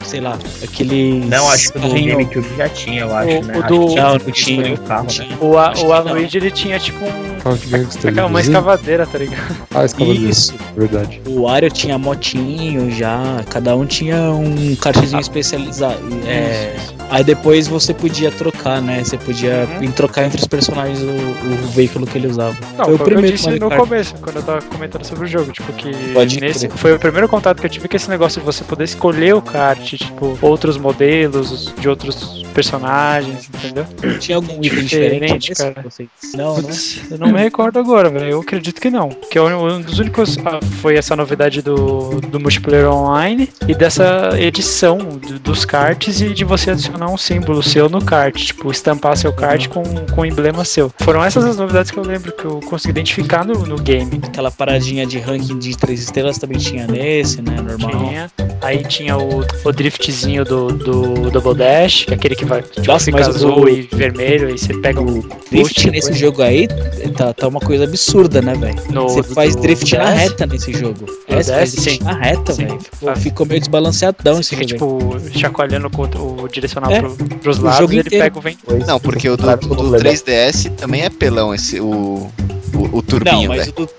sei 0.04 0.20
lá, 0.22 0.38
aquele 0.64 1.20
Não, 1.26 1.50
acho 1.50 1.72
que 1.72 1.78
o 1.78 1.82
do 1.82 1.88
GameCube 1.90 2.48
já 2.58 2.70
tinha, 2.70 3.02
eu 3.02 3.16
acho, 3.16 3.30
O- 3.38 3.44
né? 3.44 3.54
o 3.58 3.60
Acho 3.64 3.68
do- 3.74 3.88
que 3.88 3.96
Não, 3.96 4.12
não 4.14 4.20
tinha 4.20 4.32
tinha. 4.64 4.74
o 4.74 4.78
carro, 4.80 5.08
né? 5.18 5.38
O, 5.42 5.58
a, 5.58 5.74
o 5.74 6.18
ele 6.18 6.52
tinha 6.52 6.80
tipo 6.80 7.04
um. 7.06 7.38
Aquela 7.48 8.28
uma 8.28 8.40
lisinho. 8.40 8.58
escavadeira, 8.58 9.06
tá 9.08 9.18
ligado? 9.18 9.56
Ah, 9.74 9.86
escavadeira. 9.86 10.30
Isso. 10.30 10.54
Verdade. 10.76 11.22
O 11.28 11.44
Wario 11.44 11.70
tinha 11.72 11.98
motinho 11.98 12.92
já, 12.92 13.44
cada 13.50 13.76
um 13.76 13.86
tinha 13.86 14.18
um 14.32 14.76
kartzinho 14.76 15.20
especializado. 15.22 15.98
É, 16.26 16.76
aí 17.10 17.24
depois 17.24 17.68
você 17.68 17.94
podia 17.94 18.32
trocar, 18.32 18.82
né? 18.82 19.04
Você 19.04 19.18
podia 19.18 19.68
Uhum. 19.82 19.92
trocar 19.92 20.26
entre 20.26 20.40
os 20.40 20.48
personagens 20.48 21.00
o, 21.02 21.06
o 21.06 21.68
veículo 21.72 22.06
que 22.06 22.18
ele 22.18 22.28
usava. 22.28 22.56
Não, 22.78 22.86
foi 22.86 22.94
o 22.94 22.98
que 22.98 23.02
eu 23.04 23.06
primeiro 23.06 23.36
disse 23.38 23.50
no 23.60 23.70
Kart. 23.70 23.82
começo, 23.82 24.16
quando 24.22 24.36
eu 24.38 24.44
tava 24.44 24.62
comentando 24.64 25.04
sobre 25.06 25.26
o 25.26 25.28
jogo, 25.28 25.52
tipo, 25.52 25.72
que 25.74 25.92
Pode 26.14 26.40
nesse 26.40 26.68
crer. 26.68 26.78
foi 26.78 26.94
o 26.94 27.00
primeiro 27.00 27.28
contato 27.28 27.60
que 27.60 27.66
eu 27.66 27.70
tive 27.70 27.88
com 27.88 27.96
esse 27.96 28.10
negócio 28.10 28.40
de 28.40 28.46
você 28.46 28.64
poder 28.64 28.84
escolher 28.86 29.34
o 29.36 29.42
kart, 29.42 29.80
tipo, 29.96 30.38
outros 30.42 30.78
modelos 30.78 31.74
de 31.80 31.88
outros 31.90 32.44
personagens, 32.54 33.50
entendeu? 33.54 33.86
Tinha 34.20 34.38
algum 34.38 34.54
item 34.64 34.84
Diferente, 34.84 35.38
diferente, 35.50 35.56
cara. 35.56 35.82
Vocês- 35.90 36.10
Não, 36.34 36.58
né? 36.62 36.74
Eu 37.12 37.18
não 37.20 37.28
me 37.32 37.40
recordo 37.40 37.78
agora, 37.80 38.10
velho. 38.10 38.26
Eu 38.32 38.40
acredito 38.42 38.82
que 38.82 38.90
não. 38.90 39.10
Que 39.10 39.38
é 39.38 39.42
um 39.44 39.82
dos 39.82 40.00
únicos. 40.00 40.38
ah, 40.46 40.60
Foi 40.82 40.96
essa 40.96 41.16
novidade 41.16 41.62
do, 41.62 42.20
do 42.22 42.40
multiplayer 42.40 42.90
online 42.92 43.50
e 43.68 43.76
dessa 43.76 44.32
edição 44.40 44.98
do- 44.98 45.40
dos 45.40 45.66
karts 45.66 46.20
e 46.22 46.34
de 46.34 46.44
você 46.44 46.72
adicionar 46.72 46.97
adicionar 46.98 47.12
um 47.12 47.18
símbolo 47.18 47.62
seu 47.62 47.88
no 47.88 48.04
kart, 48.04 48.36
tipo, 48.36 48.72
estampar 48.72 49.16
seu 49.16 49.32
kart 49.32 49.68
com, 49.68 49.84
com 49.84 50.22
um 50.22 50.26
emblema 50.26 50.66
seu. 50.66 50.92
Foram 51.00 51.24
essas 51.24 51.46
as 51.46 51.58
novidades 51.58 51.92
que 51.92 51.98
eu 51.98 52.04
lembro 52.04 52.32
que 52.32 52.46
eu 52.46 52.60
consegui 52.62 52.90
identificar 52.92 53.46
no, 53.46 53.66
no 53.66 53.78
game. 53.78 54.20
Aquela 54.24 54.52
paradinha 54.52 55.06
de 55.06 55.20
ranking 55.20 55.58
de 55.60 55.78
três 55.78 56.02
estrelas 56.02 56.38
também 56.38 56.58
tinha 56.58 56.88
nesse, 56.88 57.42
né? 57.42 57.56
Normal. 57.62 57.92
Tinha. 57.92 58.32
Aí 58.62 58.84
tinha 58.84 59.18
o, 59.18 59.46
o 59.64 59.72
driftzinho 59.72 60.44
do, 60.44 60.68
do 60.70 61.30
Double 61.30 61.54
Dash, 61.54 62.06
que 62.06 62.14
é 62.14 62.16
aquele 62.16 62.36
que 62.36 62.46
vai 62.46 62.62
tipo, 62.64 62.88
Nossa, 62.88 63.06
fica 63.06 63.20
azul 63.20 63.64
o- 63.64 63.70
e 63.70 63.84
vermelho, 63.84 64.50
e 64.50 64.58
você 64.58 64.74
pega 64.80 65.00
o 65.00 65.22
Drift 65.52 65.90
nesse 65.92 66.14
jogo 66.14 66.42
aí 66.42 66.68
tá, 67.16 67.34
tá 67.34 67.48
uma 67.48 67.60
coisa 67.60 67.84
absurda, 67.84 68.42
né, 68.42 68.54
velho? 68.56 68.78
Você 69.04 69.24
faz 69.24 69.56
drift 69.56 69.96
na 69.98 70.10
reta 70.10 70.46
nesse 70.46 70.74
jogo. 70.74 71.06
É, 71.28 71.42
você 71.42 71.52
faz 71.54 71.72
DS, 71.72 71.84
drift 71.84 72.00
sim. 72.00 72.04
na 72.04 72.14
reta, 72.14 72.54
velho. 72.54 72.80
Ficou, 72.80 73.16
ficou 73.16 73.46
meio 73.46 73.60
desbalanceadão 73.60 74.40
esse 74.40 74.56
Fica 74.56 74.68
jogo. 74.78 75.10
tipo 75.20 75.40
chacoalhando 75.40 75.88
o, 75.88 76.44
o 76.44 76.48
direcional 76.88 76.92
É, 76.92 77.02
pro, 77.02 77.40
pros 77.40 77.60
lados 77.60 77.80
jogo 77.80 77.94
e 77.94 77.96
ele 77.98 78.08
inteiro. 78.08 78.26
pega 78.26 78.38
o 78.38 78.42
vento. 78.42 78.86
Não, 78.88 79.00
porque 79.00 79.30
o 79.30 79.38
do, 79.38 79.48
o 79.50 79.56
do 79.58 79.92
3DS 79.98 80.72
também 80.76 81.02
é 81.04 81.10
pelão, 81.10 81.54
esse, 81.54 81.80
o, 81.80 81.86
o, 81.88 82.30
o 82.74 82.96
Não, 82.96 83.02
turbinho, 83.02 83.50
mas 83.50 83.60
velho. 83.68 83.74
o 83.78 83.86
do, 83.86 83.90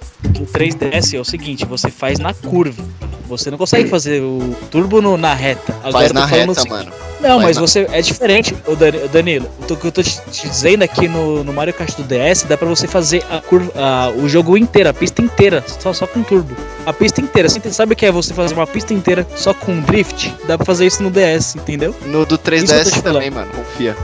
do 0.41 0.47
3DS 0.47 1.15
é 1.17 1.21
o 1.21 1.25
seguinte, 1.25 1.65
você 1.65 1.91
faz 1.91 2.19
na 2.19 2.35
curva. 2.35 2.83
Você 3.29 3.51
não 3.51 3.59
consegue 3.59 3.89
fazer 3.89 4.21
o 4.23 4.57
turbo 4.71 5.01
no- 5.03 5.17
na 5.17 5.35
reta. 5.35 5.73
Agora 5.85 5.93
Faz 5.93 6.13
na 6.13 6.25
reta, 6.27 6.51
o 6.51 6.55
seguinte- 6.55 6.71
mano. 6.71 6.93
Não, 7.21 7.31
Faz 7.41 7.43
mas 7.43 7.57
na- 7.57 7.63
você 7.63 7.87
é 7.93 8.01
diferente, 8.01 8.55
ô 8.67 8.75
Danilo. 9.09 9.49
O 9.69 9.77
que 9.77 9.85
eu 9.87 9.93
tô 9.93 10.03
te, 10.03 10.21
dizendo 10.31 10.83
aqui 10.85 11.09
no, 11.09 11.43
no 11.43 11.53
Mario 11.53 11.75
Kart 11.75 11.95
do 11.97 12.05
DS, 12.05 12.45
dá 12.47 12.57
pra 12.57 12.69
você 12.69 12.87
fazer 12.87 13.25
a 13.31 13.41
curva, 13.41 13.73
a- 13.77 14.11
o 14.11 14.29
jogo 14.29 14.57
inteiro, 14.57 14.89
a 14.89 14.95
pista 14.95 15.21
inteira, 15.21 15.63
só, 15.81 15.93
só 15.93 16.07
com 16.07 16.23
turbo. 16.23 16.57
A 16.87 16.93
pista 16.93 17.21
inteira. 17.21 17.49
Você 17.49 17.61
sabe 17.73 17.93
o 17.93 17.97
que 17.97 18.07
é 18.07 18.13
você 18.13 18.33
fazer 18.33 18.55
uma 18.55 18.67
pista 18.67 18.95
inteira 18.95 19.27
só 19.37 19.53
com 19.53 19.81
drift? 19.81 20.33
Dá 20.47 20.57
pra 20.57 20.65
fazer 20.65 20.87
isso 20.87 21.03
no 21.03 21.11
DS, 21.11 21.57
entendeu? 21.57 21.95
No 22.07 22.25
do 22.25 22.35
Isso 22.35 22.35
eu 22.35 22.39
tô 22.39 22.39
3DS 22.39 22.91
te 22.93 23.03
também, 23.03 23.31
mano. 23.31 23.51
Confia. 23.53 23.97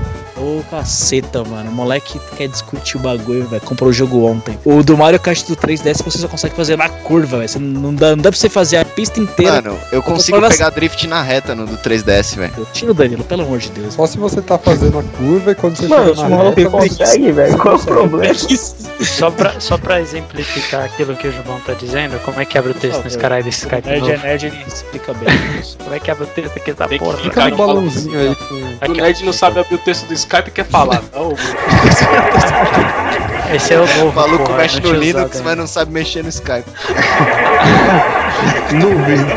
Ô 0.45 0.62
caceta, 0.70 1.42
mano. 1.42 1.70
O 1.70 1.74
moleque 1.74 2.20
quer 2.36 2.49
discutir 2.49 2.99
o 2.99 3.01
bagulho, 3.01 3.47
velho. 3.47 3.62
Comprou 3.62 3.88
o 3.88 3.92
jogo 3.92 4.26
ontem. 4.26 4.59
O 4.62 4.82
do 4.82 4.95
Mario 4.95 5.18
Kart 5.18 5.42
do 5.47 5.57
3DS 5.57 6.05
você 6.05 6.18
só 6.18 6.28
consegue 6.28 6.55
fazer 6.55 6.76
na 6.76 6.90
curva, 6.90 7.38
velho. 7.38 7.49
Você 7.49 7.59
Não 7.59 7.95
dá, 7.95 8.11
não 8.11 8.18
dá 8.18 8.30
pra 8.30 8.38
você 8.38 8.51
fazer 8.51 8.76
a 8.76 8.84
pista 8.84 9.18
inteira. 9.18 9.62
Mano, 9.62 9.78
eu 9.90 10.03
consigo 10.03 10.38
pegar 10.47 10.68
drift 10.68 11.07
na 11.07 11.22
reta 11.22 11.55
no 11.55 11.66
do 11.66 11.78
3DS, 11.78 12.36
velho. 12.36 12.66
Tira 12.74 12.90
o 12.90 12.95
Danilo, 12.95 13.24
pelo 13.24 13.42
amor 13.42 13.59
de 13.59 13.70
Deus. 13.70 13.95
Só 13.95 14.07
se 14.07 14.18
você 14.18 14.42
tá 14.42 14.59
fazendo 14.59 14.99
a 14.99 15.03
curva 15.03 15.53
e 15.53 15.55
quando 15.55 15.76
você 15.76 15.88
Mano, 15.88 16.14
chega 16.14 16.28
na 16.28 16.42
reta, 16.42 16.70
você 16.70 16.88
consegue, 16.88 17.32
velho, 17.32 17.59
qual 17.59 17.74
é 17.74 17.78
o 17.78 17.80
problema? 17.80 18.34
Só 19.01 19.30
pra, 19.30 19.59
só 19.59 19.76
pra 19.76 20.01
exemplificar 20.01 20.84
aquilo 20.84 21.16
que 21.16 21.26
o 21.26 21.32
João 21.32 21.61
tá 21.61 21.72
dizendo, 21.74 22.18
como 22.20 22.40
é 22.40 22.45
que 22.45 22.57
abre 22.57 22.70
o 22.70 22.74
texto 22.74 23.03
nesse 23.03 23.18
caralho 23.18 23.45
desse 23.45 23.66
Skype 23.66 23.86
Nerd 23.86 24.11
é 24.11 24.16
nerd, 24.18 24.47
ele 24.47 24.64
explica 24.66 25.12
bem. 25.14 25.28
Como 25.82 25.95
é 25.95 26.01
que 26.01 26.11
abre 26.11 26.24
o 26.24 26.26
texto 26.28 26.57
aqui 26.57 26.72
da 26.72 26.88
porra? 26.88 27.18
Fica 27.18 27.49
no 27.51 27.57
balãozinho 27.57 28.18
aí. 28.18 28.88
O 28.88 28.95
nerd 28.95 29.24
não 29.24 29.32
sabe 29.32 29.59
abrir 29.59 29.74
o 29.74 29.78
texto 29.78 30.07
do 30.07 30.14
Skype 30.14 30.34
e 30.39 30.51
quer 30.51 30.66
falar. 30.66 31.03
Não, 31.12 31.35
Esse 33.55 33.74
é 33.74 33.78
o 33.78 33.87
novo. 33.87 34.09
O 34.09 34.12
maluco 34.12 34.45
porra, 34.45 34.59
mexe 34.59 34.80
no 34.80 34.93
Linux, 34.93 35.30
usado 35.30 35.45
mas 35.45 35.57
não 35.57 35.66
sabe 35.66 35.93
mexer 35.93 36.22
no 36.22 36.28
Skype. 36.28 36.68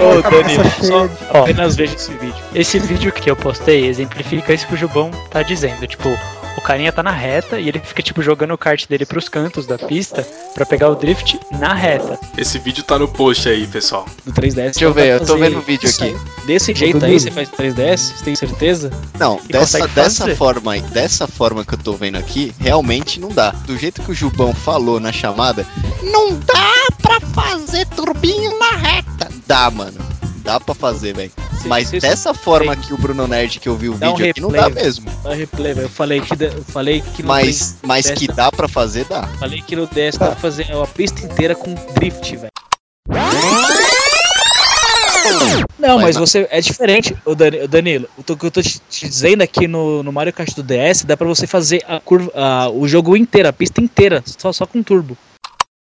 Ô, 0.02 0.22
Danilo, 0.30 0.64
só. 0.82 1.08
Ó, 1.34 1.42
apenas 1.44 1.76
veja 1.76 1.96
esse 1.96 2.12
vídeo. 2.14 2.44
esse 2.56 2.80
vídeo 2.80 3.12
que 3.12 3.30
eu 3.30 3.36
postei 3.36 3.86
exemplifica 3.86 4.54
isso 4.54 4.66
que 4.68 4.74
o 4.74 4.78
Jubão 4.78 5.12
tá 5.30 5.44
dizendo. 5.44 5.86
Tipo, 5.86 6.18
o 6.58 6.62
carinha 6.62 6.92
tá 6.92 7.04
na 7.04 7.12
reta 7.12 7.60
e 7.60 7.70
ele 7.70 7.80
fica, 7.80 8.02
tipo, 8.02 8.22
jogando 8.22 8.54
o 8.54 8.58
kart 8.58 8.88
dele 8.88 9.06
pros 9.06 9.30
cantos 9.30 9.68
da 9.68 9.78
pista 9.78 10.28
pra 10.54 10.66
pegar 10.66 10.90
o 10.90 10.96
drift 10.96 11.40
na 11.60 11.74
reta. 11.74 12.20
Esse 12.38 12.58
vídeo 12.58 12.84
tá 12.84 12.98
no 12.98 13.08
post 13.08 13.48
aí, 13.48 13.68
pessoal. 13.68 14.06
Do 14.26 14.34
3DS. 14.34 14.54
Deixa 14.56 14.84
eu 14.86 14.94
ver, 14.94 15.22
eu 15.22 15.26
tô 15.26 15.38
vendo 15.38 15.60
o 15.60 15.62
vídeo 15.62 15.90
aqui. 15.90 16.18
Desse 16.46 16.74
jeito 16.74 17.06
aí, 17.06 17.20
você 17.20 17.30
faz 17.32 17.50
3DS? 17.50 17.98
Você 17.98 18.24
tem 18.26 18.36
certeza? 18.36 18.92
Não, 19.20 19.40
E 19.48 19.54
dessa, 19.54 19.88
dessa 19.88 20.36
forma 20.36 20.74
aí, 20.74 20.82
dessa 20.82 21.28
forma 21.28 21.64
que 21.64 21.76
eu 21.76 21.80
tô 21.80 21.94
vendo 21.94 22.18
aqui, 22.18 22.52
realmente 22.60 23.20
não 23.20 23.30
dá. 23.30 23.52
Do 23.52 23.78
jeito 23.78 24.02
que 24.02 24.12
o 24.12 24.16
Jubão 24.16 24.54
falou 24.54 25.00
na 25.00 25.12
chamada, 25.12 25.66
não 26.02 26.34
dá 26.40 26.74
pra 27.02 27.20
fazer 27.22 27.86
turbinho 27.88 28.58
na 28.58 28.72
reta. 28.72 29.30
Dá, 29.46 29.70
mano. 29.70 29.98
Dá 30.48 30.62
pra 30.62 30.74
fazer, 30.74 31.14
velho. 31.14 31.30
Mas 31.66 31.92
dessa 31.92 32.34
forma 32.34 32.74
que 32.74 32.94
o 32.94 32.98
Bruno 32.98 33.28
Nerd 33.28 33.60
que 33.60 33.68
eu 33.68 33.76
vi 33.76 33.90
o 33.90 33.96
Dá 33.96 34.14
um 34.14 34.16
vídeo 34.16 34.32
aqui, 34.32 34.40
não 34.40 34.50
dá 34.50 34.70
mesmo. 34.70 35.12
Dá 35.22 35.34
replay, 35.34 35.74
velho. 35.74 35.86
Eu 35.88 35.90
falei 35.90 36.22
que, 36.22 36.42
eu 36.42 36.64
falei 36.64 37.02
que 37.02 37.22
no 37.22 37.28
Mas, 37.28 37.76
mas 37.86 38.10
que 38.12 38.30
dá 38.30 38.50
pra 38.50 38.66
fazer, 38.70 39.04
dá. 39.04 39.24
3 39.24 39.40
falei 39.40 39.62
que 39.62 39.76
no 39.76 39.86
DS 39.86 40.16
dá 40.18 40.28
pra 40.28 40.36
fazer 40.38 40.72
a 40.72 40.88
pista 40.88 41.26
inteira 41.26 41.54
com 41.54 41.74
drift, 41.96 42.34
velho. 42.38 42.52
Não, 45.78 46.00
mas 46.00 46.16
você 46.16 46.48
é 46.50 46.62
diferente, 46.62 47.14
ô 47.26 47.36
Danilo. 47.36 48.08
O 48.16 48.24
que 48.24 48.46
eu 48.46 48.50
tô 48.52 48.62
te, 48.62 48.82
dizendo 48.90 49.42
aqui 49.42 49.68
no, 49.68 50.02
no 50.02 50.14
Mario 50.14 50.32
Kart 50.32 50.54
do 50.56 50.64
DS, 50.64 51.04
dá 51.04 51.18
pra 51.18 51.28
você 51.28 51.46
fazer 51.46 51.84
a 51.90 52.00
curva, 52.00 52.32
a- 52.34 52.70
o 52.70 52.88
jogo 52.88 53.18
inteiro, 53.18 53.50
a 53.50 53.54
pista 53.54 53.82
inteira, 53.82 54.24
só, 54.26 54.54
só 54.54 54.66
com 54.66 54.82
turbo. 54.82 55.18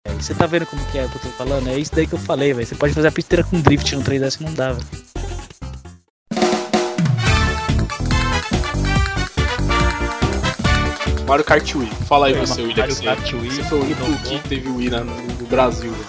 É, 0.04 0.12
Você 0.14 0.34
tá 0.34 0.46
vendo 0.46 0.66
como 0.66 0.84
que 0.90 0.98
é 0.98 1.06
que 1.06 1.16
eu 1.16 1.20
tô 1.20 1.28
falando? 1.30 1.68
É 1.68 1.78
isso 1.78 1.94
daí 1.94 2.06
que 2.06 2.14
eu 2.14 2.18
falei, 2.18 2.52
velho. 2.52 2.66
Você 2.66 2.74
pode 2.74 2.92
fazer 2.94 3.08
a 3.08 3.12
pista 3.12 3.34
inteira 3.34 3.48
com 3.48 3.60
drift 3.60 3.94
no 3.94 4.02
3DS 4.02 4.40
não 4.40 4.52
dá, 4.54 4.72
velho. 4.72 4.86
Mario 11.26 11.44
Kart 11.44 11.74
Wii. 11.74 11.88
Fala 12.06 12.26
aí 12.26 12.34
É, 12.34 12.40
você, 12.40 12.62
William. 12.62 12.76
Mario 12.86 12.96
Kart 13.02 13.32
Wii, 13.32 13.50
você 13.50 13.62
foi 13.64 13.78
o 13.78 13.82
único 13.84 14.04
que 14.22 14.38
teve 14.48 14.68
Wii 14.68 14.90
na- 14.90 15.00
no, 15.04 15.14
no 15.22 15.46
Brasil. 15.46 15.90
né? 15.90 16.04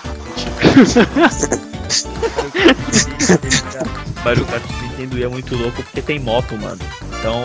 Mario 4.25 4.45
Kart 4.45 4.63
do 4.63 4.81
Nintendo 4.87 5.15
Wii 5.15 5.23
é 5.23 5.27
muito 5.27 5.55
louco 5.55 5.83
porque 5.83 6.01
tem 6.01 6.19
moto, 6.19 6.57
mano. 6.57 6.79
Então, 7.19 7.41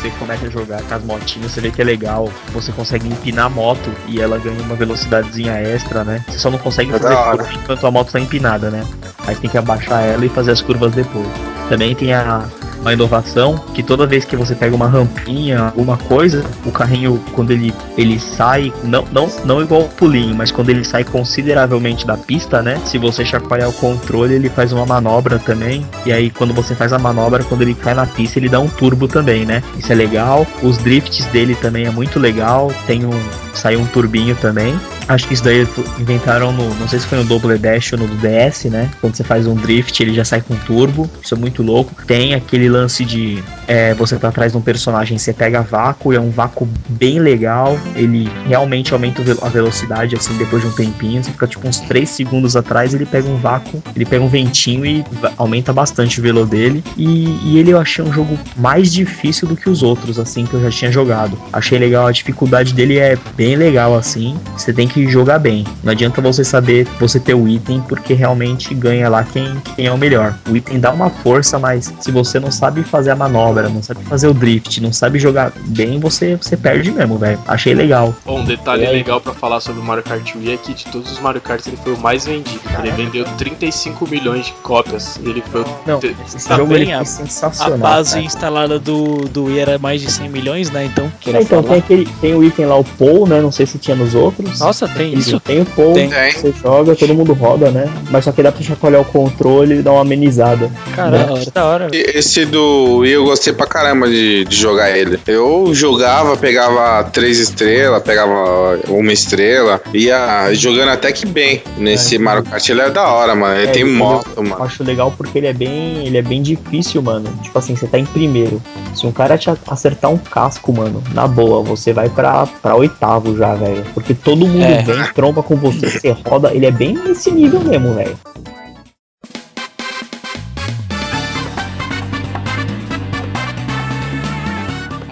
você 0.00 0.10
começa 0.18 0.46
a 0.46 0.50
jogar 0.50 0.82
com 0.82 0.94
as 0.94 1.04
motinhas, 1.04 1.52
você 1.52 1.60
vê 1.60 1.70
que 1.70 1.82
é 1.82 1.84
legal. 1.84 2.30
Você 2.52 2.72
consegue 2.72 3.06
empinar 3.06 3.46
a 3.46 3.48
moto 3.50 3.92
e 4.08 4.20
ela 4.20 4.38
ganha 4.38 4.60
uma 4.62 4.74
velocidadezinha 4.74 5.52
extra, 5.60 6.04
né? 6.04 6.24
Você 6.26 6.38
só 6.38 6.50
não 6.50 6.58
consegue 6.58 6.90
É 6.94 6.98
fazer 6.98 7.14
curva 7.14 7.48
enquanto 7.52 7.86
a 7.86 7.90
moto 7.90 8.12
tá 8.12 8.18
empinada, 8.18 8.70
né? 8.70 8.82
Aí 9.26 9.36
tem 9.36 9.50
que 9.50 9.58
abaixar 9.58 10.02
ela 10.02 10.24
e 10.24 10.28
fazer 10.30 10.52
as 10.52 10.62
curvas 10.62 10.92
depois. 10.92 11.28
Também 11.68 11.94
tem 11.94 12.14
a 12.14 12.48
uma 12.80 12.92
inovação 12.92 13.58
que 13.74 13.82
toda 13.82 14.06
vez 14.06 14.24
que 14.24 14.36
você 14.36 14.54
pega 14.54 14.74
uma 14.74 14.88
rampinha, 14.88 15.64
alguma 15.64 15.96
coisa, 15.96 16.44
o 16.64 16.72
carrinho 16.72 17.20
quando 17.32 17.50
ele 17.50 17.72
ele 17.96 18.18
sai, 18.18 18.72
não 18.82 19.04
não 19.12 19.28
não 19.44 19.62
igual 19.62 19.82
o 19.82 19.88
pulinho, 19.88 20.34
mas 20.34 20.50
quando 20.50 20.70
ele 20.70 20.84
sai 20.84 21.04
consideravelmente 21.04 22.06
da 22.06 22.16
pista, 22.16 22.62
né? 22.62 22.80
Se 22.84 22.98
você 22.98 23.24
chacoalhar 23.24 23.68
o 23.68 23.72
controle, 23.72 24.34
ele 24.34 24.48
faz 24.48 24.72
uma 24.72 24.86
manobra 24.86 25.38
também. 25.38 25.84
E 26.06 26.12
aí 26.12 26.30
quando 26.30 26.54
você 26.54 26.74
faz 26.74 26.92
a 26.92 26.98
manobra, 26.98 27.44
quando 27.44 27.62
ele 27.62 27.74
cai 27.74 27.94
na 27.94 28.06
pista, 28.06 28.38
ele 28.38 28.48
dá 28.48 28.60
um 28.60 28.68
turbo 28.68 29.06
também, 29.06 29.44
né? 29.44 29.62
Isso 29.78 29.92
é 29.92 29.94
legal. 29.94 30.46
Os 30.62 30.78
drifts 30.78 31.26
dele 31.26 31.54
também 31.54 31.86
é 31.86 31.90
muito 31.90 32.18
legal. 32.18 32.72
Tem 32.86 33.04
um 33.04 33.10
saiu 33.54 33.80
um 33.80 33.86
turbinho 33.86 34.34
também. 34.36 34.78
Acho 35.08 35.26
que 35.26 35.34
isso 35.34 35.44
daí 35.44 35.66
inventaram 35.98 36.52
no, 36.52 36.72
não 36.76 36.88
sei 36.88 37.00
se 37.00 37.06
foi 37.06 37.18
no 37.18 37.24
Double 37.24 37.58
Dash 37.58 37.92
ou 37.92 37.98
no 37.98 38.08
DS, 38.08 38.64
né? 38.66 38.90
Quando 39.00 39.16
você 39.16 39.24
faz 39.24 39.46
um 39.46 39.54
drift, 39.54 40.00
ele 40.00 40.14
já 40.14 40.24
sai 40.24 40.40
com 40.40 40.54
turbo. 40.54 41.10
Isso 41.22 41.34
é 41.34 41.36
muito 41.36 41.62
louco. 41.62 41.92
Tem 42.06 42.34
aquele 42.34 42.68
lance 42.70 43.04
de 43.04 43.42
é, 43.66 43.94
você 43.94 44.16
tá 44.16 44.28
atrás 44.28 44.52
de 44.52 44.58
um 44.58 44.60
personagem, 44.60 45.16
você 45.16 45.32
pega 45.32 45.60
vácuo, 45.62 46.12
é 46.12 46.18
um 46.18 46.30
vácuo 46.30 46.68
bem 46.88 47.20
legal. 47.20 47.78
Ele 47.94 48.28
realmente 48.46 48.92
aumenta 48.92 49.22
a 49.42 49.48
velocidade, 49.48 50.16
assim, 50.16 50.36
depois 50.36 50.62
de 50.62 50.68
um 50.68 50.72
tempinho. 50.72 51.22
Você 51.22 51.30
fica 51.30 51.46
tipo 51.46 51.68
uns 51.68 51.80
3 51.80 52.08
segundos 52.08 52.56
atrás, 52.56 52.94
ele 52.94 53.06
pega 53.06 53.28
um 53.28 53.36
vácuo, 53.36 53.82
ele 53.94 54.04
pega 54.04 54.24
um 54.24 54.28
ventinho 54.28 54.84
e 54.84 55.04
aumenta 55.36 55.72
bastante 55.72 56.18
o 56.18 56.22
velo 56.22 56.46
dele. 56.46 56.82
E, 56.96 57.38
e 57.44 57.58
ele 57.58 57.70
eu 57.70 57.78
achei 57.78 58.04
um 58.04 58.12
jogo 58.12 58.38
mais 58.56 58.92
difícil 58.92 59.46
do 59.46 59.56
que 59.56 59.68
os 59.68 59.82
outros, 59.82 60.18
assim, 60.18 60.44
que 60.44 60.54
eu 60.54 60.62
já 60.62 60.70
tinha 60.70 60.90
jogado. 60.90 61.38
Achei 61.52 61.78
legal, 61.78 62.06
a 62.06 62.12
dificuldade 62.12 62.74
dele 62.74 62.98
é 62.98 63.16
bem 63.36 63.56
legal, 63.56 63.96
assim. 63.96 64.36
Você 64.56 64.72
tem 64.72 64.88
que 64.88 65.08
jogar 65.08 65.38
bem. 65.38 65.64
Não 65.84 65.92
adianta 65.92 66.20
você 66.20 66.42
saber 66.42 66.86
você 66.98 67.20
ter 67.20 67.34
o 67.34 67.48
item, 67.48 67.80
porque 67.82 68.14
realmente 68.14 68.74
ganha 68.74 69.08
lá 69.08 69.22
quem, 69.22 69.60
quem 69.76 69.86
é 69.86 69.92
o 69.92 69.98
melhor. 69.98 70.34
O 70.48 70.56
item 70.56 70.80
dá 70.80 70.90
uma 70.90 71.08
força, 71.08 71.58
mas 71.58 71.92
se 72.00 72.10
você 72.10 72.40
não 72.40 72.50
sabe 72.60 72.82
fazer 72.84 73.10
a 73.10 73.16
manobra, 73.16 73.68
não 73.68 73.82
sabe 73.82 74.04
fazer 74.04 74.28
o 74.28 74.34
drift, 74.34 74.80
não 74.80 74.92
sabe 74.92 75.18
jogar 75.18 75.50
bem, 75.68 75.98
você, 75.98 76.36
você 76.36 76.56
perde 76.56 76.92
mesmo, 76.92 77.16
velho. 77.16 77.38
Achei 77.48 77.74
legal. 77.74 78.14
Bom, 78.24 78.40
um 78.40 78.44
detalhe 78.44 78.86
aí? 78.86 78.92
legal 78.92 79.20
pra 79.20 79.32
falar 79.32 79.60
sobre 79.60 79.80
o 79.80 79.84
Mario 79.84 80.04
Kart 80.04 80.34
Wii 80.34 80.52
é 80.52 80.56
que 80.58 80.74
de 80.74 80.84
todos 80.86 81.10
os 81.10 81.18
Mario 81.18 81.40
Karts 81.40 81.66
ele 81.66 81.78
foi 81.82 81.94
o 81.94 81.98
mais 81.98 82.26
vendido. 82.26 82.60
Ele 82.78 82.90
vendeu 82.92 83.24
35 83.38 84.06
milhões 84.08 84.46
de 84.46 84.52
cópias. 84.62 85.18
Ele 85.24 85.42
foi 85.50 85.62
o 85.62 85.66
Não, 85.86 85.98
te- 85.98 86.14
esse 86.26 86.46
Tá 86.46 86.56
jogo 86.56 86.74
ele 86.74 86.92
a- 86.92 86.96
foi 86.96 87.02
A 87.02 87.04
sensacional. 87.04 87.78
base 87.78 88.10
cara. 88.12 88.24
instalada 88.24 88.78
do, 88.78 89.28
do 89.28 89.44
Wii 89.44 89.58
era 89.58 89.78
mais 89.78 90.00
de 90.02 90.10
100 90.10 90.28
milhões, 90.28 90.70
né? 90.70 90.84
Então, 90.84 91.10
É, 91.26 91.30
então 91.42 91.62
falar. 91.62 91.62
tem 91.74 91.78
aquele 91.78 92.08
tem 92.20 92.34
o 92.34 92.44
item 92.44 92.66
lá, 92.66 92.76
o 92.76 92.84
Paul, 92.84 93.26
né? 93.26 93.40
Não 93.40 93.50
sei 93.50 93.64
se 93.66 93.78
tinha 93.78 93.96
nos 93.96 94.14
outros. 94.14 94.60
Nossa, 94.60 94.86
tem 94.86 95.14
isso? 95.14 95.40
Tem 95.40 95.62
o 95.62 95.64
Paul, 95.66 95.94
Tem. 95.94 96.08
você 96.10 96.52
joga, 96.62 96.94
todo 96.94 97.14
mundo 97.14 97.32
roda, 97.32 97.70
né? 97.70 97.88
Mas 98.10 98.24
só 98.24 98.32
que 98.32 98.42
dá 98.42 98.52
pra 98.52 98.62
chacoalhar 98.62 99.00
o 99.00 99.04
controle 99.04 99.76
e 99.78 99.82
dar 99.82 99.92
uma 99.92 100.02
amenizada. 100.02 100.70
Hora. 100.98 101.40
que 101.40 101.50
da 101.50 101.64
hora. 101.64 101.88
E 101.92 102.18
Esse 102.18 102.44
do 102.50 102.98
Wii 102.98 103.12
eu 103.12 103.24
gostei 103.24 103.52
pra 103.52 103.66
caramba 103.66 104.08
de, 104.08 104.44
de 104.44 104.56
jogar 104.56 104.90
ele. 104.96 105.18
Eu 105.26 105.70
jogava, 105.72 106.36
pegava 106.36 107.02
três 107.04 107.38
estrelas, 107.38 108.02
pegava 108.02 108.78
uma 108.88 109.12
estrela, 109.12 109.80
ia 109.94 110.52
jogando 110.52 110.90
até 110.90 111.12
que 111.12 111.24
bem 111.26 111.62
nesse 111.78 112.16
É, 112.16 112.18
Mario 112.18 112.42
Kart. 112.42 112.68
Ele 112.68 112.80
é 112.80 112.90
da 112.90 113.08
hora, 113.08 113.34
mano. 113.34 113.54
Ele 113.58 113.68
É, 113.68 113.72
tem 113.72 113.84
moto, 113.84 114.28
Eu 114.36 114.42
mano. 114.42 114.62
acho 114.64 114.82
legal 114.84 115.12
porque 115.16 115.38
ele 115.38 115.46
é 115.46 115.52
bem, 115.52 116.06
ele 116.06 116.18
é 116.18 116.22
bem 116.22 116.42
difícil, 116.42 117.00
mano. 117.02 117.28
Tipo 117.42 117.58
assim, 117.58 117.74
você 117.76 117.86
tá 117.86 117.98
em 117.98 118.04
primeiro. 118.04 118.60
Se 118.94 119.06
um 119.06 119.12
cara 119.12 119.38
te 119.38 119.48
acertar 119.68 120.10
um 120.10 120.18
casco, 120.18 120.72
mano, 120.72 121.02
na 121.14 121.26
boa, 121.26 121.62
você 121.62 121.92
vai 121.92 122.08
pra, 122.08 122.46
pra 122.46 122.74
oitavo 122.74 123.36
já, 123.36 123.54
velho. 123.54 123.84
Porque 123.94 124.12
todo 124.14 124.46
mundo 124.46 124.62
É. 124.64 124.82
vem, 124.82 125.04
tromba 125.14 125.42
com 125.42 125.56
você, 125.56 125.88
você 125.88 126.16
roda. 126.26 126.52
Ele 126.52 126.66
é 126.66 126.70
bem 126.70 126.94
nesse 126.94 127.30
nível 127.30 127.60
mesmo, 127.60 127.94
velho. 127.94 128.16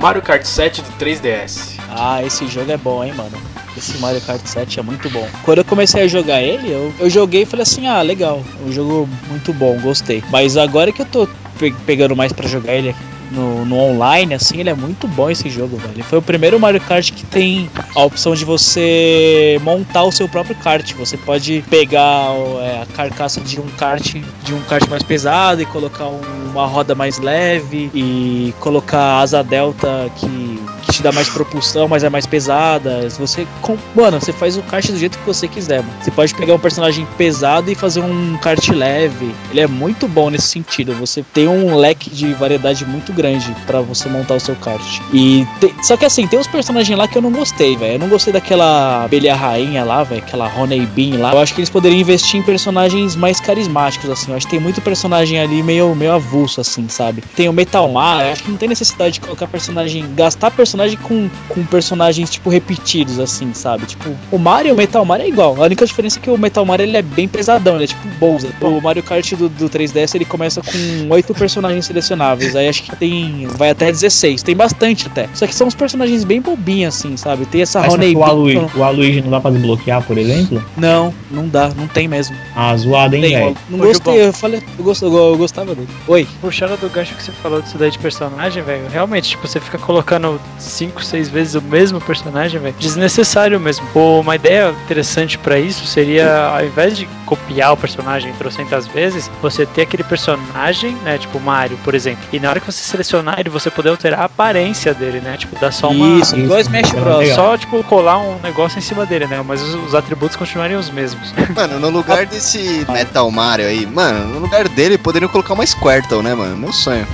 Mario 0.01 0.23
Kart 0.23 0.45
7 0.45 0.83
do 0.83 0.91
3DS. 1.05 1.77
Ah, 1.91 2.23
esse 2.25 2.47
jogo 2.47 2.71
é 2.71 2.77
bom, 2.77 3.03
hein, 3.05 3.13
mano. 3.15 3.37
Esse 3.77 3.99
Mario 3.99 4.21
Kart 4.21 4.45
7 4.45 4.81
é 4.81 4.83
muito 4.83 5.09
bom. 5.11 5.27
Quando 5.45 5.59
eu 5.59 5.65
comecei 5.65 6.03
a 6.03 6.09
jogar 6.09 6.43
ele, 6.43 6.71
eu, 6.71 6.93
eu 6.99 7.11
joguei 7.11 7.43
e 7.43 7.47
falei 7.47 7.63
assim: 7.63 7.87
ah, 7.87 8.01
legal, 8.03 8.43
um 8.65 8.73
jogo 8.73 9.09
muito 9.29 9.53
bom, 9.53 9.79
gostei. 9.81 10.23
Mas 10.31 10.57
agora 10.57 10.93
que 10.93 11.03
eu 11.03 11.07
tô 11.07 11.29
pe- 11.59 11.75
pegando 11.87 12.15
mais 12.17 12.33
pra 12.33 12.49
jogar 12.49 12.75
ele 12.75 12.95
no, 13.31 13.65
no 13.65 13.77
online, 13.77 14.35
assim, 14.35 14.59
ele 14.61 14.71
é 14.71 14.75
muito 14.75 15.07
bom 15.09 15.31
esse 15.31 15.49
jogo, 15.51 15.77
velho. 15.77 16.03
Foi 16.05 16.19
o 16.19 16.23
primeiro 16.23 16.59
Mario 16.59 16.81
Kart 16.81 17.11
que 17.13 17.25
tem 17.27 17.69
a 17.95 18.03
opção 18.03 18.35
de 18.35 18.45
você 18.45 19.61
montar 19.63 20.05
o 20.05 20.13
seu 20.13 20.29
próprio 20.29 20.57
kart. 20.57 20.93
Você 20.95 21.17
pode 21.17 21.65
pegar 21.71 22.31
é, 22.61 22.83
a 22.83 22.87
carcaça 22.95 23.41
de 23.41 23.61
um 23.61 23.67
kart 23.79 24.15
de 24.45 24.55
um 24.55 24.61
kart 24.63 24.87
mais 24.89 25.03
pesado 25.03 25.61
e 25.63 25.67
colocar 25.67 26.07
um- 26.07 26.21
uma 26.51 26.67
roda 26.67 26.95
mais 26.95 27.19
leve 27.19 27.91
e 27.95 28.53
colocar 28.61 29.21
asa 29.21 29.43
delta 29.45 30.11
que, 30.17 30.61
que 30.79 30.93
te 30.93 31.03
dá 31.03 31.13
mais 31.13 31.29
propulsão, 31.29 31.89
mas 31.89 32.05
é 32.05 32.09
mais 32.09 32.27
pesada. 32.27 33.09
Você, 33.19 33.47
com- 33.63 33.77
mano, 33.95 34.21
você 34.21 34.33
faz 34.33 34.57
o 34.57 34.63
kart 34.63 34.87
do 34.91 34.97
jeito 34.99 35.19
que 35.19 35.27
você 35.27 35.47
quiser. 35.49 35.79
Mano. 35.83 35.93
Você 36.03 36.11
pode 36.11 36.35
pegar 36.35 36.55
um 36.55 36.59
personagem 36.59 37.07
pesado 37.17 37.71
e 37.71 37.75
fazer 37.75 38.01
um 38.01 38.37
kart 38.39 38.69
leve. 38.71 39.35
Ele 39.51 39.61
é 39.61 39.67
muito 39.67 40.07
bom 40.09 40.31
nesse 40.31 40.49
sentido. 40.49 40.95
Você 40.95 41.23
tem 41.35 41.49
um 41.49 41.75
leque 41.77 42.11
de 42.11 42.33
variedade 42.35 42.85
muito 42.85 43.13
grande 43.13 43.55
pra 43.67 43.81
você 43.81 44.09
montar 44.09 44.35
o 44.35 44.41
seu 44.41 44.57
kart. 44.57 44.83
E 45.13 45.47
tem- 45.61 45.75
só 45.83 45.97
que 45.97 46.05
assim, 46.05 46.27
tem 46.27 46.39
uns 46.39 46.47
personagens 46.47 46.97
lá 46.99 47.07
que 47.09 47.17
eu 47.17 47.23
não 47.23 47.31
gostei, 47.31 47.77
velho. 47.77 47.95
Eu 47.95 47.99
não 47.99 48.09
gostei 48.09 48.33
daquela 48.33 49.05
abelha 49.05 49.35
rainha 49.35 49.85
lá, 49.85 50.03
velho, 50.05 50.23
aquela 50.23 50.47
Honey 50.55 50.87
Bean 50.87 51.19
lá. 51.19 51.33
Eu 51.33 51.41
acho 51.41 51.55
que 51.55 51.61
eles 51.61 51.71
poderiam 51.71 51.99
investir 52.01 52.39
em 52.41 52.43
personagens 52.43 53.15
mais 53.17 53.41
carismáticos 53.41 54.11
assim. 54.11 54.31
Eu 54.31 54.37
acho 54.37 54.47
que 54.47 54.53
tem 54.53 54.61
muito 54.61 54.81
personagem 54.81 55.39
ali 55.41 55.63
meio 55.63 55.95
meio 55.95 56.13
avulso 56.13 56.61
assim, 56.61 56.89
sabe? 56.89 57.23
Tem 57.35 57.49
o 57.49 57.53
Metal 57.53 57.89
Man, 57.91 58.23
eu 58.23 58.33
acho 58.33 58.43
que 58.45 58.51
não 58.51 58.57
tem 58.59 58.69
necessidade 58.69 59.15
de 59.15 59.21
colocar 59.21 59.47
personagem, 59.47 60.05
gastar 60.15 60.51
personagem 60.51 60.68
com, 61.03 61.29
com 61.49 61.65
personagens 61.67 62.31
tipo 62.31 62.51
repetidos 62.51 63.19
assim, 63.19 63.53
sabe? 63.55 63.87
Tipo, 63.87 64.11
o 64.31 64.39
Mario 64.39 64.71
e 64.71 64.73
o 64.73 64.77
Metal 64.77 65.05
Mario 65.05 65.25
é 65.27 65.29
igual. 65.29 65.57
A 65.63 65.67
única 65.67 65.85
diferença 65.87 66.19
é 66.19 66.23
que 66.23 66.31
o 66.31 66.39
Metal 66.39 66.65
Mario 66.65 66.85
ele 66.85 66.97
é 66.97 67.03
bem 67.03 67.27
pesadão, 67.29 67.75
ele 67.77 67.85
é 67.85 67.87
tipo 67.87 68.07
Bowser. 68.19 68.51
O 68.61 68.81
Mario 68.81 69.03
Kart 69.03 69.33
do, 69.35 69.49
do 69.49 69.69
3DS 69.69 70.15
ele 70.15 70.25
começa 70.25 70.61
com 70.63 71.11
oito 71.13 71.35
personagens 71.35 71.87
selecionáveis. 71.87 72.55
Aí 72.57 72.69
acho 72.69 72.83
que 72.83 72.95
tem. 72.97 73.47
Vai 73.57 73.71
até 73.71 73.87
16. 73.91 74.43
Tem 74.43 74.55
bastante 74.57 75.07
até. 75.07 75.29
Só 75.35 75.47
que 75.47 75.55
são 75.55 75.67
uns 75.67 75.75
personagens 75.75 76.25
bem 76.25 76.41
bobinhos, 76.41 76.97
assim, 76.97 77.17
sabe? 77.17 77.47
Tem 77.47 77.63
essa 77.63 77.81
Mas 77.81 77.95
Honey 77.95 78.15
o, 78.15 78.25
Aluigi, 78.25 78.67
o 78.77 78.83
Aluigi 78.85 79.21
não 79.23 79.31
dá 79.31 79.41
pra 79.41 79.51
desbloquear, 79.51 80.03
por 80.03 80.19
exemplo? 80.19 80.63
Não, 80.77 81.15
não 81.31 81.49
dá, 81.49 81.69
não 81.77 81.87
tem 81.87 82.09
mesmo. 82.09 82.37
Ah, 82.55 82.77
zoado, 82.77 83.15
hein, 83.17 83.23
velho? 83.23 83.57
não 83.71 83.79
gostei, 83.79 84.27
eu 84.27 84.33
falei, 84.33 84.63
eu, 84.79 84.85
gost- 84.85 85.03
eu 85.03 85.37
gostava 85.37 85.75
dele. 85.75 85.89
Oi. 86.07 86.27
Puxando 86.41 86.79
do 86.79 86.89
gancho 86.89 87.15
que 87.15 87.23
você 87.23 87.33
falou 87.33 87.61
disso 87.63 87.77
daí 87.79 87.91
de 87.91 87.99
personagem, 87.99 88.63
velho, 88.63 88.89
realmente, 88.91 89.31
tipo, 89.31 89.47
você 89.47 89.61
fica 89.61 89.79
colocando 89.79 90.41
5, 90.59 91.03
6 91.03 91.29
vezes 91.29 91.55
o 91.55 91.63
mesmo 91.63 92.01
personagem, 92.01 92.61
velho, 92.61 92.75
desnecessário 92.79 93.59
mesmo. 93.59 93.87
Pô, 93.93 94.21
uma 94.21 94.37
ideia 94.37 94.75
interessante 94.85 95.39
pra 95.39 95.59
isso 95.59 95.87
seria, 95.87 96.49
ao 96.49 96.65
invés 96.65 96.97
de 96.97 97.09
copiar 97.27 97.73
o 97.73 97.77
personagem 97.77 98.33
trocentas 98.35 98.87
vezes, 98.87 99.31
você 99.43 99.67
ter 99.67 99.83
aquele 99.83 100.03
personagem, 100.03 100.95
né, 101.05 101.19
tipo 101.19 101.39
Mario, 101.39 101.79
por 101.85 101.95
exemplo, 101.95 102.23
e 102.33 102.41
na 102.41 102.51
hora 102.51 102.61
que 102.61 102.67
você 102.67 102.83
selecionar 102.83 103.39
ele, 103.39 103.51
você 103.51 103.71
poder 103.71 103.91
alterar 103.91 104.21
a 104.21 104.25
aparência 104.25 104.95
dele, 104.95 105.21
né, 105.21 105.37
tipo, 105.37 105.59
dar 105.61 105.73
só 105.73 105.91
uma... 105.91 106.21
Isso, 106.21 106.37
igual 106.37 106.61
Smash 106.61 106.87
isso, 106.87 106.97
Bros. 106.97 107.29
Só, 107.35 107.57
tipo, 107.57 107.83
colar 107.85 108.19
um 108.19 108.39
negócio 108.43 108.79
em 108.79 108.83
cima 108.83 109.05
dele, 109.05 109.27
né? 109.27 109.43
Mas 109.47 109.63
os, 109.63 109.75
os 109.75 109.95
atributos 109.95 110.37
continuarem 110.37 110.77
os 110.77 110.91
mesmos. 110.91 111.33
Mano, 111.55 111.79
no 111.79 111.91
lugar 111.91 112.27
desse 112.27 112.87
Metal 112.89 113.31
Mario 113.31 113.67
aí, 113.67 113.87
mano, 113.87 114.35
no 114.35 114.39
lugar 114.41 114.69
dele 114.69 114.99
poderiam 114.99 115.29
colocar 115.29 115.55
uma 115.55 115.67
Squirtle, 115.67 116.23
né, 116.23 116.35
mano? 116.35 116.57
Meu 116.57 116.73
sonho. 116.73 117.07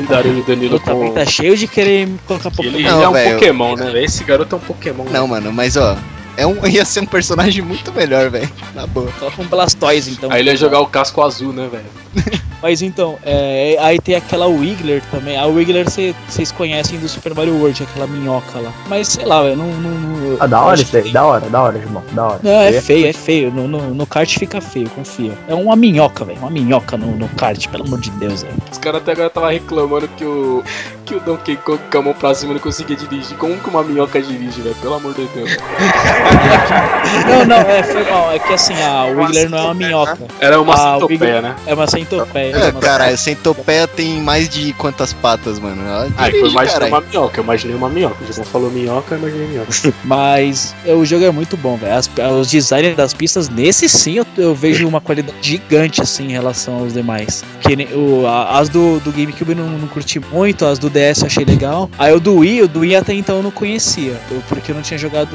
Lendário 0.00 0.32
do 0.32 0.42
Danilo 0.42 0.76
Eu 0.76 0.80
também 0.80 1.08
com. 1.08 1.14
tá 1.14 1.24
cheio 1.26 1.56
de 1.56 1.66
querer 1.66 2.06
me 2.06 2.18
colocar 2.26 2.50
Pokémon. 2.50 2.74
Ele 2.76 2.82
Não, 2.88 3.02
é 3.02 3.08
um 3.08 3.12
velho. 3.12 3.34
Pokémon, 3.34 3.76
né? 3.76 3.84
velho? 3.86 4.04
Esse 4.04 4.24
garoto 4.24 4.54
é 4.54 4.58
um 4.58 4.60
Pokémon. 4.60 5.04
Não, 5.04 5.22
né? 5.24 5.30
mano, 5.30 5.52
mas 5.52 5.76
ó, 5.76 5.96
é 6.36 6.46
um, 6.46 6.64
ia 6.66 6.84
ser 6.84 7.00
um 7.00 7.06
personagem 7.06 7.62
muito 7.62 7.92
melhor, 7.92 8.30
velho. 8.30 8.50
Na 8.74 8.86
boa. 8.86 9.10
Coloca 9.18 9.40
um 9.42 9.46
Blastoise, 9.46 10.10
então. 10.10 10.30
Aí 10.30 10.40
ele 10.40 10.50
ia 10.50 10.56
jogar 10.56 10.80
o 10.80 10.86
casco 10.86 11.22
azul, 11.22 11.52
né, 11.52 11.68
velho? 11.70 12.38
Mas 12.62 12.82
então, 12.82 13.18
é, 13.24 13.76
aí 13.80 13.98
tem 14.00 14.14
aquela 14.16 14.46
Wiggler 14.46 15.02
também. 15.10 15.36
A 15.38 15.46
Wiggler 15.46 15.88
cê- 15.90 16.14
vocês 16.28 16.50
conhecem 16.50 16.98
do 16.98 17.08
Super 17.08 17.34
Mario 17.34 17.56
World, 17.58 17.82
aquela 17.84 18.06
minhoca 18.06 18.58
lá. 18.58 18.72
Mas 18.88 19.08
sei 19.08 19.24
lá, 19.24 19.42
velho, 19.42 19.56
não, 19.56 19.66
não, 19.66 19.90
não. 19.90 20.36
Ah, 20.40 20.46
da 20.46 20.60
hora 20.60 20.80
isso 20.80 21.00
que- 21.02 21.10
da 21.12 21.24
hora, 21.24 21.48
da 21.48 21.62
hora, 21.62 21.78
irmão, 21.78 22.02
da 22.12 22.24
hora. 22.26 22.40
Não, 22.42 22.50
é 22.60 22.80
feio, 22.80 23.06
é 23.06 23.12
feio. 23.12 23.50
No, 23.52 23.68
no, 23.68 23.94
no 23.94 24.06
kart 24.06 24.36
fica 24.38 24.60
feio, 24.60 24.88
confia. 24.90 25.32
É 25.48 25.54
uma 25.54 25.76
minhoca, 25.76 26.24
velho. 26.24 26.38
Uma 26.40 26.50
minhoca 26.50 26.96
no, 26.96 27.14
no 27.16 27.28
kart, 27.30 27.66
pelo 27.68 27.84
amor 27.84 28.00
de 28.00 28.10
Deus, 28.12 28.42
velho. 28.42 28.54
Os 28.72 28.78
caras 28.78 29.02
até 29.02 29.12
agora 29.12 29.30
tava 29.30 29.50
reclamando 29.50 30.08
que 30.08 30.24
o. 30.24 30.62
Que 31.06 31.14
o 31.14 31.20
Donkey 31.20 31.56
Kong 31.56 31.80
com 31.90 31.98
a 31.98 32.02
mão 32.02 32.12
pra 32.12 32.34
cima 32.34 32.52
não 32.52 32.60
conseguia 32.60 32.94
dirigir. 32.94 33.34
Como 33.38 33.56
que 33.56 33.70
uma 33.70 33.82
minhoca 33.82 34.20
dirige, 34.20 34.60
velho? 34.60 34.74
Pelo 34.74 34.92
amor 34.94 35.14
de 35.14 35.24
Deus. 35.28 35.56
Não, 37.26 37.44
não, 37.46 37.56
é, 37.56 37.82
foi 37.82 38.04
mal. 38.04 38.30
É 38.32 38.38
que 38.38 38.52
assim, 38.52 38.74
a 38.82 39.04
Wiggler 39.04 39.48
não 39.48 39.58
é 39.58 39.62
uma 39.62 39.74
minhoca. 39.74 40.18
Era 40.40 40.60
uma 40.60 40.76
centopeia, 40.76 41.40
né? 41.42 41.56
É 41.66 41.74
uma 41.74 41.86
centopeia. 41.86 42.47
É, 42.54 42.68
é 42.68 42.70
uma 42.70 42.80
cara, 42.80 43.16
centopeia 43.16 43.86
tem 43.86 44.20
mais 44.20 44.48
de 44.48 44.72
quantas 44.74 45.12
patas, 45.12 45.58
mano? 45.58 45.82
Ah, 46.16 46.28
imaginei 46.30 46.66
caralho. 46.66 46.92
uma 46.94 47.00
minhoca. 47.00 47.40
Eu 47.40 47.44
imaginei 47.44 47.76
uma 47.76 47.88
minhoca. 47.88 48.16
João 48.32 48.46
falou 48.46 48.70
minhoca, 48.70 49.14
eu 49.14 49.18
imaginei 49.18 49.46
minhoca. 49.48 49.68
Mas 50.04 50.74
é, 50.84 50.92
o 50.94 51.04
jogo 51.04 51.24
é 51.24 51.30
muito 51.30 51.56
bom, 51.56 51.76
velho. 51.76 51.94
As- 51.94 52.10
Os 52.38 52.50
designs 52.50 52.96
das 52.96 53.12
pistas, 53.14 53.48
nesse 53.48 53.88
sim, 53.88 54.14
eu, 54.18 54.26
eu 54.36 54.54
vejo 54.54 54.86
uma 54.86 55.00
qualidade 55.00 55.36
gigante, 55.40 56.00
assim, 56.02 56.26
em 56.26 56.32
relação 56.32 56.74
aos 56.78 56.92
demais. 56.92 57.44
Que 57.60 57.74
o, 57.94 58.26
a- 58.26 58.58
as 58.58 58.68
do, 58.68 58.98
do 59.00 59.12
GameCube 59.12 59.50
eu 59.52 59.56
não, 59.56 59.66
não 59.78 59.88
curti 59.88 60.18
muito, 60.20 60.64
as 60.64 60.78
do 60.78 60.88
DS 60.90 61.20
eu 61.20 61.26
achei 61.26 61.44
legal. 61.44 61.90
Aí 61.98 62.12
o 62.12 62.20
do 62.20 62.36
Wii, 62.36 62.62
o 62.62 62.68
do 62.68 62.80
Wii 62.80 62.96
até 62.96 63.12
então 63.14 63.36
eu 63.36 63.42
não 63.42 63.50
conhecia, 63.50 64.14
porque 64.48 64.70
eu 64.72 64.74
não 64.74 64.82
tinha 64.82 64.98
jogado 64.98 65.28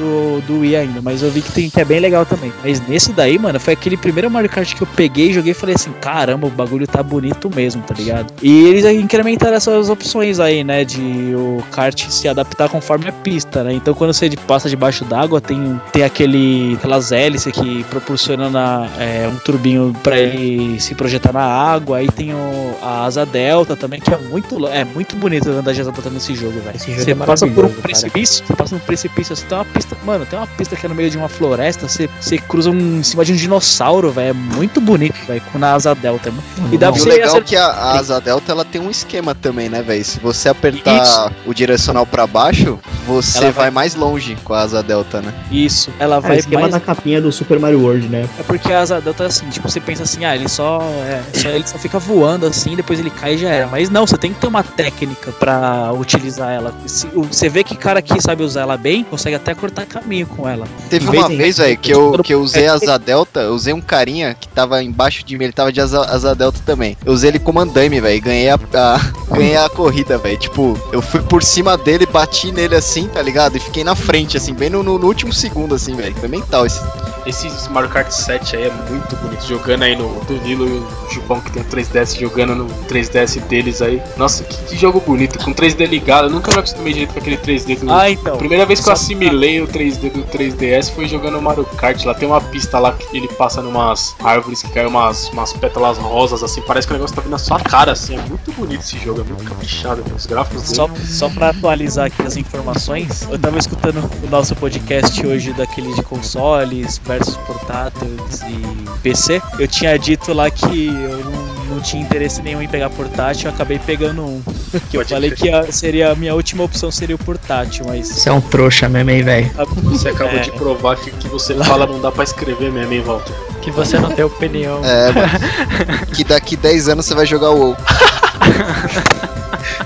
do 0.46 0.60
Wii 0.60 0.76
ainda, 0.76 1.00
mas 1.02 1.22
eu 1.22 1.30
vi 1.30 1.42
que, 1.42 1.52
tem, 1.52 1.70
que 1.70 1.80
é 1.80 1.84
bem 1.84 2.00
legal 2.00 2.24
também. 2.26 2.52
Mas 2.62 2.80
nesse 2.88 3.12
daí, 3.12 3.38
mano, 3.38 3.60
foi 3.60 3.74
aquele 3.74 3.96
primeiro 3.96 4.30
Mario 4.30 4.50
Kart 4.50 4.74
que 4.74 4.82
eu 4.82 4.86
peguei, 4.86 5.32
joguei 5.32 5.52
e 5.52 5.54
falei 5.54 5.74
assim: 5.74 5.92
caramba, 6.00 6.46
o 6.46 6.50
bagulho 6.50 6.86
tá 6.86 7.02
bonito 7.04 7.50
mesmo, 7.54 7.82
tá 7.82 7.94
ligado? 7.94 8.32
E 8.42 8.64
eles 8.66 8.84
incrementaram 8.84 9.54
essas 9.54 9.88
opções 9.88 10.40
aí, 10.40 10.64
né, 10.64 10.84
de 10.84 11.34
o 11.36 11.62
kart 11.70 12.08
se 12.08 12.28
adaptar 12.28 12.68
conforme 12.68 13.08
a 13.08 13.12
pista, 13.12 13.62
né? 13.62 13.72
Então 13.74 13.94
quando 13.94 14.12
você 14.12 14.30
passa 14.46 14.68
debaixo 14.68 15.04
d'água, 15.04 15.40
tem, 15.40 15.80
tem 15.92 16.02
aquele 16.02 16.74
aquelas 16.74 17.12
hélices 17.12 17.52
que 17.52 17.84
proporcionam 17.84 18.50
na, 18.50 18.88
é, 18.98 19.28
um 19.28 19.36
turbinho 19.36 19.94
pra 20.02 20.18
ele 20.18 20.80
se 20.80 20.94
projetar 20.94 21.32
na 21.32 21.42
água. 21.44 21.98
Aí 21.98 22.08
tem 22.10 22.32
o, 22.34 22.74
a 22.82 23.04
asa 23.04 23.24
delta 23.26 23.76
também, 23.76 24.00
que 24.00 24.12
é 24.12 24.18
muito 24.18 24.66
é 24.68 24.84
muito 24.84 25.16
bonito 25.16 25.48
andar 25.50 25.72
de 25.72 25.80
asa 25.80 25.92
delta 25.92 26.10
nesse 26.10 26.34
jogo, 26.34 26.60
velho. 26.60 26.78
Você 26.78 27.10
é 27.10 27.14
passa 27.14 27.46
por 27.46 27.64
um 27.64 27.68
cara. 27.68 27.82
precipício, 27.82 28.44
você 28.46 28.54
passa 28.54 28.74
num 28.74 28.80
precipício, 28.80 29.36
você 29.36 29.44
tem 29.46 29.58
uma 29.58 29.64
pista, 29.64 29.96
mano, 30.04 30.26
tem 30.26 30.38
uma 30.38 30.46
pista 30.46 30.76
que 30.76 30.86
é 30.86 30.88
no 30.88 30.94
meio 30.94 31.10
de 31.10 31.16
uma 31.18 31.28
floresta, 31.28 31.88
você, 31.88 32.08
você 32.20 32.38
cruza 32.38 32.70
um, 32.70 32.98
em 32.98 33.02
cima 33.02 33.24
de 33.24 33.32
um 33.32 33.36
dinossauro, 33.36 34.10
velho, 34.10 34.30
é 34.30 34.32
muito 34.32 34.80
bonito, 34.80 35.14
velho, 35.26 35.42
com 35.52 35.58
na 35.58 35.74
asa 35.74 35.94
delta. 35.94 36.28
é 36.28 36.32
muito- 36.32 36.74
E 36.74 36.78
dá 36.78 36.90
E 36.96 37.02
o 37.02 37.04
legal 37.06 37.36
é 37.36 37.40
que 37.40 37.56
a, 37.56 37.66
a 37.66 37.98
asa 37.98 38.20
delta 38.20 38.52
ela 38.52 38.64
tem 38.64 38.80
um 38.80 38.90
esquema 38.90 39.34
também, 39.34 39.68
né, 39.68 39.82
velho? 39.82 40.04
Se 40.04 40.18
você 40.20 40.48
apertar 40.48 41.32
o 41.46 41.52
direcional 41.54 42.06
pra 42.06 42.26
baixo, 42.26 42.78
você 43.06 43.40
vai... 43.40 43.52
vai- 43.52 43.70
mais 43.70 43.94
longe 43.94 44.36
com 44.44 44.52
a 44.54 44.60
asa 44.60 44.82
delta, 44.82 45.20
né? 45.20 45.32
Isso, 45.50 45.90
ela 45.98 46.16
É, 46.16 46.18
o 46.18 46.22
vai 46.22 46.36
esquema 46.38 46.60
mais 46.62 46.72
da 46.72 46.80
capinha 46.80 47.20
do 47.20 47.32
Super 47.32 47.58
Mario 47.58 47.80
World, 47.82 48.08
né? 48.08 48.28
É 48.38 48.42
porque 48.42 48.72
a 48.72 48.80
asa 48.80 49.00
delta 49.00 49.24
é 49.24 49.26
assim, 49.26 49.48
tipo, 49.48 49.68
você 49.68 49.80
pensa 49.80 50.02
assim, 50.04 50.24
ah, 50.24 50.34
ele 50.34 50.48
só, 50.48 50.80
é, 51.06 51.22
só- 51.38 51.48
ele 51.48 51.66
só 51.66 51.78
fica 51.78 51.98
voando 51.98 52.46
assim, 52.46 52.76
depois 52.76 52.98
ele 53.00 53.10
cai 53.10 53.34
e 53.34 53.38
já 53.38 53.48
era. 53.50 53.66
Mas 53.66 53.90
não, 53.90 54.06
você 54.06 54.16
tem 54.16 54.32
que 54.32 54.40
ter 54.40 54.46
uma 54.46 54.62
técnica 54.62 55.32
pra 55.32 55.92
utilizar 55.92 56.50
ela. 56.52 56.72
Se- 56.86 57.08
o- 57.14 57.24
Você 57.24 57.48
vê 57.48 57.64
que 57.64 57.74
cara 57.76 58.00
que 58.00 58.20
sabe 58.20 58.42
usar 58.44 58.62
ela 58.62 58.76
bem, 58.76 59.02
consegue 59.04 59.34
até 59.36 59.54
cortar 59.54 59.86
caminho 59.86 60.26
com 60.26 60.48
ela. 60.48 60.66
Teve 60.88 61.08
uma 61.08 61.28
vez, 61.28 61.58
velho, 61.58 61.76
que 61.78 61.90
eu, 61.92 62.12
que 62.22 62.32
eu 62.34 62.40
usei 62.42 62.66
a 62.68 62.74
asa 62.74 62.98
delta, 62.98 63.40
eu 63.40 63.54
usei 63.54 63.72
um 63.74 63.80
carinha 63.80 64.34
que 64.38 64.46
tava 64.48 64.82
embaixo 64.82 65.24
de 65.24 65.36
mim, 65.36 65.44
ele 65.44 65.52
tava 65.52 65.72
de 65.72 65.80
asa, 65.80 66.00
asa 66.04 66.34
delta 66.34 66.60
também. 66.64 66.83
Eu 67.04 67.12
usei 67.12 67.30
ele 67.30 67.38
como 67.38 67.60
andaime, 67.60 68.00
velho, 68.00 68.20
ganhei 68.20 68.48
a, 68.50 68.54
a- 68.54 69.00
ganhei 69.34 69.56
a 69.56 69.68
corrida, 69.68 70.18
velho. 70.18 70.36
Tipo, 70.36 70.78
eu 70.92 71.00
fui 71.02 71.20
por 71.22 71.42
cima 71.42 71.76
dele, 71.76 72.06
bati 72.06 72.52
nele 72.52 72.74
assim, 72.76 73.06
tá 73.08 73.22
ligado? 73.22 73.56
E 73.56 73.60
fiquei 73.60 73.84
na 73.84 73.94
frente, 73.94 74.36
assim, 74.36 74.52
bem 74.54 74.70
no, 74.70 74.82
no- 74.82 74.98
no 74.98 75.06
último 75.06 75.32
segundo, 75.32 75.74
assim, 75.74 75.94
velho. 75.94 76.14
Foi 76.16 76.28
mental 76.28 76.66
esse, 76.66 76.80
Esse 77.26 77.48
Mario 77.70 77.88
Kart 77.88 78.10
7 78.10 78.56
aí 78.56 78.64
é 78.64 78.70
muito 78.90 79.16
bonito. 79.16 79.46
Jogando 79.46 79.82
aí 79.82 79.96
no 79.96 80.20
Danilo 80.24 80.66
e 80.66 80.70
o 80.72 81.10
Jupão 81.10 81.40
que 81.40 81.50
tem 81.50 81.62
o 81.62 81.64
3DS 81.66 82.18
jogando 82.20 82.54
no 82.54 82.66
3DS 82.86 83.40
deles 83.46 83.80
aí. 83.80 84.00
Nossa, 84.16 84.44
que, 84.44 84.56
que 84.64 84.76
jogo 84.76 85.00
bonito. 85.00 85.38
Com 85.42 85.54
3D 85.54 85.86
ligado. 85.86 86.26
Eu 86.26 86.30
nunca 86.30 86.52
me 86.52 86.58
acostumei 86.58 86.92
direito 86.92 87.14
com 87.14 87.20
aquele 87.20 87.36
3D 87.38 87.78
do. 87.78 87.90
Ah, 87.92 88.10
então. 88.10 88.36
Primeira 88.36 88.66
vez 88.66 88.80
que 88.80 88.88
eu 88.88 88.92
assimilei 88.92 89.60
o 89.62 89.66
3D 89.66 90.10
do 90.12 90.22
3DS 90.24 90.92
foi 90.94 91.08
jogando 91.08 91.40
Mario 91.40 91.64
Kart. 91.64 92.04
Lá 92.04 92.12
tem 92.14 92.28
uma 92.28 92.40
pista 92.42 92.78
lá 92.78 92.92
que 92.92 93.16
ele 93.16 93.28
passa 93.28 93.62
numas 93.62 94.14
árvores 94.22 94.62
que 94.62 94.70
caem 94.70 94.86
umas, 94.86 95.28
umas 95.30 95.52
pétalas 95.54 95.96
rosas, 95.98 96.42
assim. 96.42 96.60
Parece 96.74 96.88
que 96.88 96.92
o 96.92 96.96
negócio 96.96 97.14
tá 97.14 97.22
vindo 97.22 97.30
na 97.30 97.38
sua 97.38 97.60
cara, 97.60 97.92
assim. 97.92 98.16
É 98.18 98.22
muito 98.22 98.50
bonito 98.50 98.80
esse 98.80 98.98
jogo, 98.98 99.20
é 99.20 99.22
muito 99.24 99.44
caprichado. 99.44 100.02
né? 100.02 100.12
Os 100.16 100.26
gráficos 100.26 100.62
dele. 100.64 100.74
Só, 100.74 100.90
só 101.04 101.28
pra 101.28 101.50
atualizar 101.50 102.06
aqui 102.06 102.20
as 102.22 102.36
informações, 102.36 103.22
eu 103.30 103.38
tava 103.38 103.56
escutando 103.58 103.98
o 104.24 104.28
nosso 104.28 104.56
podcast 104.56 105.24
hoje 105.24 105.52
daquele 105.52 105.94
de 105.94 106.02
consoles 106.02 107.00
versus 107.04 107.36
portáteis 107.36 108.40
e 108.42 108.98
PC. 109.02 109.40
Eu 109.56 109.68
tinha 109.68 109.96
dito 109.96 110.32
lá 110.32 110.50
que 110.50 110.88
eu 110.88 111.24
não 111.24 111.53
tinha 111.84 112.02
interesse 112.02 112.42
nenhum 112.42 112.60
em 112.62 112.66
pegar 112.68 112.90
portátil, 112.90 113.48
eu 113.48 113.54
acabei 113.54 113.78
pegando 113.78 114.22
um. 114.24 114.42
Que 114.90 114.96
eu 114.96 115.00
Pode 115.02 115.14
falei 115.14 115.30
que 115.30 115.48
a, 115.48 115.70
seria 115.70 116.10
a 116.10 116.14
minha 116.16 116.34
última 116.34 116.64
opção 116.64 116.90
seria 116.90 117.14
o 117.14 117.18
portátil, 117.18 117.84
mas. 117.86 118.08
Você 118.08 118.28
é 118.28 118.32
um 118.32 118.40
trouxa 118.40 118.88
mesmo, 118.88 119.10
hein, 119.10 119.22
velho? 119.22 119.50
Você 119.84 120.08
acabou 120.08 120.36
É. 120.38 120.42
de 120.42 120.50
provar 120.50 120.96
que 120.96 121.10
o 121.10 121.12
que 121.12 121.28
você 121.28 121.54
fala 121.62 121.86
não 121.86 122.00
dá 122.00 122.10
pra 122.10 122.24
escrever 122.24 122.72
mesmo, 122.72 122.92
hein, 122.92 123.00
Walter? 123.02 123.32
Que 123.62 123.70
você 123.70 123.98
não 123.98 124.10
tem 124.10 124.24
opinião. 124.24 124.80
É, 124.84 125.12
mano. 125.12 126.06
que 126.12 126.24
daqui 126.24 126.56
10 126.56 126.88
anos 126.88 127.06
você 127.06 127.14
vai 127.14 127.24
jogar 127.24 127.50
o 127.50 127.58
WoW. 127.58 127.76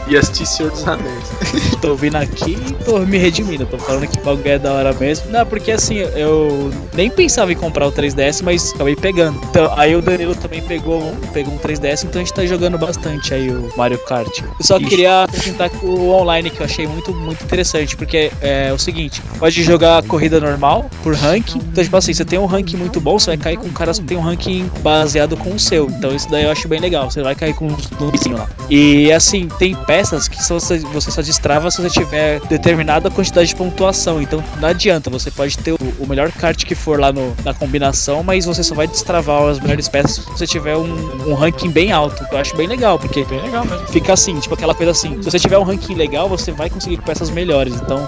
E 0.06 0.16
assistir 0.16 0.46
Senhor 0.46 0.70
dos 0.70 0.86
Anéis. 0.86 1.30
tô 1.80 1.94
vindo 1.94 2.16
aqui 2.16 2.52
e 2.52 2.84
tô 2.84 3.00
me 3.00 3.18
redimindo. 3.18 3.66
Tô 3.66 3.78
falando 3.78 4.06
que 4.06 4.18
o 4.18 4.22
bagulho 4.22 4.48
é 4.48 4.58
da 4.58 4.72
hora 4.72 4.92
mesmo. 4.94 5.30
Não, 5.30 5.44
porque 5.46 5.72
assim, 5.72 5.96
eu 5.96 6.70
nem 6.94 7.10
pensava 7.10 7.52
em 7.52 7.56
comprar 7.56 7.86
o 7.86 7.92
3DS, 7.92 8.42
mas 8.42 8.72
acabei 8.74 8.96
pegando. 8.96 9.38
Então, 9.50 9.72
aí 9.76 9.94
o 9.94 10.02
Danilo 10.02 10.34
também 10.34 10.62
pegou 10.62 11.02
um, 11.02 11.14
pegou 11.32 11.52
um 11.52 11.58
3DS, 11.58 12.04
então 12.04 12.20
a 12.20 12.24
gente 12.24 12.34
tá 12.34 12.44
jogando 12.46 12.78
bastante 12.78 13.34
aí 13.34 13.50
o 13.50 13.70
Mario 13.76 13.98
Kart. 13.98 14.40
Eu 14.40 14.64
só 14.64 14.78
Ixi. 14.78 14.88
queria 14.88 15.24
acrescentar 15.24 15.70
o 15.82 16.10
online 16.10 16.50
que 16.50 16.60
eu 16.60 16.66
achei 16.66 16.86
muito, 16.86 17.12
muito 17.12 17.44
interessante, 17.44 17.96
porque 17.96 18.30
é 18.40 18.72
o 18.72 18.78
seguinte, 18.78 19.22
pode 19.38 19.62
jogar 19.62 20.02
corrida 20.04 20.40
normal 20.40 20.90
por 21.02 21.14
ranking. 21.14 21.58
Então, 21.58 21.84
tipo 21.84 21.96
assim, 21.96 22.12
você 22.12 22.24
tem 22.24 22.38
um 22.38 22.46
ranking 22.46 22.76
muito 22.76 23.00
bom, 23.00 23.18
você 23.18 23.30
vai 23.30 23.36
cair 23.36 23.56
com 23.56 23.68
caras 23.70 23.98
que 23.98 24.04
tem 24.04 24.16
um 24.16 24.20
ranking 24.20 24.70
baseado 24.80 25.36
com 25.36 25.50
o 25.50 25.58
seu. 25.58 25.86
Então 25.86 26.14
isso 26.14 26.30
daí 26.30 26.44
eu 26.44 26.50
acho 26.50 26.68
bem 26.68 26.80
legal. 26.80 27.10
Você 27.10 27.22
vai 27.22 27.34
cair 27.34 27.54
com 27.54 27.68
um 27.68 27.76
noobzinho 28.00 28.36
lá. 28.36 28.48
E 28.70 29.12
assim, 29.12 29.48
tem 29.58 29.76
peças 29.86 30.28
que 30.28 30.42
só, 30.42 30.54
você 30.54 30.78
você 30.78 31.10
só 31.10 31.22
destrava 31.22 31.70
se 31.70 31.80
você 31.82 31.90
tiver 31.90 32.40
determinada 32.48 33.10
quantidade 33.10 33.48
de 33.48 33.56
pontuação. 33.56 34.20
Então 34.20 34.42
não 34.60 34.68
adianta, 34.68 35.08
você 35.10 35.30
pode 35.30 35.56
ter 35.58 35.72
o, 35.72 35.78
o 35.98 36.06
melhor 36.06 36.30
kart 36.32 36.64
que 36.64 36.74
for 36.74 36.98
lá 37.00 37.12
no- 37.12 37.34
na 37.44 37.54
combinação, 37.54 38.22
mas 38.22 38.44
você 38.44 38.62
só 38.62 38.74
vai 38.74 38.86
destravar 38.86 39.42
as 39.48 39.60
melhores 39.60 39.88
peças 39.88 40.24
se 40.24 40.30
você 40.30 40.46
tiver 40.46 40.76
um, 40.76 41.28
um 41.30 41.34
ranking 41.34 41.70
bem 41.70 41.92
alto. 41.92 42.24
Eu 42.30 42.38
acho 42.38 42.56
bem 42.56 42.66
legal, 42.66 42.98
porque 42.98 43.24
Bem 43.28 43.40
legal 43.42 43.64
fica 43.90 44.12
assim, 44.14 44.38
tipo 44.40 44.54
aquela 44.54 44.74
coisa 44.74 44.92
assim. 44.92 45.20
Se 45.22 45.30
você 45.30 45.38
tiver 45.38 45.58
um 45.58 45.62
ranking 45.62 45.94
legal, 45.94 46.28
você 46.28 46.50
vai 46.50 46.70
conseguir 46.70 46.96
peças 47.02 47.28
melhores. 47.30 47.74
Então, 47.74 48.06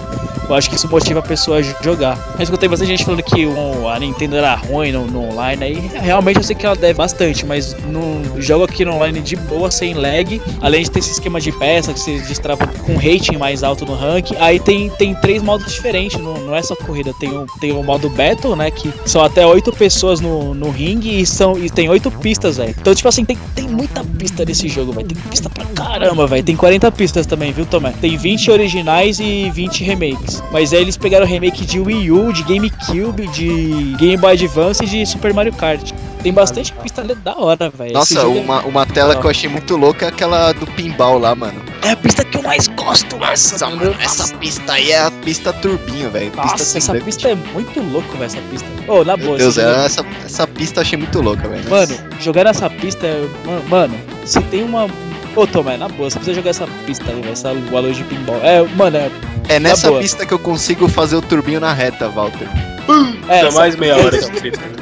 eu 0.49 0.55
acho 0.55 0.69
que 0.69 0.75
isso 0.75 0.87
motiva 0.87 1.19
a 1.19 1.23
pessoa 1.23 1.57
a 1.57 1.61
jogar. 1.61 2.17
Eu 2.37 2.43
escutei 2.43 2.67
bastante 2.67 2.87
gente 2.89 3.03
falando 3.05 3.21
que 3.21 3.45
o- 3.45 3.87
a 3.87 3.99
Nintendo 3.99 4.35
era 4.37 4.55
ruim 4.55 4.91
no, 4.91 5.05
no 5.05 5.29
online. 5.31 5.63
Aí 5.63 5.91
realmente 6.01 6.37
eu 6.37 6.43
sei 6.43 6.55
que 6.55 6.65
ela 6.65 6.75
deve 6.75 6.93
bastante, 6.95 7.45
mas 7.45 7.75
no 7.85 8.41
jogo 8.41 8.63
aqui 8.63 8.83
no 8.83 8.95
online 8.95 9.19
de 9.21 9.35
boa, 9.35 9.69
sem 9.69 9.93
lag. 9.93 10.41
Além 10.61 10.83
de 10.83 10.89
ter 10.89 10.99
esse 10.99 11.11
esquema 11.11 11.39
de 11.39 11.51
peça 11.61 11.93
que 11.93 11.99
você 11.99 12.17
destrava 12.21 12.65
com 12.65 12.95
rating 12.95 13.37
mais 13.37 13.61
alto 13.61 13.85
no 13.85 13.93
ranking. 13.93 14.35
Aí 14.39 14.59
tem, 14.59 14.89
tem 14.89 15.13
três 15.13 15.43
modos 15.43 15.71
diferentes, 15.71 16.19
não, 16.19 16.33
não 16.33 16.55
é 16.55 16.63
só 16.63 16.75
corrida. 16.75 17.13
Tem 17.19 17.29
o, 17.29 17.45
tem 17.59 17.71
o 17.71 17.83
modo 17.83 18.09
Battle, 18.09 18.55
né? 18.55 18.71
Que 18.71 18.91
são 19.05 19.23
até 19.23 19.45
oito 19.45 19.71
pessoas 19.71 20.19
no, 20.19 20.55
no 20.55 20.71
ringue 20.71 21.21
e, 21.21 21.25
são, 21.25 21.63
e 21.63 21.69
tem 21.69 21.87
oito 21.87 22.09
pistas, 22.09 22.57
velho. 22.57 22.73
Então, 22.79 22.95
tipo 22.95 23.07
assim, 23.07 23.23
tem, 23.23 23.37
tem 23.53 23.67
muita 23.67 24.03
pista 24.03 24.43
nesse 24.43 24.67
jogo, 24.67 24.91
velho. 24.91 25.07
Tem 25.07 25.17
pista 25.29 25.51
pra 25.51 25.63
caramba, 25.65 26.25
velho. 26.25 26.43
Tem 26.43 26.55
40 26.55 26.91
pistas 26.93 27.27
também, 27.27 27.51
viu, 27.51 27.65
Tomé? 27.67 27.93
Tem 28.01 28.17
20 28.17 28.49
originais 28.49 29.19
e 29.19 29.51
20 29.51 29.83
remakes. 29.83 30.41
Mas 30.51 30.73
aí 30.73 30.81
eles 30.81 30.97
pegaram 30.97 31.27
remake 31.27 31.63
de 31.63 31.79
Wii 31.79 32.11
U, 32.11 32.33
de 32.33 32.41
GameCube, 32.41 33.27
de 33.27 33.95
Game 33.99 34.17
Boy 34.17 34.33
Advance 34.33 34.83
e 34.83 34.87
de 34.87 35.05
Super 35.05 35.31
Mario 35.31 35.53
Kart. 35.53 35.90
Tem 36.23 36.31
bastante 36.33 36.71
pista 36.73 37.03
da 37.03 37.35
hora, 37.37 37.69
velho. 37.69 37.93
Nossa, 37.93 38.27
uma, 38.27 38.61
uma 38.61 38.85
tela 38.85 39.15
que 39.15 39.25
eu 39.25 39.29
achei 39.29 39.49
muito 39.49 39.75
louca 39.75 40.05
é 40.05 40.09
aquela 40.09 40.51
do 40.53 40.67
pinball 40.67 41.17
lá, 41.17 41.33
mano. 41.33 41.59
é 41.83 41.91
a 41.91 41.95
pista 41.95 42.23
que 42.23 42.37
eu 42.37 42.43
mais 42.43 42.67
gosto, 42.67 43.17
Nossa, 43.17 43.69
mano, 43.69 43.95
essa 43.99 44.27
pista 44.37 44.73
aí 44.73 44.91
é 44.91 45.01
a 45.01 45.11
pista 45.11 45.51
turbinho, 45.53 46.11
velho. 46.11 46.29
Pista 46.31 46.45
Nossa, 46.47 46.77
essa 46.77 46.93
pista 46.95 47.29
é 47.29 47.35
muito 47.35 47.81
louco, 47.91 48.11
velho, 48.13 48.25
essa 48.25 48.37
pista. 48.51 48.67
Ô, 48.87 49.03
na 49.03 49.17
Meu 49.17 49.25
boa, 49.27 49.37
Deus, 49.37 49.57
esse 49.57 49.65
jogo- 49.67 49.79
é, 49.81 49.85
essa, 49.85 50.05
essa 50.25 50.47
pista 50.47 50.79
eu 50.79 50.81
achei 50.83 50.97
muito 50.97 51.21
louca, 51.21 51.47
velho. 51.47 51.69
Mano, 51.69 51.97
jogar 52.19 52.43
nessa 52.45 52.69
pista 52.69 53.07
é. 53.07 53.27
Mano, 53.45 53.63
mano, 53.67 53.95
se 54.25 54.39
tem 54.43 54.63
uma. 54.63 54.87
Ô, 55.35 55.47
Tomé, 55.47 55.77
na 55.77 55.87
boa, 55.87 56.09
você 56.09 56.17
precisa 56.19 56.35
jogar 56.35 56.49
essa 56.51 56.67
pista 56.85 57.05
aí, 57.09 57.19
velho. 57.21 57.31
Essa 57.31 57.51
lua 57.51 57.91
de 57.91 58.03
pinball. 58.03 58.39
É, 58.43 58.61
mano, 58.75 58.97
é. 58.97 59.09
é 59.49 59.59
nessa 59.59 59.91
pista 59.93 60.25
que 60.25 60.33
eu 60.33 60.39
consigo 60.39 60.87
fazer 60.87 61.15
o 61.15 61.21
turbinho 61.21 61.59
na 61.59 61.73
reta, 61.73 62.09
Walter. 62.09 62.47
é 63.29 63.33
Ainda 63.35 63.47
essa- 63.47 63.57
mais 63.59 63.75
meia 63.75 63.95
hora 63.95 64.19
de 64.19 64.29
treta. 64.31 64.59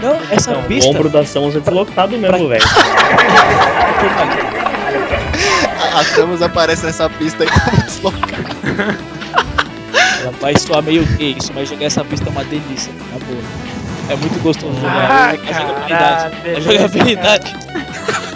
Não, 0.00 0.20
essa 0.30 0.52
Não, 0.52 0.60
o 0.60 0.64
pista. 0.64 0.90
ombro 0.90 1.08
da 1.08 1.24
Samus 1.24 1.56
é 1.56 1.60
deslocado 1.60 2.16
mesmo, 2.18 2.48
velho. 2.48 2.62
A, 5.94 6.04
Samus 6.04 6.42
aparece 6.42 6.86
nessa 6.86 7.08
pista 7.10 7.44
aí 7.44 7.50
como 7.64 7.82
deslocada. 7.82 8.98
Ela 10.22 10.32
vai 10.40 10.56
soar 10.58 10.82
meio 10.82 11.04
gay, 11.16 11.36
isso, 11.38 11.52
mas 11.54 11.68
jogar 11.68 11.86
essa 11.86 12.04
pista 12.04 12.28
é 12.28 12.30
uma 12.30 12.44
delícia, 12.44 12.92
na 13.12 13.18
boa. 13.18 13.42
É 14.08 14.16
muito 14.16 14.38
gostoso 14.42 14.76
Ah, 14.84 15.34
jogar. 15.36 15.56
a 15.56 15.60
jogabilidade. 15.60 16.36
A 16.56 16.60
jogabilidade. 16.60 17.56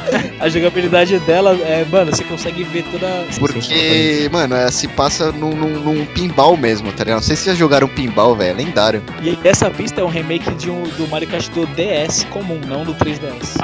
a 0.41 0.49
jogabilidade 0.49 1.19
dela 1.21 1.53
é, 1.55 1.85
mano, 1.91 2.15
você 2.15 2.25
consegue 2.25 2.63
ver 2.65 2.85
toda. 2.85 3.07
Porque, 3.39 4.29
mano, 4.33 4.55
ela 4.55 4.71
se 4.71 4.87
passa 4.89 5.33
num, 5.33 5.51
num, 5.55 5.81
num 5.81 6.07
pinball 6.07 6.57
mesmo, 6.57 6.93
tá 6.93 7.05
ligado? 7.05 7.17
Não 7.17 7.23
sei 7.23 7.37
se 7.37 7.47
já 7.47 7.55
jogaram 7.55 7.89
pinball, 7.89 8.35
velho. 8.37 8.51
É 8.51 8.55
lendário. 8.65 9.03
E 9.23 9.37
essa 9.45 9.69
pista 9.71 10.01
é 10.01 10.05
um 10.05 10.09
remake 10.09 10.51
de 10.55 10.71
um, 10.71 10.83
do 10.85 11.09
Mario 11.09 11.29
Kart 11.29 11.49
do 11.51 11.67
DS 11.67 12.25
comum, 12.31 12.61
não 12.67 12.85
do 12.85 12.95
3DS. 12.95 13.57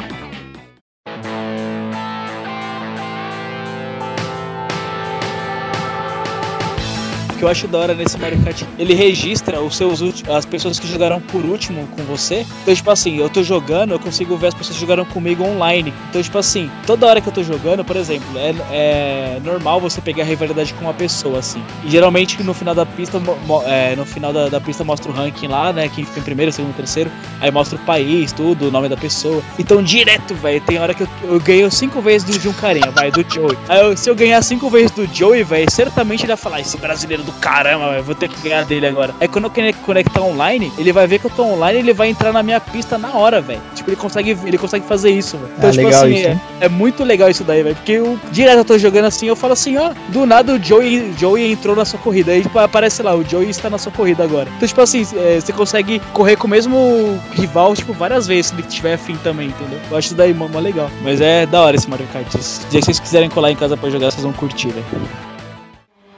Que 7.42 7.46
eu 7.46 7.48
acho 7.48 7.66
da 7.66 7.78
hora 7.78 7.92
nesse 7.92 8.16
Mario 8.18 8.40
Kart, 8.44 8.62
ele 8.78 8.94
registra 8.94 9.60
os 9.60 9.76
seus 9.76 10.00
as 10.28 10.46
pessoas 10.46 10.78
que 10.78 10.86
jogaram 10.86 11.20
por 11.20 11.44
último 11.44 11.88
com 11.88 12.04
você. 12.04 12.46
Então, 12.62 12.72
tipo 12.72 12.88
assim, 12.88 13.16
eu 13.18 13.28
tô 13.28 13.42
jogando, 13.42 13.90
eu 13.90 13.98
consigo 13.98 14.36
ver 14.36 14.46
as 14.46 14.54
pessoas 14.54 14.76
que 14.76 14.80
jogaram 14.80 15.04
comigo 15.04 15.42
online. 15.42 15.92
Então, 16.08 16.22
tipo 16.22 16.38
assim, 16.38 16.70
toda 16.86 17.04
hora 17.04 17.20
que 17.20 17.28
eu 17.28 17.32
tô 17.32 17.42
jogando, 17.42 17.84
por 17.84 17.96
exemplo, 17.96 18.28
é, 18.38 18.54
é 18.70 19.40
normal 19.42 19.80
você 19.80 20.00
pegar 20.00 20.22
a 20.22 20.26
rivalidade 20.26 20.72
com 20.74 20.84
uma 20.84 20.94
pessoa, 20.94 21.40
assim. 21.40 21.60
E 21.84 21.90
geralmente 21.90 22.40
no 22.44 22.54
final 22.54 22.76
da 22.76 22.86
pista, 22.86 23.20
é, 23.66 23.96
no 23.96 24.06
final 24.06 24.32
da, 24.32 24.48
da 24.48 24.60
pista 24.60 24.84
mostra 24.84 25.10
o 25.10 25.14
ranking 25.14 25.48
lá, 25.48 25.72
né? 25.72 25.90
Quem 25.92 26.04
fica 26.04 26.20
em 26.20 26.22
primeiro, 26.22 26.52
segundo, 26.52 26.76
terceiro. 26.76 27.10
Aí 27.40 27.50
mostra 27.50 27.76
o 27.76 27.80
país, 27.80 28.30
tudo, 28.30 28.68
o 28.68 28.70
nome 28.70 28.88
da 28.88 28.96
pessoa. 28.96 29.42
Então, 29.58 29.82
direto, 29.82 30.32
velho, 30.36 30.60
tem 30.60 30.78
hora 30.78 30.94
que 30.94 31.02
eu, 31.02 31.08
eu 31.24 31.40
ganho 31.40 31.68
cinco 31.72 32.00
vezes 32.00 32.24
do, 32.24 32.38
de 32.38 32.48
um 32.48 32.52
carinha, 32.52 32.92
vai, 32.92 33.10
do 33.10 33.26
Joey. 33.28 33.58
Aí 33.68 33.96
se 33.96 34.08
eu 34.08 34.14
ganhar 34.14 34.40
cinco 34.42 34.70
vezes 34.70 34.92
do 34.92 35.12
Joey, 35.12 35.42
velho, 35.42 35.68
certamente 35.72 36.20
ele 36.20 36.28
vai 36.28 36.36
falar, 36.36 36.60
esse 36.60 36.76
brasileiro 36.76 37.24
do 37.24 37.31
caramba, 37.40 37.90
velho, 37.90 38.02
vou 38.02 38.14
ter 38.14 38.28
que 38.28 38.40
ganhar 38.48 38.64
dele 38.64 38.86
agora. 38.86 39.14
Aí 39.20 39.28
quando 39.28 39.44
eu 39.44 39.50
conec- 39.50 39.76
conectar 39.84 40.20
online, 40.20 40.72
ele 40.78 40.92
vai 40.92 41.06
ver 41.06 41.18
que 41.18 41.26
eu 41.26 41.30
tô 41.30 41.44
online 41.44 41.78
ele 41.80 41.92
vai 41.92 42.08
entrar 42.08 42.32
na 42.32 42.42
minha 42.42 42.60
pista 42.60 42.96
na 42.98 43.12
hora, 43.14 43.40
velho. 43.40 43.60
Tipo, 43.74 43.90
ele 43.90 43.96
consegue, 43.96 44.36
ele 44.44 44.58
consegue 44.58 44.86
fazer 44.86 45.10
isso, 45.10 45.36
velho. 45.36 45.52
Então, 45.56 45.68
Ah, 45.70 45.72
tipo 45.72 45.84
legal 45.86 46.04
assim, 46.04 46.14
isso, 46.14 46.28
é, 46.28 46.38
é 46.60 46.68
muito 46.68 47.04
legal 47.04 47.28
isso 47.30 47.44
daí, 47.44 47.62
velho. 47.62 47.74
Porque 47.76 47.92
eu, 47.92 48.18
direto 48.30 48.58
eu 48.58 48.64
tô 48.64 48.78
jogando 48.78 49.06
assim, 49.06 49.26
eu 49.26 49.36
falo 49.36 49.52
assim, 49.54 49.76
ó, 49.78 49.92
do 50.08 50.24
nada 50.26 50.54
o 50.54 50.62
Joey, 50.62 51.12
Joey 51.18 51.52
entrou 51.52 51.74
na 51.74 51.84
sua 51.84 51.98
corrida. 51.98 52.32
Aí 52.32 52.42
tipo, 52.42 52.58
aparece 52.58 53.02
lá, 53.02 53.14
o 53.14 53.24
Joey 53.28 53.50
está 53.50 53.68
na 53.70 53.78
sua 53.78 53.92
corrida 53.92 54.22
agora. 54.24 54.48
Então, 54.56 54.68
tipo 54.68 54.80
assim, 54.80 55.06
é, 55.16 55.40
você 55.40 55.52
consegue 55.52 56.00
correr 56.12 56.36
com 56.36 56.46
o 56.46 56.50
mesmo 56.50 57.18
rival, 57.32 57.74
tipo, 57.74 57.92
várias 57.92 58.26
vezes, 58.26 58.46
se 58.46 58.54
ele 58.54 58.62
tiver 58.64 58.94
afim 58.94 59.16
também, 59.24 59.48
entendeu? 59.48 59.78
Eu 59.90 59.96
acho 59.96 60.08
isso 60.08 60.14
daí 60.16 60.32
mó, 60.34 60.48
mó 60.48 60.58
legal. 60.58 60.90
Mas 61.02 61.20
é 61.20 61.46
da 61.46 61.60
hora 61.62 61.76
esse 61.76 61.88
Mario 61.88 62.06
Kart. 62.12 62.26
Se 62.38 62.66
que 62.66 62.80
vocês 62.82 63.00
quiserem 63.00 63.28
colar 63.30 63.50
em 63.50 63.56
casa 63.56 63.76
pra 63.76 63.90
jogar, 63.90 64.10
vocês 64.10 64.22
vão 64.22 64.32
curtir, 64.32 64.68
velho. 64.68 64.84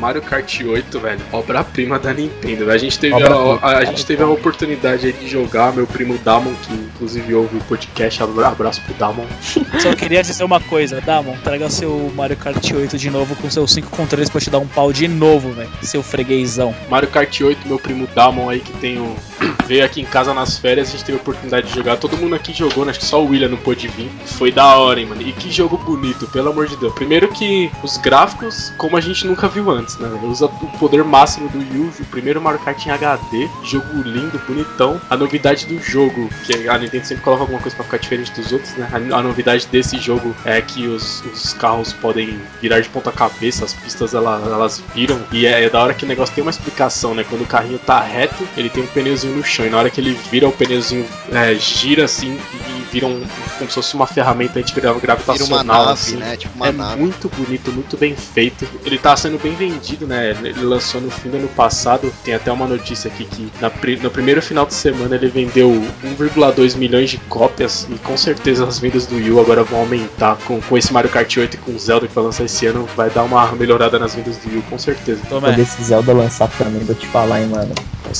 Mario 0.03 0.21
Kart 0.21 0.59
8, 0.65 0.99
velho, 0.99 1.19
obra-prima 1.31 1.97
da 1.97 2.13
Nintendo. 2.13 2.65
velho. 2.65 2.71
A 2.71 2.77
gente 2.77 2.99
teve 2.99 3.15
a, 3.23 3.27
a- 3.61 3.77
a 3.77 3.85
gente 3.85 4.05
teve 4.05 4.21
a 4.21 4.27
oportunidade 4.27 5.07
aí 5.07 5.13
de 5.13 5.29
jogar, 5.29 5.71
meu 5.71 5.87
primo 5.87 6.17
Damon, 6.17 6.53
que 6.61 6.73
inclusive 6.73 7.33
ouve 7.33 7.55
o 7.55 7.61
podcast, 7.61 8.21
abra- 8.21 8.49
abraço 8.49 8.81
pro 8.81 8.93
Damon. 8.95 9.25
Só 9.81 9.95
queria 9.95 10.21
dizer 10.21 10.43
uma 10.43 10.59
coisa, 10.59 10.99
Damon, 10.99 11.37
traga 11.41 11.69
seu 11.69 12.11
Mario 12.15 12.35
Kart 12.35 12.69
8 12.71 12.97
de 12.97 13.09
novo 13.09 13.33
com 13.37 13.49
seus 13.49 13.71
5 13.73 13.89
controles 13.91 14.29
pra 14.29 14.39
eu 14.39 14.43
te 14.43 14.49
dar 14.49 14.59
um 14.59 14.67
pau 14.67 14.91
de 14.91 15.07
novo, 15.07 15.51
velho. 15.53 15.69
Seu 15.81 16.03
freguesão. 16.03 16.75
Mario 16.89 17.07
Kart 17.09 17.39
8, 17.39 17.65
meu 17.65 17.79
primo 17.79 18.05
Damon 18.13 18.49
aí 18.49 18.59
que 18.59 18.73
tem 18.73 18.97
o 18.99 19.15
veio 19.65 19.85
aqui 19.85 20.01
em 20.01 20.05
casa 20.05 20.33
nas 20.33 20.57
férias, 20.57 20.89
a 20.89 20.91
gente 20.91 21.05
teve 21.05 21.17
a 21.17 21.21
oportunidade 21.21 21.67
de 21.69 21.73
jogar. 21.75 21.95
Todo 21.95 22.17
mundo 22.17 22.35
aqui 22.35 22.51
jogou, 22.53 22.83
né? 22.83 22.91
acho 22.91 22.99
que 22.99 23.05
só 23.05 23.23
o 23.23 23.29
William 23.29 23.47
não 23.47 23.57
pôde 23.57 23.87
vir. 23.87 24.09
Foi 24.25 24.51
da 24.51 24.75
hora, 24.77 24.99
hein, 24.99 25.05
mano. 25.05 25.21
E 25.21 25.31
que 25.31 25.49
jogo 25.49 25.77
bonito, 25.77 26.27
pelo 26.27 26.49
amor 26.49 26.67
de 26.67 26.75
Deus. 26.75 26.93
Primeiro 26.93 27.29
que 27.29 27.71
os 27.81 27.95
gráficos, 27.97 28.73
como 28.77 28.97
a 28.97 29.01
gente 29.01 29.25
nunca 29.25 29.47
viu 29.47 29.69
antes, 29.71 29.92
né? 30.01 30.09
Usa 30.23 30.45
o 30.45 30.77
poder 30.77 31.03
máximo 31.03 31.49
do 31.49 31.59
Yu, 31.59 31.91
o 31.99 32.05
primeiro 32.05 32.41
Mario 32.41 32.59
Kart 32.59 32.85
em 32.85 32.91
HD. 32.91 33.49
Jogo 33.63 34.01
lindo, 34.03 34.39
bonitão. 34.47 34.99
A 35.09 35.17
novidade 35.17 35.65
do 35.65 35.81
jogo, 35.81 36.29
que 36.45 36.67
a 36.67 36.77
Nintendo 36.77 37.05
sempre 37.05 37.23
coloca 37.23 37.43
alguma 37.43 37.59
coisa 37.59 37.75
pra 37.75 37.85
ficar 37.85 37.97
diferente 37.97 38.31
dos 38.31 38.51
outros, 38.51 38.73
né? 38.75 38.89
A, 38.91 39.17
a 39.17 39.23
novidade 39.23 39.67
desse 39.67 39.97
jogo 39.99 40.35
é 40.45 40.61
que 40.61 40.87
os, 40.87 41.23
os 41.25 41.53
carros 41.53 41.93
podem 41.93 42.39
virar 42.61 42.79
de 42.79 42.89
ponta 42.89 43.11
cabeça, 43.11 43.65
as 43.65 43.73
pistas 43.73 44.13
elas, 44.13 44.45
elas 44.45 44.83
viram. 44.93 45.21
E 45.31 45.45
é, 45.45 45.63
é 45.63 45.69
da 45.69 45.81
hora 45.81 45.93
que 45.93 46.05
o 46.05 46.07
negócio 46.07 46.33
tem 46.33 46.41
uma 46.41 46.51
explicação, 46.51 47.13
né? 47.13 47.25
Quando 47.27 47.43
o 47.43 47.47
carrinho 47.47 47.79
tá 47.79 47.99
reto, 48.01 48.47
ele 48.57 48.69
tem 48.69 48.83
um 48.83 48.87
pneuzinho 48.87 49.35
no 49.35 49.43
chão. 49.43 49.65
E 49.65 49.69
na 49.69 49.77
hora 49.77 49.89
que 49.89 49.99
ele 49.99 50.17
vira, 50.31 50.47
o 50.47 50.51
pneuzinho 50.51 51.05
é, 51.31 51.55
gira 51.55 52.05
assim 52.05 52.39
e 52.53 52.83
vira 52.91 53.07
um, 53.07 53.23
como 53.57 53.69
se 53.69 53.75
fosse 53.75 53.95
uma 53.95 54.07
ferramenta 54.07 54.59
antigravitacional. 54.59 55.35
Vira 55.35 55.55
uma 55.55 55.63
nave, 55.63 55.91
assim. 55.91 56.15
né? 56.17 56.37
Tipo 56.37 56.55
uma 56.55 56.67
é 56.67 56.71
nave. 56.71 57.01
muito 57.01 57.29
bonito, 57.29 57.71
muito 57.71 57.97
bem 57.97 58.15
feito. 58.15 58.67
Ele 58.85 58.97
tá 58.97 59.15
sendo 59.15 59.37
bem 59.39 59.55
vendido, 59.55 59.82
né? 60.05 60.31
Ele 60.31 60.63
lançou 60.63 61.01
no 61.01 61.09
fim 61.09 61.29
do 61.29 61.37
ano 61.37 61.47
passado. 61.49 62.13
Tem 62.23 62.33
até 62.33 62.51
uma 62.51 62.65
notícia 62.65 63.09
aqui 63.09 63.25
que 63.25 63.51
na 63.59 63.71
no 64.01 64.09
primeiro 64.09 64.41
final 64.41 64.65
de 64.65 64.73
semana 64.73 65.15
ele 65.15 65.27
vendeu 65.27 65.69
1,2 66.03 66.77
milhões 66.77 67.09
de 67.09 67.17
cópias. 67.17 67.87
E 67.89 67.95
com 67.99 68.15
certeza 68.15 68.65
as 68.65 68.79
vendas 68.79 69.05
do 69.05 69.15
Wii 69.15 69.31
U 69.31 69.39
agora 69.39 69.63
vão 69.63 69.79
aumentar. 69.79 70.37
Com, 70.45 70.61
com 70.61 70.77
esse 70.77 70.93
Mario 70.93 71.09
Kart 71.09 71.35
8 71.35 71.55
e 71.55 71.57
com 71.57 71.71
o 71.71 71.79
Zelda 71.79 72.07
que 72.07 72.15
vai 72.15 72.23
lançar 72.23 72.45
esse 72.45 72.65
ano, 72.65 72.87
vai 72.95 73.09
dar 73.09 73.23
uma 73.23 73.51
melhorada 73.53 73.99
nas 73.99 74.15
vendas 74.15 74.37
do 74.37 74.49
Wii 74.49 74.59
U, 74.59 74.61
com 74.63 74.77
certeza. 74.77 75.21
Toma, 75.29 75.49
Quando 75.49 75.59
esse 75.59 75.83
Zelda 75.83 76.13
lançar 76.13 76.49
também, 76.57 76.81
vou 76.83 76.95
te 76.95 77.07
falar, 77.07 77.41
hein, 77.41 77.47
mano. 77.47 77.73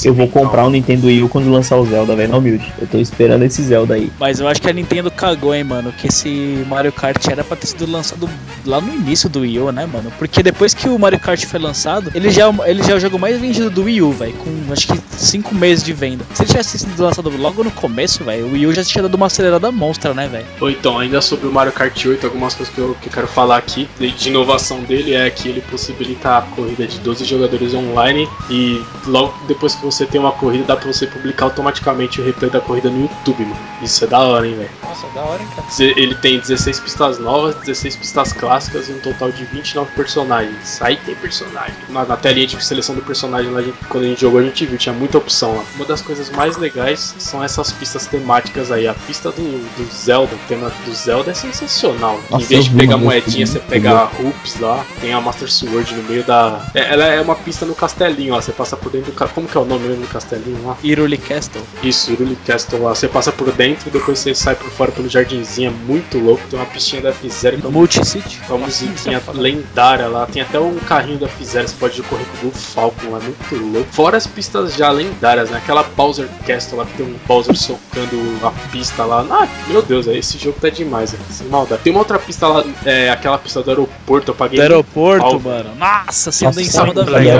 Eu 0.03 0.14
vou 0.14 0.28
comprar 0.28 0.65
um 0.65 0.70
Nintendo 0.70 1.07
Wii 1.07 1.24
U 1.24 1.30
quando 1.30 1.52
lançar 1.52 1.78
o 1.78 1.86
Zelda, 1.86 2.15
velho, 2.15 2.32
não 2.32 2.40
humilde. 2.40 2.72
Eu 2.80 2.88
tô 2.88 2.98
esperando 2.98 3.44
esse 3.44 3.61
Zelda 3.64 3.95
aí. 3.95 4.11
Mas 4.20 4.40
eu 4.40 4.48
acho 4.48 4.61
que 4.61 4.70
a 4.70 4.74
Nintendo 4.74 5.10
cagou, 5.11 5.53
hein, 5.53 5.64
mano. 5.64 5.91
Que 5.91 6.07
esse 6.07 6.64
Mario 6.68 6.91
Kart 6.91 7.28
era 7.28 7.44
pra 7.44 7.56
ter 7.56 7.68
sido 7.68 7.90
lançado 7.90 8.30
lá 8.65 8.80
no 8.80 8.94
início 8.94 9.30
do 9.30 9.41
Wii 9.41 9.60
U, 9.60 9.72
né, 9.72 9.86
mano? 9.86 10.11
Porque 10.18 10.41
depois 10.41 10.74
que 10.74 10.88
o 10.88 10.98
Mario 10.98 11.20
Kart 11.20 11.44
foi 11.45 11.60
lançado, 11.60 12.11
ele 12.15 12.30
já, 12.30 12.49
ele 12.65 12.84
já 12.84 12.94
é 12.94 12.95
o 12.95 12.99
jogo 12.99 13.20
mais 13.20 13.40
vendido 13.40 13.70
do 13.70 13.84
Wii 13.84 14.02
U, 14.02 14.11
velho. 14.11 14.34
Com 14.34 14.74
acho 14.74 14.88
que 14.88 14.99
5 15.11 15.53
meses 15.56 15.84
de 15.84 15.94
venda. 15.94 16.26
Se 16.34 16.44
ele 16.44 16.49
tivesse 16.49 16.80
sido 16.80 17.02
lançado 17.02 17.30
logo 17.38 17.64
no 17.64 17.72
começo, 17.72 18.24
velho, 18.24 18.48
o 18.48 18.53
Wii 18.53 18.68
U 18.68 18.74
já 18.74 18.84
tinha 18.84 19.02
dado 19.02 19.15
uma 19.15 19.28
acelerada 19.28 19.72
monstra, 19.72 20.14
né, 20.14 20.28
velho? 20.28 20.45
Ou 20.60 20.70
então, 20.70 20.98
ainda 20.98 21.22
sobre 21.22 21.48
o 21.48 21.52
Mario 21.52 21.72
Kart 21.72 22.06
8, 22.06 22.26
algumas 22.26 22.53
coisas 22.53 22.74
que 22.74 22.80
eu, 22.80 22.95
que 23.02 23.07
eu 23.07 23.14
quero 23.14 23.28
falar 23.28 23.57
aqui 23.57 23.88
de, 23.99 24.11
de 24.11 24.30
inovação 24.30 24.82
dele 24.82 25.14
é 25.14 25.30
que 25.30 25.49
ele 25.49 25.61
possibilita 25.61 26.38
a 26.38 26.41
corrida 26.41 26.86
de 26.88 26.99
12 26.99 27.26
jogadores 27.26 27.74
online 27.74 28.28
e 28.49 28.82
logo 29.06 29.34
depois 29.48 29.76
que 29.76 29.82
você 29.84 30.05
tem 30.05 30.19
uma 30.19 30.31
corrida 30.31 30.64
dá 30.65 30.76
pra 30.76 30.88
você 30.91 31.05
publicar 31.05 31.45
automaticamente 31.45 32.22
o 32.22 32.26
replay 32.26 32.49
da 32.49 32.60
corrida 32.61 32.89
no 32.89 33.01
YouTube, 33.01 33.43
mano. 33.45 33.60
Isso 33.81 34.03
é 34.03 34.07
da 34.07 34.19
hora, 34.19 34.47
hein, 34.47 34.55
velho. 34.55 34.69
Nossa, 34.84 35.07
da 35.14 35.22
hora, 35.22 35.41
hein, 35.41 35.47
cara. 35.55 35.68
Ele 35.80 36.15
tem 36.15 36.39
16 36.39 36.80
pistas 36.80 37.19
novas, 37.19 37.55
16 37.55 37.95
pistas 37.97 38.34
clássicas 38.34 38.89
e 38.89 38.93
um 38.93 38.99
total 38.99 39.31
de 39.31 39.43
29 39.45 39.91
personagens. 39.95 40.81
Aí 40.81 40.95
tem 40.97 41.15
personagem. 41.15 41.76
Na, 41.89 42.05
na 42.05 42.15
telinha 42.18 42.47
de 42.47 42.64
seleção 42.64 42.95
do 42.95 43.01
personagem 43.01 43.51
lá, 43.51 43.60
a 43.60 43.64
gente- 43.64 43.77
quando 43.89 44.03
a 44.05 44.07
gente 44.07 44.22
jogou, 44.22 44.39
a 44.39 44.43
gente 44.43 44.65
viu, 44.65 44.77
tinha 44.77 44.93
muita 44.93 45.18
opção 45.18 45.55
lá. 45.57 45.64
Uma 45.76 45.85
das 45.85 46.01
coisas 46.01 46.30
mais 46.30 46.57
legais 46.57 47.15
são 47.19 47.43
essas 47.43 47.72
pistas 47.72 48.05
temáticas 48.07 48.72
aí. 48.72 48.88
A 48.88 48.93
pista 48.93 49.31
do, 49.31 49.41
do 49.41 49.93
Zelda, 49.93 50.34
o 50.35 50.39
tema 50.47 50.72
do 50.85 50.93
Zelda 50.93 51.31
é 51.31 51.34
sensacional. 51.34 52.19
Nossa, 52.30 52.43
em 52.43 52.47
vez 52.47 52.65
de 52.65 52.72
pegar 52.72 52.97
moedinha, 52.97 53.45
você 53.45 53.60
pega 53.60 53.91
a 53.91 54.03
hoops 54.05 54.60
lá. 54.60 54.85
Tem 55.01 55.14
a 55.14 55.19
Master 55.22 55.51
Sword 55.51 55.93
no 55.95 56.03
meio 56.03 56.23
da. 56.23 56.65
É, 56.73 56.93
ela 56.93 57.05
é 57.05 57.19
uma 57.22 57.35
pista 57.35 57.65
no 57.65 57.76
castelinho, 57.76 58.34
ó. 58.34 58.41
Você 58.41 58.51
passa 58.51 58.77
por 58.77 58.91
dentro 58.91 59.11
do. 59.11 59.23
Como 59.34 59.47
que 59.47 59.57
é 59.57 59.60
o 59.61 59.65
nome 59.65 59.72
mesmo 59.79 60.01
do 60.01 60.07
castelinho 60.07 60.65
lá? 60.65 60.77
Iruli 60.83 61.17
Castle. 61.17 61.61
Isso, 61.81 62.11
Iruli 62.11 62.37
Castle 62.45 62.81
lá. 62.81 62.95
Você 62.95 63.07
passa 63.07 63.31
por 63.31 63.51
dentro 63.51 63.89
e 63.89 63.91
depois 63.91 64.19
você 64.19 64.33
sai 64.33 64.55
por 64.55 64.69
fora 64.69 64.91
pelo 64.91 65.09
jardinzinho. 65.09 65.69
É 65.69 65.87
muito 65.87 66.17
louco. 66.17 66.43
Tem 66.49 66.59
uma 66.59 66.65
pistinha 66.65 67.01
da 67.01 67.09
F-Zero 67.09 67.57
que 67.57 67.65
é 67.65 67.69
uma, 67.69 67.77
Multi-City. 67.77 68.41
uma 68.49 68.57
musiquinha 68.59 69.21
lendária 69.33 70.07
lá. 70.07 70.25
Tem 70.25 70.41
até 70.41 70.59
um 70.59 70.75
carrinho 70.79 71.19
da 71.19 71.27
F-Zero. 71.27 71.67
Você 71.67 71.75
pode 71.79 72.01
correr 72.03 72.25
com 72.39 72.47
o 72.47 72.51
Falcon 72.51 73.11
lá. 73.11 73.19
Muito 73.19 73.55
louco. 73.55 73.87
Fora 73.91 74.17
as 74.17 74.27
pistas 74.27 74.75
já 74.75 74.91
lendárias, 74.91 75.49
né? 75.49 75.57
Aquela 75.57 75.83
Bowser 75.83 76.27
Castle 76.45 76.77
lá 76.77 76.85
que 76.85 76.97
tem 76.97 77.05
um 77.05 77.15
Bowser 77.27 77.55
socando 77.55 78.45
a 78.45 78.51
pista 78.69 79.05
lá. 79.05 79.25
Ah, 79.29 79.47
meu 79.67 79.81
Deus, 79.81 80.07
esse 80.07 80.37
jogo 80.37 80.57
tá 80.59 80.69
demais, 80.69 81.13
né? 81.13 81.19
Sem 81.29 81.47
maldade. 81.47 81.81
Tem 81.83 81.91
uma 81.91 81.99
outra 81.99 82.19
pista 82.19 82.47
lá, 82.47 82.63
é, 82.85 83.09
aquela 83.09 83.37
pista 83.37 83.61
do 83.61 83.69
aeroporto. 83.69 84.31
Eu 84.31 84.35
paguei. 84.35 84.57
Do 84.57 84.61
aeroporto, 84.61 85.39
mano. 85.39 85.75
Nossa, 85.75 86.31
você 86.31 86.45
anda 86.45 86.61
em 86.61 86.65
cima 86.65 86.93
da 86.93 87.03
velha. 87.03 87.39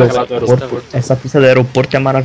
Essa 0.92 1.16
pista 1.16 1.40
do 1.40 1.46
aeroporto 1.46 1.96
é 1.96 2.00
maravilhosa, 2.00 2.23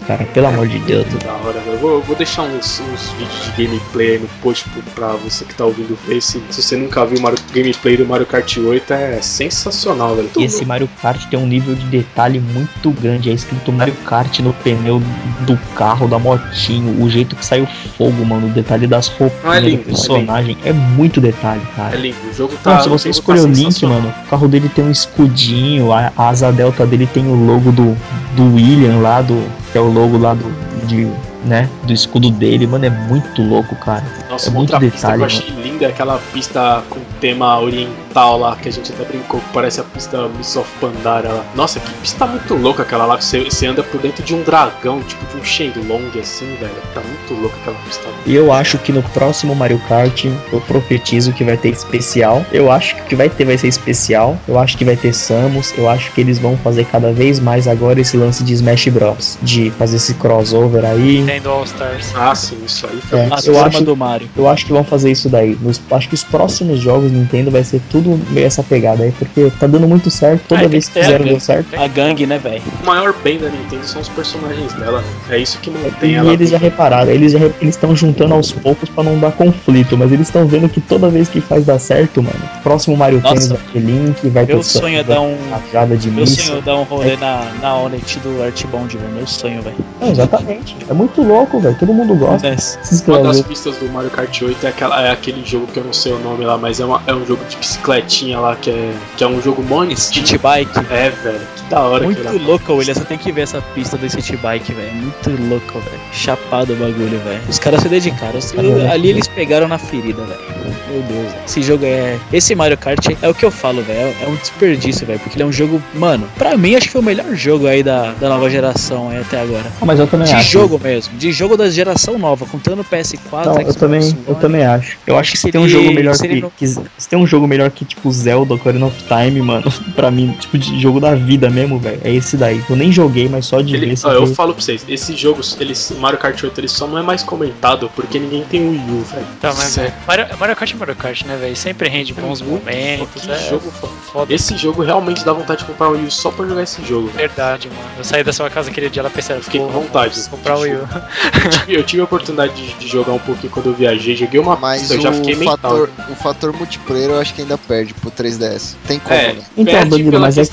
cara. 0.00 0.24
Pelo 0.26 0.46
amor 0.48 0.68
de 0.68 0.78
Deus. 0.80 1.06
Da 1.24 1.32
hora, 1.32 1.60
velho. 1.60 1.76
Eu 1.76 1.78
Vou, 1.78 2.00
vou 2.00 2.16
deixar 2.16 2.42
uns, 2.42 2.80
uns 2.80 3.10
vídeos 3.18 3.44
de 3.44 3.64
gameplay 3.64 4.12
aí 4.12 4.18
no 4.18 4.28
post 4.42 4.68
pra 4.94 5.08
você 5.12 5.44
que 5.44 5.54
tá 5.54 5.64
ouvindo 5.64 5.96
ver. 6.06 6.20
Se, 6.20 6.42
se 6.50 6.62
você 6.62 6.76
nunca 6.76 7.04
viu 7.04 7.18
o 7.18 7.22
Mario, 7.22 7.38
gameplay 7.52 7.96
do 7.96 8.06
Mario 8.06 8.26
Kart 8.26 8.56
8, 8.56 8.92
é 8.92 9.20
sensacional, 9.20 10.16
velho. 10.16 10.30
E 10.36 10.44
esse 10.44 10.64
Mario 10.64 10.88
Kart 11.00 11.26
tem 11.28 11.38
um 11.38 11.46
nível 11.46 11.74
de 11.74 11.84
detalhe 11.86 12.40
muito 12.40 12.90
grande. 12.90 13.30
É 13.30 13.34
escrito 13.34 13.70
Mario 13.72 13.94
Kart 14.04 14.40
no 14.40 14.52
pneu 14.52 15.02
do 15.40 15.56
carro, 15.74 16.08
da 16.08 16.18
motinho, 16.18 17.02
o 17.02 17.10
jeito 17.10 17.36
que 17.36 17.44
sai 17.44 17.60
o 17.60 17.66
fogo, 17.96 18.24
mano. 18.24 18.46
O 18.46 18.50
detalhe 18.50 18.86
das 18.86 19.08
roupas 19.08 19.56
é 19.56 19.70
do 19.70 19.78
personagem. 19.78 20.56
É, 20.64 20.72
muito 20.72 21.20
detalhe, 21.20 21.62
cara. 21.76 21.94
É 21.94 21.98
lindo. 21.98 22.16
O 22.30 22.34
jogo 22.34 22.54
tá. 22.62 22.74
Não, 22.74 22.82
se 22.82 22.88
o 22.88 22.90
você 22.90 23.10
escolher 23.10 23.42
tá 23.42 23.46
o 23.46 23.50
Link, 23.50 23.84
mano, 23.84 24.08
o 24.08 24.28
carro 24.28 24.48
dele 24.48 24.68
tem 24.68 24.84
um 24.84 24.90
escudinho, 24.90 25.92
a, 25.92 26.12
a 26.16 26.28
asa 26.28 26.50
delta 26.50 26.86
dele 26.86 27.06
tem 27.06 27.26
o 27.26 27.34
logo 27.34 27.70
do, 27.70 27.96
do 28.34 28.54
William 28.54 28.98
lá, 28.98 29.22
do, 29.26 29.46
que 29.72 29.78
é 29.78 29.80
o 29.80 29.92
logo 29.92 30.18
lá 30.18 30.34
do, 30.34 30.86
de, 30.86 31.06
né, 31.46 31.68
do 31.84 31.92
escudo 31.92 32.30
dele, 32.30 32.66
mano, 32.66 32.84
é 32.84 32.90
muito 32.90 33.42
louco, 33.42 33.74
cara. 33.76 34.04
Nossa, 34.28 34.48
é 34.48 34.50
uma 34.50 34.58
muito 34.58 34.72
outra 34.72 34.80
pista 34.80 35.08
detalhe, 35.12 35.16
que 35.16 35.22
eu 35.22 35.26
achei 35.26 35.56
linda 35.76 35.84
é 35.84 35.88
aquela 35.88 36.18
pista 36.32 36.82
com 36.88 37.00
tema 37.20 37.60
oriental 37.60 38.38
lá, 38.38 38.56
que 38.56 38.68
a 38.68 38.72
gente 38.72 38.92
até 38.92 39.04
brincou, 39.04 39.40
que 39.40 39.46
parece 39.52 39.80
a 39.80 39.84
pista 39.84 40.28
Miss 40.28 40.56
of 40.56 40.68
Pandara 40.80 41.28
lá. 41.28 41.44
Nossa, 41.54 41.78
que 41.78 41.92
pista 41.94 42.26
muito 42.26 42.54
louca 42.54 42.82
aquela 42.82 43.04
lá, 43.04 43.18
que 43.18 43.24
você, 43.24 43.44
você 43.44 43.66
anda 43.66 43.82
por 43.82 44.00
dentro 44.00 44.22
de 44.22 44.34
um 44.34 44.42
dragão, 44.42 45.02
tipo 45.02 45.24
de 45.26 45.36
um 45.40 45.44
Shenlong 45.44 46.18
assim, 46.18 46.46
velho. 46.56 46.74
Tá 46.94 47.00
muito 47.00 47.40
louca 47.40 47.56
aquela 47.60 47.76
pista. 47.86 48.06
E 48.24 48.34
eu 48.34 48.52
acho 48.52 48.78
que 48.78 48.90
no 48.90 49.02
próximo 49.02 49.54
Mario 49.54 49.80
Kart 49.88 50.24
eu 50.24 50.60
profetizo 50.62 51.32
que 51.32 51.44
vai 51.44 51.56
ter 51.56 51.68
especial. 51.68 52.44
Eu 52.50 52.70
acho 52.72 52.96
que 52.96 53.02
o 53.02 53.04
que 53.04 53.16
vai 53.16 53.28
ter 53.28 53.44
vai 53.44 53.58
ser 53.58 53.68
especial. 53.68 54.38
Eu 54.48 54.58
acho 54.58 54.76
que 54.76 54.84
vai 54.84 54.96
ter 54.96 55.12
Samus. 55.12 55.74
Eu 55.76 55.88
acho 55.88 56.10
que 56.12 56.20
eles 56.20 56.38
vão 56.38 56.56
fazer 56.56 56.86
cada 56.86 57.12
vez 57.12 57.38
mais 57.38 57.68
agora 57.68 58.00
esse 58.00 58.16
lance 58.16 58.42
de 58.42 58.54
Smash 58.54 58.88
Bros. 58.88 59.38
De 59.42 59.70
fazer 59.72 59.96
esse 59.96 60.14
crossover 60.14 60.84
aí. 60.84 61.24
Nintendo 61.36 61.50
All 61.50 61.64
Stars. 61.64 62.12
Ah, 62.14 62.34
sim, 62.34 62.56
isso 62.64 62.86
aí 62.86 63.00
foi 63.00 63.18
É, 63.18 63.22
A 63.24 63.28
muito 63.28 63.46
eu 63.46 63.52
turma 63.52 63.68
acho- 63.68 63.84
do 63.84 63.96
Mario. 63.96 64.28
Eu 64.36 64.48
acho 64.48 64.66
que 64.66 64.72
vão 64.72 64.82
fazer 64.84 65.10
isso 65.10 65.28
daí. 65.28 65.56
Nos- 65.60 65.80
acho 65.90 66.08
que 66.08 66.14
os 66.14 66.24
próximos 66.24 66.80
jogos 66.80 67.12
Nintendo 67.12 67.50
vai 67.50 67.62
ser 67.62 67.80
tudo 67.90 68.18
meio 68.30 68.46
essa 68.46 68.62
pegada 68.62 69.02
aí, 69.04 69.12
porque 69.12 69.50
tá 69.58 69.66
dando 69.66 69.86
muito 69.86 70.10
certo. 70.10 70.42
Toda 70.48 70.62
Ah, 70.64 70.68
vez 70.68 70.88
que 70.88 70.94
ter, 70.94 71.04
fizeram 71.04 71.24
né? 71.24 71.30
deu 71.32 71.40
certo. 71.40 71.76
A 71.78 71.86
gangue, 71.86 72.26
né, 72.26 72.38
velho? 72.38 72.62
O 72.82 72.86
maior 72.86 73.14
bem 73.22 73.38
da 73.38 73.48
Nintendo 73.48 73.84
são 73.86 74.00
os 74.00 74.08
personagens 74.08 74.72
dela, 74.74 75.00
né? 75.00 75.06
É 75.30 75.38
isso 75.38 75.58
que 75.58 75.70
mantém 75.70 76.12
E 76.12 76.14
ela. 76.14 76.32
eles 76.32 76.50
já 76.50 76.58
repararam, 76.58 77.10
eles 77.10 77.32
já 77.32 77.38
eles 77.38 77.74
estão 77.74 77.94
juntando 77.94 78.34
aos 78.34 78.52
poucos 78.52 78.88
pra 78.88 79.04
não 79.04 79.18
dar 79.18 79.32
conflito, 79.32 79.96
mas 79.96 80.10
eles 80.12 80.28
estão 80.28 80.46
vendo 80.46 80.68
que 80.68 80.80
toda 80.80 81.08
vez 81.08 81.28
que 81.28 81.40
faz 81.40 81.64
dar 81.64 81.78
certo, 81.78 82.22
mano. 82.22 82.36
Próximo 82.62 82.96
Mario 82.96 83.20
Nossa. 83.20 83.34
Tennis 83.34 83.48
vai 83.48 83.58
ter 83.72 83.78
Link, 83.80 84.28
vai 84.30 84.46
ter 84.46 84.54
Meu 84.54 84.62
Samus, 84.62 84.82
sonho 84.82 84.98
é 85.00 85.02
dar 85.04 85.14
ter 85.14 85.20
um- 85.20 85.36
rajada 85.50 85.96
de 85.96 86.10
Meu 86.10 86.26
sonho 86.26 86.58
é 86.58 86.62
dar 86.62 86.76
um 86.76 86.82
rolê 86.84 87.16
na, 87.16 87.46
na 87.60 87.76
Onet 87.76 88.18
do 88.20 88.42
Artbond, 88.42 88.96
velho. 88.96 89.12
Meu 89.14 89.26
sonho, 89.26 89.62
velho. 89.62 89.76
É, 90.00 90.10
exatamente. 90.10 90.76
É 90.88 90.92
muito 90.94 91.22
louco, 91.26 91.60
velho. 91.60 91.76
Todo 91.78 91.92
mundo 91.92 92.14
gosta. 92.14 92.48
Esses 92.48 93.02
Uma 93.06 93.22
das 93.22 93.40
pistas 93.42 93.76
do 93.76 93.88
Mario 93.90 94.10
Kart 94.10 94.42
8 94.42 94.64
é, 94.66 94.68
aquela, 94.68 95.06
é 95.06 95.10
aquele 95.10 95.44
jogo 95.44 95.66
que 95.66 95.78
eu 95.78 95.84
não 95.84 95.92
sei 95.92 96.12
o 96.12 96.18
nome 96.18 96.44
lá, 96.44 96.56
mas 96.58 96.80
é, 96.80 96.84
uma- 96.84 97.02
é 97.06 97.14
um 97.14 97.24
jogo 97.26 97.44
de 97.48 97.56
bicicletinha 97.56 98.38
lá, 98.40 98.56
que 98.56 98.70
é, 98.70 98.92
que 99.16 99.24
é 99.24 99.26
um 99.26 99.40
jogo 99.40 99.62
mó 99.62 99.84
City 99.94 100.38
Bike. 100.38 100.70
É, 100.90 101.10
velho, 101.10 101.40
que 101.56 101.62
da 101.70 101.80
hora 101.80 102.04
Muito 102.04 102.38
louco, 102.38 102.72
William. 102.74 102.94
Você 102.94 103.04
tem 103.04 103.18
que 103.18 103.30
ver 103.30 103.42
essa 103.42 103.60
pista 103.74 103.96
do 103.96 104.08
City 104.08 104.36
Bike, 104.36 104.72
velho. 104.72 104.94
Muito 104.94 105.30
louco, 105.48 105.78
velho. 105.80 106.00
Chapado 106.12 106.72
o 106.72 106.76
bagulho, 106.76 107.18
velho. 107.20 107.40
Os 107.48 107.58
caras 107.58 107.82
se 107.82 107.88
dedicaram. 107.88 108.38
Os- 108.38 108.54
ali 108.90 109.10
eles 109.10 109.26
pegaram 109.28 109.68
na 109.68 109.78
ferida, 109.78 110.22
velho. 110.24 110.40
Meu 110.88 111.02
Deus. 111.02 111.32
velho. 111.32 111.34
Esse 111.46 111.62
jogo 111.62 111.84
é. 111.84 112.18
Esse 112.32 112.54
Mario 112.54 112.78
Kart 112.78 113.06
é 113.20 113.28
o 113.28 113.34
que 113.34 113.44
eu 113.44 113.50
falo, 113.50 113.82
velho. 113.82 114.14
É 114.22 114.26
um 114.28 114.34
desperdício, 114.36 115.06
velho. 115.06 115.18
Porque 115.20 115.36
ele 115.36 115.42
é 115.42 115.46
um 115.46 115.52
jogo. 115.52 115.82
Mano, 115.94 116.28
pra 116.36 116.56
mim 116.56 116.74
acho 116.74 116.86
que 116.86 116.92
foi 116.92 117.00
o 117.00 117.04
melhor 117.04 117.34
jogo 117.34 117.66
aí 117.66 117.82
da, 117.82 118.12
da 118.12 118.28
nova 118.28 118.48
geração 118.48 119.10
aí 119.10 119.18
até 119.20 119.40
agora. 119.40 119.64
Ah, 119.80 119.84
mas 119.84 119.98
eu 120.00 120.06
também 120.06 120.26
De 120.28 120.34
acho. 120.34 120.50
jogo 120.50 120.80
mesmo. 120.82 121.15
De 121.18 121.32
jogo 121.32 121.56
da 121.56 121.68
geração 121.70 122.18
nova, 122.18 122.46
contando 122.46 122.84
PS4, 122.84 123.44
Não, 123.46 123.60
eu 123.60 123.74
também, 123.74 124.00
One. 124.02 124.18
eu 124.28 124.34
também 124.34 124.64
acho. 124.64 124.98
Eu 125.06 125.16
acho 125.18 125.32
que 125.32 125.38
se 125.38 125.50
tem 125.50 125.60
um 125.60 125.68
jogo 125.68 125.92
melhor 125.92 126.14
se 126.14 126.26
ele 126.26 126.42
que, 126.42 126.50
que- 126.50 126.66
se 126.98 127.08
tem 127.08 127.18
um 127.18 127.26
jogo 127.26 127.46
melhor 127.46 127.70
que, 127.70 127.84
tipo, 127.84 128.10
Zelda 128.12 128.54
Ocarina 128.54 128.86
of 128.86 128.96
Time, 129.04 129.40
mano, 129.40 129.70
pra 129.96 130.10
mim, 130.10 130.36
tipo, 130.38 130.56
de 130.58 130.80
jogo 130.80 131.00
da 131.00 131.14
vida 131.14 131.48
mesmo, 131.50 131.78
velho. 131.78 132.00
É 132.04 132.12
esse 132.12 132.36
daí. 132.36 132.62
Eu 132.68 132.76
nem 132.76 132.92
joguei, 132.92 133.28
mas 133.28 133.46
só 133.46 133.60
de 133.60 133.74
Ele, 133.74 133.86
ver 133.86 133.92
esse 133.94 134.06
ó, 134.06 134.12
eu 134.12 134.26
falo 134.28 134.52
pra 134.54 134.62
vocês, 134.62 134.84
esses 134.88 135.18
jogos, 135.18 135.56
eles, 135.60 135.92
Mario 135.98 136.18
Kart 136.18 136.42
8, 136.42 136.60
ele 136.60 136.68
só 136.68 136.86
não 136.86 136.98
é 136.98 137.02
mais 137.02 137.22
comentado 137.22 137.90
porque 137.94 138.18
ninguém 138.18 138.42
tem 138.44 138.66
o 138.66 138.70
Wii 138.70 138.80
U, 138.90 139.02
velho. 139.04 139.26
Tá, 139.40 139.48
mas 139.48 139.64
Sério. 139.64 139.92
Mario, 140.06 140.26
Mario 140.38 140.56
Kart 140.56 140.72
é 140.72 140.76
Mario 140.76 140.96
Kart, 140.96 141.22
né, 141.24 141.36
velho? 141.36 141.56
Sempre 141.56 141.88
rende 141.88 142.12
bons 142.12 142.40
momentos. 142.42 143.22
Que 143.22 143.30
é 143.30 143.48
jogo 143.48 143.70
foda. 143.70 144.32
Esse 144.32 144.56
jogo 144.56 144.82
realmente 144.82 145.24
dá 145.24 145.32
vontade 145.32 145.60
de 145.60 145.64
comprar 145.66 145.88
o 145.88 145.92
Wii 145.92 146.04
U 146.06 146.10
só 146.10 146.30
pra 146.30 146.46
jogar 146.46 146.62
esse 146.62 146.84
jogo, 146.84 147.06
velho. 147.08 147.18
Verdade, 147.28 147.68
mano. 147.68 147.80
Eu 147.98 148.04
saí 148.04 148.22
da 148.22 148.32
sua 148.32 148.50
casa 148.50 148.70
aquele 148.70 148.88
dia, 148.90 149.00
ela 149.00 149.10
pensando, 149.10 149.42
Fiquei 149.42 149.60
com 149.60 149.68
vontade. 149.68 150.14
vamos 150.14 150.28
comprar 150.28 150.56
o 150.56 150.60
Wii 150.60 150.74
U. 150.74 150.88
Eu 150.96 151.50
tive- 151.50 151.76
Eu 151.76 151.82
tive 151.84 152.00
a 152.00 152.04
oportunidade 152.04 152.54
de, 152.54 152.74
de 152.74 152.88
jogar 152.88 153.12
um 153.12 153.18
pouquinho 153.18 153.52
quando 153.52 153.66
eu 153.66 153.72
viajei, 153.74 154.16
joguei 154.16 154.40
uma 154.40 154.56
Mas 154.56 154.80
pista, 154.80 154.94
eu 154.94 155.00
já 155.00 155.12
fiquei 155.12 155.34
mental. 155.36 155.56
fator, 155.56 155.90
o 156.10 156.14
fator 156.14 156.52
multiplayer 156.52 157.10
eu 157.10 157.20
acho 157.20 157.34
que 157.34 157.42
ainda 157.42 157.56
perde 157.58 157.94
pro 157.94 158.10
3DS. 158.10 158.74
Tem 158.86 158.98
como, 158.98 159.14
É, 159.14 159.32
né? 159.34 159.42
Então, 159.56 159.88
Danilo, 159.88 160.20
mas 160.20 160.36
é, 160.38 160.42
é 160.42 160.44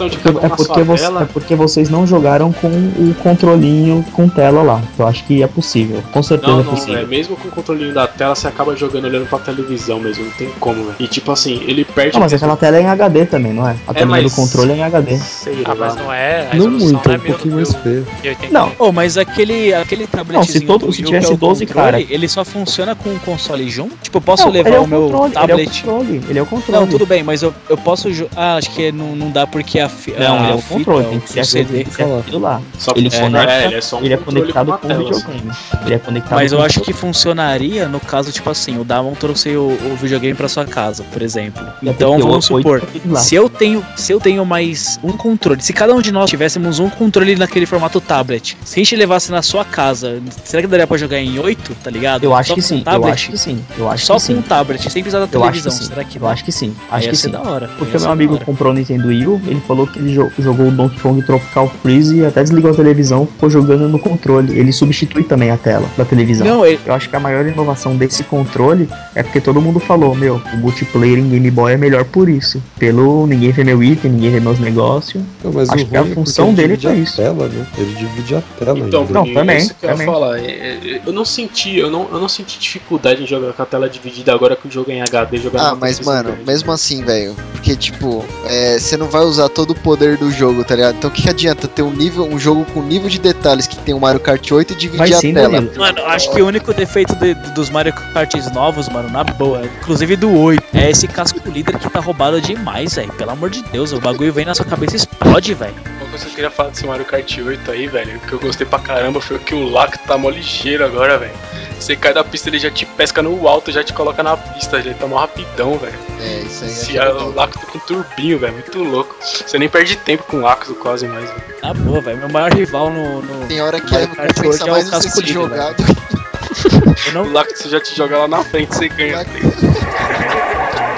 porque 0.49 0.84
você- 0.84 1.03
tela. 1.03 1.22
é 1.24 1.26
porque 1.26 1.56
vocês 1.56 1.90
não 1.90 2.06
jogaram 2.06 2.52
com 2.52 2.68
o 2.68 3.15
controlinho 3.22 4.03
com 4.14 4.28
tela 4.30 4.61
lá. 4.61 4.82
Eu 4.98 5.07
acho 5.07 5.24
que 5.26 5.41
é 5.44 5.48
possível. 5.48 6.03
Com 6.11 6.22
certeza 6.24 6.52
Não, 6.52 6.60
é 6.61 6.64
não, 6.64 6.72
possível. 6.72 6.98
é 6.99 7.06
mesmo 7.06 7.36
com 7.36 7.48
o 7.48 7.52
controlinho 7.52 7.94
da 7.94 8.07
tela, 8.07 8.36
você 8.36 8.48
acaba 8.48 8.76
jogando 8.76 9.06
olhando 9.06 9.28
pra 9.28 9.40
televisão 9.40 9.99
mesmo, 9.99 10.26
não 10.26 10.32
tem 10.32 10.49
como, 10.60 10.84
velho. 10.84 10.95
E 10.99 11.07
tipo 11.07 11.32
assim, 11.32 11.61
ele 11.68 11.84
perde. 11.86 12.14
Não, 12.14 12.22
mas 12.22 12.34
aquela 12.34 12.56
tela 12.56 12.78
é 12.78 12.82
em 12.82 12.88
HD 12.88 13.26
também, 13.26 13.53
não 13.53 13.68
é? 13.68 13.76
A 13.88 13.94
tela 13.94 14.06
mas- 14.07 14.24
do 14.24 14.32
controle 14.36 14.72
é 14.72 14.76
em 14.78 14.84
HD. 14.84 15.18
Sei 15.18 15.61
Ah, 15.65 15.76
mas 15.76 15.95
não 15.95 16.11
é. 16.11 16.49
A 16.52 16.56
Não 16.56 16.70
muito, 16.70 17.10
é 17.10 17.14
é 17.14 17.18
um 17.18 17.20
pouquinho 17.22 17.56
mais 17.56 17.74
feio. 17.76 18.06
1080. 18.24 18.53
Não, 18.53 18.72
Oh, 18.80 18.91
mas 18.91 19.18
aquele, 19.18 19.74
aquele 19.74 20.06
tabletzinho 20.07 20.32
Não, 20.34 20.43
se 20.43 20.60
todo- 20.61 20.85
do 20.88 20.93
se 20.93 21.03
tivesse 21.03 21.27
que 21.27 21.34
é 21.34 21.35
o 21.35 21.38
12 21.38 21.65
controle, 21.65 21.91
cara. 22.03 22.14
ele 22.14 22.27
só 22.27 22.43
funciona 22.43 22.95
com 22.95 23.10
o 23.10 23.19
console 23.19 23.69
junto? 23.69 23.95
Tipo, 24.01 24.18
eu 24.18 24.22
posso 24.22 24.45
Não, 24.45 24.51
levar 24.51 24.69
ele 24.69 24.77
é 24.77 24.80
o 24.80 24.88
meu 24.88 25.01
controle, 25.10 25.26
Ele 25.31 25.38
é 25.38 25.47
tablet... 25.47 25.69
o 25.69 25.85
controle. 25.85 26.22
Ele 26.30 26.39
é 26.39 26.41
o 26.41 26.45
controle. 26.45 26.80
Não, 26.80 26.88
tudo 26.88 27.05
bem, 27.05 27.23
mas 27.23 27.41
eu, 27.43 27.53
eu 27.69 27.77
posso... 27.77 28.10
Ah, 28.35 28.55
acho 28.55 28.72
que 28.72 28.91
não, 28.91 29.15
não 29.15 29.30
dá 29.31 29.45
porque 29.47 29.80
a, 29.80 29.88
fi... 29.89 30.11
Não, 30.11 30.38
a 30.39 30.43
ele 30.43 30.51
é 30.51 30.55
o 30.55 30.57
fita, 30.61 30.73
controle. 30.76 31.05
o 31.05 31.10
Tem 31.11 31.19
que 31.19 31.30
ser 31.30 31.45
CD... 31.45 31.85
ser 31.85 32.03
aquilo 32.03 32.39
lá. 32.39 32.61
Só 32.77 32.93
Ele 32.95 33.10
funciona, 33.10 33.39
conecta- 33.39 33.53
é, 33.53 33.65
ele 33.65 33.76
é 33.76 33.81
só 33.81 33.97
um 33.97 34.03
Ele 34.03 34.14
é 34.14 34.18
conectado 34.18 34.68
uma 34.68 34.77
com 34.77 34.85
o 34.85 34.89
tela, 34.89 35.10
assim. 35.10 35.19
videogame. 35.22 35.51
Ele 35.85 35.93
é 35.95 35.99
conectado 35.99 36.35
Mas 36.35 36.51
eu 36.51 36.57
com 36.60 36.64
acho 36.65 36.80
o- 36.80 36.84
que 36.84 36.93
funcionaria 36.93 37.88
no 37.88 37.99
caso, 37.99 38.31
tipo 38.31 38.49
assim, 38.49 38.77
o 38.80 38.84
Damon 38.84 39.14
trouxe 39.14 39.49
o, 39.55 39.68
o 39.68 39.95
videogame 40.01 40.34
pra 40.35 40.47
sua 40.47 40.65
casa, 40.65 41.03
por 41.11 41.22
exemplo. 41.22 41.64
Então, 41.81 42.15
o 42.18 42.19
vamos 42.19 42.45
supor, 42.45 42.81
se 43.18 43.35
eu 43.35 43.49
tenho, 43.49 43.85
se 43.95 44.11
eu 44.11 44.19
tenho 44.19 44.45
mais 44.45 44.99
um 45.03 45.11
controle, 45.11 45.61
se 45.61 45.73
cada 45.73 45.93
um 45.93 46.01
de 46.01 46.11
nós 46.11 46.30
tivéssemos 46.30 46.80
um 46.80 46.89
controle 46.89 47.35
naquele 47.35 47.65
formato 47.65 47.99
tablet, 48.01 48.57
se 48.64 48.80
a 48.80 48.84
gente 48.84 48.95
levasse 48.95 49.31
na 49.31 49.41
sua 49.41 49.64
casa, 49.65 50.22
será 50.44 50.62
que 50.62 50.68
daria 50.68 50.88
pra 50.88 50.98
jogar 50.98 51.20
em 51.20 51.38
8, 51.40 51.76
tá 51.84 51.90
ligado? 51.90 52.24
Eu 52.24 52.34
acho 52.36 52.50
Só 52.50 52.56
que 52.56 52.62
com 52.62 52.68
sim, 52.68 52.78
eu 52.80 52.84
tablet? 52.84 53.14
acho 53.14 53.32
que 53.32 53.38
sim. 53.38 53.60
Eu 53.78 53.90
acho 53.90 54.06
Só 54.06 54.14
que 54.16 54.20
com 54.20 54.26
sim. 54.26 54.36
um 54.36 54.41
tablet, 54.41 54.82
sem 54.91 55.04
precisar 55.04 55.26
da 55.26 55.30
Eu 55.32 55.44
acho 55.44 55.52
televisão. 55.62 55.72
que 55.72 55.78
sim. 55.84 55.90
Será 55.90 56.04
que 56.04 56.18
Eu 56.20 56.28
acho 56.28 56.45
que 56.45 56.52
sim. 56.52 56.76
Acho 56.91 57.10
que 57.10 57.16
sim. 57.16 57.30
da 57.30 57.41
hora. 57.41 57.70
Porque 57.78 57.98
meu 57.98 58.12
amigo 58.12 58.40
comprou 58.45 58.72
o 58.72 58.76
Nintendo 58.76 59.08
Wii 59.08 59.28
U, 59.28 59.41
ele 59.48 59.62
falou 59.68 59.88
que 59.88 60.00
ele 60.00 60.14
jo- 60.14 60.32
jogou 60.40 60.68
o 60.68 60.72
Donkey 60.72 61.00
Kong 61.00 61.22
Tropical 61.26 61.72
Freeze 61.82 62.18
e 62.18 62.26
até 62.26 62.41
desligou 62.44 62.72
a 62.72 62.74
televisão, 62.74 63.26
ficou 63.26 63.50
jogando 63.50 63.88
no 63.90 64.00
controle. 64.00 64.58
Ele 64.58 64.72
substitui 64.72 65.24
também 65.24 65.52
a 65.52 65.58
tela 65.58 65.88
da 65.98 66.06
televisão. 66.06 66.45
Não, 66.45 66.66
ele, 66.66 66.80
Eu 66.86 66.94
acho 66.94 67.10
que 67.10 67.16
a 67.16 67.20
maior 67.20 67.45
inovação 67.45 67.95
desse 67.95 68.24
controle 68.24 68.88
é 69.16 69.24
porque 69.24 69.40
todo 69.41 69.62
mundo 69.62 69.80
falou, 69.80 70.14
meu, 70.16 70.41
o 70.54 70.58
multiplayer 70.58 71.18
em 71.20 71.30
Game 71.30 71.52
Boy 71.52 71.74
é 71.74 71.78
melhor 71.78 72.04
por 72.06 72.30
isso. 72.30 72.62
Pelo 72.78 73.26
ninguém 73.28 73.52
vê 73.52 73.64
meu 73.64 73.82
item, 73.84 74.12
ninguém 74.12 74.32
vê 74.32 74.40
meus 74.40 74.60
negócios. 74.60 75.24
Não, 75.44 75.52
mas 75.52 75.70
Acho 75.70 75.86
que 75.86 75.95
a 75.98 76.02
é 76.02 76.06
função 76.06 76.48
ele 76.50 76.56
dele 76.56 76.78
foi 76.78 76.91
a 76.91 76.95
isso. 76.95 77.18
Tela, 77.18 77.48
né? 77.48 77.66
Ele 77.78 77.94
divide 77.95 78.36
a 78.36 78.41
tela 78.60 78.80
Então, 78.80 79.02
ainda. 79.02 79.14
Não, 79.14 79.34
também, 79.34 79.68
que 79.68 79.74
eu 79.86 79.90
ia 79.90 79.95
também. 79.95 80.08
Falar. 80.14 80.40
é, 80.40 80.45
é, 80.52 81.02
Eu 81.06 81.11
não 81.14 81.26
senti, 81.26 81.77
eu 81.77 81.90
não, 81.90 82.07
eu 82.11 82.19
não 82.19 82.27
senti 82.30 82.60
dificuldade 82.60 83.23
em 83.23 83.27
jogar 83.27 83.53
com 83.53 83.61
a 83.61 83.65
tela 83.65 83.90
dividida 83.90 84.34
agora 84.34 84.56
que 84.56 84.68
o 84.68 84.72
jogo 84.72 84.91
é 84.91 84.95
em 84.95 85.02
HD, 85.02 85.38
jogar 85.38 85.72
Ah, 85.72 85.76
mas 85.76 85.99
mano, 85.99 86.30
grande. 86.31 86.45
mesmo 86.45 86.72
assim, 86.72 87.03
velho, 87.03 87.35
porque 87.52 87.76
tipo, 87.76 88.23
é, 88.45 88.77
você 88.80 88.95
não 88.98 89.07
vai 89.07 89.22
usar 89.23 89.49
todo 89.49 89.72
o 89.72 89.76
poder 89.76 90.18
do 90.18 90.30
jogo, 90.31 90.64
tá 90.64 90.76
ligado? 90.76 90.95
Então 90.98 91.10
o 91.10 91.14
que, 91.14 91.22
que 91.23 91.30
adianta 91.30 91.68
ter 91.68 91.81
um 91.81 91.91
nível, 91.91 92.26
um 92.26 92.38
jogo 92.40 92.65
com 92.73 92.81
nível 92.81 93.10
de 93.10 93.19
detalhes 93.19 93.65
que 93.68 93.77
tem 93.77 93.94
o 93.94 93.99
Mario 93.99 94.19
Kart 94.19 94.52
8 94.52 94.73
e 94.73 94.76
dividir 94.76 94.98
Vai 94.99 95.14
a 95.14 95.18
sim, 95.18 95.34
tela? 95.34 95.49
Danilo. 95.49 95.77
Mano, 95.77 95.99
eu 95.99 96.07
acho 96.07 96.31
que 96.31 96.41
o 96.41 96.48
único 96.48 96.73
defeito 96.73 97.15
de- 97.15 97.34
dos 97.53 97.69
Mario 97.69 97.94
Karts 98.14 98.52
novos, 98.52 98.90
mano, 98.90 99.10
na 99.10 99.23
boa, 99.23 99.61
inclusive 99.81 100.15
do 100.15 100.31
8, 100.38 100.64
é 100.73 100.90
esse 100.90 101.07
casco 101.07 101.40
líder 101.49 101.77
que 101.80 101.90
tá 101.90 101.99
roubado 101.99 102.40
demais, 102.41 102.95
velho. 102.95 103.11
Pelo 103.14 103.31
amor 103.31 103.49
de 103.49 103.61
Deus, 103.64 103.91
o 103.94 103.99
bagulho 103.99 104.31
vem 104.34 104.45
na 104.45 104.53
sua 104.53 104.65
cabeça 104.65 104.95
e 104.95 104.98
explode, 104.98 105.53
velho. 105.53 105.73
Coisa 106.14 106.26
que 106.26 106.31
eu 106.31 106.35
queria 106.35 106.52
falar 106.52 106.69
desse 106.69 106.85
Mario 106.85 107.06
Kart 107.06 107.38
8 107.40 107.72
aí, 107.72 107.88
velho, 107.88 108.19
que 108.19 108.34
eu 108.34 108.40
gostei 108.40 108.68
pra 108.68 108.77
caramba 108.77 109.19
foi 109.19 109.40
que 109.40 109.56
o 109.56 109.68
Laco 109.68 109.98
tá 110.06 110.15
mó 110.15 110.30
ligeiro 110.30 110.85
agora, 110.85 111.18
velho. 111.18 111.34
Você 111.80 111.95
cai 111.95 112.14
da 112.14 112.23
pista, 112.23 112.49
ele 112.49 112.60
já 112.60 112.69
te 112.69 112.85
pesca 112.85 113.22
no 113.23 113.48
alto, 113.48 113.72
já 113.72 113.84
te 113.84 113.91
coloca 113.94 114.22
na 114.22 114.38
pista, 114.38 114.77
ele 114.77 114.94
tá 114.94 115.07
mó 115.07 115.18
rapidão, 115.18 115.76
velho. 115.80 115.98
É, 116.22 116.41
isso 116.41 116.64
aí. 116.65 116.69
Se 116.69 116.98
é 116.99 117.10
o 117.11 117.34
Laco 117.34 117.57
tá 117.57 117.65
com 117.65 117.80
turbinho, 117.80 118.38
velho, 118.38 118.53
muito 118.53 118.77
louco. 118.84 119.15
Você 119.22 119.57
nem 119.57 119.68
perde 119.68 119.95
tempo 119.98 120.23
com 120.23 120.38
o 120.38 120.41
Laco 120.41 120.72
quase 120.76 121.07
mais, 121.07 121.26
velho. 121.27 121.44
Na 121.64 121.73
boa, 121.73 121.99
velho. 121.99 122.18
Meu 122.19 122.30
maior 122.30 122.53
rival 122.53 122.91
no. 122.91 123.22
no- 123.23 123.48
Tem 123.48 123.60
hora 123.61 123.81
que 123.81 123.91
Mario 123.91 124.11
é, 124.18 124.48
hoje 124.48 124.61
é 124.61 124.65
o 124.65 124.69
mais 124.69 124.85
você 124.85 124.91
casco 124.91 125.10
se 125.18 125.19
líder, 125.22 125.34
jogar 125.34 125.73
do 125.73 125.84
Eu 125.84 127.11
O 127.11 127.14
não, 127.26 127.34
Laco 127.34 127.57
você 127.57 127.69
já 127.69 127.80
te 127.81 127.95
joga 127.95 128.19
lá 128.19 128.27
na 128.27 128.44
frente, 128.44 128.73
você 128.76 128.88
ganha. 128.88 129.26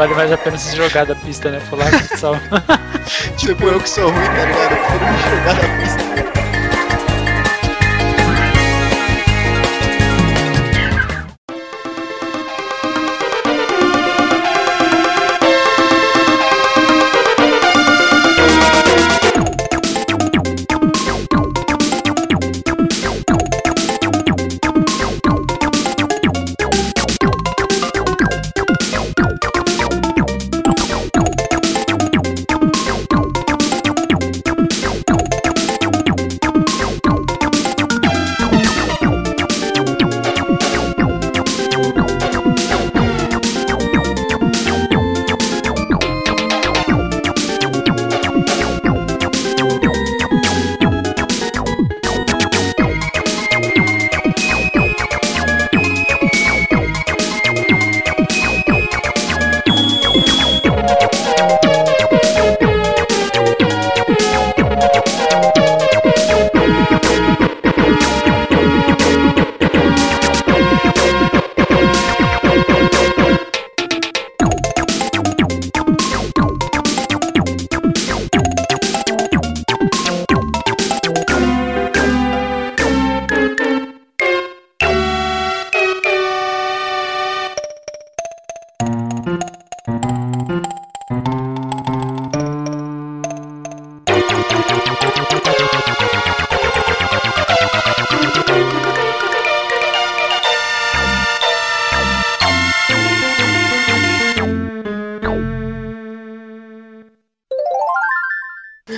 Vale 0.00 0.14
mais 0.14 0.32
a 0.32 0.38
pena 0.38 0.56
se 0.56 0.74
jogar 0.74 1.04
da 1.04 1.14
pista, 1.14 1.50
né? 1.50 1.60
Pular 1.68 1.92
só. 2.16 2.32
Tipo, 3.36 3.64
eu 3.64 3.78
que 3.78 3.86
sou 3.86 4.10
ruim, 4.10 4.24
tá 4.24 4.44
ligado? 4.46 4.72
Eu 4.72 4.98
prefiro 4.98 5.12
me 5.12 5.18
jogar 5.36 5.54
na 5.54 5.78
pista. 5.78 6.29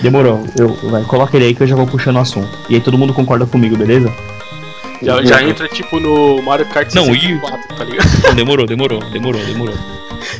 Demorou. 0.03 0.43
Eu, 0.59 0.75
vai, 0.91 1.01
coloca 1.03 1.35
ele 1.37 1.45
aí 1.45 1.55
que 1.55 1.63
eu 1.63 1.67
já 1.67 1.75
vou 1.75 1.87
puxando 1.87 2.17
o 2.17 2.19
assunto. 2.19 2.49
E 2.69 2.75
aí 2.75 2.81
todo 2.81 2.97
mundo 2.97 3.13
concorda 3.13 3.45
comigo, 3.45 3.75
beleza? 3.77 4.11
Já, 5.01 5.23
já 5.23 5.41
entra 5.43 5.67
tipo 5.67 5.99
no 5.99 6.41
Mario 6.43 6.65
Kart 6.67 6.93
Não, 6.93 7.05
64, 7.05 7.75
tá 7.75 7.83
ligado? 7.83 8.07
Não, 8.27 8.35
demorou, 8.35 8.65
demorou, 8.65 8.99
demorou, 9.11 9.43
demorou. 9.43 9.75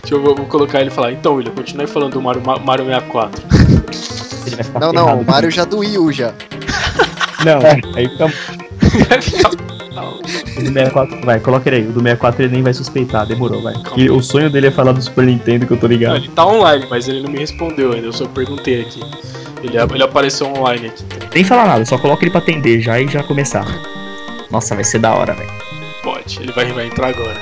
Deixa 0.02 0.16
eu 0.16 0.22
vou, 0.22 0.36
vou 0.36 0.46
colocar 0.46 0.80
ele 0.82 0.90
e 0.90 0.94
falar. 0.94 1.12
Então, 1.14 1.36
William, 1.36 1.52
continue 1.54 1.88
falando 1.88 2.14
do 2.14 2.22
Mario, 2.22 2.42
Ma- 2.46 2.60
Mario 2.60 2.86
64. 2.86 3.42
Ele 4.46 4.56
vai 4.56 4.64
ficar 4.64 4.80
Não, 4.80 4.94
não, 4.94 5.06
ferrado 5.06 5.22
o 5.22 5.26
Mario 5.32 5.52
já 5.52 5.66
do 5.66 5.80
Wii 5.80 5.98
U 5.98 6.12
já. 6.12 6.34
Não, 7.44 7.60
aí 7.96 8.08
fica. 8.08 8.28
Do 9.94 10.68
64, 10.72 11.22
vai, 11.26 11.40
coloca 11.40 11.68
ele 11.70 11.76
aí. 11.78 11.84
O 11.84 11.92
do 11.92 12.00
64 12.02 12.44
ele 12.44 12.54
nem 12.54 12.64
vai 12.64 12.74
suspeitar, 12.74 13.26
demorou, 13.26 13.62
vai. 13.62 13.74
E 13.98 14.10
o 14.10 14.22
sonho 14.22 14.50
dele 14.50 14.68
é 14.68 14.72
falar 14.72 14.92
do 14.94 15.02
Super 15.02 15.26
Nintendo, 15.26 15.66
que 15.66 15.74
eu 15.74 15.78
tô 15.78 15.88
Não, 15.88 15.94
ligado. 15.94 16.16
ele 16.16 16.30
tá 16.30 16.46
online, 16.46 16.86
mas 16.90 17.08
ele 17.08 17.22
não 17.22 17.30
me 17.30 17.40
respondeu 17.40 17.92
ainda. 17.92 18.08
Eu 18.08 18.14
só 18.14 18.26
perguntei 18.28 18.82
aqui. 18.82 19.02
Ele, 19.64 19.78
ele 19.78 20.04
apareceu 20.04 20.48
online 20.48 20.88
aqui. 20.88 21.04
Nem 21.34 21.44
falar 21.44 21.66
nada, 21.66 21.86
só 21.86 21.98
coloca 21.98 22.24
ele 22.24 22.32
pra 22.32 22.40
atender 22.42 22.82
já 22.82 23.00
e 23.00 23.08
já 23.08 23.24
começar. 23.24 23.66
Nossa, 24.52 24.76
vai 24.76 24.84
ser 24.84 25.00
da 25.00 25.14
hora, 25.14 25.34
velho. 25.34 25.50
Pode, 26.04 26.40
ele 26.42 26.52
vai, 26.52 26.66
vai 26.72 26.88
entrar 26.88 27.08
agora. 27.08 27.38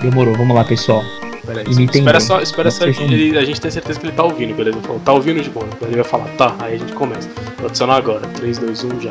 Demorou, 0.00 0.34
vamos 0.34 0.54
lá, 0.56 0.64
pessoal. 0.64 1.02
Pera 1.46 1.60
aí, 1.60 1.84
espera 1.84 2.20
só, 2.20 2.40
espera 2.40 2.70
só 2.70 2.84
ele- 2.84 3.38
a 3.38 3.44
gente 3.44 3.60
tem 3.60 3.70
certeza 3.70 3.98
que 3.98 4.06
ele 4.06 4.12
tá 4.12 4.24
ouvindo, 4.24 4.54
beleza? 4.54 4.76
Ele 4.76 4.86
falou, 4.86 5.00
tá 5.04 5.12
ouvindo 5.12 5.40
de 5.42 5.50
bom? 5.50 5.62
Ele 5.82 5.94
vai 5.96 6.04
falar, 6.04 6.26
tá, 6.36 6.54
aí 6.60 6.74
a 6.74 6.78
gente 6.78 6.92
começa. 6.92 7.28
Vou 7.58 7.66
adicionar 7.68 7.96
agora. 7.96 8.20
3, 8.36 8.58
2, 8.58 8.84
1 8.84 9.00
já. 9.00 9.10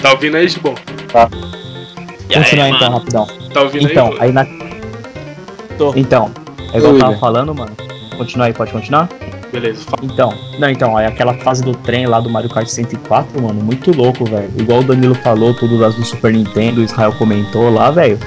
Tá 0.00 0.12
ouvindo 0.12 0.36
aí 0.36 0.46
de 0.46 0.58
bom? 0.58 0.74
Vamos 1.12 2.34
continuar 2.34 2.68
então, 2.70 2.92
rapidão. 2.92 3.26
Tá 3.52 3.62
ouvindo 3.62 3.90
Então, 3.90 4.08
aí? 4.12 4.18
aí 4.20 4.32
na. 4.32 4.46
Tô. 5.78 5.92
Então, 5.96 6.30
é 6.72 6.78
igual 6.78 6.94
eu 6.94 6.98
tava 6.98 7.18
falando, 7.18 7.54
mano. 7.54 7.72
Continua 8.16 8.46
aí, 8.46 8.52
pode 8.52 8.72
continuar? 8.72 9.08
Beleza, 9.52 9.82
fala. 9.84 9.98
Então, 10.02 10.34
não, 10.58 10.70
então, 10.70 10.96
aí 10.96 11.04
aquela 11.06 11.34
fase 11.34 11.62
do 11.62 11.72
trem 11.74 12.06
lá 12.06 12.18
do 12.20 12.30
Mario 12.30 12.48
Kart 12.48 12.66
104, 12.66 13.42
mano, 13.42 13.62
muito 13.62 13.94
louco, 13.94 14.24
velho. 14.24 14.50
Igual 14.58 14.80
o 14.80 14.82
Danilo 14.82 15.14
falou, 15.16 15.52
tudo 15.52 15.78
das 15.78 15.94
do 15.94 16.04
Super 16.04 16.32
Nintendo, 16.32 16.80
o 16.80 16.84
Israel 16.84 17.12
comentou 17.18 17.68
lá, 17.70 17.90
velho. 17.90 18.18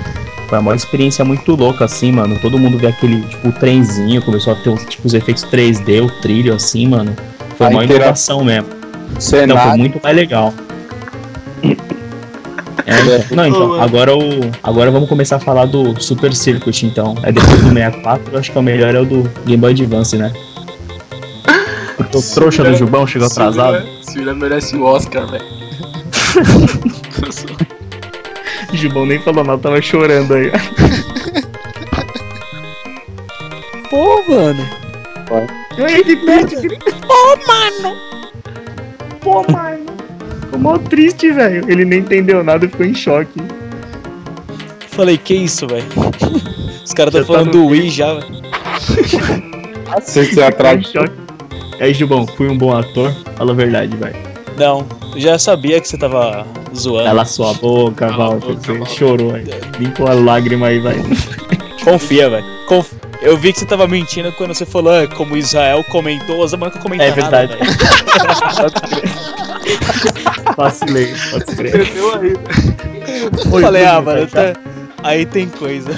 Foi 0.48 0.60
uma 0.60 0.76
experiência 0.76 1.26
muito 1.26 1.56
louca, 1.56 1.86
assim, 1.86 2.12
mano. 2.12 2.38
Todo 2.40 2.60
mundo 2.60 2.78
vê 2.78 2.88
aquele, 2.88 3.22
tipo, 3.24 3.52
trenzinho, 3.54 4.22
começou 4.22 4.54
a 4.54 4.56
ter 4.58 4.70
os, 4.70 4.86
tipo, 4.86 5.08
os 5.08 5.16
efeitos 5.16 5.44
3D, 5.46 6.04
o 6.06 6.22
trilho, 6.22 6.54
assim, 6.54 6.88
mano. 6.88 7.16
Foi 7.58 7.66
A 7.66 7.70
uma 7.72 7.84
intera- 7.84 8.04
inovação 8.04 8.44
mesmo. 8.44 8.68
Então, 8.68 9.22
foi 9.22 9.22
Cenário. 9.40 9.78
muito 9.80 10.00
mais 10.04 10.16
legal. 10.16 10.54
É, 11.64 13.00
então. 13.02 13.26
Não, 13.36 13.48
então, 13.48 13.82
agora, 13.82 14.16
o, 14.16 14.22
agora 14.62 14.92
vamos 14.92 15.10
começar 15.10 15.38
a 15.38 15.40
falar 15.40 15.66
do 15.66 16.00
Super 16.00 16.34
Circuit, 16.36 16.86
então. 16.86 17.16
É 17.24 17.32
depois 17.32 17.62
do 17.64 17.70
64, 17.74 18.32
eu 18.32 18.40
acho 18.40 18.52
que 18.52 18.58
é 18.58 18.62
o 18.62 18.64
melhor 18.64 18.94
é 18.94 19.00
o 19.00 19.06
do 19.06 19.24
Game 19.48 19.58
Boy 19.58 19.72
Advance, 19.72 20.16
né? 20.18 20.32
O 22.16 22.22
trouxa 22.34 22.64
do 22.64 22.74
Jubão 22.76 23.06
chegou 23.06 23.28
atrasado. 23.28 23.86
Esse 24.02 24.18
William 24.18 24.36
merece 24.36 24.78
o 24.78 24.84
Oscar, 24.84 25.28
velho. 25.28 25.46
O 28.74 28.78
Jubão 28.78 29.06
nem 29.06 29.22
falou 29.22 29.44
nada, 29.44 29.62
tava 29.62 29.80
chorando 29.82 30.34
aí. 30.34 30.52
Pô, 33.90 34.22
mano. 34.28 34.68
Ele 35.78 36.16
pede, 36.18 36.56
Pô, 37.08 37.38
mano! 37.48 37.96
Pô, 39.22 39.46
mano! 39.50 39.86
Ficou 40.42 40.60
mó 40.60 40.78
triste, 40.78 41.32
velho. 41.32 41.64
Ele 41.70 41.86
nem 41.86 42.00
entendeu 42.00 42.44
nada 42.44 42.66
e 42.66 42.70
ficou 42.70 42.86
em 42.86 42.94
choque. 42.94 43.42
Falei, 44.90 45.18
que 45.18 45.36
isso, 45.36 45.66
velho? 45.68 45.86
Os 46.84 46.94
caras 46.94 47.14
Já 47.14 47.20
tão 47.20 47.28
tá 47.28 47.34
falando 47.34 47.52
do 47.52 47.68
Wii 47.68 47.90
já, 47.90 48.14
velho. 48.14 48.36
Você 50.02 50.26
se 50.26 50.36
Ficou 50.36 51.25
Aí, 51.80 51.94
Jubão, 51.94 52.26
fui 52.26 52.48
um 52.48 52.58
bom 52.58 52.76
ator? 52.76 53.14
Fala 53.38 53.52
a 53.52 53.56
verdade, 53.56 53.96
vai. 53.98 54.14
Não, 54.58 54.86
já 55.18 55.38
sabia 55.38 55.82
que 55.82 55.88
você 55.88 55.98
tava 55.98 56.46
zoando. 56.76 57.06
Cala 57.06 57.26
sua 57.26 57.54
boca, 57.56 58.08
Walter. 58.08 58.48
boca, 58.54 58.62
Você 58.62 58.74
Walter. 58.78 58.94
chorou 58.94 59.36
aí. 59.36 59.46
Limpa 59.80 60.10
a 60.10 60.14
lágrima 60.14 60.68
aí, 60.68 60.80
vai. 60.80 60.96
Confia, 61.84 62.30
velho. 62.30 62.46
Conf... 62.68 62.92
Eu 63.22 63.38
vi 63.38 63.52
que 63.52 63.60
você 63.60 63.66
tava 63.66 63.88
mentindo 63.88 64.32
quando 64.34 64.54
você 64.54 64.66
falou, 64.66 64.94
ah, 64.94 65.08
como 65.08 65.34
o 65.34 65.38
Israel 65.38 65.84
comentou, 65.90 66.44
as 66.44 66.52
nunca 66.54 66.78
comentou 66.80 67.06
É 67.08 67.12
verdade. 67.12 67.54
velho. 67.56 69.16
Vacilei, 70.58 71.14
pode 71.32 71.46
crer. 71.56 71.82
Entendeu 71.82 72.14
aí? 72.16 72.34
Eu 73.44 73.62
Falei, 73.62 73.86
ah, 73.86 74.02
mano, 74.02 74.28
tá. 74.28 74.54
aí 75.04 75.26
tem 75.26 75.48
coisa. 75.50 75.92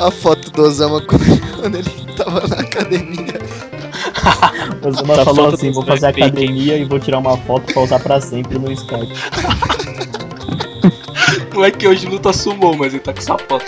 A 0.00 0.10
foto 0.10 0.50
do 0.50 0.62
Osama 0.62 1.00
quando 1.02 1.40
quando 1.60 1.76
ele 1.76 1.90
tava 2.16 2.46
na 2.48 2.56
academia. 2.56 3.39
O 4.86 4.92
Zuma 4.92 5.14
Essa 5.14 5.24
falou 5.24 5.48
assim: 5.54 5.68
do 5.68 5.74
vou 5.74 5.84
fazer 5.84 6.08
Snake. 6.10 6.22
academia 6.22 6.76
e 6.78 6.84
vou 6.84 6.98
tirar 6.98 7.18
uma 7.18 7.36
foto 7.38 7.72
pra 7.72 7.82
usar 7.82 8.00
pra 8.00 8.20
sempre 8.20 8.58
no 8.58 8.70
Skype. 8.72 9.12
Não 11.54 11.64
é 11.64 11.70
que 11.70 11.86
hoje 11.86 12.06
luta 12.06 12.32
sumou, 12.32 12.76
mas 12.76 12.92
ele 12.94 13.02
tá 13.02 13.12
com 13.12 13.20
sapato. 13.20 13.64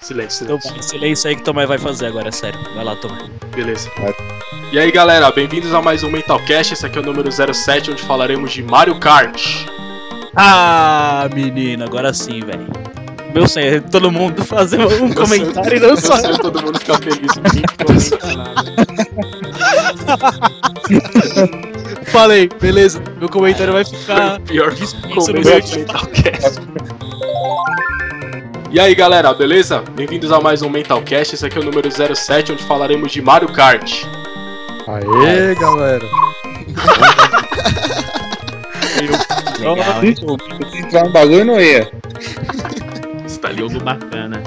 silêncio, 0.00 0.44
Então, 0.44 0.60
silêncio. 0.60 0.82
silêncio 0.82 1.28
aí 1.30 1.36
que 1.36 1.42
o 1.42 1.44
Tomé 1.44 1.66
vai 1.66 1.78
fazer 1.78 2.06
agora, 2.06 2.28
é 2.28 2.32
sério. 2.32 2.58
Vai 2.74 2.84
lá, 2.84 2.96
Tomé. 2.96 3.18
Beleza. 3.54 3.88
E 4.72 4.78
aí, 4.78 4.90
galera, 4.92 5.30
bem-vindos 5.30 5.72
a 5.72 5.80
mais 5.80 6.02
um 6.02 6.10
Mentalcast. 6.10 6.74
Esse 6.74 6.84
aqui 6.86 6.98
é 6.98 7.00
o 7.00 7.04
número 7.04 7.30
07, 7.30 7.92
onde 7.92 8.02
falaremos 8.02 8.52
de 8.52 8.62
Mario 8.62 8.98
Kart. 8.98 9.40
Ah, 10.36 11.28
menino, 11.32 11.84
agora 11.84 12.12
sim, 12.12 12.40
velho. 12.40 12.66
Meu 13.34 13.48
sonho 13.48 13.66
é 13.66 13.80
todo 13.80 14.12
mundo 14.12 14.44
fazer 14.44 14.78
um 14.80 15.12
comentário 15.12 15.76
e 15.76 15.80
não 15.80 15.88
Eu 15.88 15.96
só. 15.96 16.16
sei 16.16 16.38
todo 16.38 16.62
mundo 16.62 16.78
ficar 16.78 17.00
feliz. 17.00 17.32
Falei, 22.06 22.48
beleza, 22.60 23.02
meu 23.18 23.28
comentário 23.28 23.72
vai 23.72 23.84
ficar. 23.84 24.38
Pior 24.42 24.72
que 24.72 24.84
Isso 24.84 24.96
começo 25.02 25.32
no. 25.32 25.40
Mentalcast. 25.42 26.60
E 28.70 28.78
aí, 28.78 28.94
galera, 28.94 29.34
beleza? 29.34 29.82
Bem-vindos 29.96 30.30
a 30.30 30.40
mais 30.40 30.62
um 30.62 30.70
Mentalcast. 30.70 31.34
Esse 31.34 31.44
aqui 31.44 31.58
é 31.58 31.60
o 31.60 31.64
número 31.64 31.88
07, 31.90 32.52
onde 32.52 32.62
falaremos 32.62 33.10
de 33.10 33.20
Mario 33.20 33.52
Kart. 33.52 34.04
Aê, 34.86 35.56
galera. 35.56 36.04
Se 40.70 40.78
entrar 40.78 41.04
um 41.04 41.12
bagulho, 41.12 41.44
não 41.44 41.60
ia. 41.60 41.90
Ali 43.44 43.58
Jogo 43.58 43.80
bacana. 43.80 44.42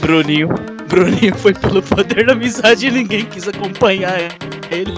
Bruninho. 0.00 0.48
Bruninho 0.88 1.34
foi 1.36 1.52
pelo 1.52 1.82
poder 1.82 2.26
da 2.26 2.32
amizade 2.32 2.86
e 2.86 2.90
ninguém 2.90 3.24
quis 3.26 3.48
acompanhar 3.48 4.18
ele. 4.70 4.94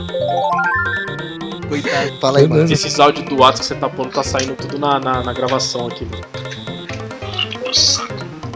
Coitado. 1.68 2.20
Fala 2.20 2.38
aí, 2.38 2.48
mano. 2.48 2.70
Esses 2.70 2.98
áudios 3.00 3.26
do 3.26 3.36
WhatsApp 3.40 3.60
que 3.60 3.66
você 3.66 3.74
tá 3.74 3.88
pondo 3.88 4.10
tá 4.10 4.22
saindo 4.22 4.54
tudo 4.54 4.78
na, 4.78 4.98
na, 5.00 5.22
na 5.22 5.32
gravação 5.32 5.86
aqui. 5.86 6.06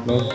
mano. 0.07 0.29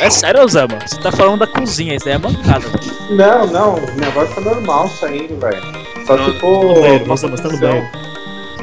É 0.00 0.08
sério, 0.10 0.42
Osama? 0.42 0.78
Você 0.86 0.98
tá 1.00 1.12
falando 1.12 1.40
da 1.40 1.46
cozinha, 1.46 1.94
isso 1.94 2.04
daí 2.06 2.14
é 2.14 2.18
bancada. 2.18 2.64
Não, 3.10 3.46
não, 3.46 3.74
o 3.74 3.96
negócio 3.96 4.34
tá 4.34 4.40
normal 4.40 4.88
saindo, 4.88 5.38
velho. 5.38 5.62
Só 6.06 6.16
Não, 6.16 6.32
se 6.32 6.38
for. 6.40 6.64
No 6.64 6.80
banheiro, 6.80 7.06
nossa, 7.06 7.28
mas 7.28 7.40
tá 7.40 7.48
no 7.48 7.58
banheiro. 7.58 7.86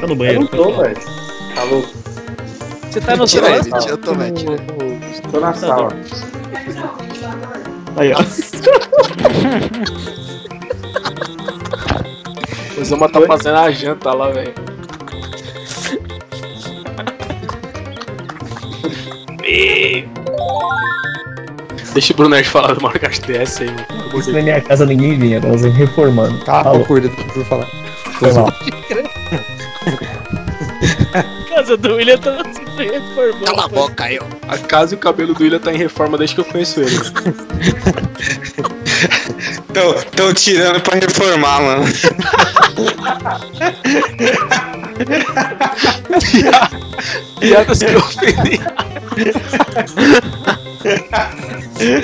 no 0.02 0.12
Eu 0.12 0.16
banheiro. 0.16 0.40
não 0.40 0.46
tô, 0.48 0.72
velho. 0.82 0.96
Tá 1.56 1.64
louco. 1.64 1.88
Você 2.90 3.00
tá 3.00 3.16
no 3.16 3.26
celular? 3.26 3.58
ele, 3.58 3.70
eu 3.88 3.96
tô. 3.96 4.12
Tô 5.30 5.40
na 5.40 5.54
sala. 5.54 5.88
Aí, 7.96 8.12
ó. 8.12 8.18
O 12.78 12.84
Zama 12.84 13.08
tá 13.08 13.22
fazendo 13.22 13.56
a 13.56 13.70
janta 13.70 14.12
lá, 14.12 14.30
velho. 14.30 14.52
Deixa 21.94 22.12
o 22.12 22.16
Brunner 22.16 22.44
falar 22.44 22.74
do 22.74 22.82
Mario 22.82 23.00
Kart 23.00 23.18
DS 23.22 23.62
aí, 23.62 23.70
mano. 23.70 23.86
Isso 24.20 24.30
na 24.30 24.42
minha 24.42 24.60
casa 24.60 24.84
ninguém 24.84 25.18
vinha, 25.18 25.40
nós 25.40 25.64
reformando. 25.64 26.38
Tá, 26.44 26.64
cuida 26.86 27.08
do 27.08 27.16
que 27.16 27.22
eu 27.22 27.28
vou 27.34 27.44
falar. 27.46 27.66
Foi 28.18 28.30
mal. 28.34 28.52
casa 31.56 31.76
do 31.76 31.94
William 31.94 32.18
tava 32.18 32.44
se 32.52 32.60
reformando. 32.84 33.44
Cala 33.46 33.64
a 33.64 33.68
boca 33.68 34.04
aí, 34.04 34.18
ó. 34.20 34.24
A 34.46 34.58
casa 34.58 34.94
e 34.94 34.96
o 34.96 34.98
cabelo 34.98 35.32
do 35.32 35.42
William 35.42 35.58
tá 35.58 35.72
em 35.72 35.78
reforma 35.78 36.18
desde 36.18 36.34
que 36.34 36.42
eu 36.42 36.44
conheço 36.44 36.82
ele. 36.82 36.96
Tão, 39.72 39.92
tão 40.16 40.32
tirando 40.32 40.80
pra 40.80 40.98
reformar, 40.98 41.60
mano. 41.60 41.84
Piadas 47.38 47.78
que 47.78 47.94
ofendem. 47.94 48.58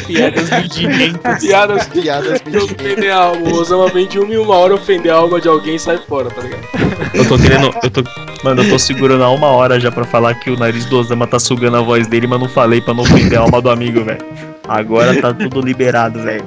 Piadas 0.06 0.50
medirentas. 0.50 1.40
Piadas 1.40 1.86
Piadas 1.86 2.42
que 2.42 2.56
ofendem 2.58 3.10
a 3.10 3.16
alma. 3.16 3.48
O 3.48 3.54
Osama 3.54 3.88
vem 3.88 4.06
de 4.06 4.18
uma 4.18 4.34
em 4.34 4.36
uma 4.36 4.56
hora 4.56 4.74
ofender 4.74 5.10
a 5.10 5.16
alma 5.16 5.40
de 5.40 5.48
alguém 5.48 5.76
e 5.76 5.78
sai 5.78 5.96
fora, 5.96 6.28
tá 6.30 6.42
ligado? 6.42 6.91
Eu 7.14 7.28
tô 7.28 7.38
querendo. 7.38 7.70
Eu 7.82 7.90
tô, 7.90 8.02
mano, 8.42 8.62
eu 8.62 8.68
tô 8.70 8.78
segurando 8.78 9.22
há 9.24 9.30
uma 9.30 9.48
hora 9.48 9.78
já 9.78 9.90
pra 9.90 10.04
falar 10.04 10.34
que 10.34 10.50
o 10.50 10.58
nariz 10.58 10.84
do 10.86 10.98
Osama 10.98 11.26
tá 11.26 11.38
sugando 11.38 11.76
a 11.76 11.80
voz 11.80 12.06
dele, 12.06 12.26
mas 12.26 12.40
não 12.40 12.48
falei 12.48 12.80
pra 12.80 12.94
não 12.94 13.02
ofender 13.02 13.38
a 13.38 13.42
alma 13.42 13.60
do 13.60 13.70
amigo, 13.70 14.04
velho. 14.04 14.24
Agora 14.66 15.20
tá 15.20 15.32
tudo 15.34 15.60
liberado, 15.60 16.22
velho. 16.22 16.44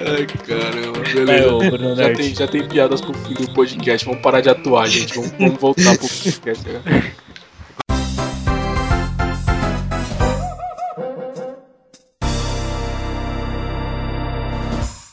Ai, 0.00 0.26
caramba, 0.26 0.98
É, 1.08 1.12
beleza. 1.14 1.70
Bruno 1.70 1.96
Já 1.96 2.12
tem, 2.14 2.34
já 2.34 2.46
tem 2.48 2.66
piadas 2.68 3.00
pro 3.00 3.12
fim 3.14 3.34
do 3.34 3.52
podcast. 3.52 4.06
Vamos 4.06 4.22
parar 4.22 4.40
de 4.40 4.48
atuar, 4.48 4.86
gente. 4.88 5.14
Vamos, 5.14 5.32
vamos 5.38 5.60
voltar 5.60 5.98
pro 5.98 6.08
podcast. 6.08 6.68
né? 6.68 7.12